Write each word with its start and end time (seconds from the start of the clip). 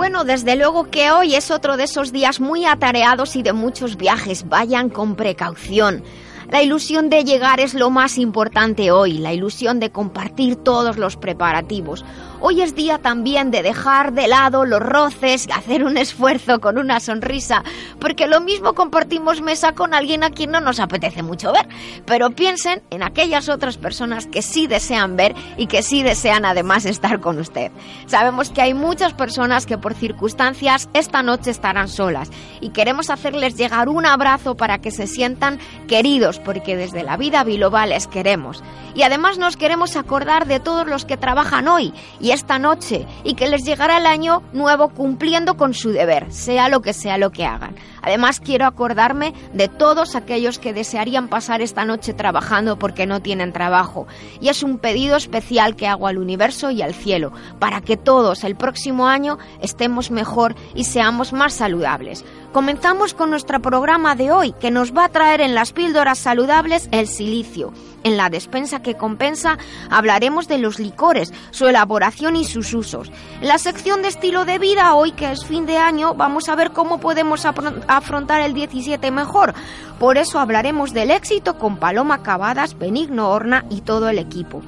Bueno, 0.00 0.24
desde 0.24 0.56
luego 0.56 0.84
que 0.84 1.10
hoy 1.10 1.34
es 1.34 1.50
otro 1.50 1.76
de 1.76 1.84
esos 1.84 2.10
días 2.10 2.40
muy 2.40 2.64
atareados 2.64 3.36
y 3.36 3.42
de 3.42 3.52
muchos 3.52 3.98
viajes. 3.98 4.48
Vayan 4.48 4.88
con 4.88 5.14
precaución. 5.14 6.02
La 6.50 6.62
ilusión 6.62 7.10
de 7.10 7.22
llegar 7.22 7.60
es 7.60 7.74
lo 7.74 7.90
más 7.90 8.16
importante 8.16 8.90
hoy, 8.92 9.18
la 9.18 9.34
ilusión 9.34 9.78
de 9.78 9.90
compartir 9.90 10.56
todos 10.56 10.96
los 10.96 11.18
preparativos. 11.18 12.02
Hoy 12.42 12.62
es 12.62 12.74
día 12.74 12.96
también 12.96 13.50
de 13.50 13.62
dejar 13.62 14.14
de 14.14 14.26
lado 14.26 14.64
los 14.64 14.80
roces, 14.80 15.46
hacer 15.54 15.84
un 15.84 15.98
esfuerzo 15.98 16.58
con 16.58 16.78
una 16.78 16.98
sonrisa, 16.98 17.62
porque 17.98 18.26
lo 18.26 18.40
mismo 18.40 18.72
compartimos 18.72 19.42
mesa 19.42 19.72
con 19.72 19.92
alguien 19.92 20.24
a 20.24 20.30
quien 20.30 20.50
no 20.50 20.62
nos 20.62 20.80
apetece 20.80 21.22
mucho 21.22 21.52
ver, 21.52 21.68
pero 22.06 22.30
piensen 22.30 22.80
en 22.88 23.02
aquellas 23.02 23.50
otras 23.50 23.76
personas 23.76 24.26
que 24.26 24.40
sí 24.40 24.66
desean 24.66 25.16
ver 25.16 25.34
y 25.58 25.66
que 25.66 25.82
sí 25.82 26.02
desean 26.02 26.46
además 26.46 26.86
estar 26.86 27.20
con 27.20 27.38
usted. 27.38 27.70
Sabemos 28.06 28.48
que 28.48 28.62
hay 28.62 28.72
muchas 28.72 29.12
personas 29.12 29.66
que 29.66 29.76
por 29.76 29.92
circunstancias 29.92 30.88
esta 30.94 31.22
noche 31.22 31.50
estarán 31.50 31.88
solas 31.88 32.30
y 32.62 32.70
queremos 32.70 33.10
hacerles 33.10 33.58
llegar 33.58 33.90
un 33.90 34.06
abrazo 34.06 34.56
para 34.56 34.78
que 34.78 34.90
se 34.90 35.06
sientan 35.06 35.58
queridos, 35.88 36.38
porque 36.38 36.74
desde 36.74 37.02
la 37.02 37.18
vida 37.18 37.44
biloba 37.44 37.84
les 37.84 38.06
queremos. 38.06 38.62
Y 38.94 39.02
además 39.02 39.36
nos 39.36 39.58
queremos 39.58 39.96
acordar 39.96 40.46
de 40.46 40.58
todos 40.58 40.86
los 40.86 41.04
que 41.04 41.18
trabajan 41.18 41.68
hoy 41.68 41.92
y 42.18 42.29
esta 42.32 42.58
noche 42.58 43.06
y 43.24 43.34
que 43.34 43.48
les 43.48 43.64
llegará 43.64 43.98
el 43.98 44.06
año 44.06 44.42
nuevo 44.52 44.88
cumpliendo 44.88 45.56
con 45.56 45.74
su 45.74 45.90
deber, 45.90 46.32
sea 46.32 46.68
lo 46.68 46.82
que 46.82 46.92
sea 46.92 47.18
lo 47.18 47.30
que 47.30 47.44
hagan. 47.44 47.76
Además 48.02 48.40
quiero 48.40 48.66
acordarme 48.66 49.34
de 49.52 49.68
todos 49.68 50.16
aquellos 50.16 50.58
que 50.58 50.72
desearían 50.72 51.28
pasar 51.28 51.60
esta 51.60 51.84
noche 51.84 52.14
trabajando 52.14 52.78
porque 52.78 53.06
no 53.06 53.20
tienen 53.20 53.52
trabajo. 53.52 54.06
Y 54.40 54.48
es 54.48 54.62
un 54.62 54.78
pedido 54.78 55.16
especial 55.16 55.76
que 55.76 55.86
hago 55.86 56.06
al 56.06 56.18
universo 56.18 56.70
y 56.70 56.82
al 56.82 56.94
cielo, 56.94 57.32
para 57.58 57.80
que 57.80 57.96
todos 57.96 58.44
el 58.44 58.56
próximo 58.56 59.06
año 59.06 59.38
estemos 59.60 60.10
mejor 60.10 60.54
y 60.74 60.84
seamos 60.84 61.32
más 61.32 61.52
saludables. 61.52 62.24
Comenzamos 62.52 63.14
con 63.14 63.30
nuestro 63.30 63.62
programa 63.62 64.16
de 64.16 64.32
hoy, 64.32 64.52
que 64.58 64.72
nos 64.72 64.92
va 64.92 65.04
a 65.04 65.08
traer 65.08 65.40
en 65.40 65.54
las 65.54 65.72
píldoras 65.72 66.18
saludables 66.18 66.88
el 66.90 67.06
silicio. 67.06 67.72
En 68.02 68.16
la 68.16 68.28
despensa 68.28 68.82
que 68.82 68.96
compensa 68.96 69.56
hablaremos 69.88 70.48
de 70.48 70.58
los 70.58 70.80
licores, 70.80 71.32
su 71.52 71.68
elaboración 71.68 72.34
y 72.34 72.44
sus 72.44 72.74
usos. 72.74 73.12
En 73.40 73.46
la 73.46 73.58
sección 73.58 74.02
de 74.02 74.08
estilo 74.08 74.46
de 74.46 74.58
vida, 74.58 74.94
hoy 74.94 75.12
que 75.12 75.30
es 75.30 75.44
fin 75.44 75.64
de 75.64 75.78
año, 75.78 76.14
vamos 76.14 76.48
a 76.48 76.56
ver 76.56 76.72
cómo 76.72 76.98
podemos 76.98 77.46
afrontar 77.46 78.40
el 78.40 78.52
17 78.52 79.12
mejor. 79.12 79.54
Por 80.00 80.18
eso 80.18 80.40
hablaremos 80.40 80.92
del 80.92 81.12
éxito 81.12 81.56
con 81.56 81.76
Paloma 81.76 82.24
Cavadas, 82.24 82.76
Benigno 82.76 83.30
Horna 83.30 83.64
y 83.70 83.82
todo 83.82 84.08
el 84.08 84.18
equipo. 84.18 84.60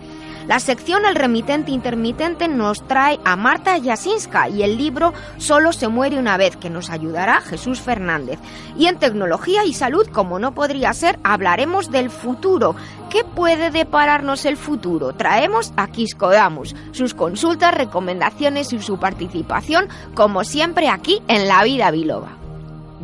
La 0.47 0.59
sección 0.59 1.05
El 1.05 1.15
remitente 1.15 1.71
intermitente 1.71 2.49
nos 2.49 2.87
trae 2.89 3.21
a 3.25 3.37
Marta 3.37 3.81
Jasinska 3.83 4.49
y 4.49 4.63
el 4.63 4.77
libro 4.77 5.13
Solo 5.39 5.73
se 5.73 5.89
muere 5.89 6.19
una 6.19 6.37
vez, 6.37 6.57
que 6.57 6.69
nos 6.69 6.91
ayudará 6.91 7.41
Jesús 7.41 7.81
Fernández. 7.81 8.39
Y 8.77 8.87
en 8.87 8.99
tecnología 8.99 9.65
y 9.65 9.73
salud, 9.73 10.07
como 10.09 10.39
no 10.39 10.53
podría 10.53 10.93
ser, 10.95 11.19
hablaremos 11.23 11.91
del 11.91 12.11
futuro. 12.11 12.75
¿Qué 13.09 13.25
puede 13.25 13.71
depararnos 13.71 14.45
el 14.45 14.57
futuro? 14.57 15.13
Traemos 15.13 15.73
a 15.77 15.87
Quiscodamus, 15.87 16.75
sus 16.91 17.15
consultas, 17.15 17.75
recomendaciones 17.75 18.73
y 18.73 18.81
su 18.81 18.99
participación, 18.99 19.89
como 20.15 20.43
siempre 20.45 20.89
aquí 20.89 21.23
en 21.29 21.47
La 21.47 21.63
Vida 21.63 21.91
Biloba. 21.91 22.31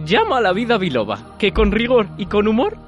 Llama 0.05 0.39
a 0.39 0.41
La 0.41 0.53
Vida 0.53 0.77
Biloba, 0.77 1.19
que 1.39 1.53
con 1.53 1.73
rigor 1.73 2.09
y 2.17 2.27
con 2.27 2.49
humor 2.49 2.88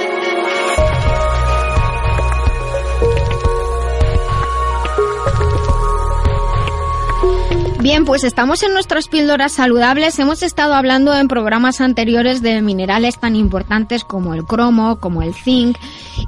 Bien, 7.81 8.05
pues 8.05 8.23
estamos 8.23 8.61
en 8.61 8.73
nuestras 8.73 9.07
píldoras 9.07 9.53
saludables. 9.53 10.19
Hemos 10.19 10.43
estado 10.43 10.75
hablando 10.75 11.15
en 11.15 11.27
programas 11.27 11.81
anteriores 11.81 12.43
de 12.43 12.61
minerales 12.61 13.17
tan 13.17 13.35
importantes 13.35 14.03
como 14.03 14.35
el 14.35 14.45
cromo, 14.45 14.99
como 14.99 15.23
el 15.23 15.33
zinc. 15.33 15.79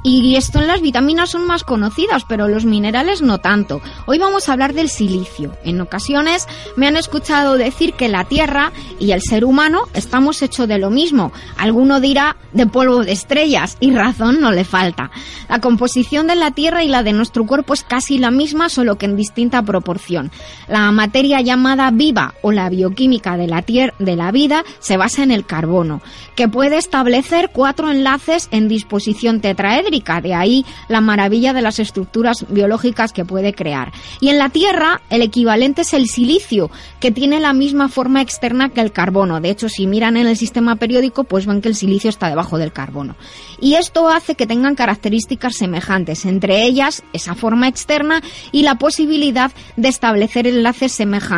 Y 0.02 0.34
esto 0.34 0.58
en 0.58 0.66
las 0.66 0.80
vitaminas 0.80 1.30
son 1.30 1.46
más 1.46 1.62
conocidas, 1.62 2.24
pero 2.28 2.48
los 2.48 2.64
minerales 2.64 3.22
no 3.22 3.38
tanto. 3.38 3.80
Hoy 4.06 4.18
vamos 4.18 4.48
a 4.48 4.52
hablar 4.52 4.74
del 4.74 4.88
silicio. 4.88 5.56
En 5.64 5.80
ocasiones 5.80 6.48
me 6.74 6.88
han 6.88 6.96
escuchado 6.96 7.56
decir 7.56 7.94
que 7.94 8.08
la 8.08 8.24
Tierra 8.24 8.72
y 8.98 9.12
el 9.12 9.22
ser 9.22 9.44
humano 9.44 9.82
estamos 9.94 10.42
hechos 10.42 10.66
de 10.66 10.78
lo 10.78 10.90
mismo. 10.90 11.30
Alguno 11.56 12.00
dirá 12.00 12.36
de 12.52 12.66
polvo 12.66 13.04
de 13.04 13.12
estrellas 13.12 13.76
y 13.78 13.94
razón 13.94 14.40
no 14.40 14.50
le 14.50 14.64
falta. 14.64 15.12
La 15.48 15.60
composición 15.60 16.26
de 16.26 16.34
la 16.34 16.50
Tierra 16.50 16.82
y 16.82 16.88
la 16.88 17.04
de 17.04 17.12
nuestro 17.12 17.46
cuerpo 17.46 17.74
es 17.74 17.84
casi 17.84 18.18
la 18.18 18.32
misma, 18.32 18.68
solo 18.68 18.98
que 18.98 19.06
en 19.06 19.14
distinta 19.14 19.62
proporción. 19.62 20.32
La 20.66 20.90
materia 20.90 21.43
llamada 21.44 21.90
viva 21.92 22.34
o 22.42 22.50
la 22.50 22.68
bioquímica 22.68 23.36
de 23.36 23.46
la, 23.46 23.62
de 23.62 24.16
la 24.16 24.32
vida 24.32 24.64
se 24.80 24.96
basa 24.96 25.22
en 25.22 25.30
el 25.30 25.46
carbono, 25.46 26.02
que 26.34 26.48
puede 26.48 26.76
establecer 26.76 27.50
cuatro 27.52 27.90
enlaces 27.90 28.48
en 28.50 28.68
disposición 28.68 29.40
tetraédrica, 29.40 30.20
de 30.20 30.34
ahí 30.34 30.64
la 30.88 31.00
maravilla 31.00 31.52
de 31.52 31.62
las 31.62 31.78
estructuras 31.78 32.46
biológicas 32.48 33.12
que 33.12 33.24
puede 33.24 33.54
crear. 33.54 33.92
Y 34.20 34.30
en 34.30 34.38
la 34.38 34.48
Tierra 34.48 35.00
el 35.10 35.22
equivalente 35.22 35.82
es 35.82 35.94
el 35.94 36.06
silicio, 36.08 36.70
que 37.00 37.10
tiene 37.10 37.40
la 37.40 37.52
misma 37.52 37.88
forma 37.88 38.22
externa 38.22 38.70
que 38.70 38.80
el 38.80 38.92
carbono. 38.92 39.40
De 39.40 39.50
hecho, 39.50 39.68
si 39.68 39.86
miran 39.86 40.16
en 40.16 40.26
el 40.26 40.36
sistema 40.36 40.76
periódico, 40.76 41.24
pues 41.24 41.46
ven 41.46 41.60
que 41.60 41.68
el 41.68 41.74
silicio 41.74 42.10
está 42.10 42.28
debajo 42.28 42.58
del 42.58 42.72
carbono. 42.72 43.16
Y 43.60 43.74
esto 43.74 44.08
hace 44.08 44.34
que 44.34 44.46
tengan 44.46 44.74
características 44.74 45.56
semejantes, 45.56 46.24
entre 46.24 46.64
ellas 46.64 47.02
esa 47.12 47.34
forma 47.34 47.68
externa 47.68 48.22
y 48.52 48.62
la 48.62 48.76
posibilidad 48.76 49.52
de 49.76 49.88
establecer 49.88 50.46
enlaces 50.46 50.92
semejantes 50.92 51.33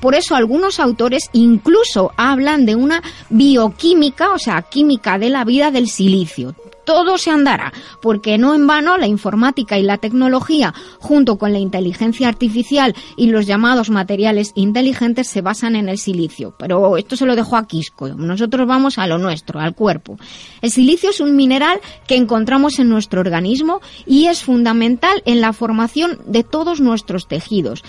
por 0.00 0.14
eso 0.14 0.34
algunos 0.34 0.80
autores 0.80 1.30
incluso 1.32 2.12
hablan 2.16 2.66
de 2.66 2.76
una 2.76 3.02
bioquímica, 3.28 4.32
o 4.32 4.38
sea, 4.38 4.62
química 4.62 5.18
de 5.18 5.30
la 5.30 5.44
vida 5.44 5.70
del 5.70 5.88
silicio 5.88 6.54
todo 6.90 7.18
se 7.18 7.30
andará, 7.30 7.72
porque 8.02 8.36
no 8.36 8.52
en 8.52 8.66
vano 8.66 8.96
la 8.96 9.06
informática 9.06 9.78
y 9.78 9.84
la 9.84 9.98
tecnología, 9.98 10.74
junto 10.98 11.38
con 11.38 11.52
la 11.52 11.60
inteligencia 11.60 12.26
artificial 12.26 12.96
y 13.16 13.28
los 13.28 13.46
llamados 13.46 13.90
materiales 13.90 14.50
inteligentes, 14.56 15.28
se 15.28 15.40
basan 15.40 15.76
en 15.76 15.88
el 15.88 15.98
silicio. 15.98 16.52
Pero 16.58 16.96
esto 16.96 17.14
se 17.14 17.26
lo 17.26 17.36
dejo 17.36 17.56
a 17.56 17.68
Quisco. 17.68 18.08
Nosotros 18.08 18.66
vamos 18.66 18.98
a 18.98 19.06
lo 19.06 19.18
nuestro, 19.18 19.60
al 19.60 19.76
cuerpo. 19.76 20.18
El 20.62 20.72
silicio 20.72 21.10
es 21.10 21.20
un 21.20 21.36
mineral 21.36 21.80
que 22.08 22.16
encontramos 22.16 22.80
en 22.80 22.88
nuestro 22.88 23.20
organismo 23.20 23.80
y 24.04 24.26
es 24.26 24.42
fundamental 24.42 25.22
en 25.26 25.40
la 25.40 25.52
formación 25.52 26.18
de 26.26 26.42
todos 26.42 26.80
nuestros 26.80 27.28
tejidos 27.28 27.84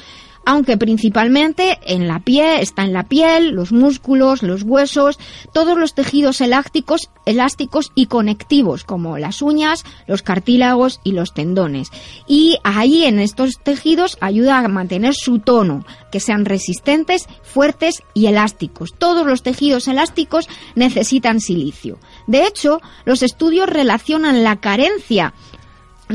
aunque 0.45 0.77
principalmente 0.77 1.79
en 1.85 2.07
la 2.07 2.19
piel, 2.19 2.59
está 2.59 2.83
en 2.83 2.93
la 2.93 3.03
piel, 3.03 3.51
los 3.51 3.71
músculos, 3.71 4.43
los 4.43 4.63
huesos, 4.63 5.19
todos 5.53 5.77
los 5.77 5.93
tejidos 5.93 6.41
elásticos, 6.41 7.09
elásticos 7.25 7.91
y 7.95 8.07
conectivos, 8.07 8.83
como 8.83 9.17
las 9.17 9.41
uñas, 9.41 9.83
los 10.07 10.23
cartílagos 10.23 10.99
y 11.03 11.11
los 11.11 11.33
tendones. 11.33 11.89
Y 12.27 12.57
ahí 12.63 13.03
en 13.03 13.19
estos 13.19 13.59
tejidos 13.63 14.17
ayuda 14.21 14.59
a 14.59 14.67
mantener 14.67 15.13
su 15.13 15.39
tono, 15.39 15.85
que 16.11 16.19
sean 16.19 16.45
resistentes, 16.45 17.27
fuertes 17.43 18.03
y 18.13 18.25
elásticos. 18.27 18.93
Todos 18.97 19.25
los 19.25 19.43
tejidos 19.43 19.87
elásticos 19.87 20.47
necesitan 20.75 21.39
silicio. 21.39 21.99
De 22.27 22.45
hecho, 22.45 22.81
los 23.05 23.23
estudios 23.23 23.69
relacionan 23.69 24.43
la 24.43 24.59
carencia 24.59 25.33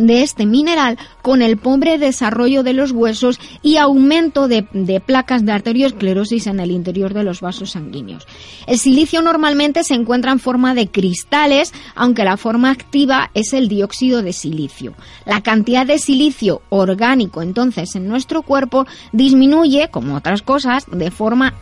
de 0.05 0.23
este 0.23 0.47
mineral 0.47 0.99
con 1.27 1.43
el 1.43 1.57
pobre 1.57 1.99
desarrollo 1.99 2.63
de 2.63 2.73
los 2.73 2.93
huesos 2.93 3.41
y 3.61 3.79
aumento 3.79 4.47
de, 4.47 4.63
placas 5.05 5.45
de 5.45 5.51
arteriosclerosis 5.51 6.47
en 6.47 6.61
el 6.61 6.71
interior 6.71 7.15
de 7.15 7.25
los 7.25 7.41
vasos 7.41 7.73
sanguíneos. 7.73 8.29
El 8.69 8.79
silicio 8.79 9.23
normalmente 9.23 9.83
se 9.83 9.95
encuentra 9.95 10.31
en 10.31 10.39
forma 10.39 10.73
de 10.77 10.87
cristales, 10.87 11.75
aunque 11.97 12.23
la 12.23 12.37
forma 12.37 12.71
activa 12.71 13.33
es 13.35 13.55
el 13.55 13.67
dióxido 13.67 14.23
de 14.23 14.33
silicio. 14.33 14.95
La 15.25 15.41
cantidad 15.41 15.85
de 15.85 15.99
silicio 15.99 16.63
orgánico 16.69 17.43
entonces 17.43 17.97
en 17.97 18.07
nuestro 18.07 18.43
cuerpo 18.43 18.87
disminuye, 19.11 19.89
como 19.91 20.15
otras 20.15 20.43
cosas, 20.43 20.85
de 20.93 21.11
forma 21.11 21.55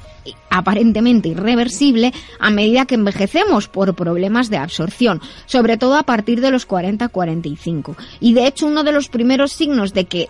aparentemente 0.51 1.29
irreversible 1.29 2.13
a 2.39 2.51
medida 2.51 2.87
que 2.87 2.95
envejecemos 2.95 3.69
por 3.69 3.95
problemas 3.95 4.51
de 4.51 4.57
absorción, 4.57 5.21
sobre 5.47 5.77
todo 5.77 5.97
a 5.97 6.05
partir 6.05 6.41
de 6.41 6.51
los 6.51 6.69
40-45. 6.69 7.97
Y 8.21 8.35
de 8.35 8.47
hecho 8.47 8.67
uno 8.67 8.85
de 8.85 8.93
los 8.93 9.09
primeros 9.09 9.53
signos 9.55 9.95
de 9.95 10.05
que 10.07 10.29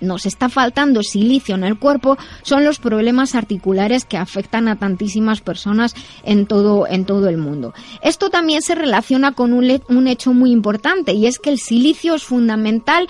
nos 0.00 0.26
está 0.26 0.48
faltando 0.48 1.02
silicio 1.02 1.54
en 1.54 1.64
el 1.64 1.78
cuerpo 1.78 2.16
son 2.42 2.64
los 2.64 2.78
problemas 2.78 3.34
articulares 3.34 4.04
que 4.04 4.16
afectan 4.16 4.68
a 4.68 4.76
tantísimas 4.76 5.40
personas 5.40 5.94
en 6.22 6.46
todo, 6.46 6.86
en 6.86 7.04
todo 7.04 7.28
el 7.28 7.38
mundo. 7.38 7.74
Esto 8.02 8.30
también 8.30 8.62
se 8.62 8.74
relaciona 8.74 9.32
con 9.32 9.52
un, 9.52 9.80
un 9.88 10.08
hecho 10.08 10.32
muy 10.32 10.50
importante 10.50 11.12
y 11.12 11.26
es 11.26 11.38
que 11.38 11.50
el 11.50 11.58
silicio 11.58 12.14
es 12.14 12.24
fundamental 12.24 13.08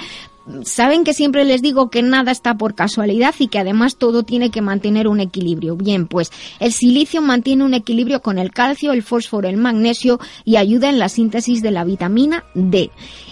saben 0.65 1.05
que 1.05 1.15
siempre 1.15 1.45
les 1.45 1.63
digo 1.63 1.91
que 1.91 2.03
nada 2.03 2.31
está 2.31 2.57
por 2.57 2.75
casualidad 2.75 3.35
y 3.39 3.49
que 3.49 3.59
además 3.59 3.97
todo 3.97 4.25
tiene 4.25 4.51
que 4.51 4.61
mantener 4.61 5.09
un 5.09 5.21
equilibrio. 5.21 5.77
Bien, 5.77 6.07
pues 6.07 6.31
el 6.61 6.73
silicio 6.73 7.23
mantiene 7.23 7.65
un 7.65 7.75
equilibrio 7.75 8.21
con 8.21 8.39
el 8.39 8.53
calcio, 8.53 8.93
el 8.93 9.03
fósforo, 9.03 9.49
el 9.49 9.57
magnesio 9.57 10.21
y 10.45 10.57
ayuda 10.57 10.91
en 10.91 10.99
la 10.99 11.09
síntesis 11.09 11.63
de 11.63 11.71
la 11.71 11.85
vitamina 11.85 12.45
D 12.55 12.91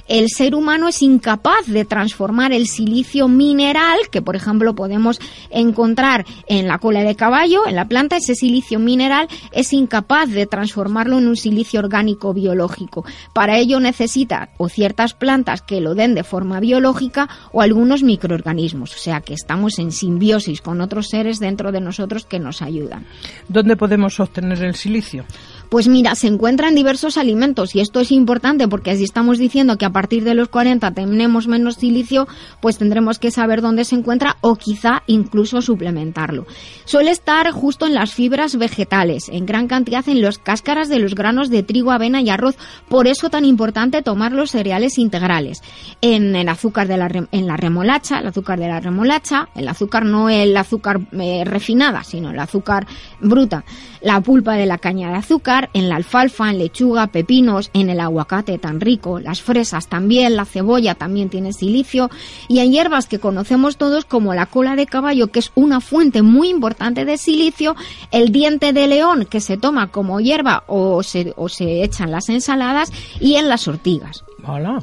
el 0.08 0.28
ser 0.28 0.54
humano 0.54 0.88
es 0.88 1.02
incapaz 1.02 1.66
de 1.66 1.84
transformar 1.84 2.52
el 2.52 2.66
silicio 2.66 3.28
mineral, 3.28 3.99
que 4.10 4.22
por 4.22 4.37
ejemplo 4.37 4.75
podemos 4.75 5.20
encontrar 5.50 6.25
en 6.46 6.69
la 6.69 6.78
cola 6.78 7.02
de 7.02 7.14
caballo, 7.14 7.66
en 7.66 7.76
la 7.76 7.87
planta, 7.87 8.16
ese 8.16 8.34
silicio 8.34 8.78
mineral 8.78 9.28
es 9.52 9.72
incapaz 9.72 10.31
de 10.31 10.46
transformarlo 10.46 11.19
en 11.19 11.28
un 11.28 11.37
silicio 11.37 11.81
orgánico 11.81 12.34
biológico. 12.34 13.04
Para 13.32 13.58
ello 13.58 13.81
necesita 13.81 14.50
o 14.58 14.69
ciertas 14.69 15.14
plantas 15.14 15.62
que 15.62 15.81
lo 15.81 15.94
den 15.94 16.14
de 16.14 16.25
forma 16.25 16.60
biológica 16.60 17.28
o 17.52 17.60
algunos 17.60 18.02
microorganismos, 18.02 18.94
o 18.94 18.98
sea 18.98 19.20
que 19.20 19.34
estamos 19.34 19.78
en 19.78 19.93
simbiosis 19.93 20.60
con 20.60 20.81
otros 20.81 21.08
seres 21.08 21.38
dentro 21.38 21.72
de 21.72 21.81
nosotros 21.81 22.26
que 22.26 22.38
nos 22.38 22.62
ayudan. 22.62 23.06
¿Dónde 23.48 23.76
podemos 23.76 24.19
obtener 24.20 24.62
el 24.62 24.75
silicio? 24.75 25.25
Pues 25.72 25.88
mira, 25.88 26.14
se 26.16 26.26
encuentra 26.26 26.69
en 26.69 26.74
diversos 26.74 27.16
alimentos 27.16 27.74
y 27.74 27.80
esto 27.80 28.00
es 28.00 28.12
importante 28.12 28.69
porque 28.69 28.94
si 28.94 29.04
estamos 29.04 29.38
diciendo 29.38 29.78
que 29.78 29.86
a 29.86 29.90
partir 29.90 30.22
de 30.22 30.34
los 30.34 30.50
40 30.50 30.90
tenemos 30.90 31.48
menos 31.48 31.76
silicio, 31.76 32.28
pues 32.60 32.76
tendremos 32.76 33.19
que 33.19 33.30
saber 33.30 33.62
dónde 33.62 33.86
se 33.86 33.94
encuentra 33.94 34.36
o 34.42 34.56
quizá 34.56 35.02
incluso 35.06 35.62
suplementarlo. 35.62 36.46
Suele 36.84 37.10
estar 37.10 37.50
justo 37.52 37.86
en 37.86 37.94
las 37.94 38.12
fibras 38.12 38.56
vegetales, 38.56 39.30
en 39.30 39.46
gran 39.46 39.66
cantidad 39.66 40.06
en 40.10 40.20
las 40.20 40.36
cáscaras 40.36 40.90
de 40.90 40.98
los 40.98 41.14
granos 41.14 41.48
de 41.48 41.62
trigo, 41.62 41.90
avena 41.90 42.20
y 42.20 42.28
arroz. 42.28 42.56
Por 42.90 43.06
eso 43.06 43.30
tan 43.30 43.46
importante 43.46 44.02
tomar 44.02 44.32
los 44.32 44.50
cereales 44.50 44.98
integrales. 44.98 45.62
En 46.02 46.36
el 46.36 46.50
azúcar 46.50 46.86
de 46.86 46.98
la, 46.98 47.08
en 47.32 47.46
la 47.46 47.56
remolacha, 47.56 48.19
el 48.19 48.26
azúcar 48.26 48.58
de 48.58 48.69
la 48.69 48.80
remolacha, 48.80 49.48
el 49.54 49.69
azúcar 49.69 50.04
no 50.04 50.28
el 50.28 50.54
azúcar 50.54 51.00
eh, 51.12 51.44
refinada, 51.46 52.04
sino 52.04 52.30
el 52.30 52.38
azúcar 52.38 52.86
bruta, 53.20 53.64
la 54.02 54.20
pulpa 54.20 54.52
de 54.52 54.66
la 54.66 54.76
caña 54.76 55.08
de 55.08 55.16
azúcar, 55.16 55.62
en 55.73 55.88
la 55.88 55.97
alfalfa, 55.97 56.50
en 56.50 56.59
lechuga, 56.59 57.06
pepinos, 57.09 57.70
en 57.75 57.91
el 57.91 58.00
aguacate 58.00 58.59
tan 58.59 58.81
rico, 58.81 59.20
las 59.20 59.43
fresas 59.43 59.88
también, 59.88 60.37
la 60.37 60.44
cebolla 60.44 60.94
también 60.94 61.29
tiene 61.29 61.53
silicio 61.53 62.11
y 62.49 62.61
en 62.61 62.73
hierbas 62.73 63.06
que 63.06 63.19
conocemos 63.19 63.76
todos 63.76 64.05
como 64.05 64.35
la 64.35 64.47
cola 64.47 64.76
de 64.76 64.87
caballo, 64.87 65.29
que 65.29 65.38
es 65.38 65.53
una 65.55 65.81
fuente 65.81 66.23
muy 66.23 66.49
importante 66.49 67.05
de 67.05 67.19
silicio, 67.19 67.76
el 68.11 68.32
diente 68.32 68.73
de 68.73 68.87
león 68.87 69.26
que 69.29 69.41
se 69.41 69.56
toma 69.56 69.88
como 69.88 70.20
hierba 70.20 70.64
o 70.67 71.03
se, 71.03 71.32
o 71.37 71.49
se 71.49 71.82
echan 71.82 72.11
las 72.11 72.29
ensaladas 72.29 72.93
y 73.20 73.35
en 73.35 73.49
las 73.49 73.69
ortigas. 73.69 74.25
Hola. 74.44 74.83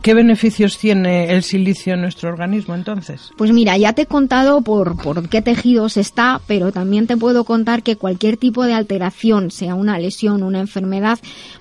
¿Qué 0.00 0.14
beneficios 0.14 0.78
tiene 0.78 1.34
el 1.34 1.42
silicio 1.42 1.94
en 1.94 2.00
nuestro 2.00 2.30
organismo 2.30 2.74
entonces? 2.74 3.30
Pues 3.36 3.52
mira, 3.52 3.76
ya 3.76 3.92
te 3.92 4.02
he 4.02 4.06
contado 4.06 4.62
por, 4.62 4.96
por 4.96 5.28
qué 5.28 5.42
tejidos 5.42 5.98
está, 5.98 6.40
pero 6.46 6.72
también 6.72 7.06
te 7.06 7.16
puedo 7.16 7.44
contar 7.44 7.82
que 7.82 7.96
cualquier 7.96 8.38
tipo 8.38 8.64
de 8.64 8.72
alteración, 8.72 9.50
sea 9.50 9.74
una 9.74 9.98
lesión, 9.98 10.42
una 10.42 10.60
enfermedad, 10.60 11.18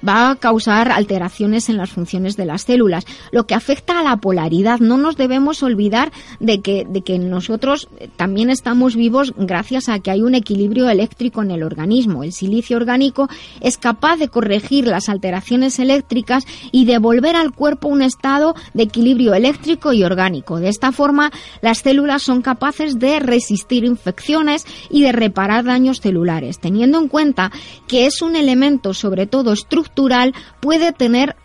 va 0.08 0.30
a 0.30 0.36
causar 0.38 0.92
alteraciones 0.92 1.68
en 1.68 1.78
las 1.78 1.90
funciones 1.90 2.38
de 2.38 2.46
las 2.46 2.62
células. 2.62 3.06
Lo 3.32 3.46
que 3.46 3.54
afecta 3.54 4.00
a 4.00 4.04
la 4.04 4.18
polaridad, 4.18 4.80
no 4.80 4.98
nos 4.98 5.18
debemos 5.18 5.62
olvidar 5.62 6.14
de 6.40 6.62
que, 6.62 6.86
de 6.88 7.02
que 7.02 7.20
nosotros 7.20 7.90
también 8.16 8.50
estamos 8.50 8.96
vivos 8.96 9.34
gracias 9.38 9.90
a 9.90 10.00
que 10.00 10.12
hay 10.12 10.22
un 10.22 10.36
equilibrio 10.36 10.90
eléctrico 10.90 11.42
en 11.42 11.52
el 11.52 11.64
organismo. 11.64 12.24
El 12.24 12.32
silicio 12.32 12.78
orgánico 12.78 13.28
es 13.60 13.78
capaz 13.78 14.16
de 14.18 14.30
corregir 14.30 14.88
las 14.88 15.10
alteraciones 15.10 15.80
eléctricas 15.80 16.46
y 16.72 16.86
al 17.34 17.54
cuerpo 17.54 17.88
un 17.88 18.02
estado 18.02 18.56
de 18.74 18.84
equilibrio 18.84 19.34
eléctrico 19.34 19.94
y 19.94 20.04
orgánico. 20.04 20.60
De 20.60 20.70
esta 20.70 20.92
forma, 20.92 21.32
las 21.62 21.80
células 21.80 22.22
son 22.22 22.42
capaces 22.42 23.00
de 23.00 23.20
resistir 23.20 23.86
infecciones 23.86 24.66
y 24.90 25.02
de 25.02 25.14
reparar 25.14 25.64
daños 25.64 26.02
celulares. 26.02 26.60
Teniendo 26.60 27.00
en 27.00 27.08
cuenta 27.08 27.52
que 27.88 28.06
es 28.06 28.22
un 28.22 28.36
elemento 28.36 28.94
sobre 28.94 29.26
todo 29.26 29.54
estructural, 29.54 30.34
puede 30.60 30.92
tener 30.92 31.36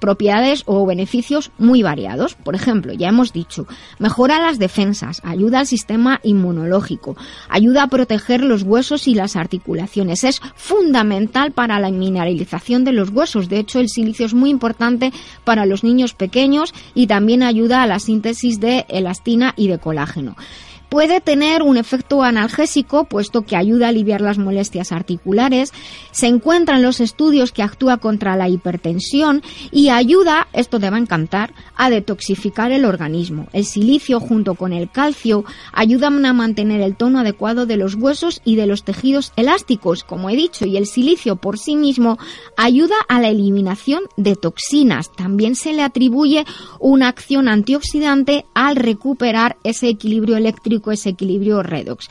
propiedades 0.00 0.62
o 0.66 0.86
beneficios 0.86 1.50
muy 1.58 1.82
variados. 1.82 2.34
Por 2.34 2.54
ejemplo, 2.54 2.92
ya 2.92 3.08
hemos 3.08 3.32
dicho, 3.32 3.66
mejora 3.98 4.40
las 4.40 4.58
defensas, 4.58 5.20
ayuda 5.24 5.60
al 5.60 5.66
sistema 5.66 6.20
inmunológico, 6.22 7.16
ayuda 7.48 7.84
a 7.84 7.88
proteger 7.88 8.42
los 8.42 8.62
huesos 8.62 9.08
y 9.08 9.14
las 9.14 9.36
articulaciones. 9.36 10.24
Es 10.24 10.40
fundamental 10.56 11.52
para 11.52 11.78
la 11.78 11.90
mineralización 11.90 12.84
de 12.84 12.92
los 12.92 13.10
huesos. 13.10 13.48
De 13.48 13.58
hecho, 13.58 13.80
el 13.80 13.88
silicio 13.88 14.26
es 14.26 14.34
muy 14.34 14.50
importante 14.50 15.12
para 15.44 15.66
los 15.66 15.84
niños 15.84 16.14
pequeños 16.14 16.72
y 16.94 17.06
también 17.06 17.42
ayuda 17.42 17.82
a 17.82 17.86
la 17.86 17.98
síntesis 17.98 18.60
de 18.60 18.86
elastina 18.88 19.54
y 19.56 19.68
de 19.68 19.78
colágeno. 19.78 20.36
Puede 20.88 21.20
tener 21.20 21.62
un 21.62 21.76
efecto 21.76 22.22
analgésico, 22.22 23.04
puesto 23.04 23.42
que 23.42 23.56
ayuda 23.56 23.86
a 23.86 23.88
aliviar 23.90 24.22
las 24.22 24.38
molestias 24.38 24.90
articulares. 24.90 25.72
Se 26.12 26.28
encuentra 26.28 26.76
en 26.76 26.82
los 26.82 27.00
estudios 27.00 27.52
que 27.52 27.62
actúa 27.62 27.98
contra 27.98 28.36
la 28.36 28.48
hipertensión 28.48 29.42
y 29.70 29.90
ayuda, 29.90 30.48
esto 30.54 30.80
te 30.80 30.88
va 30.88 30.96
a 30.96 31.00
encantar, 31.00 31.52
a 31.76 31.90
detoxificar 31.90 32.72
el 32.72 32.86
organismo. 32.86 33.48
El 33.52 33.66
silicio 33.66 34.18
junto 34.18 34.54
con 34.54 34.72
el 34.72 34.90
calcio 34.90 35.44
ayudan 35.72 36.24
a 36.24 36.32
mantener 36.32 36.80
el 36.80 36.96
tono 36.96 37.20
adecuado 37.20 37.66
de 37.66 37.76
los 37.76 37.94
huesos 37.94 38.40
y 38.44 38.56
de 38.56 38.66
los 38.66 38.82
tejidos 38.82 39.32
elásticos, 39.36 40.04
como 40.04 40.30
he 40.30 40.36
dicho, 40.36 40.64
y 40.64 40.78
el 40.78 40.86
silicio 40.86 41.36
por 41.36 41.58
sí 41.58 41.76
mismo 41.76 42.18
ayuda 42.56 42.96
a 43.08 43.20
la 43.20 43.28
eliminación 43.28 44.04
de 44.16 44.36
toxinas. 44.36 45.12
También 45.12 45.54
se 45.54 45.74
le 45.74 45.82
atribuye 45.82 46.46
una 46.80 47.08
acción 47.08 47.48
antioxidante 47.48 48.46
al 48.54 48.76
recuperar 48.76 49.58
ese 49.64 49.88
equilibrio 49.88 50.36
eléctrico 50.36 50.77
ese 50.92 51.10
equilibrio 51.10 51.62
redox. 51.62 52.08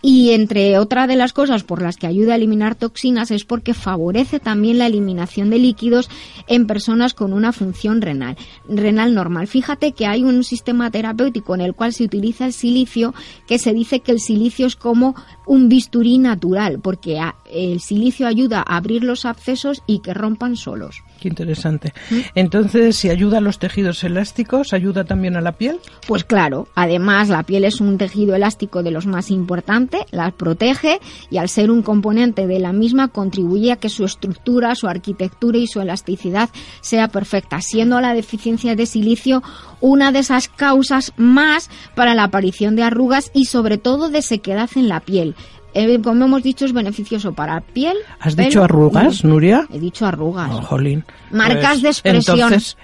Y 0.00 0.30
entre 0.30 0.78
otras 0.78 1.08
de 1.08 1.16
las 1.16 1.32
cosas 1.32 1.64
por 1.64 1.82
las 1.82 1.96
que 1.96 2.06
ayuda 2.06 2.34
a 2.34 2.36
eliminar 2.36 2.76
toxinas 2.76 3.30
es 3.30 3.44
porque 3.44 3.74
favorece 3.74 4.38
también 4.38 4.78
la 4.78 4.86
eliminación 4.86 5.50
de 5.50 5.58
líquidos 5.58 6.08
en 6.46 6.66
personas 6.66 7.14
con 7.14 7.32
una 7.32 7.52
función 7.52 8.00
renal, 8.00 8.36
renal 8.68 9.14
normal. 9.14 9.48
Fíjate 9.48 9.92
que 9.92 10.06
hay 10.06 10.22
un 10.22 10.44
sistema 10.44 10.90
terapéutico 10.90 11.54
en 11.54 11.62
el 11.62 11.74
cual 11.74 11.92
se 11.92 12.04
utiliza 12.04 12.46
el 12.46 12.52
silicio 12.52 13.12
que 13.46 13.58
se 13.58 13.72
dice 13.72 14.00
que 14.00 14.12
el 14.12 14.20
silicio 14.20 14.66
es 14.66 14.76
como 14.76 15.16
un 15.46 15.68
bisturí 15.68 16.18
natural 16.18 16.78
porque 16.80 17.20
el 17.50 17.80
silicio 17.80 18.26
ayuda 18.26 18.64
a 18.66 18.76
abrir 18.76 19.02
los 19.02 19.24
abscesos 19.24 19.82
y 19.86 19.98
que 20.00 20.14
rompan 20.14 20.56
solos. 20.56 21.02
Qué 21.20 21.28
interesante. 21.28 21.92
Entonces, 22.34 22.96
si 22.96 23.10
ayuda 23.10 23.38
a 23.38 23.40
los 23.40 23.58
tejidos 23.58 24.04
elásticos, 24.04 24.72
¿ayuda 24.72 25.04
también 25.04 25.36
a 25.36 25.40
la 25.40 25.52
piel? 25.52 25.80
Pues 26.06 26.22
claro, 26.24 26.68
además 26.76 27.28
la 27.28 27.42
piel 27.42 27.64
es 27.64 27.80
un 27.80 27.98
tejido 27.98 28.36
elástico 28.36 28.82
de 28.82 28.92
los 28.92 29.06
más 29.06 29.30
importantes, 29.30 29.87
la 30.10 30.30
protege 30.30 31.00
y 31.30 31.38
al 31.38 31.48
ser 31.48 31.70
un 31.70 31.82
componente 31.82 32.46
de 32.46 32.58
la 32.58 32.72
misma 32.72 33.08
contribuye 33.08 33.72
a 33.72 33.76
que 33.76 33.88
su 33.88 34.04
estructura, 34.04 34.74
su 34.74 34.86
arquitectura 34.86 35.58
y 35.58 35.66
su 35.66 35.80
elasticidad 35.80 36.50
sea 36.80 37.08
perfecta, 37.08 37.60
siendo 37.60 38.00
la 38.00 38.14
deficiencia 38.14 38.76
de 38.76 38.86
silicio 38.86 39.42
una 39.80 40.12
de 40.12 40.20
esas 40.20 40.48
causas 40.48 41.12
más 41.16 41.70
para 41.94 42.14
la 42.14 42.24
aparición 42.24 42.76
de 42.76 42.82
arrugas 42.82 43.30
y 43.34 43.46
sobre 43.46 43.78
todo 43.78 44.08
de 44.08 44.22
sequedad 44.22 44.70
en 44.76 44.88
la 44.88 45.00
piel. 45.00 45.34
Eh, 45.74 46.00
como 46.02 46.24
hemos 46.24 46.42
dicho, 46.42 46.64
es 46.64 46.72
beneficioso 46.72 47.32
para 47.32 47.60
piel. 47.60 47.96
¿Has 48.20 48.34
dicho 48.36 48.64
arrugas, 48.64 49.24
Nuria? 49.24 49.66
He 49.72 49.78
dicho 49.78 50.06
arrugas. 50.06 50.50
Oh, 50.50 50.62
jolín. 50.62 51.04
Marcas 51.30 51.80
pues, 51.80 51.82
de 51.82 51.88
expresión. 51.90 52.38
Entonces, 52.40 52.76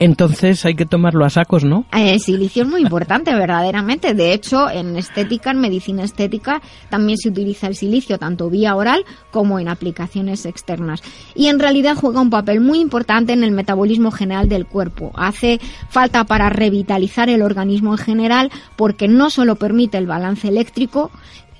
Entonces 0.00 0.64
hay 0.64 0.74
que 0.74 0.86
tomarlo 0.86 1.24
a 1.24 1.30
sacos, 1.30 1.64
¿no? 1.64 1.84
El 1.92 2.20
silicio 2.20 2.62
es 2.62 2.68
muy 2.68 2.82
importante, 2.82 3.34
verdaderamente. 3.34 4.14
De 4.14 4.32
hecho, 4.32 4.70
en 4.70 4.96
estética, 4.96 5.50
en 5.50 5.58
medicina 5.58 6.04
estética, 6.04 6.62
también 6.88 7.18
se 7.18 7.30
utiliza 7.30 7.66
el 7.66 7.74
silicio, 7.74 8.18
tanto 8.18 8.48
vía 8.48 8.76
oral 8.76 9.04
como 9.30 9.58
en 9.58 9.68
aplicaciones 9.68 10.46
externas. 10.46 11.02
Y 11.34 11.48
en 11.48 11.58
realidad 11.58 11.96
juega 11.96 12.20
un 12.20 12.30
papel 12.30 12.60
muy 12.60 12.78
importante 12.78 13.32
en 13.32 13.42
el 13.42 13.50
metabolismo 13.50 14.10
general 14.10 14.48
del 14.48 14.66
cuerpo. 14.66 15.10
Hace 15.14 15.60
falta 15.88 16.24
para 16.24 16.48
revitalizar 16.48 17.28
el 17.28 17.42
organismo 17.42 17.92
en 17.92 17.98
general 17.98 18.50
porque 18.76 19.08
no 19.08 19.30
solo 19.30 19.56
permite 19.56 19.98
el 19.98 20.06
balance 20.06 20.46
eléctrico, 20.46 21.10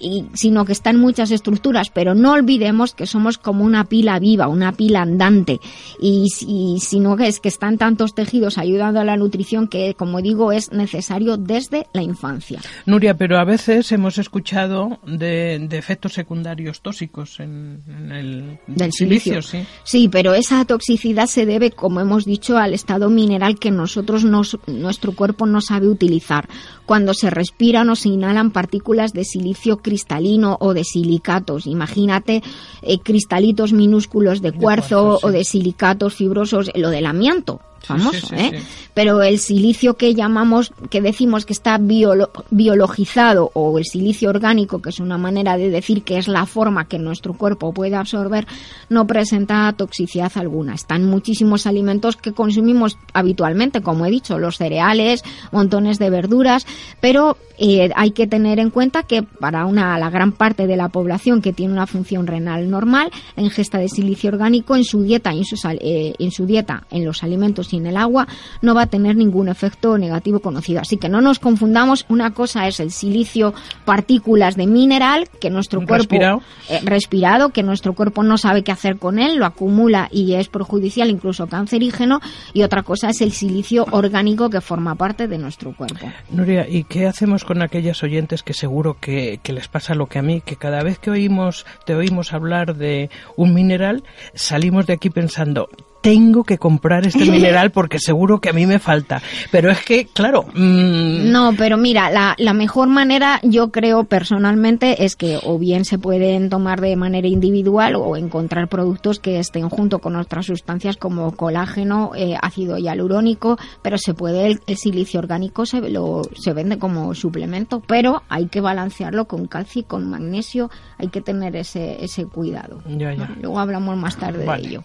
y, 0.01 0.25
sino 0.35 0.65
que 0.65 0.73
está 0.73 0.91
en 0.91 0.99
muchas 0.99 1.31
estructuras, 1.31 1.91
pero 1.91 2.15
no 2.15 2.33
olvidemos 2.33 2.95
que 2.95 3.07
somos 3.07 3.39
como 3.39 3.65
una 3.65 3.85
pila 3.85 4.19
viva, 4.19 4.49
una 4.49 4.73
pila 4.73 5.03
andante, 5.03 5.61
y, 6.01 6.27
y 6.47 6.81
sino 6.81 7.17
que 7.17 7.27
es 7.29 7.41
que 7.41 7.49
están 7.49 7.79
tantos 7.79 8.15
tejidos 8.15 8.59
ayudando 8.59 9.01
a 9.01 9.05
la 9.05 9.17
nutrición 9.17 9.69
que, 9.69 9.95
como 9.95 10.21
digo, 10.23 10.53
es 10.53 10.73
necesario 10.73 11.37
desde 11.37 11.87
la 11.93 12.03
infancia. 12.03 12.61
Nuria, 12.87 13.17
pero 13.17 13.39
a 13.39 13.45
veces 13.45 13.91
hemos 13.93 14.19
escuchado 14.19 14.99
de, 15.07 15.59
de 15.69 15.79
efectos 15.79 16.13
secundarios 16.13 16.81
tóxicos 16.81 17.41
en, 17.41 17.83
en 17.89 18.13
el 18.13 18.59
Del 18.67 18.93
silicio, 18.93 19.43
silicio. 19.43 19.61
sí. 19.61 19.67
Sí, 19.85 20.09
pero 20.09 20.35
esa 20.35 20.65
toxicidad 20.65 21.27
se 21.27 21.47
debe, 21.47 21.71
como 21.71 22.01
hemos 22.01 22.25
dicho, 22.25 22.57
al 22.59 22.75
estado 22.75 23.11
mineral 23.11 23.59
que 23.59 23.71
nosotros 23.71 24.25
nos- 24.25 24.59
nuestro 24.67 25.13
cuerpo 25.13 25.47
no 25.47 25.61
sabe 25.61 25.89
utilizar. 25.89 26.49
Cuando 26.87 27.15
se 27.15 27.31
respiran 27.31 27.91
o 27.91 27.97
se 27.97 28.09
inhalan 28.09 28.51
partículas 28.51 29.13
de 29.13 29.25
silicio 29.25 29.79
cristalino 29.89 30.59
o 30.61 30.75
de 30.75 30.85
silicatos. 30.85 31.67
Imagínate 31.67 32.43
eh, 32.83 32.99
cristalitos 32.99 33.73
minúsculos 33.73 34.43
de 34.43 34.53
cuarzo, 34.53 35.03
cuarzo, 35.03 35.19
sí. 35.21 35.27
o 35.27 35.31
de 35.31 35.45
silicatos 35.45 36.15
fibrosos, 36.15 36.71
lo 36.75 36.91
del 36.91 37.07
amianto. 37.07 37.61
Famoso, 37.81 38.27
sí, 38.27 38.27
sí, 38.29 38.35
¿eh? 38.37 38.63
Pero 38.93 39.23
el 39.23 39.39
silicio 39.39 39.95
que 39.95 40.15
llamamos, 40.15 40.73
que 40.91 41.01
decimos 41.01 41.47
que 41.47 41.53
está 41.53 41.79
biolo- 41.79 42.31
biologizado 42.51 43.51
o 43.55 43.79
el 43.79 43.85
silicio 43.85 44.29
orgánico, 44.31 44.83
que 44.83 44.91
es 44.91 45.01
una 45.01 45.17
manera 45.19 45.57
de 45.57 45.71
decir 45.71 46.03
que 46.03 46.19
es 46.19 46.29
la 46.29 46.45
forma 46.47 46.87
que 46.87 46.99
nuestro 46.99 47.35
cuerpo 47.35 47.73
puede 47.73 47.97
absorber, 47.97 48.47
no 48.89 49.07
presenta 49.07 49.73
toxicidad 49.77 50.33
alguna. 50.35 50.75
Están 50.75 51.05
muchísimos 51.05 51.67
alimentos 51.67 52.17
que 52.17 52.33
consumimos 52.33 52.99
habitualmente, 53.15 53.81
como 53.81 54.05
he 54.07 54.11
dicho, 54.11 54.39
los 54.39 54.57
cereales, 54.57 55.23
montones 55.53 55.99
de 55.99 56.11
verduras, 56.11 56.67
pero 57.01 57.37
eh, 57.59 57.91
hay 57.97 58.11
que 58.13 58.27
tener 58.27 58.59
en 58.61 58.71
cuenta 58.71 59.03
que 59.03 59.23
para 59.23 59.67
una 59.67 59.99
la 59.99 60.11
gran 60.11 60.33
parte 60.33 60.67
de 60.67 60.77
la 60.77 60.89
población 60.89 61.43
que 61.43 61.53
tiene 61.53 61.73
una 61.73 61.87
función 61.87 62.27
renal 62.27 62.71
normal, 62.71 63.11
la 63.37 63.43
ingesta 63.43 63.79
de 63.79 63.89
silicio 63.89 64.31
orgánico 64.31 64.77
en 64.77 64.85
su 64.85 65.03
dieta, 65.03 65.33
en, 65.33 65.45
sus 65.45 65.65
eh, 65.65 66.15
en 66.19 66.31
su 66.31 66.47
dieta, 66.47 66.85
en 66.91 67.05
los 67.05 67.23
alimentos 67.23 67.68
en 67.77 67.87
el 67.87 67.97
agua, 67.97 68.27
no 68.63 68.75
va 68.75 68.83
a 68.83 68.87
tener 68.87 69.17
ningún 69.17 69.49
efecto 69.49 69.99
negativo 69.99 70.41
conocido. 70.41 70.81
Así 70.81 70.97
que 70.97 71.09
no 71.09 71.21
nos 71.21 71.39
confundamos. 71.39 72.07
Una 72.09 72.33
cosa 72.33 72.67
es 72.67 72.81
el 72.81 72.91
silicio, 72.91 73.55
partículas 73.85 74.57
de 74.57 74.67
mineral 74.67 75.29
que 75.41 75.51
nuestro 75.51 75.81
cuerpo 75.81 75.95
Respirado. 76.15 76.43
eh, 76.69 76.81
respirado, 76.85 77.51
que 77.51 77.63
nuestro 77.63 77.93
cuerpo 77.93 78.23
no 78.23 78.39
sabe 78.39 78.63
qué 78.63 78.73
hacer 78.73 78.99
con 78.99 79.19
él, 79.19 79.37
lo 79.37 79.47
acumula 79.47 80.09
y 80.11 80.35
es 80.35 80.49
perjudicial, 80.49 81.11
incluso 81.11 81.47
cancerígeno. 81.47 82.21
Y 82.53 82.63
otra 82.63 82.83
cosa 82.83 83.11
es 83.11 83.21
el 83.21 83.33
silicio 83.33 83.87
orgánico 83.91 84.51
que 84.51 84.61
forma 84.61 84.95
parte 84.95 85.29
de 85.29 85.39
nuestro 85.39 85.75
cuerpo. 85.75 86.11
Nuria, 86.31 86.69
¿y 86.69 86.85
qué 86.85 87.07
hacemos 87.07 87.45
con 87.45 87.63
aquellas 87.63 88.03
oyentes 88.03 88.43
que 88.43 88.55
seguro 88.55 88.97
que, 89.01 89.41
que 89.43 89.53
les 89.53 89.69
pasa 89.69 89.95
lo 89.95 90.07
que 90.07 90.19
a 90.19 90.23
mí, 90.23 90.41
que 90.45 90.57
cada 90.57 90.83
vez 90.83 90.99
que 90.99 91.11
oímos, 91.11 91.67
te 91.85 91.95
oímos 91.95 92.33
hablar 92.33 92.77
de 92.77 93.11
un 93.37 93.55
mineral, 93.55 94.05
salimos 94.35 94.87
de 94.87 94.95
aquí 94.95 95.11
pensando, 95.11 95.69
tengo 96.01 96.45
que 96.45 96.59
comprar 96.59 97.07
este 97.07 97.25
mineral 97.31 97.71
porque 97.71 97.99
seguro 97.99 98.41
que 98.41 98.51
a 98.51 98.53
mí 98.53 98.67
me 98.67 98.79
falta. 98.79 99.23
Pero 99.51 99.71
es 99.71 99.85
que, 99.85 100.07
claro, 100.07 100.45
mm, 100.55 101.31
No, 101.31 101.53
pero 101.57 101.77
mira, 101.77 102.11
la, 102.11 102.35
la 102.39 102.53
mejor 102.53 102.89
manera, 102.89 103.41
yo 103.43 103.71
creo 103.71 104.05
personalmente, 104.05 105.05
es 105.05 105.17
que 105.17 105.39
o 105.43 105.59
bien 105.59 105.85
se 105.85 105.99
pueden 105.99 106.49
tomar 106.51 106.81
de 106.81 106.97
manera 106.97 107.29
individual 107.29 107.97
o 107.97 108.17
encontrar 108.17 108.69
productos 108.69 109.19
que 109.19 109.39
estén 109.39 109.69
junto 109.69 109.99
con 109.99 110.17
otras 110.17 110.47
sustancias 110.47 110.97
como 110.97 111.33
colágeno, 111.33 112.13
eh, 112.15 112.37
ácido 112.41 112.79
hialurónico, 112.79 113.59
pero 113.83 113.99
se 113.99 114.15
puede, 114.15 114.47
el, 114.47 114.61
el 114.67 114.77
silicio 114.77 115.21
orgánico 115.21 115.67
se, 115.67 115.81
lo, 115.91 116.23
se 116.37 116.53
vende 116.53 116.79
como 116.79 117.15
suplemento, 117.15 117.81
pero 117.81 118.23
hay 118.29 118.47
que 118.47 118.61
balancearlo 118.61 119.27
con 119.27 119.47
calcio 119.47 119.81
y 119.81 119.85
con 119.85 120.09
magnesio, 120.09 120.71
hay 120.99 121.09
que 121.09 121.21
tener 121.21 121.57
ese, 121.57 122.03
ese 122.05 122.27
cuidado. 122.27 122.83
Ya, 122.87 123.13
ya. 123.15 123.31
Luego 123.41 123.59
hablamos 123.59 123.97
más 123.97 124.17
tarde 124.17 124.45
Vale. 124.45 124.63
de 124.63 124.69
ello. 124.69 124.83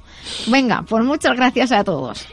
Venga, 0.47 0.83
muchas 1.13 1.37
gracias 1.37 1.71
a 1.71 1.83
todos. 1.83 2.27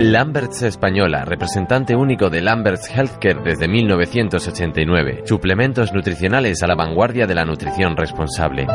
Lamberts 0.00 0.62
Española, 0.62 1.26
representante 1.26 1.94
único 1.94 2.30
de 2.30 2.40
Lamberts 2.40 2.88
Healthcare 2.88 3.42
desde 3.42 3.68
1989. 3.68 5.24
Suplementos 5.26 5.92
nutricionales 5.92 6.62
a 6.62 6.66
la 6.66 6.76
vanguardia 6.76 7.26
de 7.26 7.34
la 7.34 7.44
nutrición 7.44 7.94
responsable. 7.94 8.66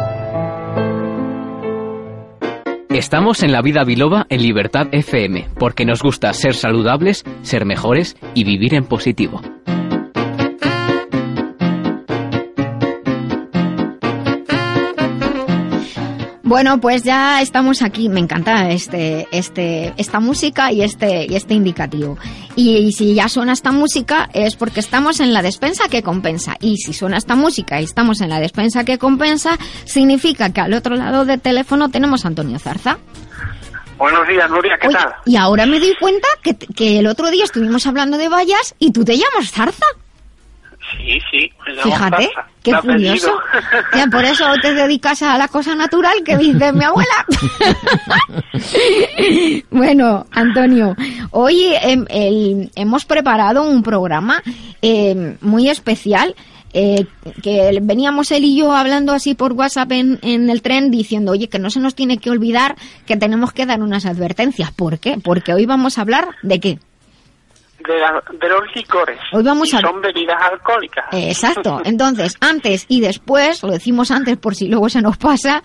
Estamos 2.90 3.42
en 3.42 3.52
la 3.52 3.64
vida 3.64 3.84
biloba 3.84 4.28
en 4.30 4.44
Libertad 4.44 4.90
FM, 4.92 5.48
porque 5.58 5.84
nos 5.84 6.04
gusta 6.04 6.32
ser 6.34 6.54
saludables, 6.54 7.24
ser 7.42 7.66
mejores 7.66 8.16
y 8.36 8.44
vivir 8.44 8.76
en 8.76 8.86
positivo. 8.86 9.42
Bueno, 16.54 16.80
pues 16.80 17.02
ya 17.02 17.42
estamos 17.42 17.82
aquí. 17.82 18.10
Me 18.10 18.20
encanta 18.20 18.70
este, 18.70 19.28
este, 19.32 19.92
esta 19.98 20.20
música 20.20 20.72
y 20.72 20.84
este, 20.84 21.26
y 21.28 21.36
este 21.36 21.56
indicativo. 21.56 22.16
Y, 22.56 22.78
y 22.78 22.92
si 22.92 23.16
ya 23.16 23.28
suena 23.28 23.54
esta 23.54 23.72
música 23.72 24.30
es 24.36 24.56
porque 24.56 24.80
estamos 24.80 25.20
en 25.20 25.34
la 25.34 25.42
despensa 25.42 25.90
que 25.90 26.04
compensa. 26.04 26.56
Y 26.60 26.78
si 26.78 26.94
suena 26.94 27.18
esta 27.18 27.34
música 27.34 27.82
y 27.82 27.86
estamos 27.86 28.22
en 28.22 28.30
la 28.30 28.40
despensa 28.40 28.84
que 28.84 29.00
compensa, 29.00 29.58
significa 29.86 30.54
que 30.54 30.62
al 30.62 30.76
otro 30.76 30.96
lado 30.96 31.26
del 31.26 31.42
teléfono 31.42 31.90
tenemos 31.90 32.24
a 32.24 32.28
Antonio 32.28 32.60
Zarza. 32.60 33.00
Buenos 33.98 34.28
días, 34.28 34.48
Nuria, 34.52 34.78
¿qué 34.80 34.90
Oye, 34.90 34.98
tal? 34.98 35.12
y 35.26 35.36
ahora 35.38 35.66
me 35.66 35.80
doy 35.80 35.96
cuenta 36.00 36.28
que, 36.44 36.56
que 36.56 37.00
el 37.00 37.08
otro 37.08 37.32
día 37.32 37.46
estuvimos 37.46 37.88
hablando 37.88 38.20
de 38.20 38.30
vallas 38.30 38.76
y 38.78 38.92
tú 38.92 39.04
te 39.04 39.18
llamas 39.18 39.50
Zarza. 39.50 39.86
Sí, 40.92 41.20
sí, 41.32 41.52
Fíjate, 41.82 42.30
qué 42.62 42.72
curioso. 42.82 43.32
Ya 43.96 44.08
por 44.08 44.24
eso 44.26 44.46
te 44.62 44.74
dedicas 44.74 45.22
a 45.22 45.38
la 45.38 45.48
cosa 45.48 45.76
natural 45.76 46.16
que 46.26 46.38
dice 46.38 46.72
mi 46.74 46.84
abuela. 46.84 47.26
bueno, 49.72 50.26
Antonio, 50.32 50.96
hoy 51.32 51.74
em, 51.82 52.06
el- 52.10 52.72
hemos 52.76 53.06
preparado 53.06 53.64
un 53.64 53.84
programa 53.84 54.42
em, 54.82 55.38
muy 55.42 55.70
especial. 55.70 56.36
eh, 56.76 57.06
que 57.44 57.78
veníamos 57.84 58.32
él 58.32 58.46
y 58.46 58.56
yo 58.58 58.72
hablando 58.76 59.14
así 59.14 59.36
por 59.36 59.54
WhatsApp 59.54 59.92
en, 59.92 60.18
en 60.24 60.50
el 60.50 60.64
tren 60.64 60.90
diciendo, 60.90 61.32
oye, 61.34 61.48
que 61.48 61.60
no 61.60 61.70
se 61.70 61.80
nos 61.80 61.94
tiene 61.94 62.18
que 62.18 62.32
olvidar 62.32 62.76
que 63.06 63.16
tenemos 63.16 63.52
que 63.54 63.68
dar 63.68 63.80
unas 63.84 64.08
advertencias. 64.08 64.72
¿Por 64.72 64.98
qué? 64.98 65.20
Porque 65.24 65.54
hoy 65.54 65.68
vamos 65.68 66.00
a 66.00 66.02
hablar 66.02 66.30
de 66.42 66.60
qué. 66.60 66.80
De, 67.88 68.00
la- 68.00 68.24
de 68.40 68.50
los 68.50 68.62
licores. 68.76 69.20
Hoy 69.34 69.44
vamos 69.44 69.72
Y 69.74 69.76
a- 69.76 69.82
Son 69.82 70.02
bebidas 70.02 70.42
alcohólicas. 70.52 71.06
Exacto. 71.12 71.82
Entonces, 71.86 72.38
antes 72.40 72.86
y 72.88 73.02
después, 73.02 73.62
lo 73.64 73.72
decimos 73.72 74.12
antes 74.12 74.38
por 74.38 74.56
si 74.56 74.68
luego 74.68 74.90
se 74.90 75.02
nos 75.02 75.18
pasa, 75.18 75.64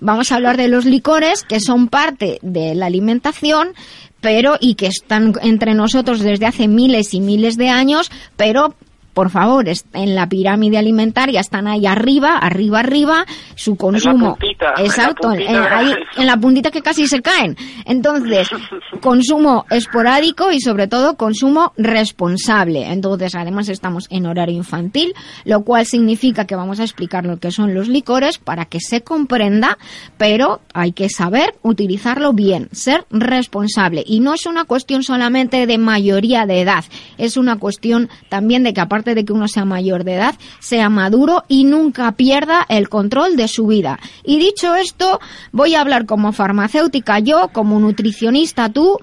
vamos 0.00 0.32
a 0.32 0.36
hablar 0.36 0.56
de 0.56 0.68
los 0.68 0.84
licores 0.84 1.44
que 1.44 1.60
son 1.60 1.88
parte 1.88 2.38
de 2.42 2.74
la 2.74 2.86
alimentación, 2.86 3.74
pero 4.20 4.56
y 4.60 4.74
que 4.74 4.86
están 4.86 5.32
entre 5.42 5.74
nosotros 5.74 6.20
desde 6.20 6.46
hace 6.46 6.68
miles 6.68 7.14
y 7.14 7.20
miles 7.20 7.56
de 7.56 7.68
años, 7.70 8.10
pero 8.36 8.74
por 9.20 9.28
favor, 9.28 9.66
en 9.92 10.14
la 10.14 10.26
pirámide 10.30 10.78
alimentaria 10.78 11.40
están 11.40 11.68
ahí 11.68 11.84
arriba, 11.84 12.38
arriba, 12.38 12.78
arriba, 12.80 13.26
su 13.54 13.76
consumo. 13.76 14.38
en 14.40 14.56
la 14.58 14.82
Exacto, 14.82 15.30
en, 15.30 15.36
puntita 15.40 15.60
de- 15.60 15.68
ahí, 15.68 15.94
en 16.16 16.26
la 16.26 16.36
puntita 16.38 16.70
que 16.70 16.80
casi 16.80 17.06
se 17.06 17.20
caen. 17.20 17.54
Entonces, 17.84 18.48
consumo 19.02 19.66
esporádico 19.68 20.50
y 20.52 20.60
sobre 20.62 20.86
todo 20.86 21.18
consumo 21.18 21.74
responsable. 21.76 22.86
Entonces, 22.90 23.34
además 23.34 23.68
estamos 23.68 24.06
en 24.08 24.24
horario 24.24 24.56
infantil, 24.56 25.12
lo 25.44 25.64
cual 25.64 25.84
significa 25.84 26.46
que 26.46 26.56
vamos 26.56 26.80
a 26.80 26.84
explicar 26.84 27.26
lo 27.26 27.36
que 27.36 27.50
son 27.50 27.74
los 27.74 27.88
licores 27.88 28.38
para 28.38 28.64
que 28.64 28.80
se 28.80 29.02
comprenda, 29.02 29.76
pero 30.16 30.62
hay 30.72 30.92
que 30.92 31.10
saber 31.10 31.56
utilizarlo 31.60 32.32
bien, 32.32 32.70
ser 32.72 33.04
responsable. 33.10 34.02
Y 34.06 34.20
no 34.20 34.32
es 34.32 34.46
una 34.46 34.64
cuestión 34.64 35.02
solamente 35.02 35.66
de 35.66 35.76
mayoría 35.76 36.46
de 36.46 36.62
edad, 36.62 36.84
es 37.18 37.36
una 37.36 37.58
cuestión 37.58 38.08
también 38.30 38.62
de 38.62 38.72
que 38.72 38.80
aparte 38.80 39.09
de 39.14 39.24
que 39.24 39.32
uno 39.32 39.48
sea 39.48 39.64
mayor 39.64 40.04
de 40.04 40.14
edad, 40.14 40.34
sea 40.58 40.88
maduro 40.88 41.44
y 41.48 41.64
nunca 41.64 42.12
pierda 42.12 42.64
el 42.68 42.88
control 42.88 43.36
de 43.36 43.48
su 43.48 43.66
vida. 43.66 43.98
Y 44.24 44.38
dicho 44.38 44.74
esto, 44.74 45.20
voy 45.52 45.74
a 45.74 45.80
hablar 45.80 46.06
como 46.06 46.32
farmacéutica 46.32 47.18
yo, 47.18 47.48
como 47.52 47.78
nutricionista 47.78 48.68
tú, 48.68 48.98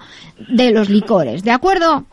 de 0.50 0.72
los 0.72 0.90
licores, 0.90 1.44
¿de 1.44 1.52
acuerdo? 1.52 2.06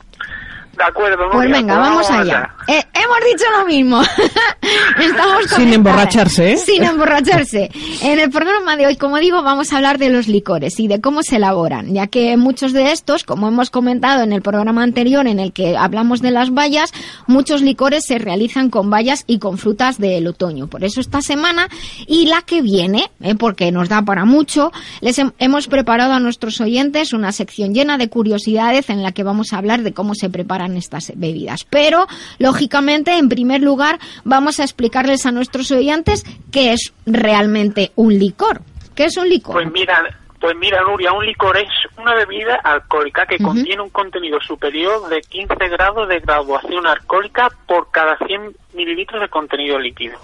De 0.77 0.85
acuerdo, 0.85 1.25
Pues 1.33 1.51
venga, 1.51 1.79
vamos 1.79 2.11
allá. 2.11 2.51
Eh, 2.69 2.83
hemos 2.95 3.19
dicho 3.33 3.45
lo 3.59 3.67
mismo. 3.67 4.03
Estamos 4.99 5.45
Sin 5.57 5.73
emborracharse, 5.73 6.53
¿eh? 6.53 6.57
Sin 6.57 6.83
emborracharse. 6.85 7.71
En 8.03 8.19
el 8.19 8.31
programa 8.31 8.77
de 8.77 8.87
hoy, 8.87 8.97
como 8.97 9.19
digo, 9.19 9.43
vamos 9.43 9.73
a 9.73 9.77
hablar 9.77 9.99
de 9.99 10.09
los 10.11 10.29
licores 10.29 10.79
y 10.81 10.89
de 10.89 11.01
cómo 11.01 11.23
se 11.23 11.37
elaboran, 11.37 11.93
ya 11.93 12.07
que 12.07 12.37
muchos 12.37 12.73
de 12.73 12.93
estos, 12.93 13.25
como 13.25 13.49
hemos 13.49 13.71
comentado 13.71 14.23
en 14.23 14.33
el 14.33 14.43
programa 14.43 14.83
anterior 14.83 15.27
en 15.27 15.39
el 15.39 15.53
que 15.53 15.77
hablamos 15.77 16.21
de 16.23 16.31
las 16.31 16.51
bayas, 16.53 16.93
muchos 17.27 17.63
licores 17.63 18.05
se 18.07 18.19
realizan 18.19 18.71
con 18.71 18.91
bayas 18.91 19.25
y 19.27 19.39
con 19.39 19.59
frutas 19.59 19.99
del 19.99 20.27
otoño. 20.27 20.67
Por 20.67 20.85
eso 20.85 21.01
esta 21.01 21.21
semana 21.21 21.69
y 22.07 22.27
la 22.27 22.43
que 22.43 22.63
viene, 22.63 23.11
eh, 23.21 23.35
porque 23.35 23.71
nos 23.73 23.89
da 23.89 24.03
para 24.03 24.25
mucho, 24.25 24.73
les 25.01 25.19
hem- 25.19 25.33
hemos 25.39 25.67
preparado 25.69 26.13
a 26.15 26.21
nuestros 26.21 26.61
oyentes 26.61 27.13
una 27.13 27.33
sección 27.33 27.75
llena 27.75 27.99
de 27.99 28.09
curiosidades 28.09 28.89
en 28.91 29.03
la 29.03 29.13
que 29.13 29.23
vamos 29.23 29.53
a 29.53 29.59
hablar 29.59 29.83
de 29.83 29.93
cómo 29.93 30.15
se 30.15 30.31
preparan 30.65 30.77
estas 30.77 31.13
bebidas. 31.17 31.65
Pero, 31.65 32.07
lógicamente, 32.39 33.17
en 33.19 33.29
primer 33.29 33.61
lugar, 33.61 33.99
vamos 34.25 34.61
a 34.61 34.65
explicarles 34.65 35.27
a 35.27 35.33
nuestros 35.33 35.71
oyentes 35.71 36.25
qué 36.51 36.73
es 36.73 36.93
realmente 37.07 37.93
un 37.97 38.19
licor. 38.19 38.63
¿Qué 38.95 39.07
es 39.07 39.17
un 39.17 39.29
licor? 39.29 39.55
Pues 39.55 39.73
mira, 39.73 40.03
pues 40.41 40.55
mira, 40.57 40.81
Nuria, 40.83 41.13
un 41.13 41.25
licor 41.25 41.57
es 41.57 41.69
una 41.99 42.15
bebida 42.15 42.57
alcohólica 42.63 43.27
que 43.27 43.39
contiene 43.39 43.83
un 43.83 43.91
contenido 43.91 44.41
superior 44.41 45.09
de 45.09 45.21
15 45.21 45.55
grados 45.69 46.09
de 46.09 46.21
graduación 46.21 46.87
alcohólica 46.87 47.49
por 47.67 47.91
cada 47.91 48.17
100 48.19 48.55
mililitros 48.75 49.21
de 49.21 49.29
contenido 49.29 49.79
líquido. 49.79 50.17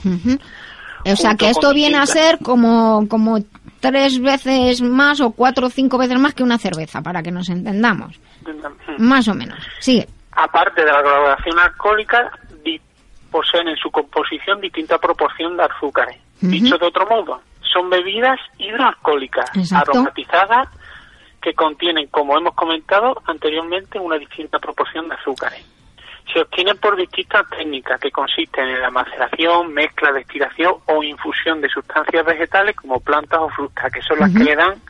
O 1.04 1.16
sea, 1.16 1.35
que 1.35 1.49
esto 1.49 1.73
viene 1.73 1.97
a 1.97 2.06
ser 2.06 2.38
como, 2.38 3.09
como 3.09 3.38
tres 3.80 4.20
veces 4.20 4.82
más 4.82 5.20
o 5.20 5.30
cuatro 5.30 5.66
o 5.66 5.70
cinco 5.70 5.99
veces 5.99 6.18
más 6.18 6.35
que 6.35 6.42
una 6.42 6.59
cerveza, 6.59 7.00
para 7.00 7.23
que 7.23 7.30
nos 7.30 7.49
entendamos. 7.49 8.20
Más 8.99 9.26
o 9.28 9.35
menos. 9.35 9.59
Sigue. 9.80 10.06
Aparte 10.32 10.84
de 10.84 10.92
la 10.92 11.02
graduación 11.02 11.58
alcohólica, 11.58 12.30
poseen 13.30 13.68
en 13.68 13.76
su 13.76 13.90
composición 13.90 14.60
distinta 14.60 14.99
proporción 14.99 15.56
de 15.56 15.64
azúcares. 15.64 16.16
Dicho 16.40 16.78
de 16.78 16.87
otro 16.87 17.06
modo, 17.06 17.40
son 17.62 17.90
bebidas 17.90 18.38
hidroalcohólicas, 18.58 19.50
Exacto. 19.54 19.92
aromatizadas, 19.92 20.68
que 21.40 21.54
contienen, 21.54 22.08
como 22.08 22.37
hemos 22.37 22.54
comentado 22.54 23.22
anteriormente, 23.26 23.99
una 23.99 24.16
distinta 24.16 24.58
proporción 24.58 25.08
de 25.08 25.14
azúcares. 25.14 25.64
Se 26.32 26.40
obtienen 26.40 26.76
por 26.78 26.96
distintas 26.96 27.49
técnicas 27.50 28.00
que 28.00 28.10
consisten 28.10 28.68
en 28.68 28.80
la 28.80 28.90
maceración, 28.90 29.72
mezcla, 29.72 30.12
destilación 30.12 30.75
o 30.87 31.02
infusión 31.02 31.60
de 31.60 31.68
sustancias 31.68 32.25
vegetales 32.25 32.76
como 32.76 33.00
plantas 33.00 33.40
o 33.40 33.49
frutas, 33.49 33.92
que 33.92 34.02
son 34.02 34.18
las 34.18 34.32
que 34.32 34.44
le 34.44 34.54
dan 34.54 34.80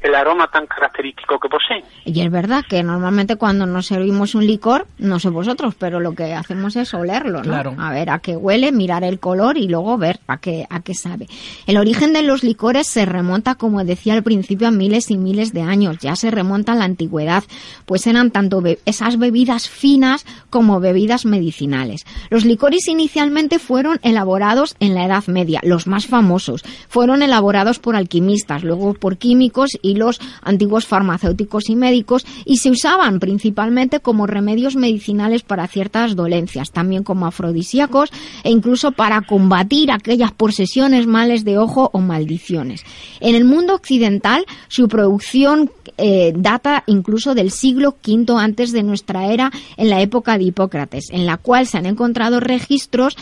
el 0.00 0.14
aroma 0.14 0.48
tan 0.52 0.66
característico 0.66 1.38
que 1.40 1.48
poseen. 1.48 1.82
Y 2.04 2.20
es 2.20 2.30
verdad 2.30 2.64
que 2.68 2.82
normalmente 2.82 3.36
cuando 3.36 3.66
nos 3.66 3.86
servimos 3.86 4.34
un 4.34 4.46
licor, 4.46 4.86
no 4.98 5.18
sé 5.18 5.28
vosotros, 5.28 5.74
pero 5.76 5.98
lo 5.98 6.14
que 6.14 6.34
hacemos 6.34 6.76
es 6.76 6.94
olerlo, 6.94 7.38
¿no? 7.38 7.44
Claro. 7.44 7.74
A 7.78 7.90
ver 7.92 8.10
a 8.10 8.20
qué 8.20 8.36
huele, 8.36 8.70
mirar 8.70 9.02
el 9.02 9.18
color 9.18 9.58
y 9.58 9.66
luego 9.68 9.98
ver 9.98 10.20
a 10.28 10.38
qué, 10.38 10.66
a 10.70 10.80
qué 10.80 10.94
sabe. 10.94 11.26
El 11.66 11.76
origen 11.78 12.12
de 12.12 12.22
los 12.22 12.44
licores 12.44 12.86
se 12.86 13.06
remonta, 13.06 13.56
como 13.56 13.82
decía 13.84 14.14
al 14.14 14.22
principio, 14.22 14.68
a 14.68 14.70
miles 14.70 15.10
y 15.10 15.18
miles 15.18 15.52
de 15.52 15.62
años. 15.62 15.98
Ya 15.98 16.14
se 16.14 16.30
remonta 16.30 16.72
a 16.72 16.76
la 16.76 16.84
antigüedad, 16.84 17.42
pues 17.84 18.06
eran 18.06 18.30
tanto 18.30 18.60
be- 18.60 18.78
esas 18.86 19.18
bebidas 19.18 19.68
finas 19.68 20.24
como 20.48 20.78
bebidas 20.80 21.24
medicinales. 21.26 22.04
Los 22.30 22.44
licores 22.44 22.86
inicialmente 22.88 23.58
fueron 23.58 23.98
elaborados 24.02 24.76
en 24.78 24.94
la 24.94 25.04
Edad 25.04 25.24
Media, 25.26 25.60
los 25.64 25.86
más 25.86 26.06
famosos. 26.06 26.62
Fueron 26.88 27.22
elaborados 27.22 27.78
por 27.80 27.96
alquimistas, 27.96 28.62
luego 28.62 28.94
por 28.94 29.16
químicos 29.18 29.70
y 29.82 29.87
los 29.94 30.20
antiguos 30.42 30.86
farmacéuticos 30.86 31.68
y 31.68 31.76
médicos 31.76 32.26
y 32.44 32.58
se 32.58 32.70
usaban 32.70 33.20
principalmente 33.20 34.00
como 34.00 34.26
remedios 34.26 34.76
medicinales 34.76 35.42
para 35.42 35.66
ciertas 35.66 36.16
dolencias, 36.16 36.70
también 36.70 37.04
como 37.04 37.26
afrodisíacos 37.26 38.10
e 38.44 38.50
incluso 38.50 38.92
para 38.92 39.22
combatir 39.22 39.90
aquellas 39.90 40.32
posesiones, 40.32 41.06
males 41.06 41.44
de 41.44 41.58
ojo 41.58 41.90
o 41.92 42.00
maldiciones. 42.00 42.84
En 43.20 43.34
el 43.34 43.44
mundo 43.44 43.74
occidental 43.74 44.44
su 44.68 44.88
producción 44.88 45.70
eh, 45.96 46.32
data 46.36 46.84
incluso 46.86 47.34
del 47.34 47.50
siglo 47.50 47.96
V 48.06 48.32
antes 48.38 48.72
de 48.72 48.82
nuestra 48.82 49.32
era, 49.32 49.50
en 49.76 49.90
la 49.90 50.00
época 50.00 50.38
de 50.38 50.44
Hipócrates, 50.44 51.10
en 51.10 51.26
la 51.26 51.36
cual 51.36 51.66
se 51.66 51.78
han 51.78 51.86
encontrado 51.86 52.40
registros 52.40 53.16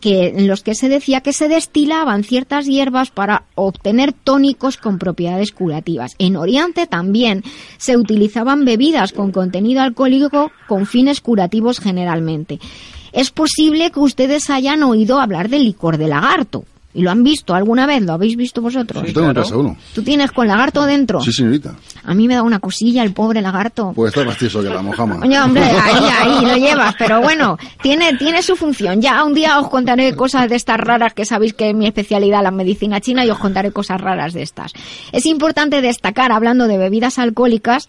que, 0.00 0.28
en 0.28 0.46
los 0.46 0.62
que 0.62 0.74
se 0.74 0.88
decía 0.88 1.20
que 1.20 1.32
se 1.32 1.48
destilaban 1.48 2.24
ciertas 2.24 2.66
hierbas 2.66 3.10
para 3.10 3.44
obtener 3.54 4.12
tónicos 4.12 4.76
con 4.76 4.98
propiedades 4.98 5.52
curativas. 5.52 6.03
En 6.18 6.36
Oriente 6.36 6.86
también 6.86 7.42
se 7.78 7.96
utilizaban 7.96 8.64
bebidas 8.64 9.12
con 9.12 9.32
contenido 9.32 9.82
alcohólico 9.82 10.52
con 10.66 10.86
fines 10.86 11.20
curativos 11.20 11.80
generalmente. 11.80 12.58
Es 13.12 13.30
posible 13.30 13.90
que 13.90 14.00
ustedes 14.00 14.50
hayan 14.50 14.82
oído 14.82 15.20
hablar 15.20 15.48
del 15.48 15.64
licor 15.64 15.98
de 15.98 16.08
lagarto. 16.08 16.64
¿Y 16.94 17.02
lo 17.02 17.10
han 17.10 17.24
visto 17.24 17.54
alguna 17.54 17.86
vez? 17.86 18.02
¿Lo 18.02 18.12
habéis 18.12 18.36
visto 18.36 18.62
vosotros? 18.62 19.02
Sí. 19.02 19.08
Yo 19.08 19.14
tengo 19.14 19.28
en 19.28 19.34
casa 19.34 19.56
uno. 19.56 19.76
¿Tú 19.94 20.02
tienes 20.02 20.30
con 20.30 20.46
lagarto 20.46 20.86
dentro? 20.86 21.20
Sí, 21.20 21.32
señorita. 21.32 21.74
A 22.04 22.14
mí 22.14 22.28
me 22.28 22.34
da 22.34 22.42
una 22.42 22.60
cosilla 22.60 23.02
el 23.02 23.12
pobre 23.12 23.42
lagarto. 23.42 23.92
Pues 23.94 24.12
está 24.12 24.24
más 24.24 24.38
tieso 24.38 24.62
que 24.62 24.68
la 24.68 24.80
mojama. 24.80 25.18
Oye, 25.22 25.40
hombre, 25.40 25.62
ahí, 25.82 26.04
ahí 26.20 26.46
lo 26.46 26.56
llevas, 26.56 26.94
pero 26.98 27.20
bueno, 27.20 27.58
tiene, 27.82 28.16
tiene 28.16 28.42
su 28.42 28.54
función. 28.54 29.00
Ya 29.00 29.24
un 29.24 29.34
día 29.34 29.58
os 29.58 29.68
contaré 29.68 30.14
cosas 30.14 30.48
de 30.48 30.56
estas 30.56 30.78
raras 30.78 31.14
que 31.14 31.24
sabéis 31.24 31.54
que 31.54 31.70
es 31.70 31.74
mi 31.74 31.86
especialidad, 31.86 32.42
la 32.42 32.52
medicina 32.52 33.00
china, 33.00 33.24
y 33.24 33.30
os 33.30 33.38
contaré 33.38 33.72
cosas 33.72 34.00
raras 34.00 34.32
de 34.32 34.42
estas. 34.42 34.72
Es 35.10 35.26
importante 35.26 35.80
destacar, 35.80 36.30
hablando 36.30 36.68
de 36.68 36.78
bebidas 36.78 37.18
alcohólicas, 37.18 37.88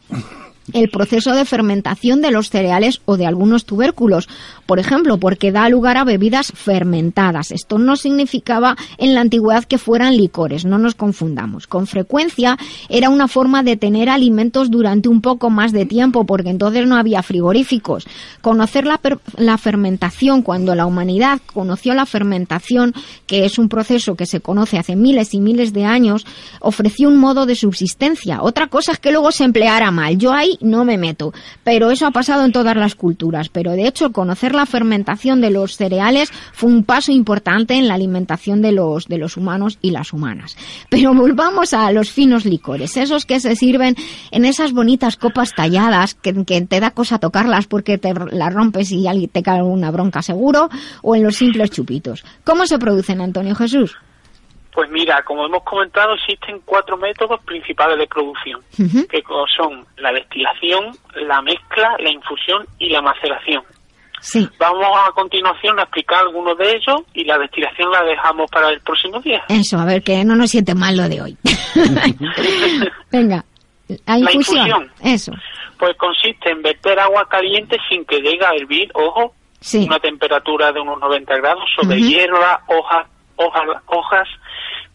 el 0.74 0.90
proceso 0.90 1.34
de 1.34 1.46
fermentación 1.46 2.22
de 2.22 2.32
los 2.32 2.50
cereales 2.50 3.02
o 3.06 3.18
de 3.18 3.26
algunos 3.26 3.66
tubérculos, 3.66 4.28
por 4.66 4.80
ejemplo, 4.80 5.20
porque 5.20 5.52
da 5.52 5.70
lugar 5.70 5.98
a 5.98 6.04
bebidas 6.04 6.52
fermentadas. 6.56 7.52
Esto 7.52 7.78
no 7.78 7.96
significaba 7.96 8.76
en 8.98 9.14
la 9.14 9.22
antigüedad 9.22 9.66
que 9.66 9.78
fueran 9.78 10.18
licores, 10.18 10.66
no 10.66 10.78
nos 10.78 10.96
confundamos. 10.96 11.68
Con 11.68 11.88
frecuencia 11.88 12.58
era 12.90 13.10
una 13.10 13.28
forma 13.28 13.62
de 13.62 13.78
tener 13.78 14.10
alimentos 14.10 14.72
durante 14.72 15.08
un 15.08 15.22
poco 15.22 15.50
más 15.50 15.72
de 15.72 15.86
tiempo, 15.86 16.26
porque 16.26 16.50
entonces 16.50 16.88
no 16.88 16.96
había 16.96 17.22
frigoríficos. 17.22 18.08
Conocer 18.42 18.86
la, 18.86 19.00
la 19.38 19.58
fermentación, 19.58 20.42
cuando 20.42 20.74
la 20.74 20.86
humanidad 20.86 21.40
conoció 21.54 21.94
la 21.94 22.06
fermentación, 22.06 22.94
que 23.28 23.46
es 23.46 23.60
un 23.60 23.70
proceso 23.70 24.16
que 24.16 24.26
se 24.26 24.40
conoce 24.40 24.80
hace 24.80 24.96
miles 24.96 25.34
y 25.34 25.40
miles 25.40 25.74
de 25.74 25.86
años, 25.86 26.26
ofreció 26.60 27.08
un 27.08 27.18
modo 27.18 27.46
de 27.46 27.56
subsistencia. 27.56 28.42
Otra 28.42 28.68
cosa 28.68 28.94
es 28.94 29.00
que 29.00 29.12
luego 29.12 29.32
se 29.32 29.44
empleara 29.44 29.92
mal. 29.92 30.18
Yo 30.18 30.32
ahí 30.32 30.55
no 30.62 30.86
me 30.86 30.98
meto, 30.98 31.34
pero 31.64 31.92
eso 31.92 32.06
ha 32.08 32.12
pasado 32.12 32.46
en 32.46 32.52
todas 32.52 32.76
las 32.76 32.96
culturas. 32.96 33.50
Pero 33.50 33.72
de 33.72 33.88
hecho, 33.88 34.12
conocer 34.12 34.56
la 34.56 34.66
fermentación 34.66 35.42
de 35.42 35.50
los 35.50 35.76
cereales 35.76 36.32
fue 36.54 36.70
un 36.70 36.84
paso 36.84 37.12
importante 37.12 37.76
en 37.76 37.88
la 37.88 37.96
alimentación 37.96 38.62
de 38.62 38.72
los, 38.72 39.08
de 39.08 39.18
los 39.18 39.38
humanos 39.38 39.78
y 39.82 39.92
las 39.92 40.14
humanas. 40.14 40.56
Pero 40.90 41.14
volvamos 41.14 41.74
a 41.74 41.92
los 41.92 42.12
finos 42.12 42.46
licores, 42.46 42.98
esos 42.98 43.26
que 43.26 43.40
se 43.40 43.56
sirven 43.56 43.96
en 44.32 44.46
esas 44.46 44.74
bonitas 44.74 45.18
copas 45.18 45.54
talladas 45.54 46.16
que, 46.16 46.46
que 46.46 46.62
te 46.62 46.80
da 46.80 46.92
cosa 46.92 47.20
tocarlas 47.20 47.68
porque 47.68 47.98
te 47.98 48.14
las 48.14 48.54
rompes 48.54 48.92
y 48.92 49.06
te 49.28 49.44
cae 49.44 49.62
una 49.62 49.92
bronca 49.92 50.22
seguro, 50.22 50.70
o 51.02 51.16
en 51.16 51.24
los 51.24 51.38
simples 51.38 51.72
chupitos. 51.72 52.24
¿Cómo 52.44 52.66
se 52.66 52.80
producen, 52.80 53.22
Antonio 53.22 53.56
Jesús? 53.56 53.96
Pues 54.76 54.90
mira, 54.92 55.24
como 55.24 55.46
hemos 55.46 55.64
comentado, 55.64 56.14
existen 56.16 56.60
cuatro 56.66 56.98
métodos 56.98 57.42
principales 57.46 57.98
de 57.98 58.08
producción, 58.08 58.60
que 59.10 59.24
son 59.56 59.86
la 59.96 60.12
destilación, 60.12 60.92
la 61.16 61.42
mezcla, 61.42 61.96
la 61.98 62.10
infusión 62.12 62.66
y 62.78 62.90
la 62.90 63.02
maceración. 63.02 63.64
Sí. 64.20 64.46
Vamos 64.60 64.86
a 65.08 65.12
continuación 65.14 65.80
a 65.80 65.84
explicar 65.84 66.20
algunos 66.26 66.58
de 66.58 66.72
ellos 66.76 67.02
y 67.14 67.24
la 67.24 67.38
destilación 67.38 67.90
la 67.90 68.04
dejamos 68.04 68.52
para 68.52 68.70
el 68.70 68.82
próximo 68.82 69.22
día. 69.22 69.44
Eso, 69.48 69.78
a 69.80 69.86
ver, 69.86 70.04
que 70.04 70.26
no 70.26 70.36
nos 70.36 70.52
siente 70.52 70.76
mal 70.76 70.98
lo 70.98 71.08
de 71.08 71.22
hoy. 71.22 71.38
Venga, 73.12 73.46
la 74.08 74.18
infusión. 74.18 74.68
infusión. 74.68 74.92
Eso, 75.04 75.32
Pues 75.80 75.96
consiste 75.96 76.50
en 76.52 76.62
verter 76.62 77.00
agua 77.00 77.28
caliente 77.30 77.78
sin 77.88 78.04
que 78.04 78.18
llegue 78.20 78.46
a 78.46 78.54
hervir, 78.56 78.92
ojo, 78.94 79.34
sí. 79.62 79.86
una 79.86 80.00
temperatura 80.00 80.74
de 80.74 80.82
unos 80.82 81.00
90 81.00 81.34
grados 81.38 81.64
sobre 81.80 82.02
hierba, 82.02 82.62
hojas, 82.68 83.08
hojas, 83.38 83.64
hojas, 83.88 84.28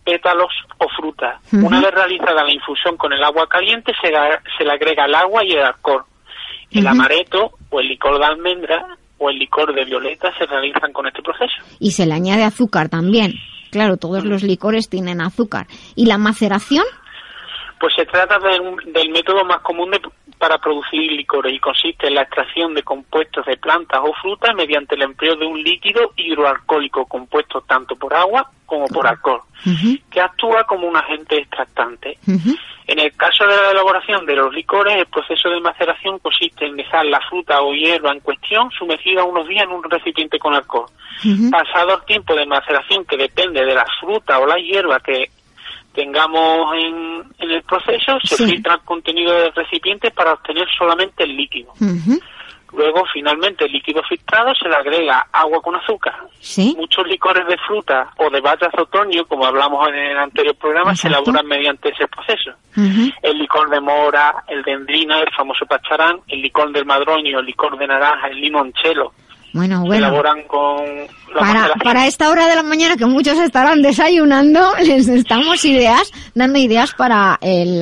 pétalos 0.05 0.53
o 0.79 0.87
frutas. 0.96 1.37
Ujú. 1.53 1.66
Una 1.66 1.81
vez 1.81 1.90
realizada 1.92 2.44
la 2.44 2.53
infusión 2.53 2.96
con 2.96 3.12
el 3.12 3.22
agua 3.22 3.46
caliente, 3.48 3.92
se, 4.00 4.09
se 4.57 4.64
le 4.64 4.72
agrega 4.72 5.05
el 5.05 5.14
agua 5.14 5.44
y 5.44 5.53
el 5.53 5.64
alcohol. 5.64 6.05
El 6.70 6.85
Ujú. 6.85 6.88
amaretto 6.88 7.53
o 7.70 7.81
el 7.81 7.88
licor 7.88 8.18
de 8.18 8.24
almendra 8.26 8.87
o 9.18 9.29
el 9.31 9.38
licor 9.38 9.74
de 9.74 9.85
violeta 9.85 10.33
se 10.38 10.46
realizan 10.46 10.92
con 10.92 11.07
este 11.07 11.22
proceso. 11.22 11.53
Y 11.79 11.90
se 11.90 12.07
le 12.07 12.14
añade 12.14 12.44
azúcar 12.44 12.88
también. 12.88 13.35
Claro, 13.70 13.98
todos 13.98 14.24
los 14.24 14.42
licores 14.42 14.88
tienen 14.88 15.20
azúcar. 15.20 15.66
¿Y 15.94 16.07
la 16.07 16.18
maceración? 16.18 16.85
Pues 17.80 17.94
se 17.94 18.04
trata 18.04 18.38
del 18.38 19.10
método 19.10 19.42
más 19.44 19.60
común 19.62 19.90
de 19.90 20.00
para 20.40 20.56
producir 20.58 21.12
licores 21.12 21.52
y 21.52 21.58
consiste 21.58 22.06
en 22.06 22.14
la 22.14 22.22
extracción 22.22 22.72
de 22.74 22.82
compuestos 22.82 23.44
de 23.44 23.58
plantas 23.58 24.00
o 24.02 24.14
frutas 24.22 24.54
mediante 24.54 24.94
el 24.94 25.02
empleo 25.02 25.36
de 25.36 25.44
un 25.44 25.62
líquido 25.62 26.12
hidroalcohólico 26.16 27.04
compuesto 27.04 27.60
tanto 27.60 27.94
por 27.94 28.14
agua 28.14 28.50
como 28.64 28.86
por 28.86 29.06
alcohol, 29.06 29.42
que 30.10 30.20
actúa 30.20 30.64
como 30.64 30.88
un 30.88 30.96
agente 30.96 31.36
extractante. 31.36 32.18
En 32.86 32.98
el 32.98 33.14
caso 33.16 33.46
de 33.46 33.54
la 33.54 33.70
elaboración 33.72 34.24
de 34.24 34.34
los 34.34 34.52
licores, 34.54 34.96
el 34.96 35.06
proceso 35.06 35.50
de 35.50 35.60
maceración 35.60 36.18
consiste 36.20 36.66
en 36.66 36.76
dejar 36.76 37.04
la 37.04 37.20
fruta 37.28 37.60
o 37.60 37.74
hierba 37.74 38.10
en 38.10 38.20
cuestión 38.20 38.70
sumergida 38.70 39.24
unos 39.24 39.46
días 39.46 39.64
en 39.64 39.72
un 39.72 39.82
recipiente 39.84 40.38
con 40.38 40.54
alcohol. 40.54 40.86
Pasado 41.50 41.96
el 41.96 42.04
tiempo 42.06 42.34
de 42.34 42.46
maceración, 42.46 43.04
que 43.04 43.18
depende 43.18 43.64
de 43.64 43.74
la 43.74 43.86
fruta 44.00 44.38
o 44.38 44.46
la 44.46 44.56
hierba 44.56 45.00
que 45.00 45.30
tengamos 45.94 46.74
en, 46.74 47.50
el 47.50 47.62
proceso, 47.62 48.18
se 48.22 48.37
filtra 48.44 48.74
el 48.74 48.81
contenido 48.81 49.33
del 49.33 49.53
recipiente 49.53 50.11
para 50.11 50.35
obtener 50.35 50.66
solamente 50.76 51.24
el 51.24 51.37
líquido. 51.37 51.72
Luego, 52.72 53.05
finalmente, 53.12 53.64
el 53.64 53.72
líquido 53.72 54.00
filtrado 54.09 54.55
se 54.55 54.68
le 54.68 54.76
agrega 54.76 55.26
agua 55.33 55.61
con 55.61 55.74
azúcar. 55.74 56.14
Muchos 56.76 57.07
licores 57.07 57.46
de 57.48 57.59
fruta 57.59 58.12
o 58.16 58.31
de 58.31 58.40
bayas 58.40 58.70
de 58.72 58.83
otoño, 58.83 59.24
como 59.26 59.44
hablamos 59.44 59.88
en 59.88 59.94
el 59.96 60.18
anterior 60.18 60.55
programa, 60.55 60.94
se 60.94 61.09
elaboran 61.09 61.46
mediante 61.46 61.88
ese 61.88 62.07
proceso. 62.07 62.53
El 63.22 63.38
licor 63.38 63.68
de 63.70 63.81
mora, 63.81 64.44
el 64.46 64.62
de 64.62 64.72
endrina, 64.72 65.18
el 65.20 65.35
famoso 65.35 65.66
pacharán, 65.66 66.20
el 66.29 66.40
licor 66.40 66.70
del 66.72 66.87
madroño, 66.87 67.40
el 67.40 67.46
licor 67.46 67.76
de 67.76 67.87
naranja, 67.88 68.29
el 68.29 68.40
limonchelo, 68.40 69.12
bueno, 69.52 69.80
bueno. 69.80 70.08
elaboran 70.08 70.42
con 70.44 71.08
para, 71.38 71.68
para 71.82 72.06
esta 72.06 72.30
hora 72.30 72.46
de 72.46 72.56
la 72.56 72.62
mañana 72.62 72.96
que 72.96 73.06
muchos 73.06 73.38
estarán 73.38 73.82
desayunando, 73.82 74.60
les 74.78 75.08
estamos 75.08 75.64
ideas, 75.64 76.12
dando 76.34 76.58
ideas 76.58 76.94
para 76.94 77.38
el, 77.40 77.80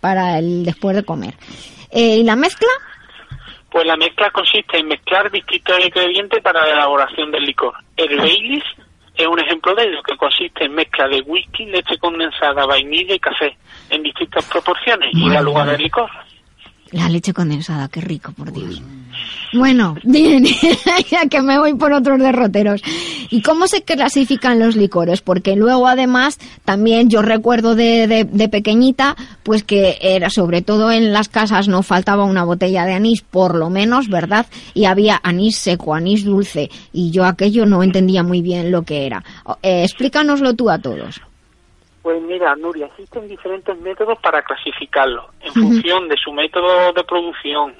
para 0.00 0.38
el 0.38 0.64
después 0.64 0.96
de 0.96 1.04
comer. 1.04 1.34
Eh, 1.90 2.18
¿Y 2.18 2.24
la 2.24 2.36
mezcla? 2.36 2.68
Pues 3.70 3.86
la 3.86 3.96
mezcla 3.96 4.30
consiste 4.30 4.78
en 4.78 4.88
mezclar 4.88 5.30
distintos 5.30 5.76
ingredientes 5.84 6.42
para 6.42 6.66
la 6.66 6.72
elaboración 6.72 7.30
del 7.30 7.44
licor. 7.44 7.74
El 7.96 8.16
Baileys 8.16 8.64
es 9.14 9.26
un 9.26 9.38
ejemplo 9.38 9.74
de 9.74 9.84
ello, 9.84 10.02
que 10.02 10.16
consiste 10.16 10.64
en 10.64 10.74
mezcla 10.74 11.06
de 11.08 11.20
whisky, 11.20 11.66
leche 11.66 11.96
condensada, 11.98 12.66
vainilla 12.66 13.14
y 13.14 13.20
café 13.20 13.56
en 13.90 14.02
distintas 14.02 14.44
proporciones 14.46 15.10
y 15.12 15.28
da 15.30 15.40
lugar 15.40 15.68
al 15.68 15.80
licor. 15.80 16.10
La 16.90 17.08
leche 17.08 17.32
condensada, 17.32 17.88
qué 17.88 18.00
rico, 18.00 18.32
por 18.32 18.52
Dios. 18.52 18.82
Bueno, 19.52 19.96
bien, 20.04 20.44
ya 21.10 21.28
que 21.28 21.42
me 21.42 21.58
voy 21.58 21.74
por 21.74 21.92
otros 21.92 22.18
derroteros. 22.18 22.82
¿Y 23.30 23.42
cómo 23.42 23.66
se 23.66 23.82
clasifican 23.82 24.58
los 24.58 24.76
licores? 24.76 25.22
Porque 25.22 25.56
luego, 25.56 25.86
además, 25.86 26.38
también 26.64 27.10
yo 27.10 27.22
recuerdo 27.22 27.74
de, 27.74 28.26
de, 28.30 28.48
pequeñita, 28.48 29.16
pues 29.42 29.64
que 29.64 29.98
era 30.00 30.30
sobre 30.30 30.62
todo 30.62 30.90
en 30.90 31.12
las 31.12 31.28
casas 31.28 31.68
no 31.68 31.82
faltaba 31.82 32.24
una 32.24 32.44
botella 32.44 32.84
de 32.84 32.94
anís, 32.94 33.22
por 33.22 33.54
lo 33.54 33.70
menos, 33.70 34.08
¿verdad? 34.08 34.46
Y 34.74 34.84
había 34.84 35.20
anís 35.22 35.58
seco, 35.58 35.94
anís 35.94 36.24
dulce, 36.24 36.70
y 36.92 37.10
yo 37.10 37.24
aquello 37.24 37.66
no 37.66 37.82
entendía 37.82 38.22
muy 38.22 38.42
bien 38.42 38.70
lo 38.70 38.82
que 38.82 39.06
era. 39.06 39.22
Eh, 39.62 39.82
explícanoslo 39.84 40.54
tú 40.54 40.70
a 40.70 40.78
todos. 40.78 41.20
Pues 42.02 42.22
mira, 42.22 42.56
Nuria, 42.56 42.86
existen 42.86 43.28
diferentes 43.28 43.78
métodos 43.80 44.18
para 44.20 44.42
clasificarlo, 44.42 45.28
en 45.42 45.52
función 45.52 46.08
de 46.08 46.16
su 46.16 46.32
método 46.32 46.92
de 46.94 47.04
producción, 47.04 47.74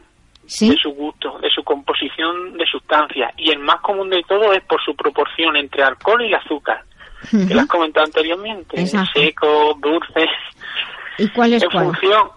de 0.58 0.76
su 0.76 0.90
gusto, 0.90 1.38
de 1.38 1.50
su 1.50 1.62
composición 1.62 2.56
de 2.56 2.66
sustancias, 2.66 3.32
y 3.36 3.50
el 3.50 3.60
más 3.60 3.80
común 3.80 4.10
de 4.10 4.22
todo 4.24 4.52
es 4.52 4.62
por 4.64 4.82
su 4.82 4.94
proporción 4.96 5.56
entre 5.56 5.82
alcohol 5.82 6.22
y 6.24 6.34
azúcar, 6.34 6.82
que 7.30 7.54
las 7.54 7.66
comenté 7.66 8.00
anteriormente, 8.00 8.84
seco, 8.86 9.76
dulce. 9.80 10.28
¿Y 11.18 11.28
cuál 11.28 11.52
es 11.52 11.62
en 11.62 11.70
función, 11.70 12.30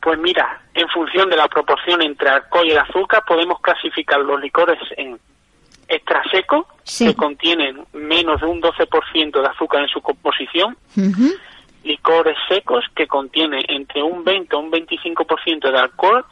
pues 0.00 0.18
mira, 0.18 0.60
en 0.74 0.88
función 0.88 1.28
de 1.28 1.36
la 1.36 1.48
proporción 1.48 2.00
entre 2.02 2.30
alcohol 2.30 2.66
y 2.66 2.70
el 2.70 2.78
azúcar 2.78 3.22
podemos 3.26 3.60
clasificar 3.60 4.20
los 4.20 4.40
licores 4.40 4.78
en 4.96 5.18
extra 5.88 6.22
seco, 6.30 6.66
que 6.98 7.14
contienen 7.14 7.84
menos 7.92 8.40
de 8.40 8.46
un 8.46 8.60
12% 8.60 9.40
de 9.40 9.48
azúcar 9.48 9.82
en 9.82 9.88
su 9.88 10.00
composición, 10.00 10.76
licores 11.82 12.36
secos, 12.48 12.84
que 12.94 13.06
contienen 13.06 13.64
entre 13.68 14.02
un 14.02 14.24
20 14.24 14.54
a 14.54 14.58
un 14.58 14.70
25% 14.70 15.70
de 15.70 15.78
alcohol 15.78 16.24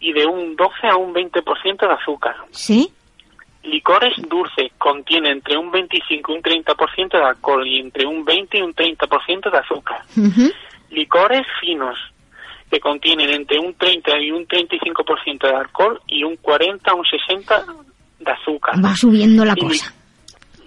y 0.00 0.12
de 0.12 0.26
un 0.26 0.56
12 0.56 0.86
a 0.90 0.96
un 0.96 1.12
20% 1.12 1.80
de 1.80 1.92
azúcar. 1.92 2.36
¿Sí? 2.50 2.92
Licores 3.64 4.14
dulces, 4.28 4.72
contienen 4.78 5.32
entre 5.32 5.56
un 5.58 5.70
25 5.70 6.32
y 6.32 6.36
un 6.36 6.42
30% 6.42 7.10
de 7.10 7.24
alcohol 7.24 7.66
y 7.66 7.80
entre 7.80 8.06
un 8.06 8.24
20 8.24 8.58
y 8.58 8.62
un 8.62 8.74
30% 8.74 9.50
de 9.50 9.58
azúcar. 9.58 10.02
Licores 10.90 11.46
finos, 11.60 11.98
que 12.70 12.80
contienen 12.80 13.30
entre 13.30 13.58
un 13.58 13.74
30 13.74 14.18
y 14.20 14.30
un 14.30 14.46
35% 14.46 15.42
de 15.42 15.54
alcohol 15.54 16.00
y 16.06 16.24
un 16.24 16.36
40 16.36 16.90
a 16.90 16.94
un 16.94 17.04
60 17.04 17.64
de 18.20 18.32
azúcar. 18.32 18.74
Va 18.82 18.94
subiendo 18.94 19.44
la 19.44 19.54
cosa. 19.54 19.92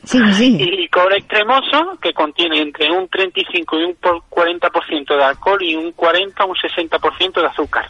Sí, 0.04 0.20
sí. 0.34 0.58
Y 0.60 0.66
licor 0.66 1.14
extremoso, 1.14 1.98
que 2.02 2.12
contiene 2.12 2.60
entre 2.60 2.92
un 2.92 3.08
35 3.08 3.80
y 3.80 3.84
un 3.84 3.96
40% 3.96 5.16
de 5.16 5.24
alcohol 5.24 5.62
y 5.62 5.76
un 5.76 5.92
40 5.92 6.44
a 6.44 6.46
un 6.46 6.56
60% 6.56 7.34
de 7.40 7.48
azúcar. 7.48 7.88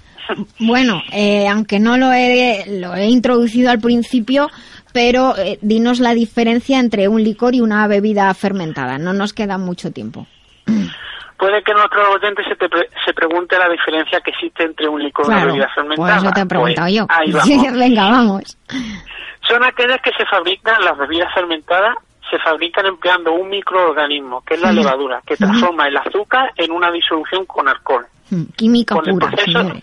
Bueno, 0.60 1.02
eh, 1.12 1.48
aunque 1.48 1.80
no 1.80 1.98
lo 1.98 2.12
he, 2.12 2.66
lo 2.80 2.96
he 2.96 3.06
introducido 3.06 3.72
al 3.72 3.80
principio, 3.80 4.50
pero 4.94 5.36
eh, 5.38 5.60
dinos 5.62 6.00
la 6.00 6.14
diferencia 6.14 6.80
entre 6.80 7.08
un 7.08 7.24
licor 7.24 7.56
y 7.56 7.62
una 7.62 7.88
bebida 7.88 8.34
fermentada. 8.34 8.98
No 8.98 9.14
nos 9.14 9.34
queda 9.34 9.58
mucho 9.58 9.92
tiempo. 9.92 10.28
Puede 11.38 11.64
que 11.64 11.74
nuestro 11.74 12.12
oyente 12.14 12.44
se, 12.44 12.56
se 13.04 13.14
pregunte 13.14 13.58
la 13.58 13.68
diferencia 13.68 14.20
que 14.22 14.30
existe 14.30 14.64
entre 14.64 14.88
un 14.88 15.02
licor 15.02 15.26
y 15.26 15.30
una 15.30 15.46
bebida 15.46 15.70
fermentada. 15.74 16.08
Pues 16.08 16.24
eso 16.24 16.32
te 16.34 16.42
he 16.42 16.46
preguntado 16.46 16.86
pues, 16.86 16.96
yo. 16.96 17.06
Ahí 17.10 17.32
vamos. 17.64 17.80
Venga, 17.80 18.10
vamos 18.12 18.58
son 19.52 19.64
aquellas 19.64 20.02
que 20.02 20.12
se 20.14 20.26
fabrican, 20.26 20.84
las 20.84 20.98
bebidas 20.98 21.34
fermentadas, 21.34 21.96
se 22.30 22.40
fabrican 22.40 22.86
empleando 22.86 23.34
un 23.34 23.50
microorganismo, 23.50 24.42
que 24.42 24.54
es 24.54 24.62
la 24.62 24.72
levadura, 24.72 25.22
que 25.26 25.36
transforma 25.36 25.88
el 25.88 25.98
azúcar 25.98 26.52
en 26.56 26.72
una 26.72 26.90
disolución 26.92 27.46
con 27.46 27.68
alcohol. 27.68 28.06
Mm, 28.30 28.44
química 28.56 28.96
con 28.96 29.04
pura, 29.04 29.28
el 29.28 29.34
proceso, 29.34 29.82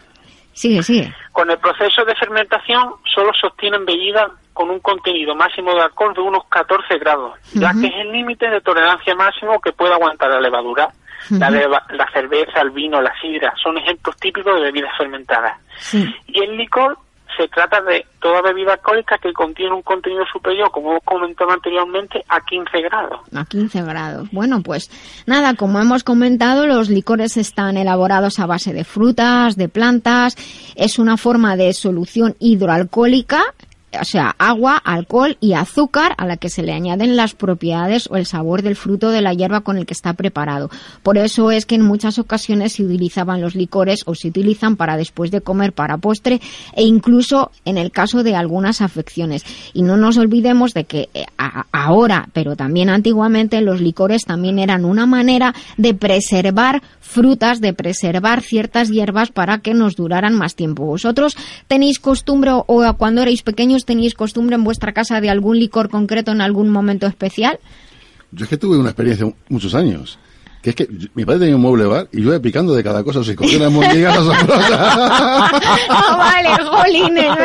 Sigue, 0.59 0.83
sigue. 0.83 1.15
Con 1.31 1.49
el 1.53 1.59
proceso 1.59 2.05
de 2.05 2.17
fermentación 2.17 2.95
solo 3.15 3.33
se 3.33 3.47
obtienen 3.47 3.87
bebidas 3.87 4.29
con 4.53 4.71
un 4.71 4.81
contenido 4.81 5.37
máximo 5.37 5.73
de 5.73 5.83
alcohol 5.83 6.13
de 6.15 6.21
unos 6.21 6.47
14 6.49 6.99
grados, 6.99 7.39
ya 7.53 7.73
que 7.81 7.87
es 7.87 7.95
el 7.95 8.11
límite 8.11 8.51
de 8.51 8.61
tolerancia 8.61 9.15
máximo 9.15 9.61
que 9.61 9.71
puede 9.71 9.95
aguantar 9.95 10.31
la 10.31 10.41
levadura. 10.41 10.89
la, 11.31 11.51
la, 11.51 12.11
cerveza, 12.13 12.61
el 12.61 12.71
vino, 12.71 13.01
la 13.01 13.13
sidra, 13.21 13.55
son 13.63 13.79
ejemplos 13.79 14.17
típicos 14.17 14.53
de 14.57 14.63
bebidas 14.63 14.91
fermentadas. 14.99 15.59
Y 16.27 16.43
el 16.43 16.57
licor 16.57 16.99
se 17.39 17.49
trata 17.49 17.81
de 17.83 18.05
toda 18.21 18.43
bebida 18.43 18.73
alcohólica 18.73 19.17
que 19.19 19.33
contiene 19.33 19.73
un 19.73 19.83
contenido 19.83 20.25
superior, 20.31 20.71
como 20.73 20.91
hemos 20.91 21.05
comentado 21.05 21.53
anteriormente, 21.53 22.23
a 22.29 22.41
15 22.41 22.83
grados. 22.83 23.21
A 23.35 23.45
15 23.45 23.83
grados. 23.85 24.29
Bueno, 24.33 24.61
pues 24.63 24.91
nada, 25.27 25.55
como 25.55 25.81
hemos 25.81 26.03
comentado, 26.03 26.67
los 26.67 26.91
licores 26.91 27.37
están 27.37 27.77
elaborados 27.77 28.41
a 28.41 28.47
base 28.47 28.73
de 28.73 28.85
frutas, 28.85 29.57
de 29.57 29.69
plantas, 29.69 30.35
es 30.75 30.99
una 30.99 31.17
forma 31.17 31.57
de 31.57 31.73
solución 31.73 32.35
hidroalcohólica 32.41 33.55
o 33.99 34.05
sea, 34.05 34.35
agua, 34.39 34.77
alcohol 34.77 35.37
y 35.41 35.55
azúcar 35.55 36.15
a 36.19 36.27
la 36.27 36.37
que 36.37 36.51
se 36.51 36.63
le 36.63 36.73
añaden 36.73 37.17
las 37.17 37.35
propiedades 37.35 38.09
o 38.11 38.17
el 38.17 38.27
sabor 38.27 38.63
del 38.63 38.77
fruto 38.77 39.11
de 39.11 39.23
la 39.23 39.33
hierba 39.33 39.63
con 39.63 39.79
el 39.79 39.87
que 39.87 39.95
está 39.95 40.13
preparado. 40.13 40.71
Por 41.03 41.17
eso 41.17 41.51
es 41.51 41.65
que 41.65 41.75
en 41.75 41.83
muchas 41.83 42.19
ocasiones 42.19 42.75
se 42.75 42.85
utilizaban 42.85 43.41
los 43.41 43.55
licores 43.55 44.01
o 44.05 44.15
se 44.15 44.29
utilizan 44.29 44.77
para 44.77 44.97
después 44.97 45.31
de 45.31 45.41
comer 45.41 45.73
para 45.73 45.97
postre 45.97 46.41
e 46.75 46.85
incluso 46.85 47.51
en 47.65 47.79
el 47.79 47.91
caso 47.91 48.23
de 48.23 48.37
algunas 48.37 48.83
afecciones. 48.83 49.45
Y 49.73 49.83
no 49.83 49.97
nos 49.97 50.19
olvidemos 50.19 50.75
de 50.75 50.85
que 50.85 51.09
eh, 51.15 51.25
ahora, 51.73 52.29
pero 52.33 52.57
también 52.57 52.91
antiguamente, 52.91 53.61
los 53.63 53.81
licores 53.81 54.25
también 54.25 54.59
eran 54.59 54.85
una 54.85 55.07
manera 55.07 55.55
de 55.77 55.95
preservar 55.95 56.83
frutas, 57.01 57.61
de 57.61 57.73
preservar 57.73 58.43
ciertas 58.43 58.91
hierbas 58.91 59.31
para 59.31 59.59
que 59.59 59.73
nos 59.73 59.97
duraran 59.97 60.35
más 60.35 60.55
tiempo. 60.55 60.85
¿Vosotros 60.85 61.37
tenéis 61.69 61.99
costumbre 61.99 62.51
o 62.53 62.95
cuando 62.99 63.23
erais 63.23 63.43
pequeños 63.43 63.78
tenéis 63.85 64.15
costumbre 64.15 64.57
en 64.57 64.65
vuestra 64.65 64.93
casa 64.93 65.21
de 65.21 65.31
algún 65.31 65.59
licor 65.59 65.89
concreto 65.89 66.33
en 66.33 66.41
algún 66.41 66.71
momento 66.71 67.07
especial? 67.07 67.59
Yo 68.31 68.45
es 68.45 68.51
que 68.51 68.57
tuve 68.57 68.79
una 68.79 68.91
experiencia 68.91 69.33
muchos 69.49 69.75
años 69.75 70.19
que 70.63 70.71
es 70.71 70.77
que 70.77 70.89
mi 71.15 71.25
padre 71.25 71.41
tenía 71.41 71.57
un 71.57 71.63
mueble 71.63 71.85
bar 71.85 72.09
y 72.13 72.23
yo 72.23 72.31
iba 72.31 72.41
picando 72.41 72.75
de 72.75 72.83
cada 72.83 73.05
cosa, 73.05 73.23
si 73.23 73.35
cogía 73.35 73.59
unas 73.59 73.73
mordigas 73.73 74.19
oh, 74.19 76.17
vale, 76.17 76.49
jolines, 76.65 77.39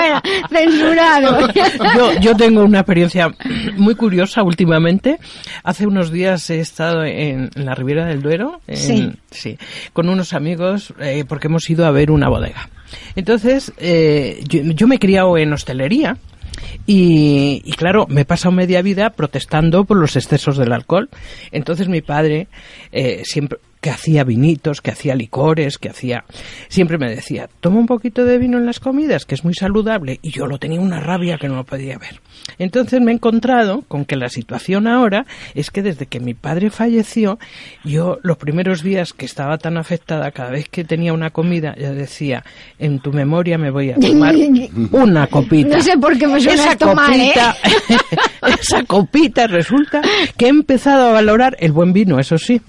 censurado. 0.49 1.47
yo, 1.95 2.19
yo 2.19 2.36
tengo 2.36 2.63
una 2.63 2.80
experiencia 2.80 3.34
muy 3.78 3.95
curiosa 3.95 4.43
últimamente. 4.43 5.19
Hace 5.63 5.86
unos 5.86 6.12
días 6.12 6.49
he 6.49 6.60
estado 6.60 7.04
en, 7.04 7.49
la 7.56 7.76
Riviera 7.76 8.06
del 8.06 8.21
Duero, 8.21 8.62
sí. 8.71 9.12
sí, 9.30 9.58
con 9.93 10.10
unos 10.10 10.34
amigos 10.34 10.93
eh, 10.99 11.26
porque 11.28 11.47
hemos 11.47 11.69
ido 11.69 11.86
a 11.86 11.91
ver 11.91 12.10
una 12.12 12.30
bodega. 12.30 12.69
Entonces, 13.15 13.73
eh, 13.78 14.43
yo, 14.47 14.62
yo 14.63 14.88
me 14.88 14.95
he 14.95 14.99
criado 14.99 15.38
en 15.38 15.54
hostelería 15.54 16.17
y, 16.86 17.71
claro, 17.78 18.06
me 18.08 18.21
he 18.21 18.26
pasado 18.26 18.52
media 18.52 18.82
vida 18.82 19.12
protestando 19.12 19.86
por 19.86 19.97
los 19.97 20.15
excesos 20.15 20.58
del 20.58 20.73
alcohol. 20.73 21.10
Entonces 21.52 21.88
mi 21.88 22.02
padre 22.02 22.47
eh, 22.91 23.21
siempre 23.26 23.60
que 23.84 23.89
hacía 23.89 24.24
vinitos, 24.24 24.80
que 24.80 24.91
hacía 24.91 25.13
licores, 25.13 25.78
que 25.78 25.89
hacía... 25.89 26.24
Siempre 26.69 26.98
me 26.98 27.13
decía, 27.13 27.50
toma 27.60 27.80
un 27.80 27.86
poquito 27.86 28.24
de 28.24 28.38
vino 28.38 28.58
en 28.58 28.65
las 28.65 28.80
comidas, 28.80 29.26
que 29.26 29.36
es 29.36 29.43
muy 29.43 29.54
saludable, 29.54 30.19
y 30.22 30.32
yo 30.32 30.48
lo 30.48 30.58
tenía 30.58 30.80
una 30.80 31.02
rabia 31.02 31.38
que 31.38 31.50
no 31.50 31.56
lo 31.58 31.65
podía 31.65 31.98
ver. 31.98 32.22
Entonces 32.60 33.02
me 33.02 33.12
he 33.12 33.15
encontrado 33.15 33.84
con 33.89 34.06
que 34.06 34.15
la 34.15 34.30
situación 34.30 34.88
ahora 34.88 35.26
es 35.54 35.69
que 35.69 35.82
desde 35.82 36.06
que 36.06 36.22
mi 36.22 36.34
padre 36.34 36.69
falleció, 36.69 37.39
yo 37.84 38.19
los 38.24 38.38
primeros 38.38 38.84
días 38.84 39.12
que 39.12 39.26
estaba 39.26 39.58
tan 39.58 39.76
afectada, 39.78 40.32
cada 40.32 40.52
vez 40.52 40.69
que 40.69 40.86
tenía 40.86 41.12
una 41.12 41.32
comida, 41.32 41.76
ya 41.78 41.91
decía, 41.91 42.46
en 42.80 43.00
tu 43.00 43.12
memoria 43.12 43.58
me 43.58 43.69
voy 43.69 43.91
a 43.91 43.96
tomar 43.96 44.34
una 44.91 45.28
copita. 45.28 45.76
No 45.76 45.84
sé 45.84 45.98
por 45.98 46.17
qué 46.17 46.26
me 46.28 46.39
suena 46.39 46.62
esa 46.63 46.72
esto 46.72 46.96
mal, 46.96 47.19
¿eh? 47.19 47.34
copita, 47.34 47.56
esa 48.62 48.84
copita 48.84 49.48
resulta 49.48 50.02
que 50.38 50.46
he 50.46 50.50
empezado 50.50 51.10
a 51.10 51.12
valorar 51.12 51.58
el 51.60 51.74
buen 51.74 51.91
vino, 51.91 52.17
eso 52.17 52.38
sí, 52.38 52.62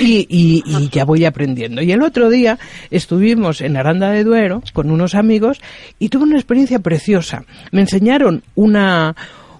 y, 0.00 0.26
y- 0.28 0.55
y 0.64 0.88
ya 0.88 1.04
voy 1.04 1.24
aprendiendo. 1.24 1.82
Y 1.82 1.92
el 1.92 2.02
otro 2.02 2.30
día 2.30 2.58
estuvimos 2.90 3.60
en 3.60 3.76
Aranda 3.76 4.10
de 4.10 4.24
Duero 4.24 4.62
con 4.72 4.90
unos 4.90 5.14
amigos 5.14 5.60
y 5.98 6.08
tuve 6.08 6.24
una 6.24 6.36
experiencia 6.36 6.78
preciosa. 6.78 7.44
Me 7.72 7.80
enseñaron 7.80 8.42
una 8.54 9.14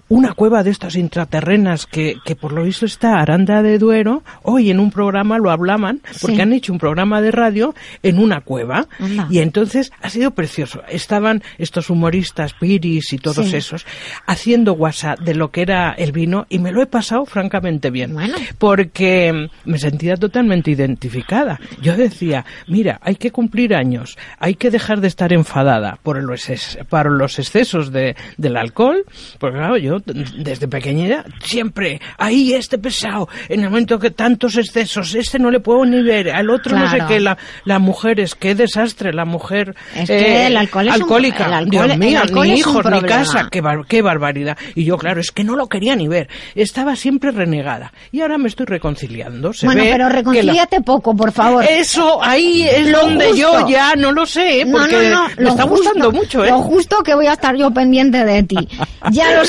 una 0.09 0.33
cueva 0.33 0.63
de 0.63 0.69
estas 0.71 0.95
intraterrenas 0.95 1.85
que, 1.85 2.15
que 2.23 2.35
por 2.35 2.53
lo 2.53 2.63
visto 2.63 2.85
está 2.85 3.19
Aranda 3.19 3.61
de 3.61 3.77
Duero. 3.77 4.23
Hoy 4.43 4.69
en 4.71 4.79
un 4.79 4.89
programa 4.91 5.37
lo 5.37 5.51
hablaban 5.51 6.01
porque 6.21 6.35
Sí. 6.37 6.41
han 6.41 6.53
hecho 6.53 6.71
un 6.71 6.79
programa 6.79 7.21
de 7.21 7.31
radio 7.31 7.75
en 8.03 8.19
una 8.19 8.41
cueva 8.41 8.87
Anda. 8.99 9.27
y 9.29 9.39
entonces 9.39 9.91
ha 10.01 10.09
sido 10.09 10.31
precioso. 10.31 10.81
Estaban 10.89 11.43
estos 11.57 11.89
humoristas, 11.89 12.53
Piris 12.53 13.11
y 13.13 13.17
todos 13.17 13.47
Sí. 13.49 13.57
esos, 13.57 13.85
haciendo 14.25 14.73
WhatsApp 14.73 15.19
de 15.19 15.35
lo 15.35 15.51
que 15.51 15.61
era 15.61 15.91
el 15.91 16.11
vino 16.11 16.45
y 16.49 16.59
me 16.59 16.71
lo 16.71 16.81
he 16.81 16.85
pasado 16.87 17.25
francamente 17.25 17.89
bien. 17.89 18.13
Bueno. 18.13 18.35
Porque 18.57 19.49
me 19.65 19.77
sentía 19.79 20.15
totalmente 20.15 20.71
identificada. 20.71 21.59
Yo 21.81 21.97
decía, 21.97 22.45
mira, 22.67 22.99
hay 23.01 23.15
que 23.15 23.31
cumplir 23.31 23.75
años, 23.75 24.17
hay 24.39 24.55
que 24.55 24.71
dejar 24.71 25.01
de 25.01 25.07
estar 25.07 25.33
enfadada 25.33 25.99
por 26.03 26.21
los, 26.23 26.49
ex- 26.49 26.77
por 26.89 27.11
los 27.11 27.39
excesos 27.39 27.91
de, 27.91 28.15
del 28.37 28.57
alcohol. 28.57 29.03
Porque 29.39 29.57
claro, 29.57 29.77
yo 29.77 29.96
desde 30.05 30.67
pequeña 30.67 31.23
siempre, 31.43 32.01
ahí 32.17 32.53
este 32.53 32.77
pesado, 32.77 33.27
en 33.49 33.61
el 33.63 33.69
momento 33.69 33.99
que 33.99 34.11
tantos 34.11 34.57
excesos, 34.57 35.15
este 35.15 35.39
no 35.39 35.51
le 35.51 35.59
puedo 35.59 35.85
ni 35.85 36.01
ver, 36.01 36.31
al 36.31 36.49
otro 36.49 36.77
no 36.77 36.89
sé 36.89 36.99
qué, 37.07 37.19
la, 37.19 37.37
la 37.65 37.79
mujer 37.79 38.19
es 38.19 38.35
qué 38.35 38.55
desastre, 38.55 39.13
la 39.13 39.25
mujer 39.25 39.75
Es 39.95 40.07
que 40.07 40.47
el 40.47 40.57
alcohol 40.57 40.87
es 40.87 40.95
un- 40.95 41.01
alcohólica. 41.03 41.45
el 41.45 41.53
alcohol- 41.53 41.69
Dios 41.69 41.91
el 41.91 41.97
mío, 41.99 42.19
alcohol 42.21 42.47
ni 42.47 42.53
es 42.59 42.65
un 42.65 42.71
hijos, 42.73 42.91
ni 42.91 43.01
casa, 43.01 43.47
qué, 43.51 43.61
bar- 43.61 43.85
qué 43.87 44.01
barbaridad. 44.01 44.57
Y 44.75 44.85
yo, 44.85 44.97
claro, 44.97 45.21
es 45.21 45.31
que 45.31 45.43
no 45.43 45.55
lo 45.55 45.67
quería 45.67 45.95
ni 45.95 46.07
ver. 46.07 46.27
Estaba 46.55 46.95
siempre 46.95 47.31
renegada. 47.31 47.91
Y 48.11 48.21
ahora 48.21 48.37
me 48.37 48.47
estoy 48.47 48.65
reconciliando. 48.65 49.53
Se 49.53 49.65
bueno, 49.65 49.83
ve 49.83 49.91
pero 49.91 50.05
la- 50.09 50.15
reconcíliate 50.15 50.81
poco, 50.81 51.15
por 51.15 51.31
favor. 51.31 51.63
Eso, 51.69 52.23
ahí 52.23 52.63
es 52.63 52.89
Lo 52.89 53.01
donde 53.01 53.37
yo 53.37 53.67
ya 53.67 53.93
no 53.95 54.11
lo 54.11 54.25
sé, 54.25 54.61
¿eh? 54.61 54.65
No, 54.65 54.79
no, 54.87 55.01
no, 55.01 55.27
me 55.37 55.43
lo 55.43 55.49
está 55.49 55.63
justo- 55.63 55.67
gustando 55.67 56.11
mucho, 56.11 56.43
¿eh? 56.45 56.49
Lo 56.49 56.61
justo 56.61 57.03
que 57.03 57.13
voy 57.15 57.27
a 57.27 57.33
estar 57.33 57.55
yo 57.55 57.71
pendiente 57.71 58.23
de 58.25 58.43
ti. 58.43 58.67
Ya 59.11 59.35
lo 59.35 59.45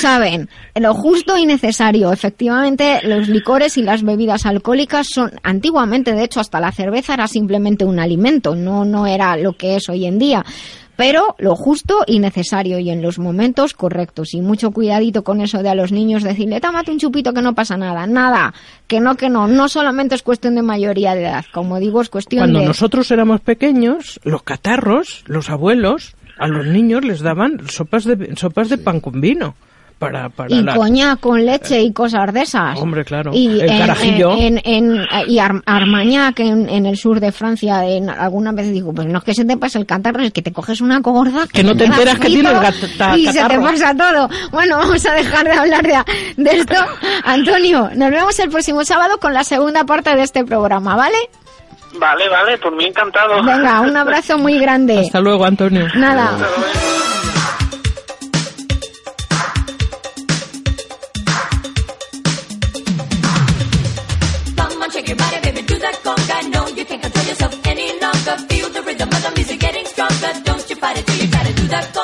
Lo 0.74 0.94
justo 0.94 1.36
y 1.36 1.46
necesario. 1.46 2.12
Efectivamente, 2.12 3.00
los 3.02 3.28
licores 3.28 3.76
y 3.78 3.82
las 3.82 4.02
bebidas 4.02 4.46
alcohólicas 4.46 5.08
son, 5.08 5.32
antiguamente, 5.42 6.12
de 6.12 6.24
hecho, 6.24 6.40
hasta 6.40 6.60
la 6.60 6.72
cerveza 6.72 7.14
era 7.14 7.26
simplemente 7.26 7.84
un 7.84 7.98
alimento, 7.98 8.54
no, 8.54 8.84
no 8.84 9.06
era 9.06 9.36
lo 9.36 9.56
que 9.56 9.76
es 9.76 9.88
hoy 9.88 10.06
en 10.06 10.18
día. 10.18 10.44
Pero 10.98 11.36
lo 11.38 11.54
justo 11.54 12.02
y 12.08 12.18
necesario 12.18 12.80
y 12.80 12.90
en 12.90 13.02
los 13.02 13.20
momentos 13.20 13.72
correctos. 13.72 14.34
Y 14.34 14.40
mucho 14.40 14.72
cuidadito 14.72 15.22
con 15.22 15.40
eso 15.40 15.62
de 15.62 15.68
a 15.68 15.76
los 15.76 15.92
niños 15.92 16.24
decirle, 16.24 16.60
tómate 16.60 16.90
un 16.90 16.98
chupito 16.98 17.32
que 17.32 17.40
no 17.40 17.54
pasa 17.54 17.76
nada. 17.76 18.08
Nada. 18.08 18.52
Que 18.88 18.98
no, 18.98 19.14
que 19.14 19.30
no. 19.30 19.46
No 19.46 19.68
solamente 19.68 20.16
es 20.16 20.24
cuestión 20.24 20.56
de 20.56 20.62
mayoría 20.62 21.14
de 21.14 21.22
edad. 21.22 21.44
Como 21.52 21.78
digo, 21.78 22.02
es 22.02 22.08
cuestión 22.08 22.40
Cuando 22.40 22.58
de... 22.58 22.66
nosotros 22.66 23.12
éramos 23.12 23.40
pequeños, 23.40 24.18
los 24.24 24.42
catarros, 24.42 25.22
los 25.28 25.50
abuelos, 25.50 26.16
a 26.36 26.48
los 26.48 26.66
niños 26.66 27.04
les 27.04 27.20
daban 27.20 27.68
sopas 27.68 28.02
de, 28.02 28.34
sopas 28.34 28.68
de 28.68 28.78
pan 28.78 28.98
con 28.98 29.20
vino. 29.20 29.54
Para, 29.98 30.28
para 30.28 30.54
y 30.54 30.62
la- 30.62 30.76
coñac 30.76 31.18
con 31.18 31.44
leche 31.44 31.80
y 31.82 31.92
cosas 31.92 32.32
de 32.32 32.42
esas. 32.42 32.78
Hombre, 32.78 33.04
claro. 33.04 33.32
Y 33.34 33.60
El 33.60 33.68
en, 33.70 33.78
carajillo. 33.80 34.30
En, 34.38 34.58
en- 34.64 35.00
en- 35.00 35.06
y 35.26 35.40
Ar- 35.40 35.60
Armagnac 35.66 36.38
en, 36.38 36.68
en 36.68 36.86
el 36.86 36.96
sur 36.96 37.18
de 37.18 37.32
Francia, 37.32 37.84
en, 37.84 38.08
alguna 38.08 38.52
vez 38.52 38.70
digo, 38.70 38.92
pues 38.92 39.08
no 39.08 39.18
es 39.18 39.24
que 39.24 39.34
se 39.34 39.44
te 39.44 39.56
pase 39.56 39.78
el 39.78 39.86
catarro, 39.86 40.22
es 40.22 40.32
que 40.32 40.40
te 40.42 40.52
coges 40.52 40.80
una 40.80 41.00
gorda. 41.00 41.48
Que 41.52 41.64
no 41.64 41.74
te 41.76 41.86
enteras 41.86 42.16
que 42.20 42.28
tienes 42.28 42.52
gata- 42.52 43.16
Y 43.16 43.26
se 43.26 43.32
te 43.32 43.38
catarro. 43.40 43.62
pasa 43.62 43.94
todo. 43.96 44.28
Bueno, 44.52 44.78
vamos 44.78 45.04
a 45.04 45.12
dejar 45.14 45.44
de 45.46 45.52
hablar 45.52 45.84
de, 45.84 45.98
de 46.44 46.50
esto. 46.58 46.74
Antonio, 47.24 47.90
nos 47.96 48.10
vemos 48.12 48.38
el 48.38 48.50
próximo 48.50 48.84
sábado 48.84 49.18
con 49.18 49.34
la 49.34 49.42
segunda 49.42 49.82
parte 49.84 50.14
de 50.14 50.22
este 50.22 50.44
programa, 50.44 50.94
¿vale? 50.94 51.16
Vale, 51.98 52.28
vale, 52.28 52.56
por 52.58 52.76
mí 52.76 52.84
encantado. 52.84 53.42
Venga, 53.42 53.80
un 53.80 53.96
abrazo 53.96 54.38
muy 54.38 54.58
grande. 54.60 55.00
Hasta 55.00 55.20
luego, 55.20 55.44
Antonio. 55.44 55.86
Nada. 55.96 56.36
Feel 68.36 68.68
the 68.68 68.82
rhythm 68.82 69.08
of 69.08 69.22
the 69.22 69.32
music 69.36 69.58
getting 69.58 69.86
stronger. 69.86 70.32
Don't 70.44 70.68
you 70.68 70.76
fight 70.76 70.98
it 70.98 71.06
till 71.06 71.16
you 71.16 71.28
to 71.46 71.52
do 71.54 71.66
that 71.68 71.94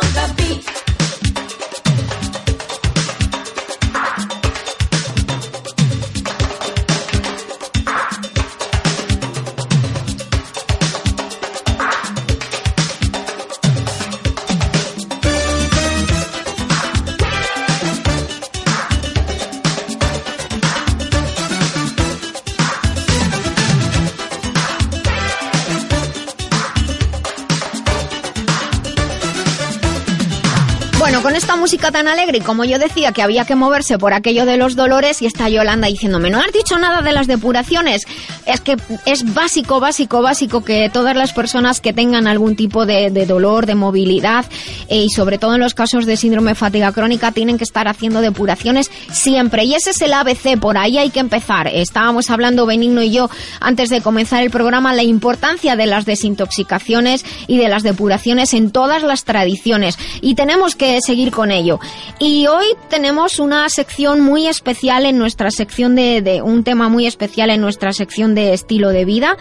Bueno, 31.05 31.23
con 31.23 31.37
esta 31.37 31.55
música 31.55 31.93
tan 31.93 32.09
alegre 32.09 32.39
y 32.39 32.41
como 32.41 32.65
yo 32.65 32.79
decía 32.79 33.13
que 33.13 33.21
había 33.21 33.45
que 33.45 33.55
moverse 33.55 33.99
por 33.99 34.15
aquello 34.15 34.47
de 34.47 34.57
los 34.57 34.75
dolores 34.75 35.21
y 35.21 35.27
está 35.27 35.51
Yolanda 35.51 35.87
diciéndome, 35.87 36.31
no 36.31 36.41
has 36.41 36.51
dicho 36.51 36.79
nada 36.79 37.03
de 37.03 37.13
las 37.13 37.27
depuraciones. 37.27 38.07
Es 38.47 38.63
que 38.63 38.79
es 39.05 39.35
básico, 39.35 39.81
básico, 39.81 40.23
básico 40.23 40.65
que 40.65 40.89
todas 40.91 41.15
las 41.15 41.35
personas 41.35 41.83
que 41.83 41.93
tengan 41.93 42.27
algún 42.27 42.57
tipo 42.57 42.87
de, 42.87 43.11
dolor, 43.27 43.67
de 43.67 43.75
movilidad 43.75 44.47
eh, 44.89 45.03
y 45.03 45.11
sobre 45.11 45.37
todo 45.37 45.57
en 45.57 45.61
los 45.61 45.75
casos 45.75 46.07
de 46.07 46.17
síndrome 46.17 46.53
de 46.53 46.55
fatiga 46.55 46.91
crónica 46.91 47.33
tienen 47.33 47.59
que 47.59 47.65
estar 47.65 47.87
haciendo 47.87 48.23
depuraciones 48.23 48.91
siempre. 49.13 49.65
Y 49.65 49.75
ese 49.75 49.91
es 49.91 50.01
el 50.01 50.15
ABC, 50.15 50.59
por 50.59 50.79
ahí 50.79 50.97
hay 50.97 51.11
que 51.11 51.21
empezar. 51.21 51.69
Estábamos 51.69 52.31
hablando 52.31 52.65
Benigno 52.65 53.03
y 53.03 53.11
yo 53.11 53.29
antes 53.61 53.91
de 53.91 54.01
comenzar 54.01 54.43
el 54.43 54.49
programa 54.49 54.95
la 54.95 55.03
importancia 55.03 55.77
de 55.77 55.85
las 55.85 56.07
desintoxicaciones 56.07 57.27
y 57.47 57.59
de 57.59 57.69
las 57.69 57.83
depuraciones 57.83 58.55
en 58.55 58.71
todas 58.71 59.03
las 59.03 59.25
tradiciones 59.25 59.99
y 60.23 60.35
tenemos 60.35 60.75
que 60.77 60.94
seguir 61.01 61.31
con 61.31 61.51
ello. 61.51 61.81
Y 62.19 62.47
hoy 62.47 62.67
tenemos 62.89 63.39
una 63.39 63.69
sección 63.69 64.21
muy 64.21 64.47
especial 64.47 65.07
en 65.07 65.19
nuestra 65.19 65.51
sección 65.51 65.95
de, 65.95 66.21
de- 66.23 66.43
un 66.43 66.65
tema 66.65 66.89
muy 66.89 67.07
especial 67.07 67.51
en 67.51 67.61
nuestra 67.61 67.93
sección 67.93 68.35
de 68.35 68.53
estilo 68.53 68.91
de 68.91 69.05
vida. 69.05 69.37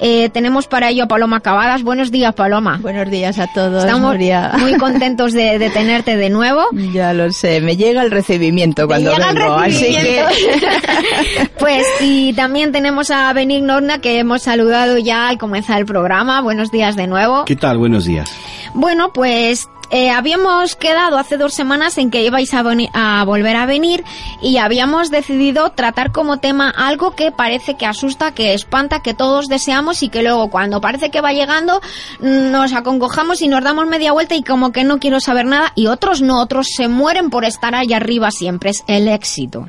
Eh, 0.00 0.28
tenemos 0.30 0.66
para 0.66 0.90
ello 0.90 1.04
a 1.04 1.08
Paloma 1.08 1.40
Cavadas. 1.40 1.82
Buenos 1.82 2.10
días, 2.10 2.34
Paloma. 2.34 2.78
Buenos 2.82 3.10
días 3.10 3.38
a 3.38 3.46
todos, 3.52 3.84
Estamos 3.84 4.16
muy 4.60 4.74
contentos 4.78 5.32
de, 5.32 5.58
de 5.58 5.70
tenerte 5.70 6.16
de 6.16 6.30
nuevo. 6.30 6.62
Ya 6.92 7.12
lo 7.12 7.30
sé, 7.32 7.60
me 7.60 7.76
llega 7.76 8.02
el 8.02 8.10
recibimiento 8.10 8.86
cuando 8.86 9.12
el 9.12 9.22
vengo, 9.34 9.54
así 9.54 9.94
que 9.94 10.22
pues 11.58 11.84
y 12.00 12.32
también 12.34 12.72
tenemos 12.72 13.10
a 13.10 13.32
Benigno 13.32 13.76
Horna 13.76 13.98
que 13.98 14.18
hemos 14.18 14.42
saludado 14.42 14.98
ya 14.98 15.28
al 15.28 15.38
comenzar 15.38 15.78
el 15.78 15.86
programa. 15.86 16.40
Buenos 16.42 16.70
días 16.70 16.96
de 16.96 17.06
nuevo. 17.06 17.44
¿Qué 17.44 17.56
tal? 17.56 17.78
Buenos 17.78 18.04
días. 18.04 18.30
Bueno, 18.74 19.12
pues 19.12 19.68
eh, 19.90 20.10
habíamos 20.10 20.76
quedado 20.76 21.18
hace 21.18 21.36
dos 21.36 21.54
semanas 21.54 21.98
en 21.98 22.10
que 22.10 22.24
ibais 22.24 22.52
a, 22.54 22.62
a 22.92 23.24
volver 23.24 23.56
a 23.56 23.66
venir 23.66 24.04
y 24.42 24.58
habíamos 24.58 25.10
decidido 25.10 25.70
tratar 25.70 26.12
como 26.12 26.38
tema 26.38 26.70
algo 26.70 27.14
que 27.14 27.32
parece 27.32 27.74
que 27.74 27.86
asusta, 27.86 28.32
que 28.32 28.54
espanta, 28.54 29.02
que 29.02 29.14
todos 29.14 29.46
deseamos 29.46 30.02
y 30.02 30.08
que 30.08 30.22
luego 30.22 30.50
cuando 30.50 30.80
parece 30.80 31.10
que 31.10 31.20
va 31.20 31.32
llegando 31.32 31.80
mm, 32.20 32.50
nos 32.50 32.72
acongojamos 32.72 33.42
y 33.42 33.48
nos 33.48 33.62
damos 33.62 33.86
media 33.86 34.12
vuelta 34.12 34.34
y 34.34 34.42
como 34.42 34.72
que 34.72 34.84
no 34.84 34.98
quiero 34.98 35.20
saber 35.20 35.46
nada 35.46 35.72
y 35.74 35.86
otros 35.86 36.22
no, 36.22 36.40
otros 36.40 36.68
se 36.74 36.88
mueren 36.88 37.30
por 37.30 37.44
estar 37.44 37.74
ahí 37.74 37.92
arriba 37.92 38.30
siempre, 38.30 38.70
es 38.70 38.84
el 38.86 39.08
éxito. 39.08 39.68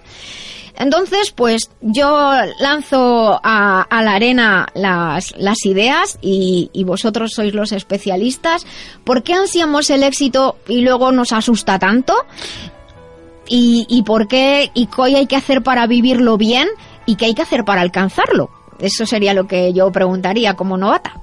Entonces, 0.77 1.31
pues 1.31 1.69
yo 1.81 2.33
lanzo 2.59 3.39
a, 3.43 3.81
a 3.81 4.03
la 4.03 4.13
arena 4.13 4.67
las, 4.73 5.33
ideas 5.65 6.17
y, 6.21 6.69
y 6.73 6.83
vosotros 6.83 7.31
sois 7.33 7.53
los 7.53 7.71
especialistas. 7.71 8.65
¿Por 9.03 9.23
qué 9.23 9.33
ansiamos 9.33 9.89
el 9.89 10.03
éxito 10.03 10.57
y 10.67 10.81
luego 10.81 11.11
nos 11.11 11.31
asusta 11.31 11.79
tanto? 11.79 12.13
¿Y, 13.47 13.85
y 13.89 14.03
por 14.03 14.27
qué? 14.27 14.71
¿Y 14.73 14.87
qué 14.87 15.15
hay 15.15 15.27
que 15.27 15.35
hacer 15.35 15.61
para 15.63 15.87
vivirlo 15.87 16.37
bien? 16.37 16.67
¿Y 17.05 17.15
qué 17.15 17.25
hay 17.25 17.35
que 17.35 17.43
hacer 17.43 17.63
para 17.63 17.81
alcanzarlo? 17.81 18.49
Eso 18.79 19.05
sería 19.05 19.33
lo 19.33 19.47
que 19.47 19.71
yo 19.73 19.91
preguntaría 19.91 20.55
como 20.55 20.77
novata. 20.77 21.21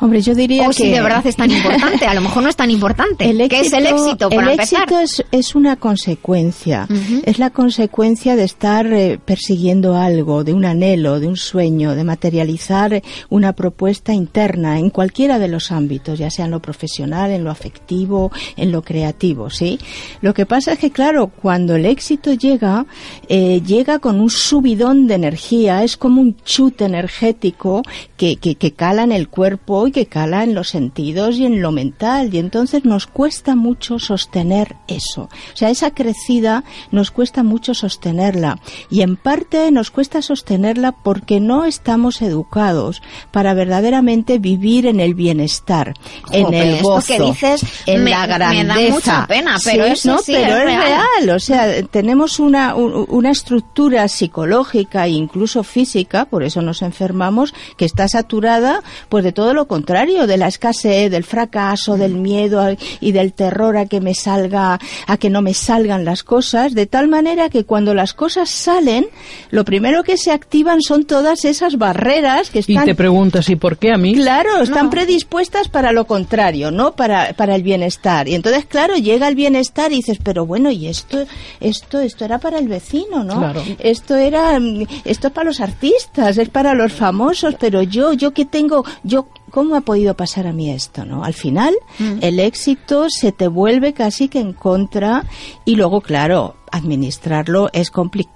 Hombre, 0.00 0.20
yo 0.20 0.34
diría 0.34 0.64
O 0.66 0.68
que 0.68 0.74
si 0.74 0.90
de 0.90 1.00
verdad 1.00 1.24
es 1.26 1.36
tan 1.36 1.50
importante. 1.50 2.06
A 2.06 2.14
lo 2.14 2.20
mejor 2.20 2.42
no 2.42 2.48
es 2.48 2.56
tan 2.56 2.70
importante. 2.70 3.24
El 3.30 3.48
¿Qué 3.48 3.60
es 3.60 3.72
el 3.72 3.86
éxito, 3.86 4.28
para 4.28 4.42
el 4.42 4.50
empezar? 4.52 4.82
éxito 4.82 5.00
es, 5.00 5.24
es 5.30 5.54
una 5.54 5.76
consecuencia. 5.76 6.88
Es 7.24 7.38
la 7.38 7.50
consecuencia 7.50 8.36
de 8.36 8.44
estar 8.44 8.86
eh, 8.92 9.18
persiguiendo 9.24 9.96
algo, 9.96 10.44
de 10.44 10.52
un 10.52 10.64
anhelo, 10.64 11.20
de 11.20 11.28
un 11.28 11.36
sueño, 11.36 11.94
de 11.94 12.04
materializar 12.04 12.92
eh, 12.94 13.02
una 13.30 13.52
propuesta 13.52 14.12
interna 14.12 14.78
en 14.78 14.90
cualquiera 14.90 15.38
de 15.38 15.48
los 15.48 15.70
ámbitos, 15.70 16.18
ya 16.18 16.30
sea 16.30 16.46
en 16.46 16.50
lo 16.50 16.60
profesional, 16.60 17.30
en 17.30 17.44
lo 17.44 17.50
afectivo, 17.50 18.32
en 18.56 18.72
lo 18.72 18.82
creativo, 18.82 19.48
¿sí? 19.50 19.78
Lo 20.20 20.34
que 20.34 20.44
pasa 20.44 20.72
es 20.72 20.78
que, 20.78 20.90
claro, 20.90 21.28
cuando 21.28 21.76
el 21.76 21.86
éxito 21.86 22.32
llega, 22.32 22.86
eh, 23.28 23.62
llega 23.64 24.00
con 24.00 24.20
un 24.20 24.30
subidón 24.30 25.06
de 25.06 25.14
energía, 25.14 25.84
es 25.84 25.96
como 25.96 26.20
un 26.20 26.36
chute 26.44 26.84
energético 26.84 27.82
que, 28.16 28.36
que, 28.36 28.56
que 28.56 28.72
cala 28.72 29.04
en 29.04 29.12
el 29.12 29.28
cuerpo 29.28 29.86
y 29.86 29.92
que 29.94 30.04
cala 30.06 30.42
en 30.44 30.54
los 30.54 30.68
sentidos 30.68 31.36
y 31.36 31.46
en 31.46 31.62
lo 31.62 31.72
mental 31.72 32.34
y 32.34 32.38
entonces 32.38 32.84
nos 32.84 33.06
cuesta 33.06 33.54
mucho 33.54 33.98
sostener 33.98 34.76
eso. 34.88 35.22
O 35.22 35.56
sea, 35.56 35.70
esa 35.70 35.92
crecida 35.92 36.64
nos 36.90 37.10
cuesta 37.10 37.42
mucho 37.42 37.72
sostenerla 37.72 38.58
y 38.90 39.00
en 39.00 39.16
parte 39.16 39.70
nos 39.70 39.90
cuesta 39.90 40.20
sostenerla 40.20 40.92
porque 40.92 41.40
no 41.40 41.64
estamos 41.64 42.20
educados 42.20 43.00
para 43.30 43.54
verdaderamente 43.54 44.38
vivir 44.38 44.86
en 44.86 45.00
el 45.00 45.14
bienestar, 45.14 45.94
en 46.30 46.52
el 46.52 46.74
esto 46.74 46.88
gozo, 46.88 47.06
que 47.06 47.22
dices 47.22 47.62
en 47.86 48.04
me- 48.04 48.10
la 48.10 48.22
me 48.22 48.26
da 48.28 48.34
grandeza. 48.36 48.92
mucha 48.92 49.26
pena, 49.26 49.56
pero 49.64 49.84
Sí, 49.86 49.90
eso 49.92 50.08
no, 50.12 50.18
sí 50.18 50.32
pero 50.34 50.56
es 50.56 50.60
es 50.60 50.64
real. 50.66 50.82
real. 50.82 51.30
O 51.36 51.38
sea, 51.38 51.82
tenemos 51.86 52.38
una, 52.40 52.74
un- 52.74 53.06
una 53.08 53.30
estructura 53.30 54.08
psicológica 54.08 55.06
e 55.06 55.10
incluso 55.10 55.62
física, 55.62 56.24
por 56.24 56.42
eso 56.42 56.60
nos 56.62 56.82
enfermamos, 56.82 57.54
que 57.76 57.84
está 57.84 58.08
saturada 58.08 58.82
pues 59.08 59.22
de 59.22 59.32
todo 59.32 59.54
lo 59.54 59.66
contrario, 59.74 60.26
de 60.26 60.36
la 60.36 60.48
escasez, 60.48 61.10
del 61.10 61.24
fracaso, 61.24 61.96
del 61.96 62.14
miedo 62.14 62.60
a- 62.60 62.76
y 63.00 63.12
del 63.12 63.32
terror 63.32 63.76
a 63.76 63.86
que 63.86 64.00
me 64.00 64.14
salga, 64.14 64.78
a 65.06 65.16
que 65.16 65.30
no 65.30 65.42
me 65.42 65.52
salgan 65.54 66.04
las 66.04 66.22
cosas, 66.22 66.74
de 66.74 66.86
tal 66.86 67.08
manera 67.08 67.48
que 67.48 67.64
cuando 67.64 67.92
las 67.94 68.14
cosas 68.14 68.50
salen, 68.50 69.06
lo 69.50 69.64
primero 69.64 70.02
que 70.04 70.16
se 70.16 70.30
activan 70.30 70.80
son 70.80 71.04
todas 71.04 71.44
esas 71.44 71.76
barreras 71.76 72.50
que 72.50 72.60
Y 72.66 72.72
están 72.72 72.84
te 72.86 72.94
preguntas, 72.94 73.48
¿y 73.50 73.56
por 73.56 73.76
qué 73.78 73.90
a 73.92 73.96
mí? 73.98 74.14
Claro, 74.14 74.62
están 74.62 74.90
predispuestas 74.90 75.68
para 75.68 75.90
lo 75.92 76.06
contrario, 76.06 76.70
¿no? 76.70 76.92
Para, 76.94 77.32
para 77.34 77.54
el 77.56 77.62
bienestar. 77.62 78.28
Y 78.28 78.34
entonces, 78.34 78.64
claro, 78.66 78.94
llega 78.96 79.26
el 79.28 79.34
bienestar 79.34 79.92
y 79.92 79.96
dices, 79.96 80.18
pero 80.22 80.46
bueno, 80.46 80.70
y 80.70 80.86
esto, 80.86 81.24
esto, 81.60 81.98
esto 82.00 82.24
era 82.24 82.38
para 82.38 82.58
el 82.58 82.68
vecino, 82.68 83.24
¿no? 83.24 83.38
Claro. 83.38 83.62
Esto 83.78 84.14
era, 84.14 84.58
mm, 84.60 84.86
esto 85.04 85.26
es 85.28 85.32
para 85.32 85.46
los 85.46 85.60
artistas, 85.60 86.38
es 86.38 86.48
para 86.48 86.74
los 86.74 86.92
famosos, 86.92 87.54
pero 87.58 87.82
yo, 87.82 88.12
yo 88.12 88.32
que 88.32 88.44
tengo, 88.44 88.84
yo, 89.02 89.26
¿cómo 89.54 89.76
ha 89.76 89.82
podido 89.82 90.16
pasar 90.16 90.48
a 90.48 90.52
mí 90.52 90.68
esto, 90.72 91.04
no? 91.04 91.22
Al 91.22 91.32
final, 91.32 91.76
el 92.20 92.40
éxito 92.40 93.06
se 93.08 93.30
te 93.30 93.46
vuelve 93.46 93.92
casi 93.92 94.28
que 94.28 94.40
en 94.40 94.52
contra 94.52 95.26
y 95.64 95.76
luego, 95.76 96.00
claro, 96.00 96.56
administrarlo 96.72 97.70
es 97.72 97.92
complicado. 97.92 98.33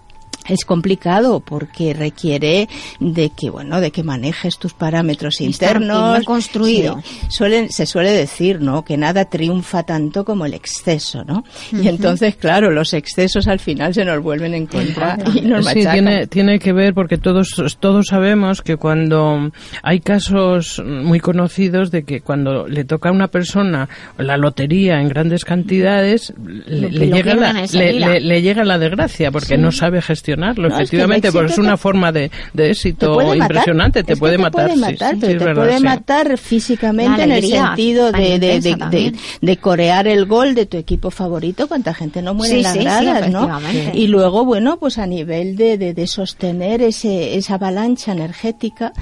Es 0.48 0.64
complicado 0.64 1.40
porque 1.40 1.94
requiere 1.94 2.68
de 3.00 3.30
que 3.30 3.50
bueno 3.50 3.80
de 3.80 3.90
que 3.90 4.02
manejes 4.02 4.58
tus 4.58 4.72
parámetros 4.74 5.40
internos 5.40 6.24
construido. 6.24 7.00
Sí. 7.04 7.20
Suelen- 7.30 7.68
se 7.70 7.86
suele 7.86 8.12
decir 8.12 8.60
no 8.60 8.84
que 8.84 8.96
nada 8.96 9.24
triunfa 9.26 9.82
tanto 9.82 10.24
como 10.24 10.46
el 10.46 10.54
exceso 10.54 11.24
no 11.24 11.44
y 11.72 11.88
entonces 11.88 12.36
claro 12.36 12.70
los 12.70 12.92
excesos 12.94 13.46
al 13.48 13.58
final 13.60 13.94
se 13.94 14.04
nos 14.04 14.22
vuelven 14.22 14.54
en 14.54 14.66
contra 14.66 15.18
y 15.34 15.40
nos 15.42 15.66
Sí, 15.66 15.76
machacan. 15.80 15.92
tiene, 15.92 16.26
tiene 16.26 16.58
que 16.58 16.72
ver 16.72 16.94
porque 16.94 17.18
todos, 17.18 17.76
todos 17.80 18.06
sabemos 18.06 18.62
que 18.62 18.76
cuando 18.76 19.50
hay 19.82 20.00
casos 20.00 20.82
muy 20.84 21.20
conocidos 21.20 21.90
de 21.90 22.04
que 22.04 22.20
cuando 22.20 22.66
le 22.66 22.84
toca 22.84 23.08
a 23.10 23.12
una 23.12 23.28
persona 23.28 23.88
la 24.16 24.36
lotería 24.36 25.00
en 25.00 25.08
grandes 25.08 25.44
cantidades, 25.44 26.32
le, 26.66 26.90
llega, 27.10 27.34
la, 27.34 27.52
le, 27.72 27.92
le- 27.92 28.20
le 28.20 28.42
llega 28.42 28.64
la 28.64 28.78
desgracia 28.78 29.30
porque 29.30 29.58
no 29.58 29.72
sabe 29.72 30.00
gestionarlo, 30.38 30.68
No, 30.68 30.74
es 30.74 30.78
que 30.78 30.82
efectivamente, 30.84 31.32
porque 31.32 31.52
es 31.52 31.58
una 31.58 31.72
te- 31.72 31.76
forma 31.78 32.12
de, 32.12 32.30
éxito 32.56 33.34
impresionante, 33.34 34.04
te 34.04 34.12
Es 34.12 34.16
que 34.16 34.20
puede 34.20 34.36
te 34.36 34.42
matar. 34.42 34.64
puede 34.66 34.74
sí, 34.74 34.80
matar, 34.80 35.14
sí, 35.14 35.20
pero 35.20 35.32
es 35.32 35.38
te 35.38 35.44
verdad, 35.44 35.62
puede 35.66 35.80
matar 35.80 36.38
físicamente 36.38 37.22
en 37.22 37.32
el 37.32 37.44
sentido 37.46 38.12
de, 38.12 38.18
de, 38.18 38.34
intensa 38.34 38.68
de, 38.68 38.70
de, 38.70 38.76
también. 38.76 39.16
de 39.40 39.56
corear 39.56 40.06
el 40.08 40.26
gol 40.26 40.54
de 40.54 40.66
tu 40.66 40.76
equipo 40.76 41.10
favorito. 41.10 41.66
Cuánta 41.68 41.94
gente 41.94 42.22
no 42.22 42.34
muere 42.34 42.52
Sí, 42.52 42.58
en 42.58 42.62
las 42.64 42.72
sí, 42.72 42.78
sí, 42.78 42.84
gradas, 42.84 43.30
¿no? 43.30 43.40
efectivamente. 43.44 43.98
Y 43.98 44.06
luego, 44.06 44.44
bueno, 44.44 44.78
pues 44.78 44.98
a 44.98 45.06
nivel 45.06 45.56
de, 45.56 45.78
de, 45.78 45.94
de 45.94 46.06
sostener 46.06 46.82
ese, 46.82 47.36
esa 47.36 47.54
avalancha 47.54 48.12
energética. 48.12 48.92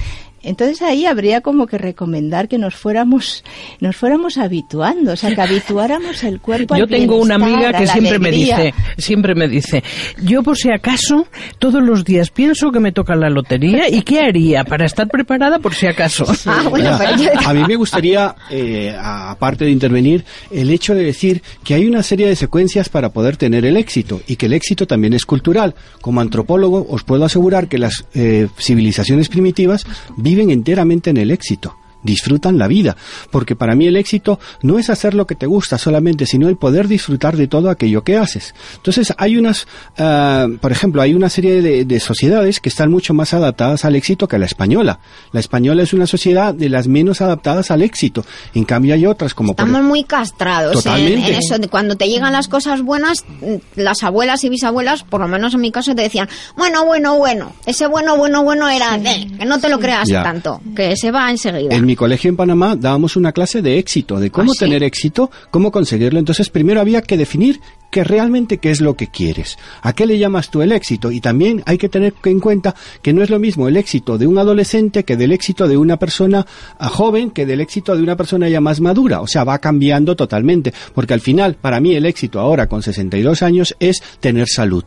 Entonces 0.46 0.80
ahí 0.82 1.06
habría 1.06 1.40
como 1.40 1.66
que 1.66 1.76
recomendar 1.78 2.48
que 2.48 2.56
nos 2.58 2.74
fuéramos, 2.74 3.44
nos 3.80 3.96
fuéramos 3.96 4.38
habituando, 4.38 5.12
o 5.12 5.16
sea, 5.16 5.34
que 5.34 5.40
habituáramos 5.40 6.22
el 6.24 6.40
cuerpo 6.40 6.76
Yo 6.76 6.84
al 6.84 6.88
tengo 6.88 7.16
una 7.16 7.34
amiga 7.34 7.70
a 7.70 7.72
que 7.72 7.84
la 7.86 7.92
siempre 7.92 8.18
me 8.18 8.30
dice, 8.30 8.72
siempre 8.96 9.34
me 9.34 9.48
dice, 9.48 9.82
yo 10.22 10.42
por 10.42 10.56
si 10.56 10.70
acaso 10.70 11.26
todos 11.58 11.82
los 11.82 12.04
días 12.04 12.30
pienso 12.30 12.70
que 12.70 12.80
me 12.80 12.92
toca 12.92 13.14
la 13.16 13.28
lotería 13.28 13.88
y 13.90 14.02
qué 14.02 14.20
haría 14.20 14.64
para 14.64 14.86
estar 14.86 15.08
preparada 15.08 15.58
por 15.58 15.74
si 15.74 15.86
acaso. 15.86 16.24
Ah, 16.46 16.68
bueno, 16.70 16.96
pero 16.96 17.16
yo- 17.16 17.30
A 17.48 17.52
mí 17.52 17.62
me 17.66 17.74
gustaría, 17.76 18.34
eh, 18.50 18.94
a- 18.96 19.32
aparte 19.32 19.64
de 19.64 19.72
intervenir, 19.72 20.24
el 20.52 20.70
hecho 20.70 20.94
de 20.94 21.02
decir 21.02 21.42
que 21.64 21.74
hay 21.74 21.86
una 21.86 22.02
serie 22.04 22.28
de 22.28 22.36
secuencias 22.36 22.88
para 22.88 23.10
poder 23.10 23.36
tener 23.36 23.64
el 23.64 23.76
éxito 23.76 24.20
y 24.28 24.36
que 24.36 24.46
el 24.46 24.52
éxito 24.52 24.86
también 24.86 25.12
es 25.12 25.26
cultural. 25.26 25.74
Como 26.00 26.20
antropólogo 26.20 26.86
os 26.88 27.02
puedo 27.02 27.24
asegurar 27.24 27.66
que 27.68 27.78
las 27.78 28.04
eh, 28.14 28.46
civilizaciones 28.58 29.28
primitivas 29.28 29.84
viven 30.16 30.35
enteramente 30.50 31.10
en 31.10 31.16
el 31.16 31.30
éxito. 31.30 31.76
Disfrutan 32.06 32.56
la 32.56 32.68
vida, 32.68 32.96
porque 33.30 33.56
para 33.56 33.74
mí 33.74 33.86
el 33.86 33.96
éxito 33.96 34.38
no 34.62 34.78
es 34.78 34.90
hacer 34.90 35.14
lo 35.14 35.26
que 35.26 35.34
te 35.34 35.46
gusta 35.46 35.76
solamente, 35.76 36.24
sino 36.24 36.48
el 36.48 36.56
poder 36.56 36.86
disfrutar 36.88 37.36
de 37.36 37.48
todo 37.48 37.68
aquello 37.68 38.04
que 38.04 38.16
haces. 38.16 38.54
Entonces 38.76 39.12
hay 39.18 39.36
unas, 39.36 39.66
ah, 39.98 40.46
por 40.60 40.70
ejemplo, 40.72 41.02
hay 41.02 41.14
una 41.14 41.28
serie 41.28 41.60
de, 41.60 41.84
de 41.84 42.00
sociedades 42.00 42.60
que 42.60 42.68
están 42.68 42.90
mucho 42.90 43.12
más 43.12 43.34
adaptadas 43.34 43.84
al 43.84 43.96
éxito 43.96 44.28
que 44.28 44.38
la 44.38 44.46
española. 44.46 45.00
La 45.32 45.40
española 45.40 45.82
es 45.82 45.92
una 45.92 46.06
sociedad 46.06 46.54
de 46.54 46.68
las 46.68 46.86
menos 46.86 47.20
adaptadas 47.20 47.70
al 47.70 47.82
éxito. 47.82 48.24
En 48.54 48.64
cambio 48.64 48.94
hay 48.94 49.04
otras 49.06 49.34
como 49.34 49.54
por 49.54 49.66
Estamos 49.66 49.86
muy 49.86 50.04
castrados 50.04 50.76
en, 50.76 50.82
Totalmente. 50.82 51.28
en 51.32 51.34
eso. 51.38 51.58
de 51.58 51.68
Cuando 51.68 51.96
te 51.96 52.08
llegan 52.08 52.32
las 52.32 52.46
cosas 52.48 52.82
buenas, 52.82 53.24
mm, 53.40 53.80
las 53.80 54.02
abuelas 54.04 54.44
y 54.44 54.48
bisabuelas, 54.48 55.02
por 55.02 55.20
lo 55.20 55.28
menos 55.28 55.54
en 55.54 55.60
mi 55.60 55.72
caso, 55.72 55.94
te 55.94 56.02
decían, 56.02 56.28
bueno, 56.56 56.84
bueno, 56.84 57.16
bueno. 57.18 57.52
Ese 57.66 57.86
bueno, 57.86 58.16
bueno, 58.16 58.44
bueno 58.44 58.68
era, 58.68 58.96
eh, 58.96 59.26
que 59.38 59.44
no 59.44 59.58
te 59.58 59.68
lo 59.68 59.78
creas 59.78 60.08
Ya. 60.08 60.22
tanto, 60.22 60.60
que 60.76 60.96
se 60.96 61.10
va 61.10 61.30
enseguida. 61.30 61.74
En 61.74 61.84
mi 61.84 61.95
colegio 61.96 62.28
en 62.28 62.36
Panamá 62.36 62.76
dábamos 62.76 63.16
una 63.16 63.32
clase 63.32 63.62
de 63.62 63.78
éxito, 63.78 64.20
de 64.20 64.30
cómo 64.30 64.52
¿Ah, 64.52 64.54
sí? 64.54 64.60
tener 64.60 64.82
éxito, 64.82 65.30
cómo 65.50 65.70
conseguirlo. 65.70 66.18
Entonces 66.18 66.50
primero 66.50 66.80
había 66.80 67.02
que 67.02 67.16
definir 67.16 67.60
que 67.90 68.04
realmente 68.04 68.58
qué 68.58 68.70
es 68.70 68.80
lo 68.80 68.94
que 68.94 69.08
quieres. 69.08 69.58
¿A 69.82 69.92
qué 69.92 70.06
le 70.06 70.18
llamas 70.18 70.50
tú 70.50 70.62
el 70.62 70.72
éxito? 70.72 71.10
Y 71.10 71.20
también 71.20 71.62
hay 71.66 71.78
que 71.78 71.88
tener 71.88 72.14
en 72.24 72.40
cuenta 72.40 72.74
que 73.02 73.12
no 73.12 73.22
es 73.22 73.30
lo 73.30 73.38
mismo 73.38 73.68
el 73.68 73.76
éxito 73.76 74.18
de 74.18 74.26
un 74.26 74.38
adolescente 74.38 75.04
que 75.04 75.16
del 75.16 75.32
éxito 75.32 75.66
de 75.66 75.76
una 75.76 75.96
persona 75.98 76.46
ah, 76.78 76.88
joven 76.88 77.30
que 77.30 77.46
del 77.46 77.60
éxito 77.60 77.96
de 77.96 78.02
una 78.02 78.16
persona 78.16 78.48
ya 78.48 78.60
más 78.60 78.80
madura. 78.80 79.20
O 79.20 79.26
sea, 79.26 79.44
va 79.44 79.58
cambiando 79.58 80.14
totalmente. 80.16 80.72
Porque 80.94 81.14
al 81.14 81.20
final, 81.20 81.54
para 81.54 81.80
mí 81.80 81.94
el 81.94 82.06
éxito 82.06 82.40
ahora 82.40 82.66
con 82.66 82.82
62 82.82 83.42
años 83.42 83.74
es 83.80 84.02
tener 84.20 84.48
salud. 84.48 84.84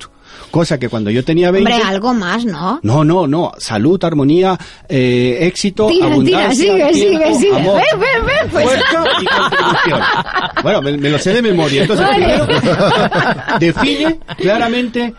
Cosa 0.51 0.79
que 0.79 0.89
cuando 0.89 1.09
yo 1.11 1.23
tenía 1.23 1.51
20... 1.51 1.71
Hombre, 1.71 1.87
algo 1.87 2.13
más, 2.13 2.43
¿no? 2.45 2.79
No, 2.81 3.03
no, 3.03 3.27
no. 3.27 3.51
Salud, 3.57 4.03
armonía, 4.03 4.57
eh, 4.87 5.37
éxito, 5.41 5.87
Tira, 5.87 6.05
tira, 6.05 6.13
abundancia, 6.13 6.53
sigue, 6.55 6.93
sigue, 6.93 7.17
tiempo, 7.17 7.39
sigue. 7.39 7.55
amor, 7.55 7.81
Ven, 7.91 7.99
ven, 7.99 8.25
ven, 8.25 8.49
pues. 8.51 8.65
y 8.65 9.25
contribución. 9.25 10.01
Bueno, 10.63 10.81
me, 10.81 10.97
me 10.97 11.09
lo 11.09 11.19
sé 11.19 11.33
de 11.33 11.41
memoria. 11.41 11.81
Entonces, 11.83 12.07
primero, 12.15 12.47
define 13.59 14.19
claramente 14.37 15.13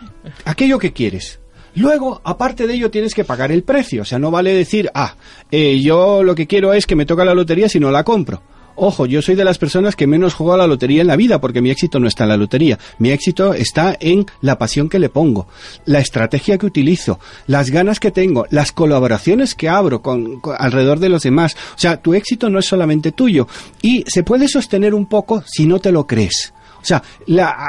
aquello 0.45 0.77
que 0.79 0.91
quieres. 0.93 1.39
Luego, 1.75 2.19
aparte 2.23 2.67
de 2.67 2.73
ello, 2.73 2.91
tienes 2.91 3.13
que 3.13 3.23
pagar 3.23 3.51
el 3.51 3.63
precio. 3.63 4.01
O 4.01 4.05
sea, 4.05 4.19
no 4.19 4.29
vale 4.31 4.53
decir, 4.53 4.89
ah, 4.93 5.15
eh, 5.49 5.79
yo 5.81 6.23
lo 6.23 6.35
que 6.35 6.47
quiero 6.47 6.73
es 6.73 6.85
que 6.85 6.95
me 6.95 7.05
toca 7.05 7.23
la 7.23 7.33
lotería 7.33 7.69
si 7.69 7.79
no 7.79 7.91
la 7.91 8.03
compro. 8.03 8.41
Ojo, 8.75 9.05
yo 9.05 9.21
soy 9.21 9.35
de 9.35 9.43
las 9.43 9.57
personas 9.57 9.95
que 9.95 10.07
menos 10.07 10.33
juego 10.33 10.53
a 10.53 10.57
la 10.57 10.67
lotería 10.67 11.01
en 11.01 11.07
la 11.07 11.15
vida 11.15 11.41
porque 11.41 11.61
mi 11.61 11.69
éxito 11.69 11.99
no 11.99 12.07
está 12.07 12.23
en 12.23 12.29
la 12.29 12.37
lotería. 12.37 12.79
Mi 12.99 13.11
éxito 13.11 13.53
está 13.53 13.97
en 13.99 14.25
la 14.41 14.57
pasión 14.57 14.89
que 14.89 14.99
le 14.99 15.09
pongo, 15.09 15.47
la 15.85 15.99
estrategia 15.99 16.57
que 16.57 16.65
utilizo, 16.65 17.19
las 17.47 17.69
ganas 17.69 17.99
que 17.99 18.11
tengo, 18.11 18.45
las 18.49 18.71
colaboraciones 18.71 19.55
que 19.55 19.69
abro 19.69 20.01
con, 20.01 20.41
alrededor 20.57 20.99
de 20.99 21.09
los 21.09 21.23
demás. 21.23 21.55
O 21.75 21.79
sea, 21.79 21.97
tu 21.97 22.13
éxito 22.13 22.49
no 22.49 22.59
es 22.59 22.65
solamente 22.65 23.11
tuyo 23.11 23.47
y 23.81 24.03
se 24.07 24.23
puede 24.23 24.47
sostener 24.47 24.93
un 24.93 25.05
poco 25.05 25.43
si 25.45 25.65
no 25.65 25.79
te 25.79 25.91
lo 25.91 26.07
crees. 26.07 26.53
O 26.81 26.85
sea, 26.85 27.03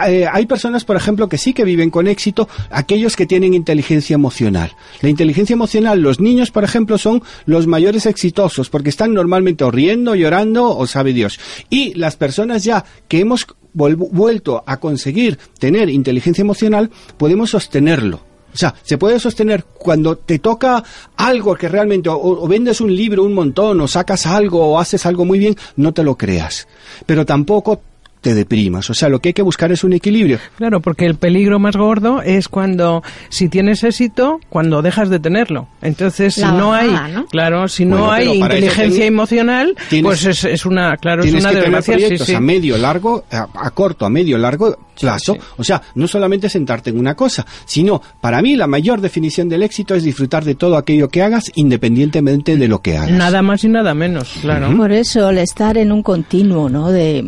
eh, 0.09 0.27
hay 0.31 0.47
personas, 0.47 0.85
por 0.85 0.97
ejemplo, 0.97 1.29
que 1.29 1.39
sí 1.39 1.53
que 1.53 1.65
viven 1.65 1.91
con 1.91 2.07
éxito, 2.07 2.49
aquellos 2.71 3.17
que 3.17 3.27
tienen 3.27 3.55
inteligencia 3.55 4.15
emocional. 4.15 4.73
La 5.01 5.09
inteligencia 5.09 5.55
emocional, 5.55 6.01
los 6.01 6.21
niños, 6.21 6.51
por 6.51 6.65
ejemplo, 6.65 6.99
son 6.99 7.23
los 7.45 7.67
mayores 7.67 8.07
exitosos 8.07 8.71
porque 8.71 8.91
están 8.91 9.15
normalmente 9.15 9.65
o 9.65 9.71
riendo, 9.71 10.15
llorando 10.15 10.77
o 10.77 10.87
sabe 10.87 11.13
Dios. 11.13 11.39
Y 11.69 11.95
las 11.95 12.17
personas 12.17 12.65
ya 12.65 12.85
que 13.09 13.21
hemos 13.21 13.47
vuelto 13.75 14.63
a 14.67 14.79
conseguir 14.79 15.39
tener 15.59 15.89
inteligencia 15.89 16.43
emocional, 16.43 16.91
podemos 17.17 17.51
sostenerlo. 17.51 18.21
O 18.55 18.57
sea, 18.57 18.75
se 18.83 18.99
puede 18.99 19.19
sostener 19.19 19.65
cuando 19.65 20.17
te 20.17 20.39
toca 20.39 20.85
algo 21.17 21.55
que 21.55 21.69
realmente, 21.69 22.11
o, 22.11 22.17
o 22.17 22.47
vendes 22.47 22.83
un 22.83 22.95
libro 22.95 23.25
un 23.25 23.33
montón, 23.33 23.81
o 23.81 23.89
sacas 23.89 24.27
algo, 24.27 24.67
o 24.67 24.79
haces 24.79 25.07
algo 25.07 25.25
muy 25.25 25.39
bien, 25.39 25.57
no 25.77 25.95
te 25.95 26.03
lo 26.03 26.17
creas. 26.17 26.69
Pero 27.07 27.25
tampoco 27.25 27.81
te 28.23 28.35
deprimas. 28.35 28.89
O 28.89 28.95
sea, 28.95 29.11
lo 29.11 29.19
que 29.21 29.29
hay 29.31 29.33
que 29.35 29.43
buscar 29.43 29.71
es 29.73 29.85
un 29.85 29.93
equilibrio. 29.93 30.39
Claro, 30.57 30.81
porque 30.81 31.05
el 31.05 31.17
peligro 31.17 31.59
más 31.59 31.77
gordo 31.77 32.23
es 32.23 32.49
cuando, 32.49 33.03
si 33.29 33.49
tienes 33.51 33.85
éxito, 33.85 34.41
cuando 34.49 34.81
dejas 34.81 35.11
de 35.11 35.19
tenerlo. 35.21 35.69
Entonces, 35.83 36.35
si 36.35 36.41
La 36.41 36.53
no 36.53 36.69
bajada, 36.71 37.05
hay, 37.05 37.13
¿no? 37.13 37.27
claro, 37.27 37.69
si 37.69 37.85
Bueno, 37.85 38.07
no 38.07 38.13
hay 38.13 38.29
inteligencia 38.29 39.01
ten- 39.05 39.13
emocional, 39.13 39.75
tienes- 39.91 40.05
pues 40.09 40.25
es, 40.25 40.45
es 40.45 40.65
una, 40.65 40.97
claro, 40.97 41.25
es 41.25 41.31
una 41.35 41.41
que 41.51 41.57
tener 41.57 41.63
desgracia. 41.65 41.95
Proyectos 41.95 42.27
sí. 42.29 42.35
a 42.35 42.41
medio, 42.41 42.79
largo, 42.79 43.25
a, 43.31 43.49
a 43.55 43.71
corto, 43.73 44.07
a 44.07 44.09
medio, 44.11 44.39
largo 44.39 44.79
plazo. 44.99 45.35
sí. 45.35 45.41
O 45.57 45.65
sea, 45.65 45.83
no 45.97 46.07
solamente 46.07 46.49
sentarte 46.49 46.91
en 46.91 46.99
una 46.99 47.15
cosa, 47.17 47.45
sino, 47.65 48.01
para 48.21 48.41
mí, 48.41 48.55
la 48.57 48.67
mayor 48.69 49.01
definición 49.01 49.49
del 49.49 49.65
éxito 49.65 49.95
es 49.97 50.05
disfrutar 50.05 50.45
de 50.45 50.55
todo 50.55 50.77
aquello 50.77 51.09
que 51.09 51.23
hagas, 51.23 51.51
independientemente 51.57 52.57
de 52.57 52.69
lo 52.69 52.81
que 52.81 52.97
hagas. 52.97 53.11
Nada 53.11 53.43
más 53.43 53.65
y 53.65 53.69
nada 53.69 53.95
menos, 53.95 54.33
claro. 54.41 54.77
Por 54.77 54.93
eso, 54.93 55.31
el 55.31 55.39
estar 55.39 55.77
en 55.77 55.91
un 55.91 56.03
continuo, 56.03 56.69
¿no? 56.69 56.91
De, 56.91 57.25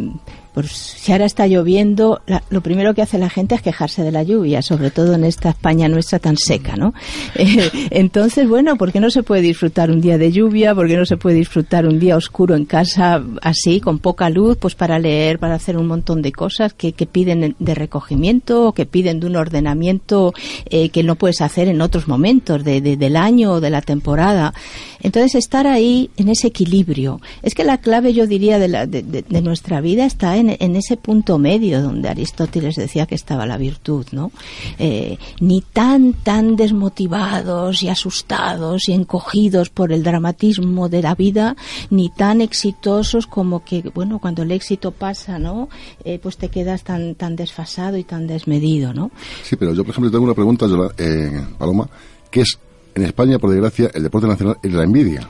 pues 0.54 0.70
si 0.72 1.12
ahora 1.12 1.24
está 1.26 1.46
lloviendo, 1.46 2.22
la- 2.26 2.42
lo 2.48 2.60
primero 2.62 2.94
que 2.94 3.02
hace 3.02 3.18
la 3.18 3.28
gente 3.28 3.54
es 3.56 3.62
quejarse 3.62 4.02
de 4.02 4.12
la 4.12 4.22
lluvia, 4.22 4.62
sobre 4.62 4.90
todo 4.90 5.12
en 5.14 5.24
esta 5.24 5.50
España 5.50 5.88
nuestra 5.88 6.18
tan 6.20 6.36
seca, 6.36 6.76
¿no? 6.76 6.94
Eh, 7.36 7.68
entonces, 7.90 8.48
bueno, 8.48 8.76
¿por 8.76 8.92
qué 8.92 9.00
no 9.00 9.10
se 9.10 9.22
puede 9.24 9.42
disfrutar 9.42 9.90
un 9.90 10.00
día 10.00 10.16
de 10.18 10.30
lluvia? 10.30 10.74
¿Por 10.74 10.86
qué 10.86 10.96
no 10.96 11.04
se 11.04 11.16
puede 11.16 11.36
disfrutar 11.36 11.84
un 11.86 11.98
día 11.98 12.16
oscuro 12.16 12.54
en 12.54 12.64
casa, 12.64 13.22
así, 13.42 13.80
con 13.80 13.98
poca 13.98 14.30
luz, 14.30 14.56
pues 14.56 14.74
para 14.76 14.98
leer, 15.00 15.38
para 15.40 15.54
hacer 15.56 15.76
un 15.76 15.86
montón 15.88 16.22
de 16.22 16.30
cosas 16.32 16.72
que, 16.74 16.92
que 16.92 17.06
piden 17.06 17.56
de 17.58 17.74
recogimiento, 17.74 18.72
que 18.72 18.86
piden 18.86 19.18
de 19.20 19.26
un 19.26 19.36
ordenamiento 19.36 20.32
eh, 20.70 20.90
que 20.90 21.02
no 21.02 21.16
puedes 21.16 21.40
hacer 21.40 21.66
en 21.68 21.80
otros 21.80 22.06
momentos 22.06 22.62
de- 22.64 22.80
de- 22.80 22.96
del 22.96 23.16
año 23.16 23.52
o 23.54 23.60
de 23.60 23.70
la 23.70 23.82
temporada? 23.82 24.54
Entonces, 25.02 25.34
estar 25.34 25.66
ahí 25.66 26.10
en 26.16 26.28
ese 26.28 26.46
equilibrio. 26.46 27.20
Es 27.42 27.54
que 27.54 27.64
la 27.64 27.78
clave, 27.78 28.12
yo 28.14 28.26
diría, 28.26 28.58
de, 28.58 28.68
la- 28.68 28.86
de 28.86 29.42
nuestra 29.42 29.80
vida 29.80 30.06
está 30.06 30.36
en, 30.36 30.43
en 30.48 30.76
ese 30.76 30.96
punto 30.96 31.38
medio 31.38 31.82
donde 31.82 32.08
Aristóteles 32.08 32.76
decía 32.76 33.06
que 33.06 33.14
estaba 33.14 33.46
la 33.46 33.56
virtud, 33.56 34.06
¿no? 34.12 34.32
Eh, 34.78 35.18
ni 35.40 35.60
tan, 35.60 36.12
tan 36.12 36.56
desmotivados 36.56 37.82
y 37.82 37.88
asustados 37.88 38.88
y 38.88 38.92
encogidos 38.92 39.70
por 39.70 39.92
el 39.92 40.02
dramatismo 40.02 40.88
de 40.88 41.02
la 41.02 41.14
vida, 41.14 41.56
ni 41.90 42.08
tan 42.08 42.40
exitosos 42.40 43.26
como 43.26 43.64
que, 43.64 43.82
bueno, 43.94 44.18
cuando 44.18 44.42
el 44.42 44.52
éxito 44.52 44.90
pasa, 44.90 45.38
¿no? 45.38 45.68
Eh, 46.04 46.18
pues 46.22 46.36
te 46.36 46.48
quedas 46.48 46.84
tan, 46.84 47.14
tan 47.14 47.36
desfasado 47.36 47.96
y 47.96 48.04
tan 48.04 48.26
desmedido, 48.26 48.92
¿no? 48.92 49.10
Sí, 49.42 49.56
pero 49.56 49.72
yo, 49.74 49.84
por 49.84 49.92
ejemplo, 49.92 50.10
tengo 50.10 50.24
una 50.24 50.34
pregunta, 50.34 50.66
eh, 50.98 51.44
Paloma, 51.58 51.88
que 52.30 52.42
es, 52.42 52.58
en 52.94 53.04
España, 53.04 53.38
por 53.38 53.50
desgracia, 53.50 53.90
el 53.94 54.02
deporte 54.02 54.28
nacional 54.28 54.58
es 54.62 54.72
la 54.72 54.84
envidia. 54.84 55.28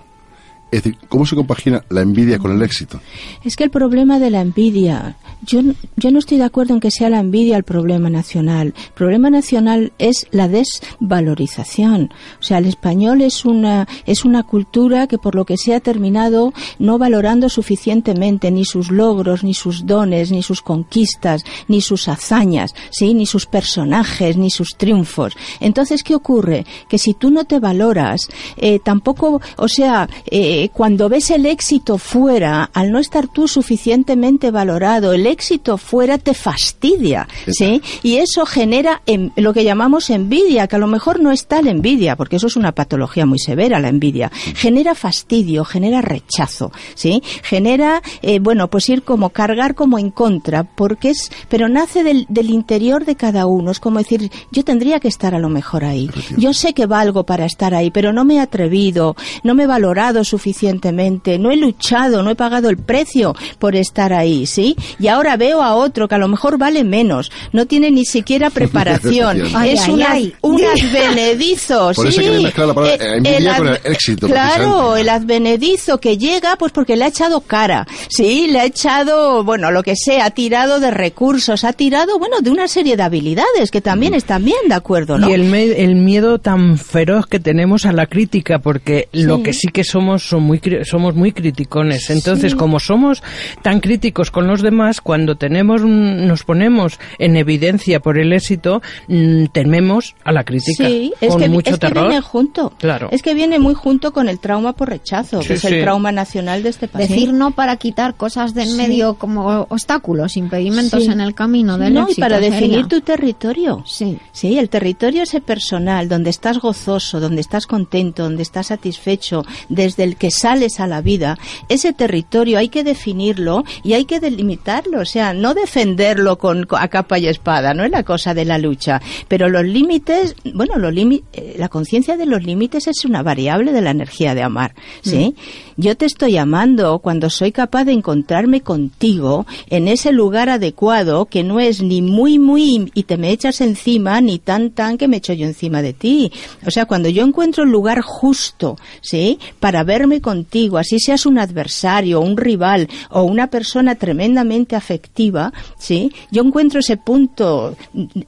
Es 0.74 0.82
decir, 0.82 0.98
¿cómo 1.08 1.24
se 1.24 1.36
compagina 1.36 1.84
la 1.88 2.00
envidia 2.00 2.40
con 2.40 2.50
el 2.50 2.60
éxito? 2.60 3.00
Es 3.44 3.54
que 3.54 3.62
el 3.62 3.70
problema 3.70 4.18
de 4.18 4.30
la 4.30 4.40
envidia, 4.40 5.16
yo, 5.46 5.60
yo 5.94 6.10
no 6.10 6.18
estoy 6.18 6.38
de 6.38 6.42
acuerdo 6.42 6.74
en 6.74 6.80
que 6.80 6.90
sea 6.90 7.08
la 7.10 7.20
envidia 7.20 7.56
el 7.56 7.62
problema 7.62 8.10
nacional. 8.10 8.74
El 8.76 8.92
problema 8.94 9.30
nacional 9.30 9.92
es 9.98 10.26
la 10.32 10.48
desvalorización. 10.48 12.10
O 12.40 12.42
sea, 12.42 12.58
el 12.58 12.66
español 12.66 13.20
es 13.20 13.44
una, 13.44 13.86
es 14.04 14.24
una 14.24 14.42
cultura 14.42 15.06
que 15.06 15.16
por 15.16 15.36
lo 15.36 15.44
que 15.44 15.56
se 15.58 15.76
ha 15.76 15.78
terminado 15.80 16.52
no 16.80 16.98
valorando 16.98 17.48
suficientemente 17.48 18.50
ni 18.50 18.64
sus 18.64 18.90
logros, 18.90 19.44
ni 19.44 19.54
sus 19.54 19.86
dones, 19.86 20.32
ni 20.32 20.42
sus 20.42 20.60
conquistas, 20.60 21.44
ni 21.68 21.82
sus 21.82 22.08
hazañas, 22.08 22.74
¿sí? 22.90 23.14
ni 23.14 23.26
sus 23.26 23.46
personajes, 23.46 24.36
ni 24.36 24.50
sus 24.50 24.74
triunfos. 24.76 25.36
Entonces, 25.60 26.02
¿qué 26.02 26.16
ocurre? 26.16 26.66
Que 26.88 26.98
si 26.98 27.14
tú 27.14 27.30
no 27.30 27.44
te 27.44 27.60
valoras, 27.60 28.28
eh, 28.56 28.80
tampoco, 28.80 29.40
o 29.56 29.68
sea, 29.68 30.08
eh, 30.26 30.63
cuando 30.68 31.08
ves 31.08 31.30
el 31.30 31.46
éxito 31.46 31.98
fuera, 31.98 32.70
al 32.72 32.90
no 32.92 32.98
estar 32.98 33.28
tú 33.28 33.48
suficientemente 33.48 34.50
valorado, 34.50 35.12
el 35.12 35.26
éxito 35.26 35.76
fuera 35.78 36.18
te 36.18 36.34
fastidia, 36.34 37.28
¿sí? 37.48 37.82
Y 38.02 38.16
eso 38.16 38.46
genera 38.46 39.02
em- 39.06 39.30
lo 39.36 39.52
que 39.52 39.64
llamamos 39.64 40.10
envidia, 40.10 40.66
que 40.66 40.76
a 40.76 40.78
lo 40.78 40.86
mejor 40.86 41.20
no 41.20 41.30
es 41.32 41.46
tal 41.46 41.66
envidia, 41.68 42.16
porque 42.16 42.36
eso 42.36 42.46
es 42.46 42.56
una 42.56 42.72
patología 42.72 43.26
muy 43.26 43.38
severa, 43.38 43.78
la 43.80 43.88
envidia. 43.88 44.30
Genera 44.54 44.94
fastidio, 44.94 45.64
genera 45.64 46.00
rechazo, 46.02 46.72
¿sí? 46.94 47.22
Genera, 47.42 48.02
eh, 48.22 48.38
bueno, 48.38 48.68
pues 48.68 48.88
ir 48.88 49.02
como 49.02 49.30
cargar 49.30 49.74
como 49.74 49.98
en 49.98 50.10
contra, 50.10 50.64
porque 50.64 51.10
es, 51.10 51.30
pero 51.48 51.68
nace 51.68 52.02
del, 52.04 52.26
del 52.28 52.50
interior 52.50 53.04
de 53.04 53.16
cada 53.16 53.46
uno. 53.46 53.70
Es 53.70 53.80
como 53.80 53.98
decir, 53.98 54.30
yo 54.50 54.64
tendría 54.64 55.00
que 55.00 55.08
estar 55.08 55.34
a 55.34 55.38
lo 55.38 55.48
mejor 55.48 55.84
ahí. 55.84 56.10
Yo 56.36 56.52
sé 56.54 56.72
que 56.74 56.86
valgo 56.86 57.24
para 57.24 57.44
estar 57.46 57.74
ahí, 57.74 57.90
pero 57.90 58.12
no 58.12 58.24
me 58.24 58.34
he 58.36 58.40
atrevido, 58.40 59.16
no 59.42 59.54
me 59.54 59.64
he 59.64 59.66
valorado 59.66 60.24
suficientemente, 60.24 60.53
no 60.62 61.50
he 61.50 61.56
luchado, 61.56 62.22
no 62.22 62.30
he 62.30 62.34
pagado 62.34 62.68
el 62.68 62.76
precio 62.76 63.34
por 63.58 63.76
estar 63.76 64.12
ahí, 64.12 64.46
¿sí? 64.46 64.76
Y 64.98 65.08
ahora 65.08 65.36
veo 65.36 65.62
a 65.62 65.74
otro 65.74 66.08
que 66.08 66.14
a 66.14 66.18
lo 66.18 66.28
mejor 66.28 66.58
vale 66.58 66.84
menos, 66.84 67.30
no 67.52 67.66
tiene 67.66 67.90
ni 67.90 68.04
siquiera 68.04 68.50
preparación, 68.50 69.42
Ay, 69.54 69.70
es 69.70 69.82
ay, 69.82 69.90
una- 69.92 70.10
ay. 70.12 70.34
un 70.42 70.60
advenedizo, 70.64 71.92
Por 71.96 72.06
eso 72.06 72.20
sí. 72.20 72.42
la 72.42 72.50
palabra, 72.50 72.94
Eh, 72.94 72.98
eh, 73.24 73.48
con 73.56 73.68
el 73.68 73.78
éxito, 73.84 74.26
Claro, 74.26 74.96
el 74.96 75.08
advenedizo 75.08 75.98
que 75.98 76.16
llega 76.18 76.56
pues 76.56 76.72
porque 76.72 76.96
le 76.96 77.04
ha 77.04 77.08
echado 77.08 77.40
cara, 77.40 77.86
sí, 78.08 78.46
le 78.48 78.60
ha 78.60 78.64
echado, 78.64 79.44
bueno, 79.44 79.70
lo 79.70 79.82
que 79.82 79.94
sea, 79.96 80.26
ha 80.26 80.30
tirado 80.30 80.80
de 80.80 80.90
recursos, 80.90 81.64
ha 81.64 81.72
tirado, 81.72 82.18
bueno, 82.18 82.36
de 82.40 82.50
una 82.50 82.68
serie 82.68 82.96
de 82.96 83.02
habilidades 83.02 83.70
que 83.70 83.80
también 83.80 84.14
están 84.14 84.44
bien, 84.44 84.58
de 84.68 84.74
acuerdo, 84.74 85.18
¿no? 85.18 85.28
Y 85.28 85.32
el, 85.32 85.44
me- 85.44 85.64
el 85.82 85.94
miedo 85.96 86.38
tan 86.38 86.78
feroz 86.78 87.26
que 87.26 87.40
tenemos 87.40 87.86
a 87.86 87.92
la 87.92 88.06
crítica, 88.06 88.58
porque 88.58 89.08
lo 89.12 89.42
que 89.42 89.52
sí 89.52 89.68
que 89.68 89.84
somos 89.84 90.22
son 90.34 90.42
muy, 90.42 90.60
somos 90.84 91.14
muy 91.14 91.32
criticones. 91.32 92.10
Entonces, 92.10 92.54
como 92.54 92.80
somos 92.80 93.22
tan 93.62 93.80
críticos 93.80 94.30
con 94.30 94.46
los 94.46 94.62
demás, 94.62 95.00
cuando 95.00 95.36
tenemos 95.36 95.82
un- 95.82 96.26
nos 96.26 96.42
ponemos 96.44 96.98
en 97.18 97.36
evidencia 97.36 98.00
por 98.00 98.18
el 98.18 98.32
éxito, 98.32 98.82
mm, 99.08 99.46
tememos 99.52 100.14
a 100.24 100.32
la 100.32 100.44
crítica. 100.44 100.86
Sí, 100.86 101.12
es 101.20 101.28
con 101.30 101.40
que, 101.40 101.48
mucho 101.48 101.70
es 101.70 101.76
que 101.76 101.86
terror. 101.86 102.08
viene 102.08 102.20
junto. 102.20 102.70
Claro. 102.78 103.08
Es 103.12 103.22
que 103.22 103.34
viene 103.34 103.58
muy 103.58 103.74
junto 103.74 104.12
con 104.12 104.28
el 104.28 104.38
trauma 104.40 104.72
por 104.72 104.88
rechazo, 104.88 105.42
Sí, 105.42 105.48
que 105.48 105.54
es 105.54 105.64
el 105.64 105.82
trauma 105.82 106.10
nacional 106.12 106.62
de 106.62 106.70
este 106.70 106.88
país. 106.88 107.08
Decir 107.08 107.32
no 107.32 107.52
para 107.52 107.76
quitar 107.76 108.14
cosas 108.16 108.54
de 108.54 108.62
en 108.64 108.70
Sí. 108.70 108.76
medio 108.76 109.14
como 109.14 109.66
obstáculos, 109.68 110.36
impedimentos 110.36 111.04
Sí. 111.04 111.10
en 111.10 111.20
el 111.20 111.34
camino 111.34 111.78
del 111.78 111.94
no, 111.94 112.06
y 112.08 112.14
para 112.14 112.40
definir 112.40 112.86
tu 112.86 113.00
territorio. 113.02 113.84
Sí. 113.86 114.18
Sí, 114.32 114.58
el 114.58 114.68
territorio 114.68 115.22
ese 115.22 115.40
personal, 115.40 116.08
donde 116.08 116.30
estás 116.30 116.58
gozoso, 116.58 117.20
donde 117.20 117.40
estás 117.40 117.66
contento, 117.66 118.22
donde 118.24 118.42
estás 118.42 118.68
satisfecho, 118.68 119.44
desde 119.68 120.02
el 120.04 120.16
que 120.16 120.23
sales 120.30 120.80
a 120.80 120.86
la 120.86 121.00
vida, 121.00 121.38
ese 121.68 121.92
territorio 121.92 122.58
hay 122.58 122.68
que 122.68 122.84
definirlo 122.84 123.64
y 123.82 123.94
hay 123.94 124.04
que 124.04 124.20
delimitarlo, 124.20 125.00
o 125.00 125.04
sea, 125.04 125.34
no 125.34 125.54
defenderlo 125.54 126.38
con, 126.38 126.66
a 126.70 126.88
capa 126.88 127.18
y 127.18 127.26
espada, 127.26 127.74
no 127.74 127.84
es 127.84 127.90
la 127.90 128.02
cosa 128.02 128.34
de 128.34 128.44
la 128.44 128.58
lucha, 128.58 129.00
pero 129.28 129.48
los 129.48 129.64
límites, 129.64 130.34
bueno, 130.54 130.76
los 130.76 130.94
eh, 131.32 131.56
la 131.58 131.68
conciencia 131.68 132.16
de 132.16 132.26
los 132.26 132.44
límites 132.44 132.86
es 132.86 133.04
una 133.04 133.22
variable 133.22 133.72
de 133.72 133.80
la 133.80 133.90
energía 133.90 134.34
de 134.34 134.42
amar, 134.42 134.74
¿sí? 135.02 135.34
Yo 135.76 135.96
te 135.96 136.06
estoy 136.06 136.36
amando 136.36 137.00
cuando 137.00 137.30
soy 137.30 137.50
capaz 137.50 137.84
de 137.84 137.92
encontrarme 137.92 138.60
contigo 138.60 139.44
en 139.68 139.88
ese 139.88 140.12
lugar 140.12 140.48
adecuado 140.48 141.26
que 141.26 141.42
no 141.42 141.58
es 141.58 141.82
ni 141.82 142.00
muy 142.00 142.38
muy 142.38 142.92
y 142.94 143.02
te 143.04 143.16
me 143.16 143.30
echas 143.30 143.60
encima 143.60 144.20
ni 144.20 144.38
tan 144.38 144.70
tan 144.70 144.98
que 144.98 145.08
me 145.08 145.16
echo 145.16 145.32
yo 145.32 145.46
encima 145.46 145.82
de 145.82 145.92
ti. 145.92 146.30
O 146.66 146.70
sea, 146.70 146.86
cuando 146.86 147.08
yo 147.08 147.24
encuentro 147.24 147.64
el 147.64 147.70
lugar 147.70 148.00
justo, 148.02 148.76
¿sí? 149.00 149.38
Para 149.60 149.82
verme 149.84 150.13
contigo, 150.20 150.78
así 150.78 150.98
seas 151.00 151.26
un 151.26 151.38
adversario, 151.38 152.20
un 152.20 152.36
rival 152.36 152.88
o 153.10 153.22
una 153.22 153.48
persona 153.48 153.94
tremendamente 153.94 154.76
afectiva, 154.76 155.52
¿sí? 155.78 156.12
Yo 156.30 156.42
encuentro 156.42 156.80
ese 156.80 156.96
punto, 156.96 157.76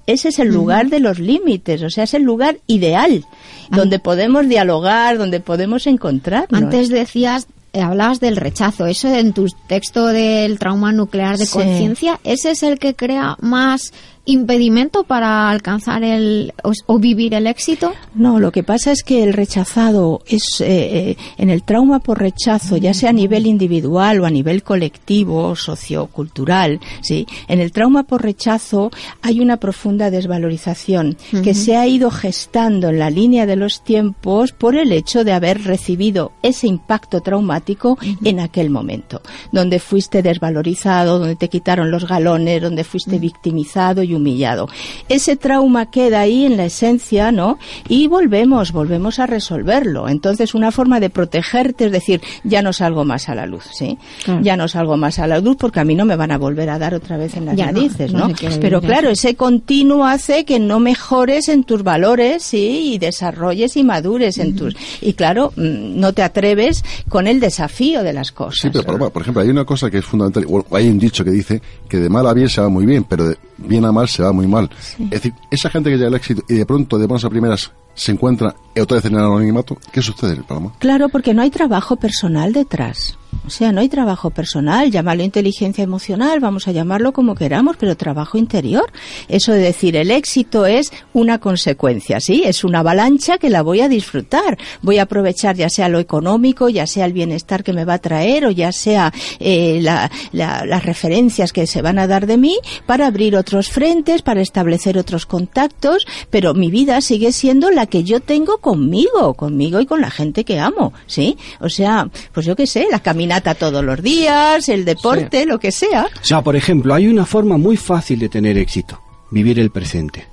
ese 0.06 0.28
es 0.28 0.38
el 0.38 0.48
lugar 0.48 0.88
de 0.88 1.00
los 1.00 1.18
límites, 1.18 1.82
o 1.82 1.90
sea, 1.90 2.04
es 2.04 2.14
el 2.14 2.22
lugar 2.22 2.58
ideal 2.66 3.24
donde 3.70 3.98
podemos 3.98 4.48
dialogar, 4.48 5.18
donde 5.18 5.40
podemos 5.40 5.86
encontrarnos. 5.86 6.62
Antes 6.62 6.88
decías, 6.88 7.46
eh, 7.72 7.80
hablabas 7.80 8.20
del 8.20 8.36
rechazo. 8.36 8.86
Eso 8.86 9.08
en 9.14 9.32
tu 9.32 9.46
texto 9.68 10.06
del 10.06 10.58
trauma 10.58 10.92
nuclear 10.92 11.36
de 11.36 11.46
Sí. 11.46 11.52
conciencia, 11.52 12.20
¿ese 12.24 12.52
es 12.52 12.62
el 12.62 12.78
que 12.78 12.94
crea 12.94 13.36
más 13.40 13.92
impedimento 14.26 15.04
para 15.04 15.48
alcanzar 15.48 16.02
el 16.02 16.52
o, 16.62 16.72
o 16.86 16.98
vivir 16.98 17.34
el 17.34 17.46
éxito? 17.46 17.94
No, 18.14 18.38
lo 18.40 18.52
que 18.52 18.62
pasa 18.62 18.92
es 18.92 19.02
que 19.02 19.22
el 19.22 19.32
rechazado 19.32 20.22
es 20.26 20.60
eh, 20.60 20.66
eh, 21.10 21.16
en 21.38 21.50
el 21.50 21.62
trauma 21.62 22.00
por 22.00 22.18
rechazo, 22.18 22.76
ya 22.76 22.92
sea 22.92 23.10
a 23.10 23.12
nivel 23.12 23.46
individual 23.46 24.20
o 24.20 24.26
a 24.26 24.30
nivel 24.30 24.62
colectivo, 24.62 25.54
sociocultural, 25.56 26.80
sí. 27.02 27.26
En 27.48 27.60
el 27.60 27.72
trauma 27.72 28.02
por 28.02 28.22
rechazo 28.22 28.90
hay 29.22 29.40
una 29.40 29.56
profunda 29.56 30.10
desvalorización 30.10 31.16
que 31.42 31.54
se 31.54 31.76
ha 31.76 31.86
ido 31.86 32.10
gestando 32.10 32.88
en 32.88 32.98
la 32.98 33.10
línea 33.10 33.46
de 33.46 33.56
los 33.56 33.84
tiempos 33.84 34.52
por 34.52 34.76
el 34.76 34.92
hecho 34.92 35.24
de 35.24 35.32
haber 35.32 35.62
recibido 35.62 36.32
ese 36.42 36.66
impacto 36.66 37.20
traumático 37.20 37.98
en 38.24 38.40
aquel 38.40 38.70
momento, 38.70 39.22
donde 39.52 39.78
fuiste 39.78 40.22
desvalorizado, 40.22 41.18
donde 41.18 41.36
te 41.36 41.48
quitaron 41.48 41.90
los 41.90 42.06
galones, 42.08 42.60
donde 42.60 42.82
fuiste 42.82 43.18
victimizado 43.18 44.02
y 44.02 44.14
humillado. 44.16 44.68
Ese 45.08 45.36
trauma 45.36 45.90
queda 45.90 46.20
ahí 46.20 46.44
en 46.44 46.56
la 46.56 46.64
esencia, 46.64 47.32
¿no? 47.32 47.58
Y 47.88 48.08
volvemos, 48.08 48.72
volvemos 48.72 49.18
a 49.18 49.26
resolverlo. 49.26 50.08
Entonces, 50.08 50.54
una 50.54 50.72
forma 50.72 51.00
de 51.00 51.10
protegerte 51.10 51.86
es 51.86 51.92
decir, 51.92 52.20
ya 52.44 52.62
no 52.62 52.72
salgo 52.72 53.04
más 53.04 53.28
a 53.28 53.34
la 53.34 53.46
luz, 53.46 53.64
¿sí? 53.72 53.98
Claro. 54.24 54.40
Ya 54.42 54.56
no 54.56 54.68
salgo 54.68 54.96
más 54.96 55.18
a 55.18 55.26
la 55.26 55.38
luz 55.40 55.56
porque 55.58 55.80
a 55.80 55.84
mí 55.84 55.94
no 55.94 56.04
me 56.04 56.16
van 56.16 56.30
a 56.30 56.38
volver 56.38 56.70
a 56.70 56.78
dar 56.78 56.94
otra 56.94 57.16
vez 57.16 57.36
en 57.36 57.46
las 57.46 57.56
Ya 57.56 57.66
narices, 57.66 58.12
no 58.12 58.28
Pero 58.60 58.80
claro, 58.80 59.10
ese 59.10 59.34
continuo 59.34 60.04
hace 60.04 60.44
que 60.44 60.58
no 60.58 60.80
mejores 60.80 61.48
en 61.48 61.64
tus 61.64 61.82
valores, 61.82 62.42
sí, 62.42 62.92
y 62.94 62.98
desarrolles 62.98 63.76
y 63.76 63.84
madures 63.84 64.38
en 64.38 64.56
tus... 64.56 64.76
Y 65.00 65.14
claro, 65.14 65.52
mm, 65.56 65.98
no 65.98 66.12
te 66.12 66.22
atreves 66.22 66.84
con 67.08 67.26
el 67.26 67.40
desafío 67.40 68.02
de 68.02 68.12
las 68.12 68.32
cosas. 68.32 68.60
Sí, 68.60 68.70
pero 68.72 69.10
por 69.10 69.22
ejemplo, 69.22 69.42
hay 69.42 69.48
una 69.48 69.64
cosa 69.64 69.90
que 69.90 69.98
es 69.98 70.04
fundamental, 70.04 70.46
bueno, 70.46 70.66
hay 70.72 70.88
un 70.88 70.98
dicho 70.98 71.24
que 71.24 71.30
dice 71.30 71.60
que 71.88 71.98
de 71.98 72.08
mal 72.08 72.26
a 72.26 72.32
bien 72.32 72.48
se 72.48 72.60
va 72.60 72.68
muy 72.68 72.86
bien, 72.86 73.04
pero 73.04 73.28
de 73.28 73.36
bien 73.58 73.84
a 73.84 73.92
mal 73.92 74.08
se 74.08 74.22
va 74.22 74.32
muy 74.32 74.46
mal. 74.46 74.70
Es 74.98 75.10
decir, 75.10 75.34
esa 75.50 75.70
gente 75.70 75.90
que 75.90 75.96
llega 75.96 76.08
al 76.08 76.14
éxito 76.14 76.42
y 76.48 76.54
de 76.54 76.66
pronto, 76.66 76.98
de 76.98 77.06
buenas 77.06 77.24
a 77.24 77.30
primeras, 77.30 77.72
se 77.94 78.12
encuentra 78.12 78.54
otra 78.78 78.96
vez 78.96 79.04
en 79.06 79.14
el 79.14 79.20
anonimato, 79.20 79.76
¿qué 79.92 80.02
sucede, 80.02 80.36
Paloma? 80.42 80.72
Claro, 80.78 81.08
porque 81.08 81.34
no 81.34 81.42
hay 81.42 81.50
trabajo 81.50 81.96
personal 81.96 82.52
detrás. 82.52 83.18
O 83.46 83.50
sea, 83.50 83.70
no 83.72 83.80
hay 83.80 83.88
trabajo 83.88 84.30
personal, 84.30 84.90
llámalo 84.90 85.22
inteligencia 85.22 85.84
emocional, 85.84 86.40
vamos 86.40 86.66
a 86.66 86.72
llamarlo 86.72 87.12
como 87.12 87.34
queramos, 87.34 87.76
pero 87.78 87.96
trabajo 87.96 88.38
interior. 88.38 88.90
Eso 89.28 89.52
de 89.52 89.60
decir 89.60 89.94
el 89.96 90.10
éxito 90.10 90.66
es 90.66 90.92
una 91.12 91.38
consecuencia, 91.38 92.18
¿sí? 92.18 92.42
Es 92.44 92.64
una 92.64 92.80
avalancha 92.80 93.38
que 93.38 93.48
la 93.48 93.62
voy 93.62 93.82
a 93.82 93.88
disfrutar. 93.88 94.58
Voy 94.82 94.98
a 94.98 95.02
aprovechar 95.02 95.54
ya 95.54 95.68
sea 95.68 95.88
lo 95.88 96.00
económico, 96.00 96.68
ya 96.68 96.88
sea 96.88 97.04
el 97.04 97.12
bienestar 97.12 97.62
que 97.62 97.72
me 97.72 97.84
va 97.84 97.94
a 97.94 97.98
traer 97.98 98.46
o 98.46 98.50
ya 98.50 98.72
sea 98.72 99.12
eh, 99.38 99.78
la- 99.80 100.10
la- 100.32 100.64
las 100.66 100.84
referencias 100.84 101.52
que 101.52 101.68
se 101.68 101.82
van 101.82 101.98
a 102.00 102.06
dar 102.08 102.26
de 102.26 102.38
mí 102.38 102.58
para 102.86 103.06
abrir 103.06 103.36
otros 103.36 103.68
frentes, 103.68 104.22
para 104.22 104.40
establecer 104.40 104.98
otros 104.98 105.24
contactos, 105.26 106.04
pero 106.30 106.52
mi 106.54 106.70
vida 106.70 107.00
sigue 107.00 107.30
siendo 107.30 107.70
la 107.70 107.86
que 107.86 108.02
yo 108.02 108.18
tengo 108.20 108.58
conmigo, 108.58 109.34
conmigo 109.34 109.80
y 109.80 109.86
con 109.86 110.00
la 110.00 110.10
gente 110.10 110.44
que 110.44 110.58
amo, 110.58 110.92
¿sí? 111.06 111.36
O 111.60 111.68
sea, 111.68 112.08
pues 112.32 112.44
yo 112.44 112.56
qué 112.56 112.66
sé, 112.66 112.86
la 112.90 112.98
caminata 112.98 113.25
todos 113.58 113.84
los 113.84 114.02
días, 114.02 114.68
el 114.68 114.84
deporte, 114.84 115.46
lo 115.46 115.58
que 115.58 115.72
sea. 115.72 116.06
O 116.20 116.24
sea, 116.24 116.42
por 116.42 116.56
ejemplo, 116.56 116.94
hay 116.94 117.06
una 117.08 117.26
forma 117.26 117.56
muy 117.56 117.76
fácil 117.76 118.18
de 118.18 118.28
tener 118.28 118.56
éxito, 118.58 119.00
vivir 119.30 119.58
el 119.58 119.70
presente. 119.70 120.26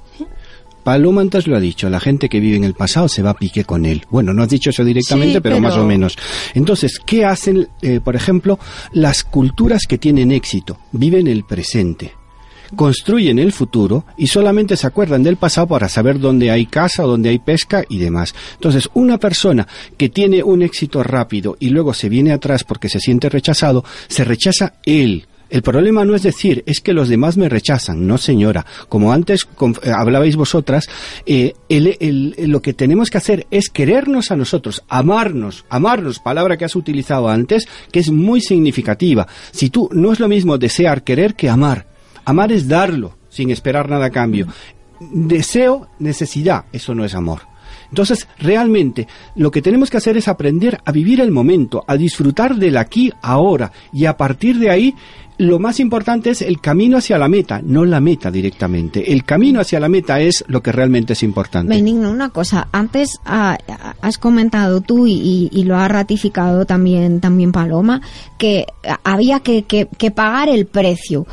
Paloma 0.84 1.22
antes 1.22 1.48
lo 1.48 1.56
ha 1.56 1.62
dicho, 1.62 1.90
la 1.90 2.02
gente 2.02 2.28
que 2.28 2.42
vive 2.42 2.58
en 2.58 2.66
el 2.66 2.74
pasado 2.74 3.08
se 3.08 3.22
va 3.22 3.30
a 3.30 3.34
pique 3.36 3.64
con 3.64 3.86
él. 3.86 4.04
Bueno, 4.10 4.34
no 4.34 4.44
has 4.44 4.50
dicho 4.50 4.70
eso 4.70 4.84
directamente, 4.84 5.36
Sí, 5.36 5.40
pero, 5.42 5.56
pero- 5.56 5.62
más 5.62 5.78
o 5.78 5.86
menos. 5.86 6.18
Entonces, 6.54 7.00
¿qué 7.06 7.24
hacen, 7.24 7.70
eh, 7.82 8.02
por 8.04 8.18
ejemplo, 8.18 8.60
las 8.92 9.24
culturas 9.24 9.84
que 9.88 9.98
tienen 9.98 10.32
éxito? 10.32 10.78
Viven 10.92 11.28
el 11.28 11.46
presente. 11.46 12.14
Construyen 12.76 13.40
el 13.40 13.52
futuro 13.52 14.06
y 14.18 14.28
solamente 14.28 14.76
se 14.78 14.88
acuerdan 14.88 15.24
del 15.24 15.38
pasado 15.38 15.68
para 15.68 15.90
saber 15.90 16.20
dónde 16.20 16.52
hay 16.52 16.66
casa, 16.66 17.04
dónde 17.04 17.30
hay 17.30 17.40
pesca 17.40 17.84
y 17.88 17.98
demás. 18.00 18.34
Entonces, 18.56 18.90
una 18.94 19.18
persona 19.18 19.68
que 19.98 20.10
tiene 20.10 20.44
un 20.44 20.62
éxito 20.62 21.04
rápido 21.04 21.56
y 21.60 21.70
luego 21.70 21.94
se 21.94 22.10
viene 22.10 22.32
atrás 22.32 22.64
porque 22.64 22.90
se 22.90 23.00
siente 23.00 23.30
rechazado, 23.30 23.84
se 24.08 24.24
rechaza 24.24 24.74
él. 24.86 25.28
El 25.50 25.62
problema 25.62 26.04
no 26.04 26.16
es 26.16 26.24
decir, 26.24 26.64
es 26.66 26.80
que 26.80 26.94
los 26.94 27.10
demás 27.10 27.38
me 27.38 27.48
rechazan. 27.48 28.08
No, 28.08 28.18
señora. 28.18 28.66
Como 28.90 29.14
antes 29.14 29.46
eh, 29.84 29.92
hablabais 29.96 30.36
vosotras, 30.36 30.90
eh, 31.28 31.54
el- 31.70 32.34
lo 32.48 32.60
que 32.64 32.74
tenemos 32.74 33.12
que 33.12 33.20
hacer 33.20 33.46
es 33.52 33.70
querernos 33.70 34.32
a 34.32 34.36
nosotros, 34.36 34.82
amarnos, 34.90 35.64
amarnos, 35.70 36.18
palabra 36.18 36.58
que 36.58 36.66
has 36.66 36.76
utilizado 36.76 37.30
antes, 37.30 37.68
que 37.92 38.00
es 38.00 38.10
muy 38.10 38.42
significativa. 38.42 39.28
Si 39.52 39.70
tú 39.70 39.90
no 39.94 40.12
es 40.12 40.20
lo 40.20 40.28
mismo 40.28 40.58
desear, 40.58 41.04
querer 41.04 41.36
que 41.36 41.50
amar. 41.50 41.93
Amar 42.26 42.52
es 42.52 42.68
darlo, 42.68 43.18
sin 43.30 43.50
esperar 43.52 43.90
nada 43.90 44.06
a 44.06 44.12
cambio. 44.12 44.48
Deseo, 45.00 45.88
necesidad, 46.00 46.66
eso 46.72 46.96
no 46.96 47.04
es 47.04 47.16
amor. 47.16 47.42
Entonces, 47.90 48.28
realmente, 48.40 49.08
lo 49.36 49.52
que 49.52 49.62
tenemos 49.62 49.90
que 49.90 49.98
hacer 49.98 50.18
es 50.18 50.28
aprender 50.28 50.80
a 50.84 50.92
vivir 50.92 51.22
el 51.22 51.30
momento, 51.30 51.84
a 51.86 51.96
disfrutar 51.96 52.56
del 52.56 52.78
aquí, 52.78 53.12
ahora, 53.22 53.72
y 53.92 54.06
a 54.06 54.18
partir 54.18 54.58
de 54.58 54.72
ahí, 54.72 54.96
lo 55.38 55.60
más 55.60 55.80
importante 55.80 56.30
es 56.30 56.42
el 56.42 56.60
camino 56.60 56.98
hacia 56.98 57.18
la 57.18 57.28
meta, 57.28 57.62
no 57.64 57.86
la 57.86 58.00
meta 58.00 58.32
directamente. 58.32 59.12
El 59.12 59.24
camino 59.26 59.60
hacia 59.60 59.80
la 59.80 59.90
meta 59.90 60.20
es 60.20 60.44
lo 60.48 60.62
que 60.62 60.72
realmente 60.72 61.14
es 61.14 61.24
importante. 61.24 61.74
Benigno, 61.74 62.12
una 62.12 62.30
cosa. 62.30 62.68
Antes 62.72 63.20
ah, 63.26 63.58
ah, 63.68 63.96
has 64.02 64.18
comentado 64.18 64.82
tú 64.82 65.06
y, 65.08 65.50
lo 65.64 65.78
ha 65.78 65.88
ratificado 65.88 66.66
también, 66.66 67.20
también 67.20 67.52
Paloma, 67.52 68.02
que 68.38 68.66
había 69.04 69.40
que, 69.40 69.86
pagar 70.16 70.50
el 70.50 70.66
precio. 70.66 71.26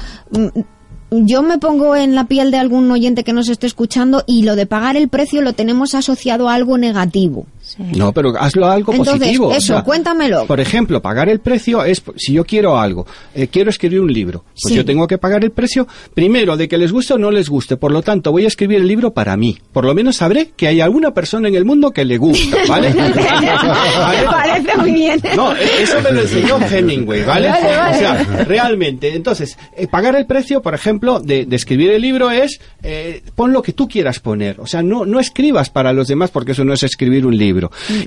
Yo 1.12 1.42
me 1.42 1.58
pongo 1.58 1.96
en 1.96 2.14
la 2.14 2.24
piel 2.24 2.52
de 2.52 2.58
algún 2.58 2.88
oyente 2.88 3.24
que 3.24 3.32
nos 3.32 3.48
esté 3.48 3.66
escuchando 3.66 4.22
y 4.28 4.44
lo 4.44 4.54
de 4.54 4.66
pagar 4.66 4.96
el 4.96 5.08
precio 5.08 5.42
lo 5.42 5.54
tenemos 5.54 5.94
asociado 5.96 6.48
a 6.48 6.54
algo 6.54 6.78
negativo. 6.78 7.46
No, 7.78 8.12
pero 8.12 8.32
hazlo 8.38 8.66
algo 8.66 8.92
Entonces, 8.92 9.18
positivo. 9.18 9.48
o 9.48 9.52
eso, 9.52 9.74
sea, 9.74 9.82
cuéntamelo. 9.82 10.46
Por 10.46 10.60
ejemplo, 10.60 11.00
pagar 11.02 11.28
el 11.28 11.40
precio 11.40 11.84
es, 11.84 12.02
si 12.16 12.32
yo 12.34 12.44
quiero 12.44 12.78
algo, 12.78 13.06
eh, 13.34 13.48
quiero 13.48 13.70
escribir 13.70 14.00
un 14.00 14.12
libro, 14.12 14.44
pues 14.62 14.72
Sí. 14.72 14.74
yo 14.74 14.84
tengo 14.84 15.06
que 15.06 15.18
pagar 15.18 15.44
el 15.44 15.50
precio, 15.52 15.86
primero, 16.14 16.56
de 16.56 16.68
que 16.68 16.78
les 16.78 16.92
guste 16.92 17.14
o 17.14 17.18
no 17.18 17.30
les 17.30 17.48
guste. 17.48 17.76
Por 17.76 17.92
lo 17.92 18.02
tanto, 18.02 18.32
voy 18.32 18.44
a 18.44 18.48
escribir 18.48 18.78
el 18.78 18.88
libro 18.88 19.12
para 19.12 19.36
mí. 19.36 19.58
Por 19.72 19.84
lo 19.84 19.94
menos 19.94 20.16
sabré 20.16 20.50
que 20.56 20.66
hay 20.68 20.80
alguna 20.80 21.12
persona 21.12 21.48
en 21.48 21.54
el 21.54 21.64
mundo 21.64 21.90
que 21.90 22.04
le 22.04 22.16
gusta, 22.18 22.56
¿vale? 22.68 22.92
Me 22.94 23.10
parece 24.30 24.76
muy 24.78 24.92
bien. 24.92 25.20
No, 25.36 25.52
eso 25.54 26.00
me 26.02 26.12
lo 26.12 26.20
enseñó 26.22 26.58
Hemingway, 26.70 27.24
¿vale? 27.24 27.48
Vale, 27.48 27.76
vale. 27.76 27.96
O 27.96 27.98
sea, 27.98 28.44
realmente. 28.44 29.14
Entonces, 29.14 29.56
eh, 29.76 29.86
pagar 29.86 30.14
el 30.16 30.26
precio, 30.26 30.62
por 30.62 30.74
ejemplo, 30.74 31.20
de, 31.20 31.46
de 31.46 31.56
escribir 31.56 31.90
el 31.90 32.02
libro 32.02 32.30
es 32.30 32.60
eh, 32.82 33.22
pon 33.34 33.52
lo 33.52 33.62
que 33.62 33.72
tú 33.72 33.88
quieras 33.88 34.20
poner. 34.20 34.60
O 34.60 34.66
sea, 34.66 34.82
no, 34.82 35.04
no 35.04 35.20
escribas 35.20 35.70
para 35.70 35.92
los 35.92 36.08
demás 36.08 36.30
porque 36.30 36.52
eso 36.52 36.64
no 36.64 36.72
es 36.72 36.82
escribir 36.82 37.26
un 37.26 37.36
libro. 37.36 37.59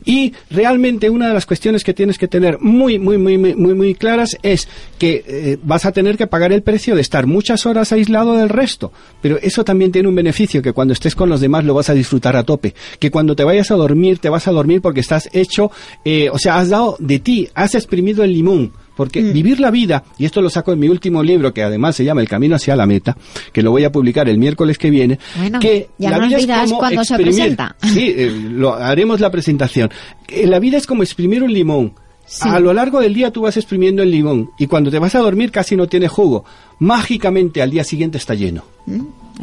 Y 0.06 0.34
realmente 0.50 1.10
una 1.10 1.28
de 1.28 1.34
las 1.34 1.46
cuestiones 1.46 1.84
que 1.84 1.94
tienes 1.94 2.18
que 2.18 2.28
tener 2.28 2.60
muy, 2.60 3.00
muy, 3.00 3.18
muy, 3.18 3.38
muy, 3.38 3.56
muy, 3.56 3.74
muy 3.74 3.96
claras 3.96 4.38
es 4.42 4.68
que 4.98 5.24
eh, 5.28 5.58
vas 5.64 5.86
a 5.86 5.92
tener 5.92 6.18
que 6.18 6.28
pagar 6.28 6.52
el 6.52 6.64
precio 6.64 6.96
de 6.96 7.02
estar 7.02 7.28
muchas 7.28 7.66
horas 7.66 7.92
aislado 7.92 8.36
del 8.36 8.50
resto. 8.50 8.92
Pero 9.22 9.38
eso 9.42 9.64
también 9.64 9.92
tiene 9.92 10.08
un 10.08 10.16
beneficio, 10.16 10.62
que 10.62 10.74
cuando 10.74 10.94
estés 10.94 11.16
con 11.16 11.30
los 11.30 11.42
demás 11.42 11.66
lo 11.66 11.74
vas 11.74 11.90
a 11.90 11.94
disfrutar 11.94 12.36
a 12.36 12.44
tope. 12.44 12.74
Que 13.00 13.12
cuando 13.12 13.36
te 13.36 13.44
vayas 13.44 13.72
a 13.72 13.76
dormir, 13.76 14.20
te 14.20 14.30
vas 14.30 14.48
a 14.48 14.52
dormir 14.52 14.82
porque 14.82 15.02
estás 15.02 15.30
hecho, 15.34 15.72
eh, 16.06 16.30
o 16.30 16.38
sea, 16.38 16.58
has 16.58 16.70
dado 16.70 16.96
de 17.00 17.20
ti, 17.20 17.50
has 17.54 17.76
exprimido 17.76 18.24
el 18.24 18.34
limón. 18.34 18.74
Porque 18.96 19.22
Mm. 19.22 19.34
vivir 19.34 19.60
la 19.60 19.72
vida, 19.72 20.04
y 20.18 20.26
esto 20.26 20.42
lo 20.42 20.50
saco 20.50 20.72
en 20.74 20.80
mi 20.80 20.88
último 20.88 21.24
libro, 21.24 21.54
que 21.54 21.64
además 21.64 21.96
se 21.96 22.04
llama 22.04 22.22
El 22.22 22.28
Camino 22.30 22.56
hacia 22.56 22.76
la 22.76 22.86
Meta, 22.86 23.18
que 23.52 23.62
lo 23.64 23.72
voy 23.72 23.84
a 23.84 23.92
publicar 23.92 24.30
el 24.30 24.38
miércoles 24.38 24.78
que 24.78 24.90
viene, 24.90 25.18
Bueno, 25.38 25.60
que 25.60 25.90
ya 25.98 26.12
la 26.12 26.20
vida 26.28 26.64
es 26.64 26.70
como 26.70 26.80
cuándo 26.80 27.04
se 27.04 27.16
exprimir- 27.16 27.24
presenta. 27.36 27.76
Sí, 27.82 28.14
eh, 28.16 28.32
lo 28.52 28.74
haremos 28.76 29.20
la 29.20 29.32
presentación. 29.32 29.90
Que 30.28 30.46
La 30.48 30.60
vida 30.60 30.78
es 30.78 30.86
como 30.86 31.02
exprimir 31.04 31.42
un 31.44 31.52
limón. 31.54 31.94
Sí. 32.26 32.48
A 32.50 32.60
lo 32.60 32.74
largo 32.74 33.02
del 33.02 33.14
día 33.14 33.32
tú 33.32 33.42
vas 33.42 33.58
exprimiendo 33.58 34.02
el 34.02 34.10
limón 34.10 34.50
y 34.58 34.68
cuando 34.68 34.90
te 34.90 34.98
vas 34.98 35.14
a 35.16 35.20
dormir 35.20 35.52
casi 35.52 35.76
no 35.76 35.88
tiene 35.88 36.08
jugo. 36.08 36.46
Mágicamente 36.80 37.62
al 37.62 37.72
día 37.72 37.84
siguiente 37.84 38.18
está 38.18 38.34
lleno. 38.34 38.64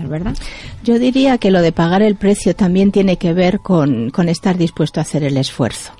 ¿Es 0.00 0.08
verdad? 0.08 0.34
Yo 0.84 0.98
diría 0.98 1.38
que 1.38 1.50
lo 1.50 1.60
de 1.62 1.72
pagar 1.72 2.02
el 2.02 2.16
precio 2.16 2.54
también 2.54 2.90
tiene 2.92 3.16
que 3.16 3.32
ver 3.32 3.60
con, 3.60 4.10
con 4.10 4.28
estar 4.28 4.56
dispuesto 4.56 5.00
a 5.00 5.02
hacer 5.02 5.24
el 5.24 5.36
esfuerzo. 5.36 5.92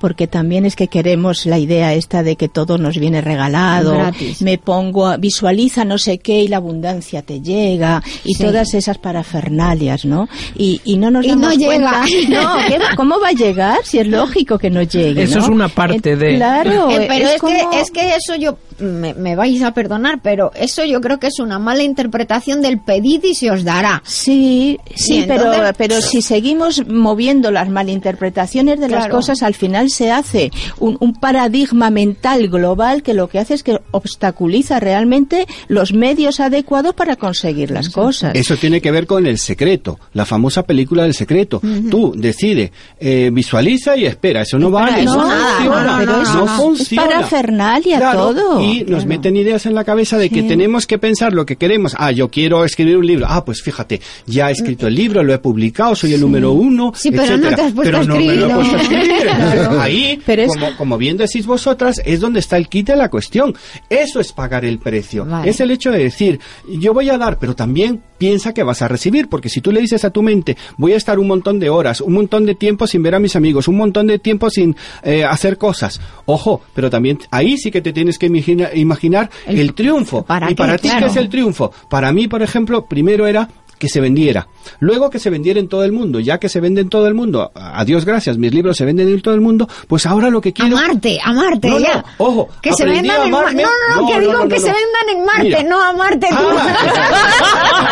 Porque 0.00 0.26
también 0.26 0.66
es 0.66 0.76
que 0.76 0.88
queremos 0.88 1.46
la 1.46 1.58
idea 1.58 1.94
esta 1.94 2.22
de 2.22 2.36
que 2.36 2.48
todo 2.48 2.78
nos 2.78 2.98
viene 2.98 3.20
regalado, 3.20 3.94
Gratis. 3.94 4.42
me 4.42 4.58
pongo, 4.58 5.06
a- 5.06 5.16
visualiza 5.16 5.84
no 5.84 5.98
sé 5.98 6.18
qué 6.18 6.40
y 6.42 6.48
la 6.48 6.58
abundancia 6.58 7.22
te 7.22 7.40
llega 7.40 8.02
y 8.24 8.34
Sí. 8.34 8.42
todas 8.44 8.74
esas 8.74 8.98
parafernalias, 8.98 10.04
¿no? 10.04 10.28
Y, 10.56 10.80
y 10.84 10.96
no 10.96 11.10
nos 11.10 11.24
Y 11.24 11.28
damos 11.30 11.46
no 11.48 11.52
llega. 11.54 11.66
cuenta- 11.66 12.04
No, 12.28 12.56
¿qué 12.68 12.78
va- 12.78 12.94
¿cómo 12.96 13.18
va 13.20 13.28
a 13.28 13.32
llegar? 13.32 13.78
Si 13.84 13.98
es 13.98 14.06
lógico 14.06 14.58
que 14.58 14.70
no 14.70 14.82
llegue, 14.82 15.22
Eso 15.24 15.38
¿no? 15.38 15.44
es 15.44 15.50
una 15.50 15.68
parte 15.68 16.10
Eh, 16.12 16.16
de- 16.16 16.36
Claro, 16.36 16.90
Eh, 16.90 17.04
pero 17.08 17.28
es, 17.28 17.40
como- 17.40 17.70
que, 17.70 17.80
es 17.80 17.90
que 17.90 18.14
eso 18.16 18.34
yo, 18.36 18.58
me, 18.78 19.14
me 19.14 19.36
vais 19.36 19.62
a 19.62 19.72
perdonar, 19.72 20.20
pero 20.22 20.50
eso 20.54 20.84
yo 20.84 21.00
creo 21.00 21.18
que 21.18 21.28
es 21.28 21.38
una 21.38 21.58
mala 21.58 21.82
interpretación 21.82 22.62
del 22.62 22.80
pedid 22.80 23.22
y 23.24 23.34
se 23.34 23.50
os 23.50 23.64
dará. 23.64 24.02
Sí, 24.04 24.78
sí, 24.94 25.24
pero, 25.26 25.52
entonces- 25.52 25.74
pero 25.78 26.00
si 26.00 26.22
seguimos 26.22 26.86
moviendo 26.88 27.50
las 27.50 27.68
malinterpretaciones 27.68 28.80
de 28.80 28.88
las 28.88 29.08
cosas, 29.08 29.42
al 29.42 29.54
final 29.54 29.90
se 29.90 30.10
hace 30.10 30.50
un, 30.78 30.96
un 31.00 31.14
paradigma 31.14 31.90
mental 31.90 32.48
global 32.48 33.02
que 33.02 33.14
lo 33.14 33.28
que 33.28 33.38
hace 33.38 33.54
es 33.54 33.62
que 33.62 33.78
obstaculiza 33.90 34.80
realmente 34.80 35.46
los 35.68 35.92
medios 35.92 36.40
adecuados 36.40 36.94
para 36.94 37.16
conseguir 37.16 37.70
las 37.70 37.88
cosas. 37.90 38.34
Eso 38.34 38.56
tiene 38.56 38.80
que 38.80 38.90
ver 38.90 39.06
con 39.06 39.26
el 39.26 39.38
secreto, 39.38 39.98
la 40.12 40.24
famosa 40.24 40.62
película 40.64 41.02
del 41.04 41.14
secreto. 41.14 41.60
Tú 41.90 42.12
decide, 42.16 42.72
eh, 43.00 43.30
visualiza 43.32 43.96
y 43.96 44.06
espera. 44.06 44.42
Eso 44.42 44.58
no 44.58 44.70
vale, 44.70 45.02
eso 45.02 45.16
no 45.16 45.28
nada, 45.28 45.54
funciona, 45.56 45.82
no, 45.82 45.98
no, 46.06 46.06
no, 46.06 46.34
no, 46.34 46.44
es 46.44 46.50
funciona. 46.52 47.04
parafernalia 47.06 47.98
Claro, 47.98 48.34
todo. 48.34 48.60
Y 48.66 48.84
nos 48.84 49.06
meten 49.06 49.36
ideas 49.36 49.66
en 49.66 49.74
la 49.74 49.84
cabeza 49.84 50.18
de 50.18 50.30
que 50.30 50.42
tenemos 50.42 50.86
que 50.86 50.98
pensar 50.98 51.32
lo 51.32 51.46
que 51.46 51.56
queremos. 51.56 51.94
Ah, 51.98 52.10
yo 52.12 52.30
quiero 52.30 52.64
escribir 52.64 52.96
un 52.96 53.06
libro. 53.06 53.26
Ah, 53.28 53.44
pues 53.44 53.62
fíjate, 53.62 54.00
ya 54.26 54.48
he 54.48 54.52
escrito 54.52 54.86
el 54.86 54.94
libro, 54.94 55.22
lo 55.22 55.32
he 55.34 55.38
publicado, 55.38 55.94
soy 55.94 56.14
el 56.14 56.20
número 56.20 56.52
uno. 56.52 56.92
Sí, 56.94 57.10
pero 57.10 57.36
no 57.36 57.48
te 57.54 57.62
has 57.62 57.72
puesto 57.72 57.82
Pero 57.82 58.04
no 58.04 58.16
me 58.16 58.34
lo 58.34 58.46
he 58.50 58.54
puesto 58.54 58.76
a 58.76 58.82
escribir. 58.82 59.06
Claro. 59.26 59.80
Ahí, 59.80 60.20
Pero 60.24 60.42
es- 60.42 60.48
como, 60.48 60.76
como 60.76 60.98
bien 60.98 61.16
decís 61.16 61.46
vosotras, 61.46 62.00
es 62.04 62.20
donde 62.20 62.40
está 62.40 62.56
el 62.56 62.68
kit 62.68 62.86
de 62.88 62.96
la 62.96 63.10
cuestión. 63.10 63.54
Eso 63.90 64.20
es 64.20 64.32
pagar 64.32 64.64
el 64.64 64.78
precio. 64.78 65.24
Vale. 65.24 65.48
Es 65.50 65.60
el 65.60 65.70
hecho 65.70 65.90
de 65.90 65.98
decir, 65.98 66.40
yo 66.68 66.94
voy 66.94 67.08
a 67.10 67.18
dar, 67.18 67.38
pero 67.38 67.54
también 67.54 68.02
piensa 68.18 68.52
que 68.54 68.62
vas 68.62 68.82
a 68.82 68.88
recibir, 68.88 69.28
porque 69.28 69.48
si 69.48 69.60
tú 69.60 69.72
le 69.72 69.80
dices 69.80 70.04
a 70.04 70.10
tu 70.10 70.22
mente, 70.22 70.56
voy 70.76 70.92
a 70.92 70.96
estar 70.96 71.18
un 71.18 71.26
montón 71.28 71.58
de 71.58 71.70
horas, 71.70 72.00
un 72.00 72.14
montón 72.14 72.46
de 72.46 72.54
tiempo 72.54 72.86
sin 72.86 73.02
ver 73.02 73.14
a 73.14 73.18
mis 73.18 73.36
amigos, 73.36 73.68
un 73.68 73.76
montón 73.76 74.06
de 74.06 74.18
tiempo 74.18 74.50
sin 74.50 74.76
eh, 75.02 75.24
hacer 75.24 75.58
cosas, 75.58 76.00
ojo, 76.26 76.62
pero 76.74 76.90
también 76.90 77.18
ahí 77.30 77.56
sí 77.58 77.70
que 77.70 77.80
te 77.82 77.92
tienes 77.92 78.18
que 78.18 78.26
imagina- 78.26 78.70
imaginar 78.74 79.30
el, 79.46 79.74
triunfo. 79.74 80.24
¿para 80.24 80.46
¿Y 80.46 80.50
qué? 80.50 80.56
para 80.56 80.78
ti 80.78 80.88
Claro. 80.88 81.06
qué 81.06 81.10
es 81.10 81.16
el 81.16 81.28
triunfo? 81.28 81.72
Para 81.88 82.12
mí, 82.12 82.28
por 82.28 82.42
ejemplo, 82.42 82.86
primero 82.86 83.26
era 83.26 83.48
que 83.78 83.90
se 83.90 84.00
vendiera. 84.00 84.48
Luego 84.80 85.10
que 85.10 85.18
se 85.18 85.28
vendiera 85.28 85.60
en 85.60 85.68
todo 85.68 85.84
el 85.84 85.92
mundo. 85.92 86.18
Ya 86.18 86.38
que 86.38 86.48
se 86.48 86.60
vende 86.60 86.80
en 86.80 86.88
todo 86.88 87.06
el 87.08 87.12
mundo, 87.14 87.52
a 87.54 87.78
a 87.80 87.84
Dios 87.84 88.06
gracias, 88.06 88.38
mis 88.38 88.54
libros 88.54 88.74
se 88.78 88.86
venden 88.86 89.06
en 89.08 89.20
todo 89.20 89.34
el 89.34 89.42
mundo, 89.42 89.68
pues 89.86 90.06
ahora 90.06 90.30
lo 90.30 90.40
que 90.40 90.54
quiero... 90.54 90.78
Amarte, 90.78 91.18
amarte, 91.22 91.68
No, 91.68 91.78
no, 91.78 91.84
ya. 91.84 92.02
ojo, 92.16 92.48
Que 92.62 92.72
se 92.72 92.86
vendan 92.86 93.20
a 93.20 93.24
en 93.26 93.30
Marte. 93.30 93.62
No, 93.62 93.68
no, 94.00 94.08
que 94.08 94.20
digo 94.20 94.48
que 94.48 94.58
se 94.60 94.72
vendan 94.72 95.08
en 95.14 95.24
Marte, 95.26 95.64
no 95.68 95.82
amarte 95.82 96.26
tú. 96.30 96.36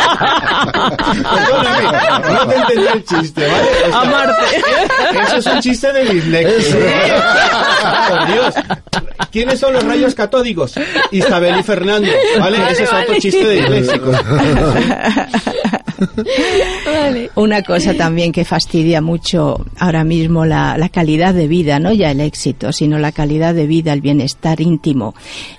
Perdóname, 1.35 2.33
no 2.33 2.47
te 2.49 2.55
entendí 2.57 2.87
el 2.93 3.05
chiste, 3.05 3.47
¿vale? 3.47 3.69
O 3.85 3.91
sea, 3.91 4.01
Amarte. 4.01 4.47
Eso 5.27 5.37
es 5.37 5.47
un 5.47 5.61
chiste 5.61 5.93
de 5.93 6.05
dislexia. 6.05 6.77
Por 8.09 8.27
Dios. 8.27 8.55
¿Quiénes 9.31 9.61
son 9.61 9.73
los 9.73 9.85
rayos 9.85 10.15
catódicos? 10.15 10.75
Isabel 11.11 11.59
y 11.59 11.63
Fernando, 11.63 12.09
¿vale? 12.39 12.59
Ese 12.71 12.85
es 12.85 12.93
otro 12.93 13.15
chiste 13.19 13.45
de 13.45 13.57
disléxicos. 13.57 14.17
Una 17.35 17.63
cosa 17.63 17.95
también 17.95 18.33
que 18.33 18.45
fastidia 18.45 19.01
mucho 19.01 19.65
ahora 19.79 20.05
mismo 20.05 20.45
la, 20.45 20.77
la 20.79 20.89
calidad 20.89 21.35
de 21.35 21.49
vida, 21.49 21.79
no 21.79 21.93
ya 21.93 22.11
el 22.11 22.21
éxito, 22.21 22.73
sino 22.73 22.99
la 22.99 23.13
calidad 23.13 23.55
de 23.55 23.67
vida, 23.67 23.93
el 23.93 24.01
bienestar 24.01 24.61
íntimo, 24.61 25.15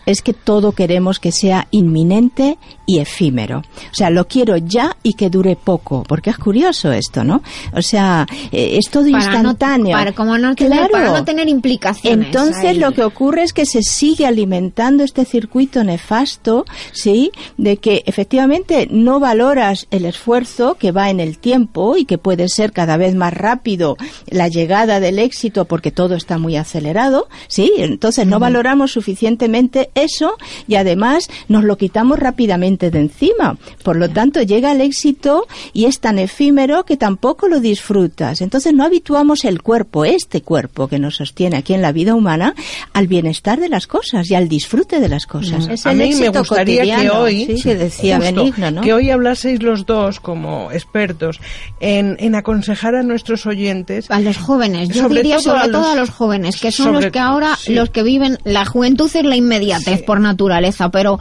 es 0.06 0.22
que 0.22 0.34
todo 0.34 0.72
queremos 0.72 1.20
que 1.20 1.32
sea 1.32 1.68
inminente 1.72 2.58
y 2.86 3.00
efímero. 3.00 3.60
O 3.60 3.96
sea, 3.96 4.10
lo 4.10 4.28
quiero 4.28 4.58
ya 4.58 4.96
y 5.04 5.14
que 5.14 5.30
dure 5.30 5.56
poco, 5.56 6.04
porque 6.08 6.30
es 6.30 6.38
curioso 6.38 6.92
esto, 6.92 7.24
¿no? 7.24 7.42
O 7.74 7.82
sea, 7.82 8.28
eh, 8.52 8.78
es 8.78 8.90
todo 8.90 9.04
Para 9.10 9.18
no- 9.18 9.24
instantáneo. 9.26 9.98
para 9.98 10.12
como 10.14 10.38
no 10.38 10.56
tener- 10.56 10.90
para 10.92 11.12
no 11.12 11.24
tener 11.24 11.48
implicaciones 11.50 12.28
Entonces 12.28 12.66
ahí. 12.66 12.78
lo 12.80 12.92
que 12.92 13.04
ocurre 13.04 13.44
es 13.44 13.54
que 13.54 13.66
se 13.66 13.82
sigue 13.82 14.26
alimentando 14.26 15.04
este 15.04 15.26
circuito 15.26 15.84
nefasto, 15.84 16.66
¿sí? 16.92 17.32
De 17.58 17.78
que 17.78 18.04
efectivamente 18.06 18.88
no 18.92 19.20
valoras 19.20 19.88
el 19.92 20.06
esfuerzo 20.06 20.76
que 20.76 20.92
va 20.92 21.10
en 21.10 21.20
el 21.20 21.38
tiempo 21.38 21.98
y 21.98 22.06
que 22.06 22.18
puede 22.18 22.48
ser 22.50 22.72
cada 22.72 22.98
vez 22.98 23.16
más 23.16 23.34
rápido 23.34 23.98
la 24.28 24.48
llegada 24.48 25.00
del 25.00 25.20
éxito 25.20 25.66
porque 25.66 25.92
todo 25.92 26.16
está 26.16 26.38
muy 26.38 26.56
acelerado, 26.56 27.28
¿sí? 27.48 27.72
Entonces 27.78 28.28
no 28.28 28.40
valoramos 28.40 28.92
suficientemente 28.92 29.90
eso 29.96 30.34
y 30.68 30.76
además 30.76 31.30
nos 31.48 31.64
lo 31.64 31.78
quitamos 31.78 32.20
rápidamente 32.20 32.75
de 32.78 33.00
encima. 33.00 33.58
Por 33.84 33.96
lo 33.96 34.10
tanto, 34.10 34.42
llega 34.42 34.72
el 34.72 34.82
éxito 34.82 35.48
y 35.74 35.86
es 35.86 36.00
tan 36.00 36.20
efímero 36.20 36.84
que 36.86 36.98
tampoco 36.98 37.48
lo 37.48 37.60
disfrutas. 37.60 38.42
Entonces 38.42 38.74
no 38.74 38.84
habituamos 38.84 39.46
el 39.46 39.62
cuerpo, 39.62 40.06
este 40.06 40.42
cuerpo 40.42 40.88
que 40.88 41.00
nos 41.00 41.16
sostiene 41.16 41.58
aquí 41.58 41.74
en 41.74 41.82
la 41.82 41.92
vida 41.92 42.14
humana, 42.16 42.54
al 42.94 43.08
bienestar 43.08 43.60
de 43.60 43.70
las 43.70 43.88
cosas 43.88 44.30
y 44.30 44.36
al 44.36 44.48
disfrute 44.50 45.00
de 45.00 45.08
las 45.10 45.26
cosas. 45.26 45.68
Es 45.68 45.86
a 45.86 45.92
el 45.92 45.98
mí 45.98 46.16
me 46.16 46.30
gustaría 46.30 47.02
que 47.02 47.10
hoy, 47.10 47.46
sí, 47.46 47.62
que 47.64 47.76
decía 47.76 48.18
justo, 48.18 48.36
Benigno, 48.36 48.72
¿no? 48.72 48.82
que 48.82 48.94
hoy 48.94 49.10
hablaseis 49.10 49.62
los 49.64 49.86
dos 49.86 50.20
como 50.20 50.72
expertos 50.72 51.40
en, 51.80 52.18
en 52.20 52.36
aconsejar 52.36 52.96
a 52.96 53.04
nuestros 53.04 53.46
oyentes. 53.46 54.10
A 54.12 54.20
los 54.20 54.38
jóvenes, 54.38 54.90
yo 54.90 55.04
Sobre 55.04 55.22
diría 55.22 55.36
todo 55.38 55.44
sobre 55.44 55.60
a 55.62 55.68
los- 55.68 55.82
todo 55.82 55.92
a 55.92 55.96
los 55.96 56.10
jóvenes, 56.10 56.58
que 56.60 56.72
son 56.72 56.94
los 56.94 57.06
que 57.08 57.20
ahora, 57.20 57.56
sí. 57.56 57.74
los 57.74 57.90
que 57.90 58.04
viven, 58.04 58.38
la 58.44 58.66
juventud 58.66 59.10
es 59.14 59.24
la 59.24 59.36
inmediatez 59.36 60.04
por 60.04 60.20
naturaleza, 60.20 60.90
pero 60.90 61.20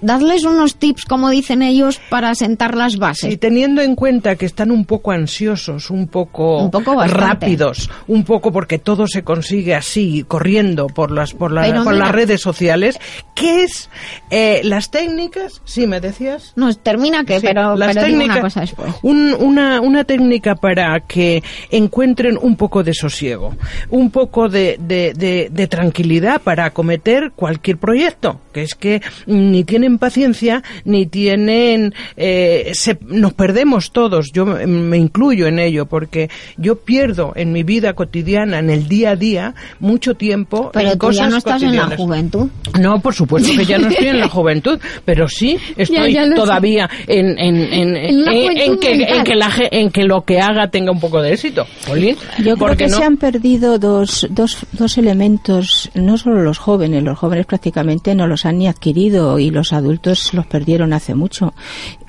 dadles 0.00 0.44
unos 0.44 0.76
tips, 0.76 1.04
como 1.04 1.30
dicen 1.30 1.62
ellos, 1.62 2.00
para 2.08 2.34
sentar 2.34 2.76
las 2.76 2.96
bases. 2.96 3.32
Y 3.32 3.36
teniendo 3.36 3.82
en 3.82 3.94
cuenta 3.94 4.36
que 4.36 4.46
están 4.46 4.70
un 4.70 4.84
poco 4.84 5.12
ansiosos, 5.12 5.90
un 5.90 6.08
poco, 6.08 6.58
Un 6.64 6.70
poco 6.70 6.94
bastante. 6.96 7.24
rápidos, 7.24 7.90
un 8.08 8.24
poco 8.24 8.52
porque 8.52 8.78
todo 8.78 9.06
se 9.06 9.22
consigue 9.22 9.74
así, 9.74 10.24
corriendo 10.26 10.86
por 10.88 11.10
las 11.10 11.32
por, 11.34 11.52
la- 11.52 11.62
por 11.82 11.92
mira- 11.94 12.06
las 12.06 12.12
redes 12.12 12.40
sociales, 12.40 12.98
¿qué 13.34 13.64
es 13.64 13.90
eh, 14.30 14.60
las 14.64 14.90
técnicas? 14.90 15.60
Sí, 15.64 15.86
me 15.86 16.00
decías. 16.00 16.52
No, 16.56 16.72
termina 16.74 17.24
que, 17.24 17.40
Sí, 17.40 17.46
pero, 17.46 17.76
las 17.76 17.94
pero 17.94 18.06
digo 18.06 18.24
una 18.24 18.40
cosa 18.40 18.60
después. 18.62 18.92
un- 19.02 19.34
una, 19.38 19.80
una 19.80 20.04
técnica 20.04 20.54
para 20.54 21.00
que 21.00 21.42
encuentren 21.70 22.38
un 22.40 22.56
poco 22.56 22.82
de 22.82 22.94
sosiego, 22.94 23.54
un 23.90 24.10
poco 24.10 24.48
de, 24.48 24.78
de- 24.80 25.12
de- 25.14 25.48
de 25.50 25.66
tranquilidad 25.66 26.40
para 26.42 26.64
acometer 26.66 27.32
cualquier 27.34 27.78
proyecto, 27.78 28.40
que 28.52 28.62
es 28.62 28.74
que 28.74 29.02
ni 29.50 29.64
tienen 29.64 29.98
paciencia 29.98 30.62
ni 30.84 31.06
tienen... 31.06 31.94
eh, 32.16 32.70
se- 32.74 32.98
nos 33.06 33.32
perdemos 33.34 33.92
todos, 33.92 34.32
yo 34.32 34.44
me- 34.46 34.96
incluyo 34.98 35.46
en 35.46 35.58
ello, 35.58 35.86
porque 35.86 36.30
yo 36.56 36.76
pierdo 36.76 37.32
en 37.36 37.52
mi 37.52 37.62
vida 37.62 37.94
cotidiana, 37.94 38.58
en 38.58 38.70
el 38.70 38.88
día 38.88 39.10
a 39.10 39.16
día, 39.16 39.54
mucho 39.80 40.14
tiempo 40.14 40.70
Pero 40.72 40.86
en 40.88 40.92
tú 40.92 40.98
cosas 40.98 41.16
ya 41.26 41.28
no 41.30 41.36
estás 41.38 41.62
en 41.62 41.76
la 41.76 41.96
juventud. 41.96 42.48
No, 42.80 43.00
por 43.00 43.14
supuesto 43.14 43.52
que 43.56 43.64
ya 43.64 43.78
no 43.78 43.88
estoy 43.88 44.08
en 44.08 44.20
la 44.20 44.28
juventud, 44.34 44.78
pero 45.04 45.28
sí 45.28 45.56
estoy 45.76 46.12
Ya, 46.12 46.22
ya 46.22 46.26
lo 46.26 46.36
sé. 46.36 46.40
todavía 46.42 46.90
en, 47.06 47.38
en, 47.38 47.56
en, 47.72 47.96
En 47.96 48.28
en 48.58 48.78
que, 48.78 48.92
en, 48.92 49.24
que 49.24 49.34
la 49.34 49.50
en 49.70 49.90
que 49.90 50.04
lo 50.04 50.22
que 50.24 50.40
haga 50.40 50.68
tenga 50.68 50.90
un 50.92 51.00
poco 51.00 51.20
de 51.22 51.32
éxito. 51.32 51.66
Jolín, 51.86 52.16
Yo 52.42 52.56
creo 52.56 52.76
que 52.76 52.86
no? 52.88 52.96
se 52.96 53.04
han 53.04 53.16
perdido 53.16 53.78
dos, 53.78 54.26
dos, 54.30 54.58
dos 54.72 54.98
elementos, 54.98 55.90
no 55.94 56.16
solo 56.18 56.42
los 56.42 56.58
jóvenes, 56.58 57.02
los 57.02 57.18
jóvenes 57.18 57.46
prácticamente 57.46 58.14
no 58.14 58.26
los 58.26 58.44
han 58.46 58.58
ni 58.58 58.68
adquirido 58.68 59.33
y 59.38 59.50
los 59.50 59.72
adultos 59.72 60.34
los 60.34 60.46
perdieron 60.46 60.92
hace 60.92 61.14
mucho. 61.14 61.54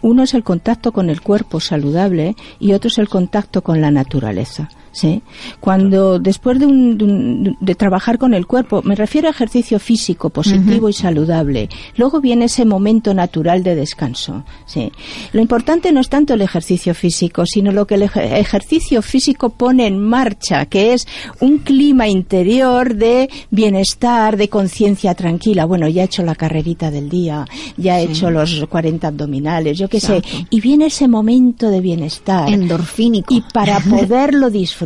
Uno 0.02 0.24
es 0.24 0.34
el 0.34 0.44
contacto 0.44 0.92
con 0.92 1.10
el 1.10 1.22
cuerpo 1.22 1.60
saludable 1.60 2.36
y 2.60 2.74
otro 2.74 2.88
es 2.90 2.98
el 2.98 3.10
contacto 3.10 3.64
con 3.64 3.82
la 3.82 3.92
naturaleza. 3.92 4.70
¿Sí? 4.96 5.22
Cuando 5.60 6.18
después 6.20 6.58
de, 6.60 6.66
un- 6.66 6.98
de 6.98 7.04
un- 7.04 7.58
de 7.60 7.76
trabajar 7.76 8.18
con 8.18 8.34
el 8.34 8.48
cuerpo, 8.48 8.82
me 8.84 8.96
refiero 8.96 9.28
a 9.28 9.32
ejercicio 9.32 9.78
físico 9.80 10.30
positivo 10.30 10.88
y 10.90 10.94
saludable, 10.94 11.70
luego 11.98 12.22
viene 12.22 12.46
ese 12.46 12.64
momento 12.66 13.14
natural 13.14 13.62
de 13.62 13.76
descanso. 13.76 14.44
¿sí? 14.66 14.92
Lo 15.34 15.42
importante 15.42 15.92
no 15.92 16.00
es 16.00 16.08
tanto 16.10 16.34
el 16.34 16.42
ejercicio 16.42 16.96
físico, 16.96 17.46
sino 17.46 17.72
lo 17.72 17.86
que 17.86 17.96
el 17.96 18.04
ej- 18.04 18.16
ejercicio 18.40 19.02
físico 19.02 19.50
pone 19.50 19.86
en 19.86 20.00
marcha, 20.00 20.66
que 20.68 20.94
es 20.94 21.08
un 21.42 21.58
clima 21.60 22.08
interior 22.08 22.96
de 22.96 23.30
bienestar, 23.52 24.38
de 24.38 24.48
conciencia 24.48 25.14
tranquila. 25.16 25.66
Bueno, 25.66 25.88
ya 25.90 26.04
he 26.04 26.06
hecho 26.06 26.24
la 26.24 26.36
carrerita 26.36 26.90
del 26.92 27.10
día, 27.10 27.46
ya 27.78 28.00
he 28.00 28.04
hecho 28.06 28.30
los 28.32 28.66
40 28.70 29.08
abdominales, 29.10 29.78
yo 29.78 29.90
qué 29.90 30.00
sé. 30.00 30.22
Y 30.50 30.62
viene 30.62 30.86
ese 30.86 31.08
momento 31.08 31.70
de 31.70 31.82
bienestar 31.82 32.48
Endorfínico. 32.50 33.34
y 33.34 33.42
para 33.54 33.80
poderlo 33.90 34.50
disfrutar. 34.50 34.85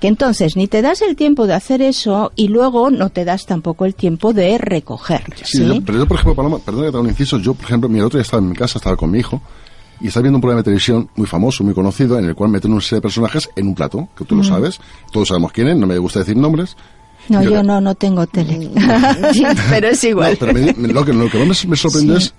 Que 0.00 0.08
entonces 0.08 0.56
ni 0.56 0.68
te 0.68 0.82
das 0.82 1.02
el 1.02 1.16
tiempo 1.16 1.46
de 1.46 1.54
hacer 1.54 1.82
eso 1.82 2.32
y 2.36 2.48
luego 2.48 2.90
no 2.90 3.10
te 3.10 3.24
das 3.24 3.46
tampoco 3.46 3.84
el 3.84 3.94
tiempo 3.94 4.32
de 4.32 4.58
recoger. 4.58 5.22
Sí, 5.44 5.58
¿sí? 5.58 5.66
yo- 5.66 5.80
pero 5.84 5.98
yo, 5.98 6.06
por 6.06 6.16
ejemplo, 6.16 6.34
Paloma, 6.34 6.58
perdón 6.58 6.82
que 6.84 6.90
te 6.90 6.96
haga 6.96 7.00
un 7.04 7.08
inciso, 7.10 7.38
yo, 7.38 7.54
por 7.54 7.64
ejemplo, 7.66 7.88
mi 7.88 8.00
otro 8.00 8.18
día 8.18 8.22
estaba 8.22 8.42
en 8.42 8.48
mi 8.50 8.56
casa, 8.56 8.78
estaba 8.78 8.96
con 8.96 9.10
mi 9.10 9.18
hijo, 9.18 9.40
y 10.00 10.08
estaba 10.08 10.22
viendo 10.22 10.38
un 10.38 10.40
programa 10.42 10.60
de 10.60 10.64
televisión 10.64 11.08
muy 11.16 11.26
famoso, 11.26 11.62
muy 11.64 11.72
conocido, 11.74 12.18
en 12.18 12.24
el 12.26 12.34
cual 12.34 12.50
meten 12.50 12.72
una 12.72 12.80
serie 12.80 12.96
de 12.96 13.02
personajes 13.02 13.48
en 13.56 13.68
un 13.68 13.74
plato, 13.74 14.08
que 14.16 14.24
tú 14.24 14.34
lo 14.36 14.42
sabes, 14.44 14.80
todos 15.12 15.28
sabemos 15.28 15.52
quién 15.52 15.68
es, 15.68 15.76
no 15.76 15.86
me 15.86 15.96
gusta 15.98 16.18
decir 16.20 16.36
nombres. 16.36 16.76
No, 17.28 17.42
Y 17.42 17.46
yo 17.46 17.62
no, 17.62 17.80
no 17.80 17.94
tengo 17.94 18.26
tele. 18.26 18.70
pero 19.70 19.88
es 19.88 20.04
igual. 20.04 20.32
No, 20.32 20.38
pero 20.40 20.52
me- 20.52 20.72
me- 20.74 20.88
lo, 20.92 21.04
que, 21.04 21.12
lo 21.12 21.30
que 21.30 21.42
más 21.44 21.64
me 21.66 21.76
sorprende 21.76 22.20
Sí. 22.20 22.26
es 22.26 22.34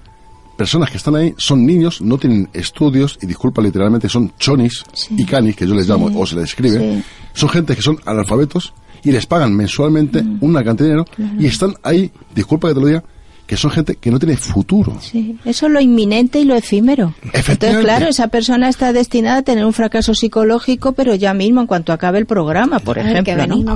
personas 0.57 0.89
que 0.89 0.97
están 0.97 1.15
ahí, 1.15 1.33
son 1.37 1.65
niños, 1.65 2.01
no 2.01 2.17
tienen 2.17 2.49
estudios, 2.53 3.17
y 3.21 3.25
disculpa 3.25 3.61
literalmente, 3.61 4.07
son 4.09 4.31
chonis 4.39 4.83
Sí. 4.93 5.15
y 5.17 5.25
canis, 5.25 5.55
que 5.55 5.67
yo 5.67 5.75
les 5.75 5.87
llamo, 5.87 6.09
o 6.17 6.25
se 6.25 6.35
les 6.35 6.45
escribe, 6.45 6.79
Sí. 6.79 7.03
son 7.33 7.49
gente 7.49 7.75
que 7.75 7.81
son 7.81 7.99
analfabetos 8.05 8.73
y 9.03 9.11
les 9.11 9.25
pagan 9.25 9.55
mensualmente 9.55 10.23
Mm. 10.23 10.37
una 10.41 10.63
cantidad 10.63 10.89
de 10.89 10.93
dinero 10.95 11.39
y 11.39 11.45
están 11.45 11.73
ahí, 11.83 12.09
disculpa 12.33 12.69
que 12.69 12.73
te 12.73 12.79
lo 12.79 12.87
diga, 12.87 13.03
que 13.45 13.57
son 13.57 13.69
gente 13.69 13.95
que 13.97 14.09
no 14.09 14.17
tiene 14.17 14.37
futuro. 14.37 14.97
Sí, 15.01 15.37
eso 15.45 15.67
es 15.67 15.71
lo 15.71 15.79
inminente 15.79 16.39
y 16.39 16.45
lo 16.45 16.55
efímero. 16.55 17.13
Entonces, 17.31 17.77
claro, 17.77 18.07
esa 18.07 18.29
persona 18.29 18.69
está 18.69 18.91
destinada 18.91 19.37
a 19.37 19.41
tener 19.43 19.65
un 19.65 19.73
fracaso 19.73 20.15
psicológico, 20.15 20.93
pero 20.93 21.13
ya 21.13 21.35
mismo 21.35 21.61
en 21.61 21.67
cuanto 21.67 21.93
acabe 21.93 22.17
el 22.17 22.25
programa, 22.25 22.79
por 22.79 22.97
ejemplo, 22.97 23.33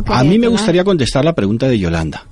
A 0.08 0.24
mí 0.24 0.40
me 0.40 0.48
gustaría 0.48 0.84
contestar 0.84 1.24
la 1.24 1.34
pregunta 1.34 1.68
de 1.68 1.78
Yolanda. 1.78 2.24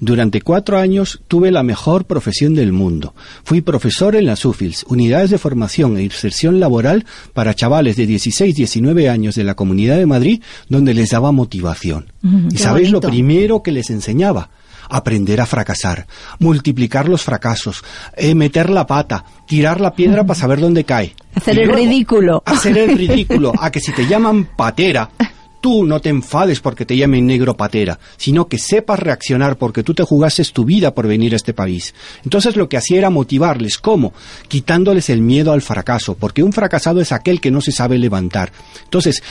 Durante 0.00 0.42
cuatro 0.42 0.78
años 0.78 1.20
tuve 1.26 1.50
la 1.50 1.62
mejor 1.62 2.04
profesión 2.04 2.54
del 2.54 2.72
mundo. 2.72 3.14
Fui 3.44 3.62
profesor 3.62 4.14
en 4.14 4.26
las 4.26 4.44
UFILS, 4.44 4.84
unidades 4.88 5.30
de 5.30 5.38
formación 5.38 5.96
e 5.96 6.02
inserción 6.02 6.60
laboral 6.60 7.06
para 7.32 7.54
chavales 7.54 7.96
de 7.96 8.06
16, 8.06 8.54
19 8.54 9.08
años 9.08 9.34
de 9.34 9.44
la 9.44 9.54
Comunidad 9.54 9.96
de 9.96 10.06
Madrid, 10.06 10.42
donde 10.68 10.92
les 10.92 11.10
daba 11.10 11.32
motivación. 11.32 12.12
Mm, 12.22 12.48
¿Y 12.52 12.58
sabéis 12.58 12.90
lo 12.90 13.00
primero 13.00 13.62
que 13.62 13.72
les 13.72 13.88
enseñaba? 13.90 14.50
Aprender 14.88 15.40
a 15.40 15.46
fracasar, 15.46 16.06
multiplicar 16.38 17.08
los 17.08 17.22
fracasos, 17.22 17.82
eh, 18.16 18.36
meter 18.36 18.70
la 18.70 18.86
pata, 18.86 19.24
tirar 19.46 19.80
la 19.80 19.94
piedra 19.94 20.24
para 20.24 20.38
saber 20.38 20.60
dónde 20.60 20.84
cae. 20.84 21.14
Hacer 21.34 21.56
Y 21.56 21.60
el 21.60 21.66
luego, 21.66 21.82
ridículo. 21.82 22.42
Hacer 22.46 22.78
el 22.78 22.96
ridículo, 22.96 23.52
a 23.60 23.70
que 23.72 23.80
si 23.80 23.92
te 23.92 24.06
llaman 24.06 24.48
patera, 24.56 25.10
tú 25.66 25.84
no 25.84 26.00
te 26.00 26.10
enfades 26.10 26.60
porque 26.60 26.86
te 26.86 26.96
llamen 26.96 27.26
negro 27.26 27.56
patera, 27.56 27.98
sino 28.16 28.46
que 28.46 28.56
sepas 28.56 29.00
reaccionar 29.00 29.58
porque 29.58 29.82
tú 29.82 29.94
te 29.94 30.04
jugaste 30.04 30.44
tu 30.44 30.64
vida 30.64 30.94
por 30.94 31.08
venir 31.08 31.32
a 31.32 31.36
este 31.36 31.54
país. 31.54 31.92
Entonces 32.22 32.54
lo 32.54 32.68
que 32.68 32.76
hacía 32.76 32.98
era 32.98 33.10
motivarles, 33.10 33.76
¿cómo? 33.78 34.14
Quitándoles 34.46 35.10
el 35.10 35.22
miedo 35.22 35.50
al 35.50 35.62
fracaso, 35.62 36.14
porque 36.14 36.44
un 36.44 36.52
fracasado 36.52 37.00
es 37.00 37.10
aquel 37.10 37.40
que 37.40 37.50
no 37.50 37.60
se 37.60 37.72
sabe 37.72 37.98
levantar. 37.98 38.52
Entonces, 38.84 39.24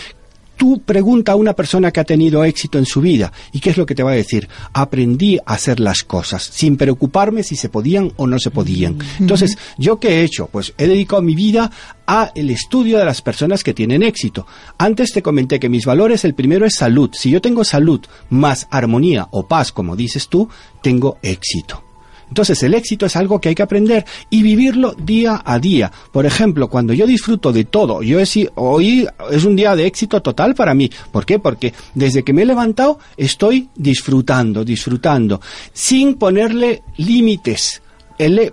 Tú 0.57 0.81
pregunta 0.81 1.33
a 1.33 1.35
una 1.35 1.53
persona 1.53 1.91
que 1.91 1.99
ha 1.99 2.05
tenido 2.05 2.43
éxito 2.43 2.77
en 2.77 2.85
su 2.85 3.01
vida 3.01 3.31
y 3.51 3.59
qué 3.59 3.71
es 3.71 3.77
lo 3.77 3.85
que 3.85 3.95
te 3.95 4.03
va 4.03 4.11
a 4.11 4.15
decir. 4.15 4.47
Aprendí 4.73 5.37
a 5.37 5.53
hacer 5.53 5.79
las 5.79 6.03
cosas 6.03 6.43
sin 6.43 6.77
preocuparme 6.77 7.43
si 7.43 7.55
se 7.55 7.69
podían 7.69 8.11
o 8.15 8.27
no 8.27 8.39
se 8.39 8.51
podían. 8.51 8.97
Entonces, 9.19 9.57
¿yo 9.77 9.99
qué 9.99 10.19
he 10.19 10.23
hecho? 10.23 10.47
Pues 10.51 10.73
he 10.77 10.87
dedicado 10.87 11.21
mi 11.21 11.35
vida 11.35 11.71
a 12.07 12.31
el 12.35 12.49
estudio 12.49 12.97
de 12.97 13.05
las 13.05 13.21
personas 13.21 13.63
que 13.63 13.73
tienen 13.73 14.03
éxito. 14.03 14.45
Antes 14.77 15.11
te 15.11 15.21
comenté 15.21 15.59
que 15.59 15.69
mis 15.69 15.85
valores, 15.85 16.25
el 16.25 16.35
primero 16.35 16.65
es 16.65 16.75
salud. 16.75 17.09
Si 17.13 17.29
yo 17.29 17.41
tengo 17.41 17.63
salud 17.63 18.01
más 18.29 18.67
armonía 18.71 19.27
o 19.31 19.47
paz, 19.47 19.71
como 19.71 19.95
dices 19.95 20.27
tú, 20.29 20.49
tengo 20.81 21.17
éxito. 21.21 21.84
Entonces 22.29 22.61
el 22.63 22.73
éxito 22.73 23.05
es 23.05 23.15
algo 23.15 23.39
que 23.39 23.49
hay 23.49 23.55
que 23.55 23.63
aprender 23.63 24.05
y 24.29 24.43
vivirlo 24.43 24.93
día 24.93 25.41
a 25.45 25.59
día. 25.59 25.91
Por 26.11 26.25
ejemplo, 26.25 26.69
cuando 26.69 26.93
yo 26.93 27.05
disfruto 27.07 27.51
de 27.51 27.65
todo, 27.65 28.01
yo 28.01 28.19
he 28.19 28.25
hoy 28.55 29.07
es 29.31 29.45
un 29.45 29.55
día 29.55 29.75
de 29.75 29.85
éxito 29.85 30.21
total 30.21 30.55
para 30.55 30.73
mí. 30.73 30.89
¿Por 31.11 31.25
qué? 31.25 31.39
Porque 31.39 31.73
desde 31.93 32.23
que 32.23 32.33
me 32.33 32.41
he 32.41 32.45
levantado 32.45 32.99
estoy 33.17 33.69
disfrutando, 33.75 34.65
disfrutando, 34.65 35.41
sin 35.73 36.15
ponerle 36.15 36.83
límites. 36.97 37.81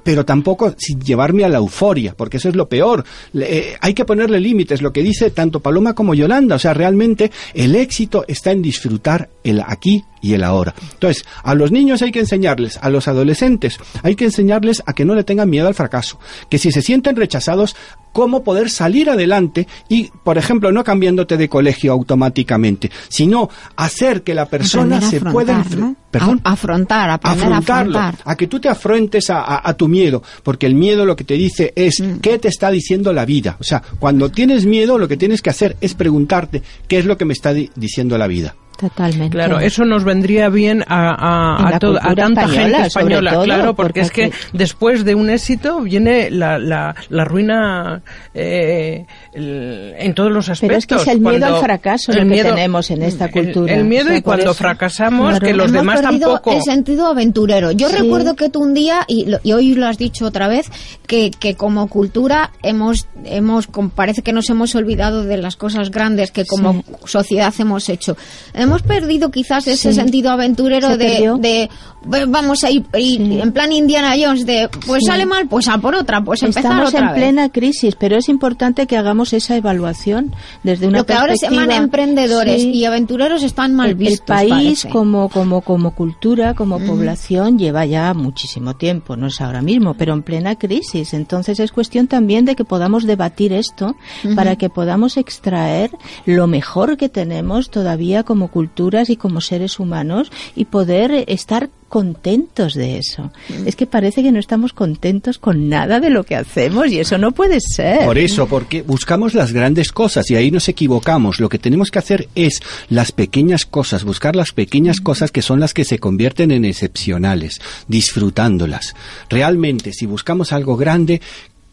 Pero 0.02 0.24
tampoco 0.24 0.74
sin 0.76 1.00
llevarme 1.00 1.44
a 1.44 1.48
la 1.48 1.58
euforia, 1.58 2.14
porque 2.16 2.38
eso 2.38 2.48
es 2.48 2.56
lo 2.56 2.68
peor. 2.68 3.04
Eh, 3.34 3.76
hay 3.80 3.94
que 3.94 4.04
ponerle 4.04 4.40
límites, 4.40 4.82
lo 4.82 4.92
que 4.92 5.04
dice 5.04 5.30
tanto 5.30 5.60
Paloma 5.60 5.94
como 5.94 6.14
Yolanda. 6.14 6.56
O 6.56 6.58
sea, 6.58 6.74
realmente 6.74 7.30
el 7.54 7.76
éxito 7.76 8.24
está 8.26 8.50
en 8.50 8.60
disfrutar 8.60 9.30
el 9.44 9.62
aquí 9.64 10.04
y 10.22 10.32
el 10.34 10.44
ahora. 10.44 10.74
Entonces, 10.94 11.24
a 11.42 11.54
los 11.54 11.70
niños 11.72 12.00
hay 12.00 12.12
que 12.12 12.20
enseñarles, 12.20 12.78
a 12.80 12.88
los 12.88 13.08
adolescentes 13.08 13.78
hay 14.02 14.14
que 14.14 14.24
enseñarles 14.24 14.82
a 14.86 14.92
que 14.94 15.04
no 15.04 15.14
le 15.14 15.24
tengan 15.24 15.50
miedo 15.50 15.66
al 15.68 15.74
fracaso, 15.74 16.18
que 16.48 16.58
si 16.58 16.72
se 16.72 16.80
sienten 16.80 17.16
rechazados, 17.16 17.76
cómo 18.12 18.44
poder 18.44 18.70
salir 18.70 19.10
adelante 19.10 19.66
y, 19.88 20.10
por 20.22 20.38
ejemplo, 20.38 20.70
no 20.70 20.84
cambiándote 20.84 21.36
de 21.36 21.48
colegio 21.48 21.92
automáticamente, 21.92 22.90
sino 23.08 23.48
hacer 23.76 24.22
que 24.22 24.34
la 24.34 24.46
persona 24.46 24.98
a 24.98 25.00
se 25.00 25.16
afrontar, 25.16 25.32
pueda 25.32 25.58
enfre- 25.64 25.76
¿no? 25.78 25.96
Perdón 26.10 26.40
A- 26.44 26.52
afrontar, 26.52 27.10
a 27.10 27.14
afrontarlo, 27.14 27.98
afrontar. 27.98 28.14
a 28.24 28.36
que 28.36 28.46
tú 28.46 28.60
te 28.60 28.68
afrontes 28.68 29.30
a, 29.30 29.40
a- 29.40 29.68
a 29.68 29.74
tu 29.74 29.88
miedo, 29.88 30.22
porque 30.42 30.66
el 30.66 30.74
miedo 30.74 31.04
lo 31.06 31.16
que 31.16 31.24
te 31.24 31.34
dice 31.34 31.72
es 31.74 32.00
Mm. 32.00 32.18
qué 32.20 32.38
te 32.38 32.48
está 32.48 32.70
diciendo 32.70 33.12
la 33.14 33.24
vida. 33.24 33.56
O 33.60 33.64
sea, 33.64 33.82
cuando 33.98 34.30
tienes 34.30 34.66
miedo, 34.66 34.98
lo 34.98 35.08
que 35.08 35.16
tienes 35.16 35.40
que 35.42 35.50
hacer 35.50 35.76
es 35.80 35.94
preguntarte 35.94 36.62
qué 36.86 36.98
es 36.98 37.06
lo 37.06 37.16
que 37.16 37.24
me 37.24 37.32
está 37.32 37.52
di- 37.54 37.70
diciendo 37.76 38.18
la 38.18 38.26
vida. 38.26 38.54
Totalmente. 38.78 39.30
Claro, 39.36 39.60
eso 39.60 39.84
nos 39.84 40.02
vendría 40.02 40.48
bien 40.48 40.82
a, 40.88 41.10
a- 41.10 41.68
a 41.76 41.78
to- 41.78 41.94
tanta 42.16 42.42
española, 42.42 42.62
gente 42.78 42.86
española, 42.88 43.30
todo, 43.32 43.44
claro, 43.44 43.74
porque, 43.74 44.00
porque 44.00 44.00
es 44.00 44.10
que 44.10 44.32
después 44.52 45.04
de 45.04 45.14
un 45.14 45.30
éxito 45.30 45.80
viene 45.82 46.30
la, 46.32 46.58
la, 46.58 46.94
la 47.08 47.24
ruina 47.24 48.02
eh, 48.34 49.06
el- 49.32 49.94
en 49.96 50.14
todos 50.14 50.32
los 50.32 50.48
aspectos. 50.48 50.68
Pero 50.68 50.78
es 50.78 51.04
que 51.04 51.10
es 51.10 51.14
el 51.16 51.20
miedo 51.20 51.38
Cuando- 51.38 51.56
al 51.58 51.62
fracaso 51.62 52.10
el 52.12 52.18
lo 52.18 52.24
que 52.24 52.30
miedo- 52.30 52.54
tenemos 52.54 52.90
en 52.90 53.02
esta 53.02 53.30
cultura. 53.30 53.72
El, 53.72 53.84
miedo 53.84 54.06
O 54.06 54.08
sea, 54.08 54.16
y 54.18 54.22
cuando 54.22 54.44
eso- 54.46 54.54
fracasamos, 54.54 55.30
Claro. 55.30 55.46
que 55.46 55.52
los 55.54 55.66
Hemos 55.70 55.72
demás 55.80 56.02
tampoco... 56.02 56.52
el 56.52 56.62
sentido 56.62 57.06
aventurero. 57.06 57.70
Yo 57.72 57.88
Sí. 57.88 57.96
recuerdo 57.96 58.34
que 58.34 58.48
tú 58.48 58.60
un 58.62 58.74
día, 58.74 59.04
y, 59.06 59.26
lo- 59.26 59.38
y 59.44 59.52
hoy 59.52 59.74
lo 59.74 59.86
has 59.86 59.98
dicho 59.98 60.24
otra 60.26 60.48
vez, 60.48 60.66
que, 61.06 61.30
que 61.30 61.54
como 61.54 61.86
cultura 61.88 62.50
hemos, 62.64 63.06
hemos, 63.24 63.68
parece 63.94 64.22
que 64.22 64.32
nos 64.32 64.50
hemos 64.50 64.74
olvidado 64.74 65.22
de 65.24 65.36
las 65.36 65.54
cosas 65.56 65.90
grandes 65.90 66.32
que 66.32 66.44
como 66.46 66.72
Sí. 66.72 66.84
sociedad 67.04 67.54
hemos 67.58 67.88
hecho. 67.88 68.16
Hemos 68.62 68.82
perdido 68.82 69.30
quizás 69.30 69.66
ese 69.66 69.90
Sí. 69.92 69.94
sentido 69.98 70.30
aventurero 70.30 70.88
Se 70.88 70.96
de, 70.96 71.08
perdió. 71.08 71.36
de, 71.36 71.70
"Ve- 72.04 72.24
vamos 72.26 72.64
a 72.64 72.70
ir, 72.70 72.84
Sí. 72.94 73.38
en 73.40 73.52
plan 73.52 73.72
Indiana 73.72 74.14
Jones, 74.20 74.46
de 74.46 74.68
pues 74.86 75.00
Sí. 75.02 75.06
sale 75.06 75.26
mal, 75.26 75.48
pues 75.48 75.68
a 75.68 75.78
por 75.78 75.94
otra, 75.94 76.22
pues 76.22 76.42
empezar 76.42 76.64
Estamos 76.72 76.88
otra 76.88 77.00
en 77.00 77.06
vez. 77.06 77.14
plena 77.16 77.48
crisis, 77.50 77.94
pero 77.98 78.16
es 78.16 78.28
importante 78.28 78.86
que 78.86 78.96
hagamos 78.96 79.32
esa 79.32 79.56
evaluación 79.56 80.34
desde 80.62 80.86
una 80.88 80.98
Lo 80.98 81.06
que 81.06 81.12
ahora 81.14 81.34
se 81.36 81.46
llaman 81.46 81.66
perspectiva- 81.68 81.84
emprendedores 81.84 82.62
y 82.62 82.84
aventureros 82.84 83.42
están 83.42 83.74
mal 83.74 83.86
el, 83.86 83.92
el 83.92 83.98
vistos. 83.98 84.26
país 84.26 84.50
parece. 84.50 84.88
como 84.88 85.28
como 85.28 85.60
como 85.60 85.94
cultura 85.94 86.54
como 86.54 86.78
población 86.78 87.58
lleva 87.58 87.84
ya 87.86 88.12
muchísimo 88.14 88.74
tiempo 88.76 89.16
no 89.16 89.26
es 89.28 89.40
ahora 89.40 89.62
mismo 89.62 89.94
pero 89.94 90.12
en 90.12 90.22
plena 90.22 90.56
crisis 90.56 91.14
entonces 91.14 91.58
es 91.60 91.72
cuestión 91.72 92.06
también 92.06 92.44
de 92.44 92.54
que 92.56 92.64
podamos 92.64 93.04
debatir 93.04 93.52
esto 93.52 93.96
para 94.34 94.56
que 94.56 94.68
podamos 94.70 95.16
extraer 95.16 95.90
lo 96.26 96.46
mejor 96.46 96.96
que 96.96 97.08
tenemos 97.08 97.70
todavía 97.70 98.22
como 98.22 98.48
culturas 98.52 99.10
y 99.10 99.16
como 99.16 99.40
seres 99.40 99.80
humanos 99.80 100.30
y 100.54 100.66
poder 100.66 101.24
estar 101.26 101.70
contentos 101.92 102.72
de 102.72 102.96
eso. 102.96 103.32
Es 103.66 103.76
que 103.76 103.86
parece 103.86 104.22
que 104.22 104.32
no 104.32 104.38
estamos 104.38 104.72
contentos 104.72 105.36
con 105.36 105.68
nada 105.68 106.00
de 106.00 106.08
lo 106.08 106.24
que 106.24 106.36
hacemos 106.36 106.86
y 106.88 106.98
eso 106.98 107.18
no 107.18 107.32
puede 107.32 107.58
ser. 107.60 108.06
Por 108.06 108.16
eso, 108.16 108.46
porque 108.46 108.80
buscamos 108.80 109.34
las 109.34 109.52
grandes 109.52 109.92
cosas 109.92 110.30
y 110.30 110.36
ahí 110.36 110.50
nos 110.50 110.70
equivocamos. 110.70 111.38
Lo 111.38 111.50
que 111.50 111.58
tenemos 111.58 111.90
que 111.90 111.98
hacer 111.98 112.28
es 112.34 112.62
las 112.88 113.12
pequeñas 113.12 113.66
cosas, 113.66 114.04
buscar 114.04 114.36
las 114.36 114.52
pequeñas 114.52 115.02
cosas 115.02 115.30
que 115.30 115.42
son 115.42 115.60
las 115.60 115.74
que 115.74 115.84
se 115.84 115.98
convierten 115.98 116.50
en 116.50 116.64
excepcionales, 116.64 117.60
disfrutándolas. 117.88 118.94
Realmente, 119.28 119.92
si 119.92 120.06
buscamos 120.06 120.54
algo 120.54 120.78
grande, 120.78 121.20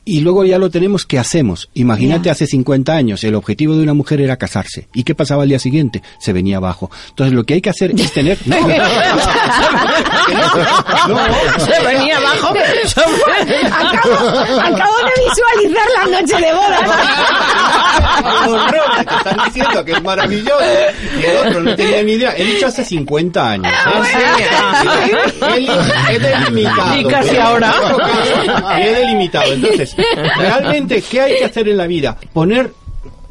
y 0.10 0.22
luego 0.22 0.43
ya 0.43 0.57
lo 0.57 0.72
tenemos, 0.72 1.05
¿qué 1.05 1.20
hacemos? 1.20 1.70
Imagínate 1.76 2.32
hace 2.32 2.47
50 2.47 2.91
años, 2.93 3.24
el 3.24 3.36
objetivo 3.36 3.76
de 3.76 3.84
una 3.84 3.93
mujer 3.93 4.22
era 4.22 4.38
casarse. 4.38 4.88
¿Y 4.91 5.03
qué 5.03 5.14
pasaba 5.14 5.43
al 5.43 5.49
día 5.49 5.60
siguiente? 5.60 6.01
Se 6.20 6.34
venía 6.34 6.57
abajo. 6.57 6.89
Entonces 7.10 7.36
lo 7.36 7.43
que 7.43 7.53
hay 7.53 7.62
que 7.62 7.70
hacer 7.70 7.91
es 7.95 8.12
tener... 8.12 8.39
No, 11.07 11.16
no, 11.16 11.26
abajo. 12.30 12.49
acabo, 13.71 14.15
acabo 14.59 14.95
de 15.05 15.13
visualizar 15.25 15.88
la 15.97 16.19
noche 16.19 16.38
de 16.38 16.53
bodas. 16.53 16.89
horror, 18.47 19.05
te 19.05 19.15
están 19.15 19.38
diciendo 19.45 19.86
que 19.86 19.91
es 19.91 20.03
maravilloso 20.03 20.65
y 21.19 21.25
el 21.25 21.38
otro 21.38 21.61
no 21.61 21.75
tenía 21.75 22.03
ni 22.03 22.13
idea. 22.13 22.34
He 22.38 22.43
dicho 22.43 22.67
hace 22.67 22.84
50 22.84 23.49
años. 23.49 23.73
¿eh? 23.73 25.17
He, 25.57 26.15
he 26.15 26.19
delimitado. 26.19 26.97
Y 26.97 27.05
casi 27.05 27.38
ahora. 27.38 27.73
He 28.80 28.89
delimitado. 28.89 29.53
Entonces, 29.53 29.95
realmente, 30.38 31.01
¿qué 31.01 31.21
hay 31.21 31.38
que 31.38 31.45
hacer 31.45 31.67
en 31.69 31.77
la 31.77 31.88
vida? 31.88 32.17
Poner 32.34 32.71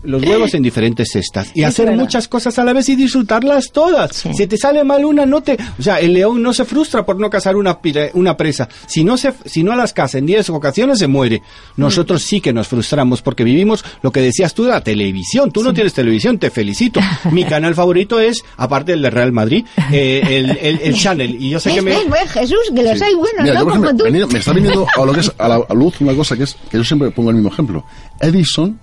los 0.03 0.23
huevos 0.23 0.55
en 0.55 0.63
diferentes 0.63 1.09
cestas 1.13 1.51
y 1.55 1.65
hacer 1.65 1.87
verdad. 1.87 2.01
muchas 2.03 2.29
cosas 2.29 2.59
a 2.59 2.65
la 2.65 2.73
vez 2.73 2.89
y 2.89 2.97
disfrutarlas 2.97 3.71
todas. 3.73 4.15
Sí. 4.17 4.31
Si 4.35 4.47
te 4.47 4.57
sale 4.57 4.85
mal 4.85 5.05
una, 5.05 5.27
no 5.27 5.43
te... 5.43 5.57
O 5.79 5.83
sea, 5.83 5.99
el 6.01 6.13
león 6.15 6.43
no 6.43 6.53
se 6.53 6.65
frustra 6.65 7.05
por 7.05 7.19
no 7.19 7.29
cazar 7.31 7.57
una, 7.57 7.81
pire- 7.81 8.11
una 8.15 8.37
presa. 8.37 8.69
Si 8.87 9.05
no, 9.05 9.17
se, 9.17 9.33
si 9.45 9.63
no 9.63 9.75
las 9.77 9.93
caza 9.93 10.19
en 10.19 10.27
10 10.27 10.51
ocasiones, 10.51 10.99
se 10.99 11.07
muere. 11.09 11.43
Nosotros 11.77 12.23
sí 12.23 12.41
que 12.41 12.53
nos 12.53 12.69
frustramos 12.69 13.23
porque 13.23 13.45
vivimos 13.45 13.85
lo 14.03 14.13
que 14.13 14.21
decías 14.21 14.55
tú 14.55 14.65
de 14.65 14.71
la 14.71 14.83
televisión. 14.83 15.51
Tú 15.53 15.63
no 15.63 15.73
tienes 15.75 15.93
televisión, 15.95 16.39
te 16.39 16.51
felicito. 16.51 17.01
Mi 17.33 17.45
canal 17.45 17.75
favorito 17.75 18.21
es, 18.21 18.45
aparte 18.57 18.93
del 18.93 19.03
de 19.03 19.11
Real 19.11 19.33
Madrid, 19.33 19.65
eh, 19.93 20.21
el, 20.25 20.51
el, 20.59 20.81
el 20.83 20.95
Channel. 20.99 21.37
Y 21.43 21.51
yo 21.51 21.61
sé 21.61 21.73
que 21.75 21.81
¿Ves, 21.81 22.09
me... 22.09 22.19
Jesús, 22.29 22.59
que 22.75 22.83
los 22.83 22.99
Sí. 22.99 23.05
hay 23.05 23.15
buenos, 23.15 23.43
Mira, 23.45 23.61
¿no? 23.63 23.69
Como 23.69 23.97
tú. 23.97 24.05
me 24.11 24.39
está 24.39 24.53
viniendo 24.53 24.87
a 24.97 25.05
lo 25.05 25.13
que 25.13 25.21
es 25.21 25.33
a 25.39 25.49
la 25.49 25.61
a 25.69 25.75
luz 25.75 26.01
una 26.01 26.15
cosa 26.15 26.37
que 26.37 26.45
es 26.45 26.57
que 26.71 26.77
yo 26.79 26.85
siempre 26.85 27.11
pongo 27.11 27.31
el 27.31 27.37
mismo 27.37 27.51
ejemplo. 27.51 27.85
Edison, 28.21 28.79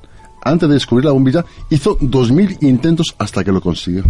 antes 0.45 0.69
de 0.69 0.75
descubrir 0.75 1.03
la 1.05 1.11
bombilla, 1.11 1.43
hizo 1.69 1.97
2.000 1.99 2.59
intentos 2.61 3.13
hasta 3.17 3.43
que 3.43 3.51
lo 3.51 3.59
consiguió. 3.59 4.03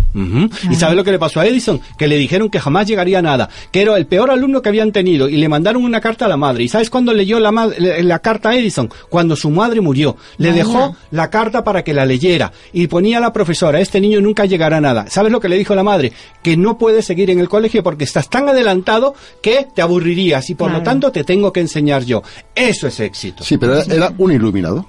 ¿Y 0.69 0.75
sabes 0.75 0.95
lo 0.95 1.03
que 1.03 1.11
le 1.11 1.17
pasó 1.17 1.39
a 1.39 1.47
Edison? 1.47 1.81
Que 1.97 2.07
le 2.07 2.17
dijeron 2.17 2.49
que 2.49 2.59
jamás 2.59 2.85
llegaría 2.87 3.19
a 3.19 3.21
nada, 3.23 3.49
que 3.71 3.81
era 3.81 3.97
el 3.97 4.05
peor 4.05 4.29
alumno 4.29 4.61
que 4.61 4.69
habían 4.69 4.91
tenido 4.91 5.27
y 5.29 5.37
le 5.37 5.49
mandaron 5.49 5.83
una 5.83 6.01
carta 6.01 6.25
a 6.25 6.27
la 6.27 6.37
madre. 6.37 6.63
¿Y 6.63 6.67
sabes 6.67 6.89
cuándo 6.89 7.13
leyó 7.13 7.39
la, 7.39 7.51
ma- 7.51 7.69
la- 7.79 8.19
carta 8.19 8.49
a 8.49 8.55
Edison? 8.55 8.89
Cuando 9.09 9.35
su 9.35 9.49
madre 9.49 9.81
murió. 9.81 10.17
Le 10.37 10.49
Vaya. 10.51 10.63
dejó 10.63 10.95
la 11.11 11.29
carta 11.29 11.63
para 11.63 11.83
que 11.83 11.93
la 11.93 12.05
leyera 12.05 12.51
y 12.73 12.87
ponía 12.87 13.17
a 13.17 13.21
la 13.21 13.33
profesora, 13.33 13.79
este 13.79 14.01
niño 14.01 14.19
nunca 14.21 14.45
llegará 14.45 14.77
a 14.77 14.81
nada. 14.81 15.05
¿Sabes 15.09 15.31
lo 15.31 15.39
que 15.39 15.49
le 15.49 15.57
dijo 15.57 15.73
la 15.73 15.83
madre? 15.83 16.11
Que 16.43 16.57
no 16.57 16.77
puedes 16.77 17.05
seguir 17.05 17.29
en 17.29 17.39
el 17.39 17.49
colegio 17.49 17.81
porque 17.81 18.03
estás 18.03 18.29
tan 18.29 18.49
adelantado 18.49 19.15
que 19.41 19.67
te 19.73 19.81
aburrirías 19.81 20.49
y 20.49 20.55
por 20.55 20.69
lo 20.71 20.83
tanto 20.83 21.11
te 21.11 21.23
tengo 21.23 21.53
que 21.53 21.61
enseñar 21.61 22.03
yo. 22.03 22.21
Eso 22.53 22.87
es 22.87 22.99
éxito. 22.99 23.43
Sí, 23.43 23.57
pero 23.57 23.77
era, 23.79 23.93
era 23.93 24.13
un 24.17 24.31
iluminado. 24.31 24.85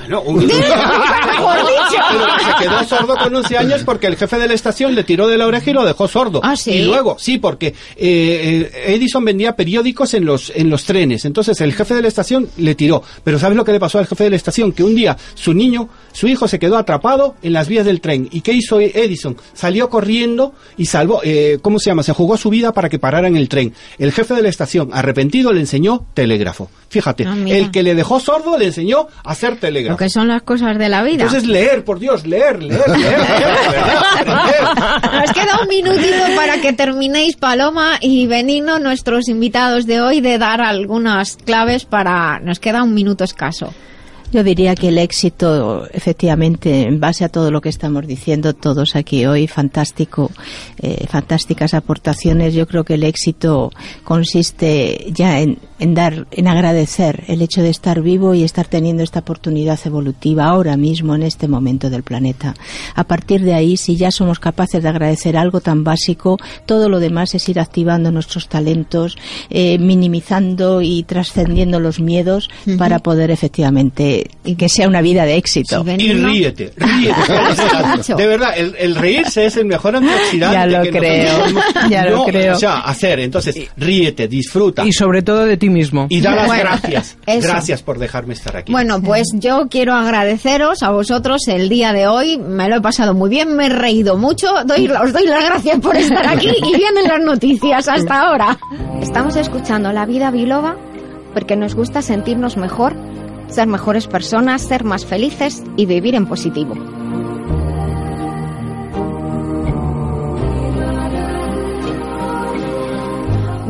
Bueno, 0.00 0.22
un- 0.22 0.48
Pero 0.48 2.26
que 2.36 2.44
se 2.44 2.54
quedó 2.64 2.84
sordo 2.84 3.16
con 3.16 3.34
11 3.34 3.58
años 3.58 3.82
porque 3.84 4.06
el 4.06 4.16
jefe 4.16 4.38
de 4.38 4.48
la 4.48 4.54
estación 4.54 4.94
le 4.94 5.04
tiró 5.04 5.28
de 5.28 5.36
la 5.38 5.46
oreja 5.46 5.70
y 5.70 5.74
lo 5.74 5.84
dejó 5.84 6.08
sordo. 6.08 6.40
¿Ah, 6.42 6.56
sí? 6.56 6.72
Y 6.72 6.84
luego, 6.84 7.16
sí, 7.18 7.38
porque 7.38 7.74
eh, 7.96 8.70
Edison 8.88 9.24
vendía 9.24 9.54
periódicos 9.56 10.14
en 10.14 10.24
los, 10.24 10.52
en 10.54 10.70
los 10.70 10.84
trenes. 10.84 11.24
Entonces 11.24 11.60
el 11.60 11.72
jefe 11.74 11.94
de 11.94 12.02
la 12.02 12.08
estación 12.08 12.48
le 12.56 12.74
tiró. 12.74 13.02
Pero 13.24 13.38
¿sabes 13.38 13.56
lo 13.56 13.64
que 13.64 13.72
le 13.72 13.80
pasó 13.80 13.98
al 13.98 14.06
jefe 14.06 14.24
de 14.24 14.30
la 14.30 14.36
estación? 14.36 14.72
Que 14.72 14.82
un 14.82 14.94
día 14.94 15.16
su 15.34 15.52
niño, 15.54 15.88
su 16.18 16.26
hijo 16.26 16.48
se 16.48 16.58
quedó 16.58 16.76
atrapado 16.78 17.36
en 17.42 17.52
las 17.52 17.68
vías 17.68 17.86
del 17.86 18.00
tren. 18.00 18.28
¿Y 18.32 18.40
qué 18.40 18.52
hizo 18.52 18.80
Edison? 18.80 19.36
Salió 19.54 19.88
corriendo 19.88 20.52
y 20.76 20.86
salvó, 20.86 21.20
eh, 21.22 21.58
¿cómo 21.62 21.78
se 21.78 21.90
llama? 21.90 22.02
Se 22.02 22.12
jugó 22.12 22.36
su 22.36 22.50
vida 22.50 22.72
para 22.72 22.88
que 22.88 22.98
parara 22.98 23.28
en 23.28 23.36
el 23.36 23.48
tren. 23.48 23.72
El 23.98 24.10
jefe 24.10 24.34
de 24.34 24.42
la 24.42 24.48
estación, 24.48 24.90
arrepentido, 24.92 25.52
le 25.52 25.60
enseñó 25.60 26.06
telégrafo. 26.14 26.70
Fíjate, 26.88 27.24
Ah, 27.24 27.36
el 27.46 27.70
que 27.70 27.84
le 27.84 27.94
dejó 27.94 28.18
sordo 28.18 28.58
le 28.58 28.66
enseñó 28.66 29.06
a 29.22 29.30
hacer 29.30 29.50
Lo 29.50 29.56
telégrafo. 29.58 29.96
que 29.98 30.10
son 30.10 30.26
las 30.26 30.42
cosas 30.42 30.76
de 30.76 30.88
la 30.88 31.04
vida. 31.04 31.22
Entonces 31.24 31.48
leer, 31.48 31.84
por 31.84 32.00
Dios, 32.00 32.26
leer, 32.26 32.58
preguntarle. 32.58 33.08
Nos 35.20 35.32
queda 35.32 35.60
un 35.62 35.68
minutito 35.68 36.16
para 36.34 36.60
que 36.60 36.72
terminéis, 36.72 37.36
Paloma 37.36 37.98
y 38.00 38.26
Benino, 38.26 38.78
nuestros 38.80 39.28
invitados 39.28 39.86
de 39.86 40.00
hoy, 40.00 40.20
de 40.20 40.38
dar 40.38 40.60
algunas 40.60 41.36
claves 41.36 41.84
para... 41.84 42.40
Nos 42.40 42.58
queda 42.58 42.82
un 42.82 42.94
minuto 42.94 43.22
escaso. 43.24 43.72
Yo 44.30 44.44
diría 44.44 44.74
que 44.74 44.88
el 44.88 44.98
éxito, 44.98 45.86
efectivamente, 45.90 46.82
en 46.82 47.00
base 47.00 47.24
a 47.24 47.30
todo 47.30 47.50
lo 47.50 47.62
que 47.62 47.70
estamos 47.70 48.06
diciendo 48.06 48.54
todos 48.54 48.94
aquí 48.94 49.24
hoy, 49.24 49.46
fantástico, 49.46 50.30
eh, 50.82 51.06
fantásticas 51.08 51.72
aportaciones. 51.72 52.52
Yo 52.52 52.66
creo 52.66 52.84
que 52.84 52.94
el 52.94 53.04
éxito 53.04 53.70
consiste 54.04 55.06
ya 55.12 55.40
en, 55.40 55.58
en 55.78 55.94
dar, 55.94 56.26
en 56.30 56.48
agradecer 56.48 57.24
el 57.28 57.42
hecho 57.42 57.62
de 57.62 57.70
estar 57.70 58.02
vivo 58.02 58.34
y 58.34 58.44
estar 58.44 58.66
teniendo 58.66 59.02
esta 59.02 59.20
oportunidad 59.20 59.78
evolutiva 59.84 60.46
ahora 60.46 60.76
mismo 60.76 61.14
en 61.14 61.22
este 61.22 61.48
momento 61.48 61.90
del 61.90 62.02
planeta. 62.02 62.54
A 62.94 63.04
partir 63.04 63.42
de 63.42 63.54
ahí, 63.54 63.76
si 63.76 63.96
ya 63.96 64.10
somos 64.10 64.38
capaces 64.38 64.82
de 64.82 64.88
agradecer 64.88 65.36
algo 65.36 65.60
tan 65.60 65.84
básico, 65.84 66.38
todo 66.66 66.88
lo 66.88 67.00
demás 67.00 67.34
es 67.34 67.48
ir 67.48 67.60
activando 67.60 68.10
nuestros 68.10 68.48
talentos, 68.48 69.16
eh, 69.50 69.78
minimizando 69.78 70.82
y 70.82 71.02
trascendiendo 71.04 71.80
los 71.80 72.00
miedos 72.00 72.50
para 72.76 72.98
poder 72.98 73.30
efectivamente 73.30 74.30
y 74.44 74.56
que 74.56 74.68
sea 74.68 74.88
una 74.88 75.02
vida 75.02 75.24
de 75.24 75.36
éxito. 75.36 75.84
Y 75.98 76.12
ríete, 76.12 76.72
ríete. 76.76 78.14
de 78.16 78.26
verdad, 78.26 78.50
el, 78.56 78.74
el 78.78 78.94
reírse 78.94 79.46
es 79.46 79.56
el 79.56 79.66
mejor 79.66 79.96
antioxidante. 79.96 80.56
Ya 80.56 80.66
lo 80.66 80.82
que 80.82 80.90
creo, 80.90 81.44
ya 81.90 82.04
lo 82.06 82.16
no, 82.18 82.24
creo. 82.24 82.56
O 82.56 82.58
sea, 82.58 82.78
hacer. 82.80 83.20
Entonces, 83.20 83.56
ríete, 83.76 84.28
disfruta. 84.28 84.84
Y 84.86 84.92
sobre 84.92 85.22
todo 85.22 85.44
de 85.44 85.56
ti 85.56 85.67
mismo. 85.68 86.06
Y 86.08 86.20
da 86.20 86.34
las 86.34 86.46
Bueno, 86.46 86.64
gracias. 86.64 87.16
eso. 87.26 87.48
Gracias 87.48 87.82
por 87.82 87.98
dejarme 87.98 88.34
estar 88.34 88.56
aquí. 88.56 88.72
Bueno, 88.72 89.00
pues 89.02 89.28
yo 89.34 89.68
quiero 89.68 89.94
agradeceros 89.94 90.82
a 90.82 90.90
vosotros 90.90 91.46
el 91.48 91.68
día 91.68 91.92
de 91.92 92.06
hoy. 92.06 92.38
Me 92.38 92.68
lo 92.68 92.76
he 92.76 92.80
pasado 92.80 93.14
muy 93.14 93.30
bien, 93.30 93.56
me 93.56 93.66
he 93.66 93.68
reído 93.68 94.16
mucho. 94.16 94.48
Doy, 94.64 94.88
os 94.88 95.12
doy 95.12 95.26
las 95.26 95.44
gracias 95.44 95.80
por 95.80 95.96
estar 95.96 96.26
aquí 96.26 96.48
y 96.48 96.76
vienen 96.76 97.04
las 97.04 97.20
noticias 97.20 97.88
hasta 97.88 98.20
ahora. 98.20 98.58
Estamos 99.00 99.36
escuchando 99.36 99.92
La 99.92 100.06
Vida 100.06 100.30
Biloba 100.30 100.76
porque 101.34 101.56
nos 101.56 101.74
gusta 101.74 102.02
sentirnos 102.02 102.56
mejor, 102.56 102.94
ser 103.48 103.66
mejores 103.66 104.06
personas, 104.06 104.62
ser 104.62 104.84
más 104.84 105.06
felices 105.06 105.62
y 105.76 105.86
vivir 105.86 106.14
en 106.14 106.26
positivo. 106.26 106.74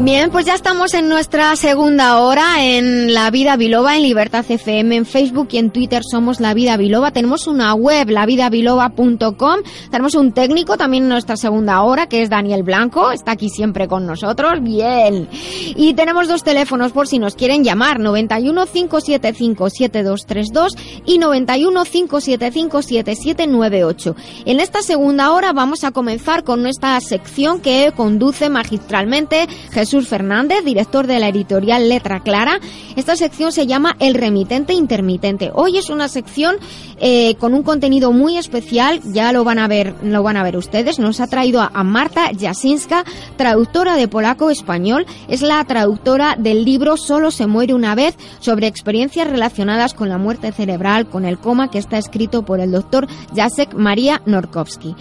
Bien, 0.01 0.31
pues 0.31 0.47
ya 0.47 0.55
estamos 0.55 0.95
en 0.95 1.09
nuestra 1.09 1.57
segunda 1.57 2.21
hora 2.21 2.65
en 2.65 3.13
La 3.15 3.33
Vida 3.33 3.57
Biloba, 3.57 3.97
en 3.97 4.05
Libertad 4.05 4.45
FM, 4.49 4.95
en 4.95 5.05
Facebook 5.05 5.49
y 5.51 5.59
en 5.59 5.71
Twitter 5.71 6.03
somos 6.09 6.39
La 6.39 6.55
Vida 6.55 6.77
Biloba. 6.77 7.11
Tenemos 7.11 7.49
una 7.49 7.75
web, 7.75 8.09
lavidabiloba.com. 8.09 9.57
Tenemos 9.91 10.15
un 10.15 10.31
técnico 10.31 10.77
también 10.77 11.03
en 11.03 11.09
nuestra 11.09 11.37
segunda 11.37 11.83
hora, 11.83 12.07
que 12.07 12.23
es 12.23 12.31
Daniel 12.31 12.63
Blanco. 12.63 13.11
Está 13.11 13.33
aquí 13.33 13.49
siempre 13.49 13.89
con 13.89 14.07
nosotros. 14.07 14.63
Bien. 14.63 15.29
Y 15.75 15.95
tenemos 15.95 16.29
dos 16.29 16.45
teléfonos 16.45 16.93
por 16.93 17.09
si 17.09 17.19
nos 17.19 17.35
quieren 17.35 17.65
llamar, 17.65 17.99
91 17.99 18.67
575 18.67 19.69
7232 19.69 20.77
y 21.07 21.19
91 21.19 21.85
575 21.85 22.83
7798. 22.83 24.17
En 24.47 24.61
esta 24.61 24.81
segunda 24.81 25.33
hora 25.33 25.53
vamos 25.53 25.83
a 25.83 25.91
comenzar 25.91 26.45
con 26.45 26.63
nuestra 26.63 27.01
sección 27.01 27.61
que 27.61 27.93
conduce 27.97 28.49
magistralmente 28.49 29.49
Jesús 29.73 29.88
Fernández, 30.07 30.65
director 30.65 31.07
de 31.07 31.19
la 31.19 31.29
editorial 31.29 31.89
Letra 31.89 32.21
Clara. 32.21 32.61
Esta 32.97 33.17
sección 33.17 33.53
se 33.53 33.67
llama 33.67 33.97
El 33.99 34.15
remitente 34.15 34.75
intermitente. 34.75 35.51
Hoy 35.55 35.79
es 35.79 35.89
una 35.89 36.09
sección 36.09 36.57
eh, 37.01 37.37
con 37.37 37.55
un 37.55 37.63
contenido 37.63 38.13
muy 38.13 38.37
especial, 38.37 39.01
ya 39.05 39.33
lo 39.33 39.45
van 39.45 39.59
a 39.59 39.69
ver, 39.69 39.95
lo 40.03 40.23
van 40.23 40.37
a 40.37 40.43
ver 40.43 40.57
ustedes. 40.57 40.99
Nos 40.99 41.21
ha 41.21 41.27
traído 41.27 41.61
a, 41.61 41.71
a 41.73 41.85
Marta 41.85 42.31
Jasinska, 42.39 43.05
traductora 43.37 43.97
de 43.97 44.09
polaco-español. 44.09 45.07
Es 45.29 45.43
la 45.43 45.65
traductora 45.65 46.37
del 46.39 46.65
libro 46.65 46.97
Solo 46.97 47.31
se 47.31 47.47
muere 47.47 47.75
una 47.75 47.95
vez 47.95 48.17
sobre 48.41 48.67
experiencias 48.67 49.29
relacionadas 49.29 49.95
con 49.95 50.09
la 50.09 50.19
muerte 50.19 50.53
cerebral, 50.53 51.09
con 51.09 51.25
el 51.25 51.39
coma, 51.39 51.71
que 51.71 51.79
está 51.79 51.99
escrito 51.99 52.45
por 52.45 52.61
el 52.61 52.73
doctor 52.73 53.07
Jacek 53.35 53.75
María 53.75 54.21
Norkowski. 54.27 54.95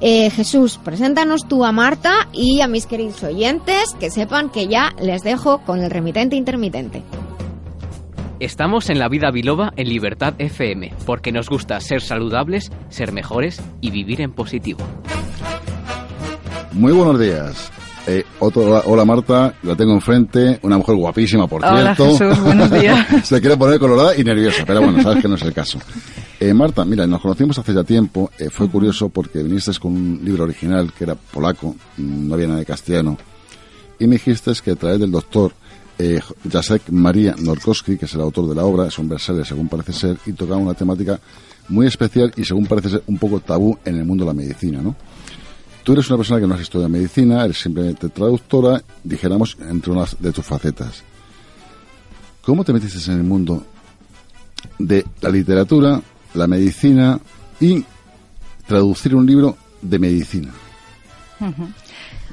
Eh, 0.00 0.30
Jesús, 0.30 0.78
preséntanos 0.82 1.48
tú 1.48 1.64
a 1.64 1.72
Marta 1.72 2.28
y 2.32 2.60
a 2.60 2.68
mis 2.68 2.86
queridos 2.86 3.22
oyentes 3.24 3.94
que 3.98 4.10
sepan 4.10 4.48
que 4.48 4.68
ya 4.68 4.94
les 5.00 5.22
dejo 5.22 5.58
con 5.58 5.80
el 5.80 5.90
remitente 5.90 6.36
intermitente. 6.36 7.02
Estamos 8.38 8.88
en 8.88 9.00
La 9.00 9.08
Vida 9.08 9.32
Biloba 9.32 9.72
en 9.76 9.88
Libertad 9.88 10.34
FM, 10.38 10.92
porque 11.04 11.32
nos 11.32 11.48
gusta 11.48 11.80
ser 11.80 12.00
saludables, 12.00 12.70
ser 12.88 13.10
mejores 13.10 13.60
y 13.80 13.90
vivir 13.90 14.20
en 14.20 14.32
positivo. 14.32 14.78
Muy 16.72 16.92
buenos 16.92 17.18
días. 17.18 17.72
Eh, 18.10 18.24
otro, 18.38 18.82
hola, 18.86 19.04
Marta, 19.04 19.54
la 19.64 19.76
tengo 19.76 19.92
enfrente, 19.92 20.58
una 20.62 20.78
mujer 20.78 20.94
guapísima, 20.94 21.46
por 21.46 21.62
Hola, 21.62 21.94
cierto. 21.94 22.16
Jesús, 22.16 22.42
buenos 22.42 22.70
días. 22.70 23.06
Se 23.22 23.38
quiere 23.38 23.54
poner 23.58 23.78
colorada 23.78 24.16
y 24.16 24.24
nerviosa, 24.24 24.64
pero 24.66 24.80
bueno, 24.80 25.02
sabes 25.02 25.20
que 25.20 25.28
no 25.28 25.34
es 25.34 25.42
el 25.42 25.52
caso. 25.52 25.78
Eh, 26.40 26.54
Marta, 26.54 26.86
mira, 26.86 27.06
nos 27.06 27.20
conocimos 27.20 27.58
hace 27.58 27.74
ya 27.74 27.84
tiempo, 27.84 28.30
eh, 28.38 28.48
fue 28.48 28.66
curioso 28.70 29.10
porque 29.10 29.42
viniste 29.42 29.72
con 29.78 29.92
un 29.92 30.20
libro 30.24 30.44
original 30.44 30.90
que 30.96 31.04
era 31.04 31.16
polaco, 31.16 31.76
no 31.98 32.32
había 32.32 32.46
nada 32.46 32.60
de 32.60 32.64
castellano, 32.64 33.18
y 33.98 34.06
me 34.06 34.14
dijiste 34.14 34.52
que 34.64 34.70
a 34.70 34.76
través 34.76 35.00
del 35.00 35.10
doctor 35.10 35.52
eh, 35.98 36.18
Jacek 36.50 36.88
María 36.88 37.34
Norkowski, 37.38 37.98
que 37.98 38.06
es 38.06 38.14
el 38.14 38.22
autor 38.22 38.48
de 38.48 38.54
la 38.54 38.64
obra, 38.64 38.86
es 38.86 38.98
un 38.98 39.10
bestseller 39.10 39.44
según 39.44 39.68
parece 39.68 39.92
ser, 39.92 40.16
y 40.24 40.32
tocaba 40.32 40.56
una 40.56 40.72
temática 40.72 41.20
muy 41.68 41.86
especial 41.86 42.32
y 42.36 42.44
según 42.44 42.64
parece 42.64 42.88
ser 42.88 43.02
un 43.06 43.18
poco 43.18 43.40
tabú 43.40 43.76
en 43.84 43.96
el 43.96 44.06
mundo 44.06 44.24
de 44.24 44.30
la 44.30 44.34
medicina, 44.34 44.80
¿no? 44.80 44.96
Tú 45.88 45.94
eres 45.94 46.10
una 46.10 46.18
persona 46.18 46.38
que 46.38 46.46
no 46.46 46.54
has 46.54 46.60
estudiado 46.60 46.90
medicina, 46.90 47.42
eres 47.46 47.62
simplemente 47.62 48.10
traductora, 48.10 48.82
dijéramos, 49.02 49.56
entre 49.58 49.90
unas 49.90 50.20
de 50.20 50.32
tus 50.32 50.44
facetas. 50.44 51.02
¿Cómo 52.42 52.62
te 52.62 52.74
metiste 52.74 53.10
en 53.10 53.16
el 53.16 53.24
mundo 53.24 53.64
de 54.78 55.06
la 55.22 55.30
literatura, 55.30 55.98
la 56.34 56.46
medicina 56.46 57.18
y 57.58 57.86
traducir 58.66 59.14
un 59.14 59.24
libro 59.24 59.56
de 59.80 59.98
medicina? 59.98 60.52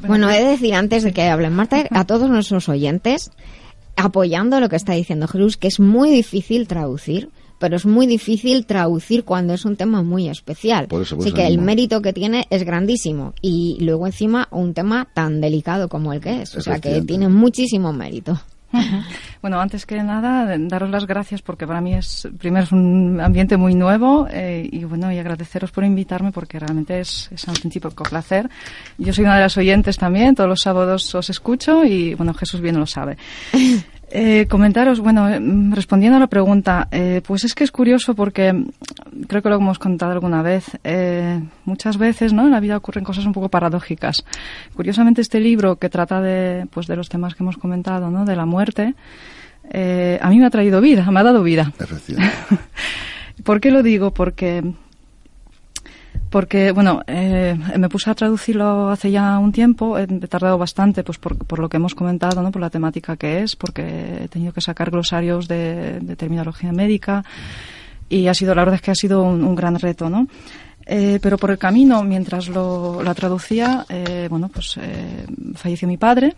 Bueno, 0.05 0.29
he 0.29 0.43
de 0.43 0.49
decir 0.49 0.73
antes 0.73 1.03
de 1.03 1.13
que 1.13 1.29
hablen 1.29 1.53
Marta, 1.53 1.87
a 1.91 2.03
todos 2.03 2.29
nuestros 2.29 2.67
oyentes, 2.67 3.31
apoyando 3.95 4.59
lo 4.59 4.67
que 4.67 4.75
está 4.75 4.91
diciendo 4.91 5.29
Jesús, 5.29 5.55
que 5.55 5.69
es 5.69 5.79
muy 5.79 6.09
difícil 6.09 6.67
traducir, 6.67 7.29
pero 7.59 7.75
es 7.75 7.85
muy 7.85 8.07
difícil 8.07 8.65
traducir 8.65 9.23
cuando 9.23 9.53
es 9.53 9.65
un 9.65 9.75
tema 9.75 10.03
muy 10.03 10.29
especial. 10.29 10.87
Por 10.87 11.01
eso, 11.01 11.15
por 11.15 11.23
Así 11.23 11.29
eso 11.29 11.35
que 11.35 11.47
el 11.47 11.59
mérito 11.59 12.01
que 12.01 12.13
tiene 12.13 12.47
es 12.49 12.63
grandísimo. 12.63 13.33
Y 13.41 13.77
luego 13.81 14.07
encima 14.07 14.47
un 14.51 14.73
tema 14.73 15.07
tan 15.13 15.41
delicado 15.41 15.89
como 15.89 16.13
el 16.13 16.21
que 16.21 16.41
es. 16.41 16.55
O 16.55 16.61
sea 16.61 16.79
que 16.79 17.01
tiene 17.01 17.29
muchísimo 17.29 17.93
mérito. 17.93 18.39
Bueno, 19.41 19.61
antes 19.61 19.85
que 19.85 20.01
nada, 20.01 20.57
daros 20.57 20.89
las 20.89 21.05
gracias 21.05 21.43
porque 21.43 21.67
para 21.67 21.79
mí 21.79 21.93
es, 21.93 22.27
primero, 22.39 22.65
es 22.65 22.71
un 22.71 23.21
ambiente 23.21 23.57
muy 23.57 23.75
nuevo 23.75 24.27
eh, 24.31 24.67
y 24.71 24.83
bueno, 24.85 25.11
y 25.11 25.19
agradeceros 25.19 25.71
por 25.71 25.83
invitarme 25.83 26.31
porque 26.31 26.57
realmente 26.57 26.99
es, 26.99 27.29
es 27.31 27.43
un 27.43 27.51
auténtico 27.51 27.91
placer. 27.91 28.49
Yo 28.97 29.13
soy 29.13 29.25
una 29.25 29.35
de 29.35 29.41
las 29.41 29.55
oyentes 29.57 29.97
también, 29.97 30.33
todos 30.33 30.49
los 30.49 30.61
sábados 30.61 31.13
os 31.13 31.29
escucho 31.29 31.83
y 31.83 32.15
bueno, 32.15 32.33
Jesús 32.33 32.59
bien 32.59 32.79
lo 32.79 32.87
sabe. 32.87 33.17
Eh, 34.11 34.45
comentaros, 34.47 34.99
bueno, 34.99 35.27
mm, 35.27 35.73
respondiendo 35.73 36.17
a 36.17 36.19
la 36.19 36.27
pregunta, 36.27 36.87
eh, 36.91 37.21
pues 37.25 37.43
es 37.43 37.55
que 37.55 37.63
es 37.63 37.71
curioso 37.71 38.15
porque 38.15 38.53
creo 39.27 39.41
que 39.41 39.49
lo 39.49 39.55
hemos 39.55 39.79
contado 39.79 40.11
alguna 40.11 40.41
vez. 40.41 40.77
eh, 40.83 41.41
muchas 41.65 41.97
veces, 41.97 42.31
¿no? 42.31 42.45
En 42.45 42.51
la 42.51 42.59
vida 42.59 42.77
ocurren 42.77 43.03
cosas 43.03 43.25
un 43.25 43.33
poco 43.33 43.49
paradójicas. 43.49 44.23
Curiosamente, 44.75 45.21
este 45.21 45.39
libro 45.39 45.77
que 45.77 45.89
trata 45.89 46.21
de, 46.21 46.67
pues, 46.71 46.87
de 46.87 46.95
los 46.95 47.09
temas 47.09 47.35
que 47.35 47.43
hemos 47.43 47.57
comentado, 47.57 48.11
¿no? 48.11 48.25
De 48.25 48.35
la 48.35 48.45
muerte, 48.45 48.93
eh, 49.71 50.19
a 50.21 50.29
mí 50.29 50.37
me 50.37 50.45
ha 50.45 50.51
traído 50.51 50.81
vida, 50.81 51.09
me 51.09 51.19
ha 51.19 51.23
dado 51.23 51.41
vida. 51.43 51.71
¿Por 53.43 53.59
qué 53.59 53.71
lo 53.71 53.83
digo? 53.83 54.13
Porque 54.13 54.63
porque, 56.29 56.71
bueno, 56.71 57.01
eh, 57.07 57.57
me 57.77 57.89
puse 57.89 58.09
a 58.09 58.15
traducirlo 58.15 58.89
hace 58.89 59.11
ya 59.11 59.37
un 59.39 59.51
tiempo, 59.51 59.97
he 59.97 60.07
tardado 60.07 60.57
bastante, 60.57 61.03
pues 61.03 61.17
por, 61.17 61.59
lo 61.59 61.69
que 61.69 61.77
hemos 61.77 61.95
comentado, 61.95 62.41
¿no? 62.41 62.51
Por 62.51 62.61
la 62.61 62.69
temática 62.69 63.15
que 63.17 63.41
es, 63.41 63.55
porque 63.55 64.23
he 64.23 64.27
tenido 64.27 64.51
que 64.51 64.61
sacar 64.61 64.91
glosarios 64.91 65.47
de, 65.47 66.15
terminología 66.17 66.71
médica 66.71 67.23
y 68.09 68.27
ha 68.27 68.33
sido, 68.33 68.53
la 68.55 68.61
verdad 68.61 68.75
es 68.75 68.81
que 68.81 68.91
ha 68.91 68.95
sido 68.95 69.23
un, 69.23 69.55
gran 69.55 69.79
reto, 69.79 70.09
¿no? 70.09 70.27
Eh, 70.85 71.19
pero 71.21 71.37
por 71.37 71.51
el 71.51 71.57
camino, 71.57 72.03
mientras 72.03 72.47
lo, 72.47 73.01
la 73.01 73.15
traducía, 73.15 73.85
eh, 73.89 74.27
bueno, 74.29 74.49
pues 74.49 74.77
eh, 74.79 75.25
falleció 75.55 75.87
mi 75.87 75.97
padre 75.97 76.35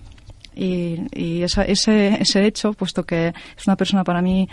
y, 0.55 1.01
y 1.13 1.41
esa- 1.43 1.65
ese, 1.65 2.21
ese 2.21 2.45
hecho, 2.45 2.73
puesto 2.73 3.03
que 3.03 3.33
es 3.57 3.67
una 3.67 3.75
persona 3.75 4.03
para 4.03 4.21
mí 4.21 4.47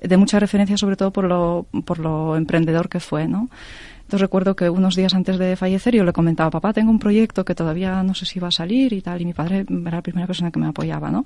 de 0.00 0.16
mucha 0.16 0.38
referencia, 0.38 0.76
sobre 0.76 0.96
todo 0.96 1.10
por 1.10 1.24
lo, 1.24 1.66
por 1.84 1.98
lo 1.98 2.36
emprendedor 2.36 2.88
que 2.88 3.00
fue, 3.00 3.26
¿no? 3.26 3.48
Entonces 4.10 4.22
recuerdo 4.22 4.56
que 4.56 4.68
unos 4.68 4.96
días 4.96 5.14
antes 5.14 5.38
de 5.38 5.54
fallecer 5.54 5.94
yo 5.94 6.02
le 6.02 6.12
comentaba, 6.12 6.50
papá, 6.50 6.72
tengo 6.72 6.90
un 6.90 6.98
proyecto 6.98 7.44
que 7.44 7.54
todavía 7.54 8.02
no 8.02 8.12
sé 8.12 8.26
si 8.26 8.40
va 8.40 8.48
a 8.48 8.50
salir 8.50 8.92
y 8.92 9.02
tal, 9.02 9.20
y 9.20 9.24
mi 9.24 9.34
padre 9.34 9.64
era 9.68 9.98
la 9.98 10.02
primera 10.02 10.26
persona 10.26 10.50
que 10.50 10.58
me 10.58 10.66
apoyaba, 10.66 11.12
¿no? 11.12 11.24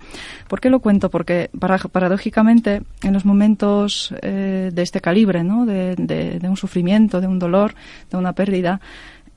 ¿Por 0.49 0.61
qué 0.61 0.69
lo 0.69 0.81
cuento? 0.81 1.09
Porque 1.09 1.49
para- 1.59 1.79
paradójicamente 1.79 2.83
en 3.03 3.15
los 3.15 3.25
momentos 3.25 4.15
eh, 4.21 4.71
de 4.71 4.83
este 4.83 5.01
calibre, 5.01 5.43
¿no? 5.43 5.65
De, 5.65 6.39
un 6.47 6.59
sufrimiento, 6.59 7.23
de 7.23 7.27
un 7.27 7.39
dolor, 7.39 7.75
de 8.11 8.19
una 8.19 8.35
pérdida, 8.35 8.83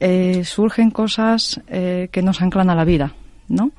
eh, 0.01 0.43
surgen 0.43 0.91
cosas 0.91 1.61
eh, 1.69 2.09
que 2.11 2.21
nos 2.21 2.41
anclan 2.41 2.69
a 2.69 2.75
la 2.75 2.83
vida, 2.83 3.13
¿no? 3.47 3.71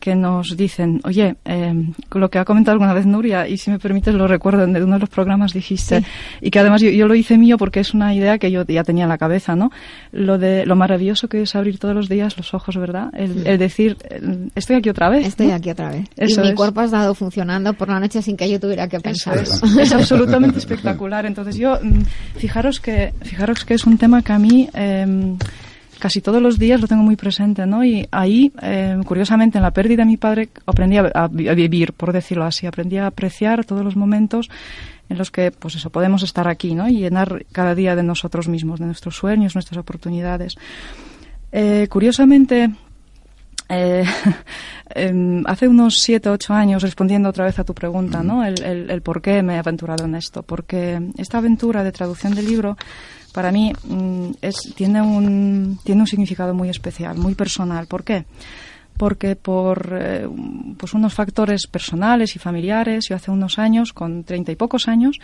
Que 0.00 0.14
nos 0.14 0.56
dicen, 0.56 1.00
oye, 1.04 1.36
eh, 1.44 1.74
lo 2.12 2.30
que 2.30 2.38
ha 2.38 2.44
comentado 2.44 2.72
alguna 2.72 2.92
vez 2.92 3.06
Nuria, 3.06 3.48
y 3.48 3.56
si 3.58 3.70
me 3.70 3.78
permites 3.78 4.14
lo 4.14 4.28
recuerdo, 4.28 4.64
en 4.64 4.76
uno 4.82 4.94
de 4.94 5.00
los 5.00 5.08
programas 5.08 5.52
dijiste, 5.52 6.04
y 6.40 6.50
que 6.50 6.58
además 6.58 6.80
yo, 6.82 6.90
yo 6.90 7.06
lo 7.08 7.14
hice 7.14 7.36
mío 7.38 7.58
porque 7.58 7.80
es 7.80 7.94
una 7.94 8.14
idea 8.14 8.38
que 8.38 8.50
yo 8.50 8.64
ya 8.66 8.84
tenía 8.84 9.04
en 9.04 9.08
la 9.08 9.18
cabeza, 9.18 9.56
¿no? 9.56 9.70
Lo 10.12 10.38
de 10.38 10.66
lo 10.66 10.76
maravilloso 10.76 11.28
que 11.28 11.42
es 11.42 11.54
abrir 11.54 11.78
todos 11.78 11.94
los 11.94 12.08
días 12.08 12.36
los 12.36 12.54
ojos, 12.54 12.76
¿verdad? 12.76 13.10
El, 13.14 13.46
el 13.46 13.58
decir, 13.58 13.96
eh, 14.10 14.48
estoy 14.54 14.76
aquí 14.76 14.88
otra 14.88 15.08
vez. 15.08 15.26
Estoy 15.26 15.48
¿no? 15.48 15.54
aquí 15.54 15.70
otra 15.70 15.90
vez. 15.90 16.06
Eso 16.16 16.40
y 16.40 16.44
mi 16.44 16.50
es. 16.50 16.54
cuerpo 16.54 16.80
ha 16.80 16.84
estado 16.84 17.14
funcionando 17.14 17.72
por 17.74 17.88
la 17.88 17.98
noche 18.00 18.22
sin 18.22 18.36
que 18.36 18.48
yo 18.50 18.60
tuviera 18.60 18.88
que 18.88 18.96
Eso 18.96 19.02
pensar. 19.02 19.38
es, 19.38 19.62
es 19.62 19.92
absolutamente 19.92 20.58
espectacular. 20.64 21.26
Entonces 21.26 21.56
yo, 21.56 21.78
mm, 21.82 22.02
fijaros 22.36 22.80
que, 22.80 23.12
fijaros 23.22 23.64
que 23.64 23.74
es 23.74 23.84
un 23.84 23.98
tema 23.98 24.22
que 24.22 24.32
a 24.32 24.38
mí 24.38 24.68
eh, 24.74 25.36
casi 25.98 26.20
todos 26.20 26.40
los 26.40 26.58
días 26.58 26.80
lo 26.80 26.86
tengo 26.88 27.02
muy 27.02 27.16
presente, 27.16 27.66
¿no? 27.66 27.84
Y 27.84 28.06
ahí, 28.10 28.52
eh, 28.62 28.96
curiosamente, 29.04 29.58
en 29.58 29.62
la 29.62 29.70
pérdida 29.72 30.02
de 30.02 30.06
mi 30.06 30.16
padre 30.16 30.48
aprendí 30.66 30.96
a, 30.98 31.10
a 31.14 31.28
vi- 31.28 31.48
a 31.48 31.54
vivir, 31.54 31.92
por 31.92 32.12
decirlo 32.12 32.44
así, 32.44 32.66
aprendí 32.66 32.96
a 32.98 33.06
apreciar 33.06 33.64
todos 33.64 33.84
los 33.84 33.96
momentos 33.96 34.48
en 35.08 35.16
los 35.18 35.30
que, 35.30 35.50
pues 35.50 35.74
eso, 35.74 35.90
podemos 35.90 36.22
estar 36.22 36.48
aquí, 36.48 36.74
¿no? 36.74 36.88
Y 36.88 36.98
llenar 36.98 37.44
cada 37.52 37.74
día 37.74 37.96
de 37.96 38.02
nosotros 38.02 38.48
mismos, 38.48 38.78
de 38.80 38.86
nuestros 38.86 39.16
sueños, 39.16 39.54
nuestras 39.54 39.78
oportunidades. 39.78 40.56
Eh, 41.50 41.86
curiosamente, 41.90 42.70
eh, 43.70 44.04
em, 44.94 45.42
hace 45.46 45.68
unos 45.68 45.98
siete 45.98 46.28
o 46.28 46.32
ocho 46.32 46.52
años, 46.54 46.82
respondiendo 46.82 47.28
otra 47.28 47.44
vez 47.44 47.58
a 47.58 47.64
tu 47.64 47.74
pregunta, 47.74 48.22
¿no? 48.22 48.44
El, 48.44 48.62
el- 48.62 48.90
el 48.90 49.02
por 49.02 49.20
qué 49.22 49.42
me 49.42 49.54
he 49.54 49.58
aventurado 49.58 50.04
en 50.04 50.14
esto. 50.14 50.42
Porque 50.42 51.00
esta 51.16 51.38
aventura 51.38 51.82
de 51.84 51.92
traducción 51.92 52.34
del 52.34 52.46
libro, 52.46 52.76
para 53.32 53.52
mí, 53.52 53.72
mm, 53.84 54.30
es, 54.42 54.72
tiene, 54.74 55.02
un, 55.02 55.78
tiene 55.84 56.02
un 56.02 56.06
significado 56.06 56.54
muy 56.54 56.68
especial, 56.68 57.16
muy 57.16 57.34
personal. 57.34 57.86
¿Por 57.86 58.04
qué? 58.04 58.24
Porque 58.96 59.36
por 59.36 59.96
eh, 60.00 60.28
pues 60.76 60.92
unos 60.94 61.14
factores 61.14 61.66
personales 61.66 62.34
y 62.34 62.38
familiares, 62.38 63.06
yo 63.08 63.16
hace 63.16 63.30
unos 63.30 63.58
años, 63.58 63.92
con 63.92 64.24
treinta 64.24 64.50
y 64.50 64.56
pocos 64.56 64.88
años, 64.88 65.18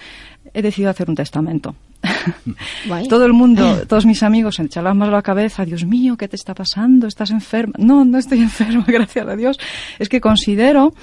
he 0.53 0.63
decidido 0.63 0.91
hacer 0.91 1.09
un 1.09 1.17
testamento. 1.17 1.75
Todo 3.09 3.25
el 3.25 3.33
mundo, 3.33 3.83
todos 3.89 4.07
mis 4.07 4.23
amigos 4.23 4.57
se 4.57 4.63
echaban 4.63 4.99
más 4.99 5.09
la 5.09 5.23
cabeza, 5.23 5.65
Dios 5.65 5.85
mío, 5.85 6.17
¿qué 6.17 6.29
te 6.29 6.37
está 6.37 6.55
pasando? 6.55 7.07
¿Estás 7.07 7.31
enferma? 7.31 7.75
No, 7.79 8.05
no 8.05 8.19
estoy 8.19 8.41
enferma, 8.43 8.85
gracias 8.87 9.27
a 9.27 9.37
Dios. 9.37 9.59
Es 9.99 10.09
que 10.09 10.21
considero, 10.21 10.95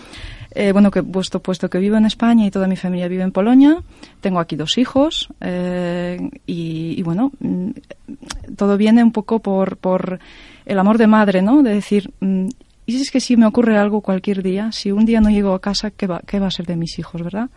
eh, 0.53 0.71
bueno, 0.71 0.91
que 0.91 1.01
puesto, 1.01 1.39
puesto 1.39 1.69
que 1.69 1.79
vivo 1.79 1.95
en 1.95 2.05
España 2.05 2.45
y 2.45 2.51
toda 2.51 2.67
mi 2.67 2.75
familia 2.75 3.07
vive 3.07 3.23
en 3.23 3.31
Polonia, 3.31 3.81
tengo 4.19 4.39
aquí 4.39 4.55
dos 4.55 4.77
hijos 4.77 5.29
eh, 5.39 6.29
y, 6.45 6.95
y 6.97 7.03
bueno, 7.03 7.31
mm, 7.39 7.69
todo 8.55 8.77
viene 8.77 9.03
un 9.03 9.11
poco 9.11 9.39
por, 9.39 9.77
por 9.77 10.19
el 10.65 10.79
amor 10.79 10.97
de 10.97 11.07
madre, 11.07 11.41
¿no? 11.41 11.63
De 11.63 11.73
decir, 11.73 12.11
mm, 12.19 12.47
y 12.85 12.91
si 12.93 13.01
es 13.01 13.11
que 13.11 13.19
si 13.19 13.37
me 13.37 13.45
ocurre 13.45 13.77
algo 13.77 14.01
cualquier 14.01 14.43
día, 14.43 14.71
si 14.71 14.91
un 14.91 15.05
día 15.05 15.21
no 15.21 15.29
llego 15.29 15.53
a 15.53 15.61
casa, 15.61 15.91
¿qué 15.91 16.07
va, 16.07 16.21
qué 16.25 16.39
va 16.39 16.47
a 16.47 16.51
ser 16.51 16.65
de 16.65 16.75
mis 16.75 16.99
hijos, 16.99 17.23
verdad? 17.23 17.49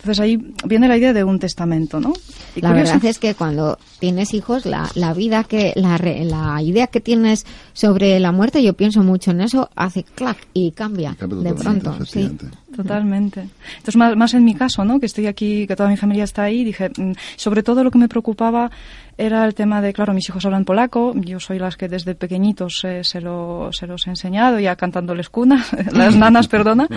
Entonces 0.00 0.20
ahí 0.20 0.38
viene 0.64 0.86
la 0.86 0.96
idea 0.96 1.12
de 1.12 1.24
un 1.24 1.38
testamento, 1.40 1.98
¿no? 1.98 2.12
Y 2.54 2.60
La 2.60 2.70
curioso- 2.70 2.92
verdad 2.94 3.04
es 3.10 3.18
que 3.18 3.34
cuando 3.34 3.78
tienes 3.98 4.32
hijos, 4.32 4.64
la, 4.64 4.88
la 4.94 5.12
vida 5.12 5.42
que, 5.44 5.72
la, 5.74 5.98
re- 5.98 6.24
la 6.24 6.62
idea 6.62 6.86
que 6.86 7.00
tienes 7.00 7.44
sobre 7.72 8.18
la 8.20 8.30
muerte, 8.30 8.62
yo 8.62 8.74
pienso 8.74 9.02
mucho 9.02 9.32
en 9.32 9.40
eso, 9.40 9.68
hace 9.74 10.04
clac 10.04 10.38
y 10.54 10.70
cambia, 10.70 11.16
Cambia 11.18 11.38
de 11.50 11.54
pronto. 11.54 12.04
Sí. 12.06 12.30
Totalmente. 12.82 13.40
Entonces, 13.78 13.96
más, 13.96 14.16
más 14.16 14.34
en 14.34 14.44
mi 14.44 14.54
caso, 14.54 14.84
¿no? 14.84 15.00
Que 15.00 15.06
estoy 15.06 15.26
aquí, 15.26 15.66
que 15.66 15.74
toda 15.74 15.88
mi 15.88 15.96
familia 15.96 16.22
está 16.22 16.44
ahí, 16.44 16.62
dije, 16.62 16.90
mm, 16.96 17.12
sobre 17.34 17.64
todo 17.64 17.82
lo 17.82 17.90
que 17.90 17.98
me 17.98 18.08
preocupaba 18.08 18.70
era 19.20 19.44
el 19.44 19.54
tema 19.54 19.82
de, 19.82 19.92
claro, 19.92 20.14
mis 20.14 20.28
hijos 20.28 20.46
hablan 20.46 20.64
polaco, 20.64 21.12
yo 21.16 21.40
soy 21.40 21.58
las 21.58 21.76
que 21.76 21.88
desde 21.88 22.14
pequeñitos 22.14 22.84
eh, 22.84 23.02
se, 23.02 23.20
lo, 23.20 23.70
se 23.72 23.88
los 23.88 24.06
he 24.06 24.10
enseñado, 24.10 24.60
ya 24.60 24.76
cantándoles 24.76 25.28
cunas, 25.28 25.72
las 25.92 26.14
nanas, 26.14 26.46
perdona. 26.46 26.86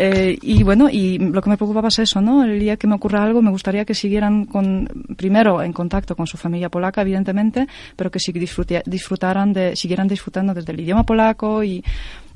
Eh, 0.00 0.38
y 0.42 0.62
bueno, 0.62 0.88
y 0.88 1.18
lo 1.18 1.42
que 1.42 1.50
me 1.50 1.56
preocupaba 1.56 1.88
es 1.88 1.98
eso, 1.98 2.20
¿no? 2.20 2.44
El 2.44 2.60
día 2.60 2.76
que 2.76 2.86
me 2.86 2.94
ocurra 2.94 3.24
algo, 3.24 3.42
me 3.42 3.50
gustaría 3.50 3.84
que 3.84 3.94
siguieran 3.94 4.44
con, 4.44 4.86
primero 5.16 5.60
en 5.60 5.72
contacto 5.72 6.14
con 6.14 6.28
su 6.28 6.36
familia 6.36 6.68
polaca, 6.68 7.02
evidentemente, 7.02 7.66
pero 7.96 8.08
que 8.08 8.20
disfruti- 8.20 8.82
disfrutaran 8.86 9.52
de, 9.52 9.74
siguieran 9.74 10.06
disfrutando 10.06 10.54
desde 10.54 10.72
el 10.72 10.80
idioma 10.80 11.02
polaco 11.02 11.64
y, 11.64 11.82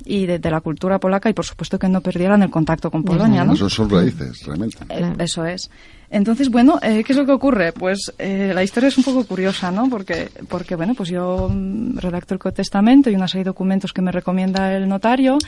y 0.05 0.27
de, 0.27 0.39
de 0.39 0.51
la 0.51 0.61
cultura 0.61 0.99
polaca 0.99 1.31
y 1.31 1.33
por 1.33 1.45
supuesto 1.45 1.79
que 1.79 1.89
no 1.89 2.01
perdieran 2.01 2.43
el 2.43 2.51
contacto 2.51 2.91
con 2.91 3.03
Polonia, 3.05 3.45
son 3.69 3.91
raíces, 3.91 4.45
realmente. 4.47 4.79
Eh, 4.89 5.15
Eso 5.19 5.45
es. 5.45 5.71
Entonces, 6.13 6.51
bueno, 6.51 6.79
eh, 6.83 7.03
¿qué 7.05 7.15
es 7.15 7.19
lo 7.19 7.25
que 7.25 7.33
ocurre? 7.33 7.73
Pues 7.73 8.13
eh, 8.19 8.53
la 8.55 8.63
historia 8.63 8.89
es 8.89 8.99
un 8.99 9.05
poco 9.05 9.25
curiosa, 9.25 9.71
¿no? 9.71 9.89
Porque, 9.89 10.29
porque 10.47 10.77
bueno, 10.77 10.93
pues 10.95 11.09
yo 11.09 11.49
mm, 11.51 11.97
redacto 11.97 12.35
el 12.35 12.53
testamento 12.53 13.09
y 13.09 13.15
una 13.15 13.27
serie 13.27 13.45
de 13.45 13.49
documentos 13.49 13.95
que 13.95 14.03
me 14.03 14.13
recomienda 14.13 14.77
el 14.77 14.87
notario. 14.87 15.39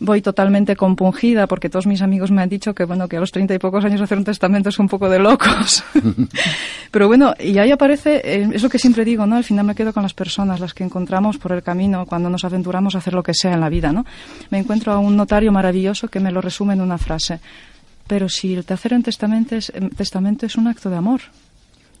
Voy 0.00 0.20
totalmente 0.20 0.74
compungida 0.74 1.46
porque 1.46 1.70
todos 1.70 1.86
mis 1.86 2.02
amigos 2.02 2.32
me 2.32 2.42
han 2.42 2.48
dicho 2.48 2.74
que, 2.74 2.82
bueno, 2.82 3.06
que 3.06 3.16
a 3.16 3.20
los 3.20 3.30
treinta 3.30 3.54
y 3.54 3.60
pocos 3.60 3.84
años 3.84 4.00
hacer 4.00 4.18
un 4.18 4.24
testamento 4.24 4.70
es 4.70 4.80
un 4.80 4.88
poco 4.88 5.08
de 5.08 5.20
locos. 5.20 5.84
Pero 6.90 7.06
bueno, 7.06 7.34
y 7.38 7.58
ahí 7.58 7.70
aparece, 7.70 8.16
eh, 8.24 8.48
es 8.52 8.62
lo 8.64 8.68
que 8.68 8.80
siempre 8.80 9.04
digo, 9.04 9.24
¿no? 9.24 9.36
Al 9.36 9.44
final 9.44 9.66
me 9.66 9.76
quedo 9.76 9.92
con 9.92 10.02
las 10.02 10.14
personas, 10.14 10.58
las 10.58 10.74
que 10.74 10.82
encontramos 10.82 11.38
por 11.38 11.52
el 11.52 11.62
camino 11.62 12.06
cuando 12.06 12.28
nos 12.28 12.44
aventuramos 12.44 12.96
a 12.96 12.98
hacer 12.98 13.14
lo 13.14 13.22
que 13.22 13.34
sea 13.34 13.52
en 13.52 13.60
la 13.60 13.68
vida, 13.68 13.92
¿no? 13.92 14.04
Me 14.50 14.58
encuentro 14.58 14.92
a 14.92 14.98
un 14.98 15.16
notario 15.16 15.52
maravilloso 15.52 16.08
que 16.08 16.18
me 16.18 16.32
lo 16.32 16.40
resume 16.40 16.74
en 16.74 16.80
una 16.80 16.98
frase. 16.98 17.38
Pero 18.08 18.28
si 18.28 18.54
el 18.54 18.64
te 18.64 18.74
hacer 18.74 18.94
un 18.94 19.02
testamento 19.04 19.54
es, 19.54 19.70
em, 19.74 19.88
testamento 19.90 20.46
es 20.46 20.56
un 20.56 20.66
acto 20.66 20.90
de 20.90 20.96
amor. 20.96 21.20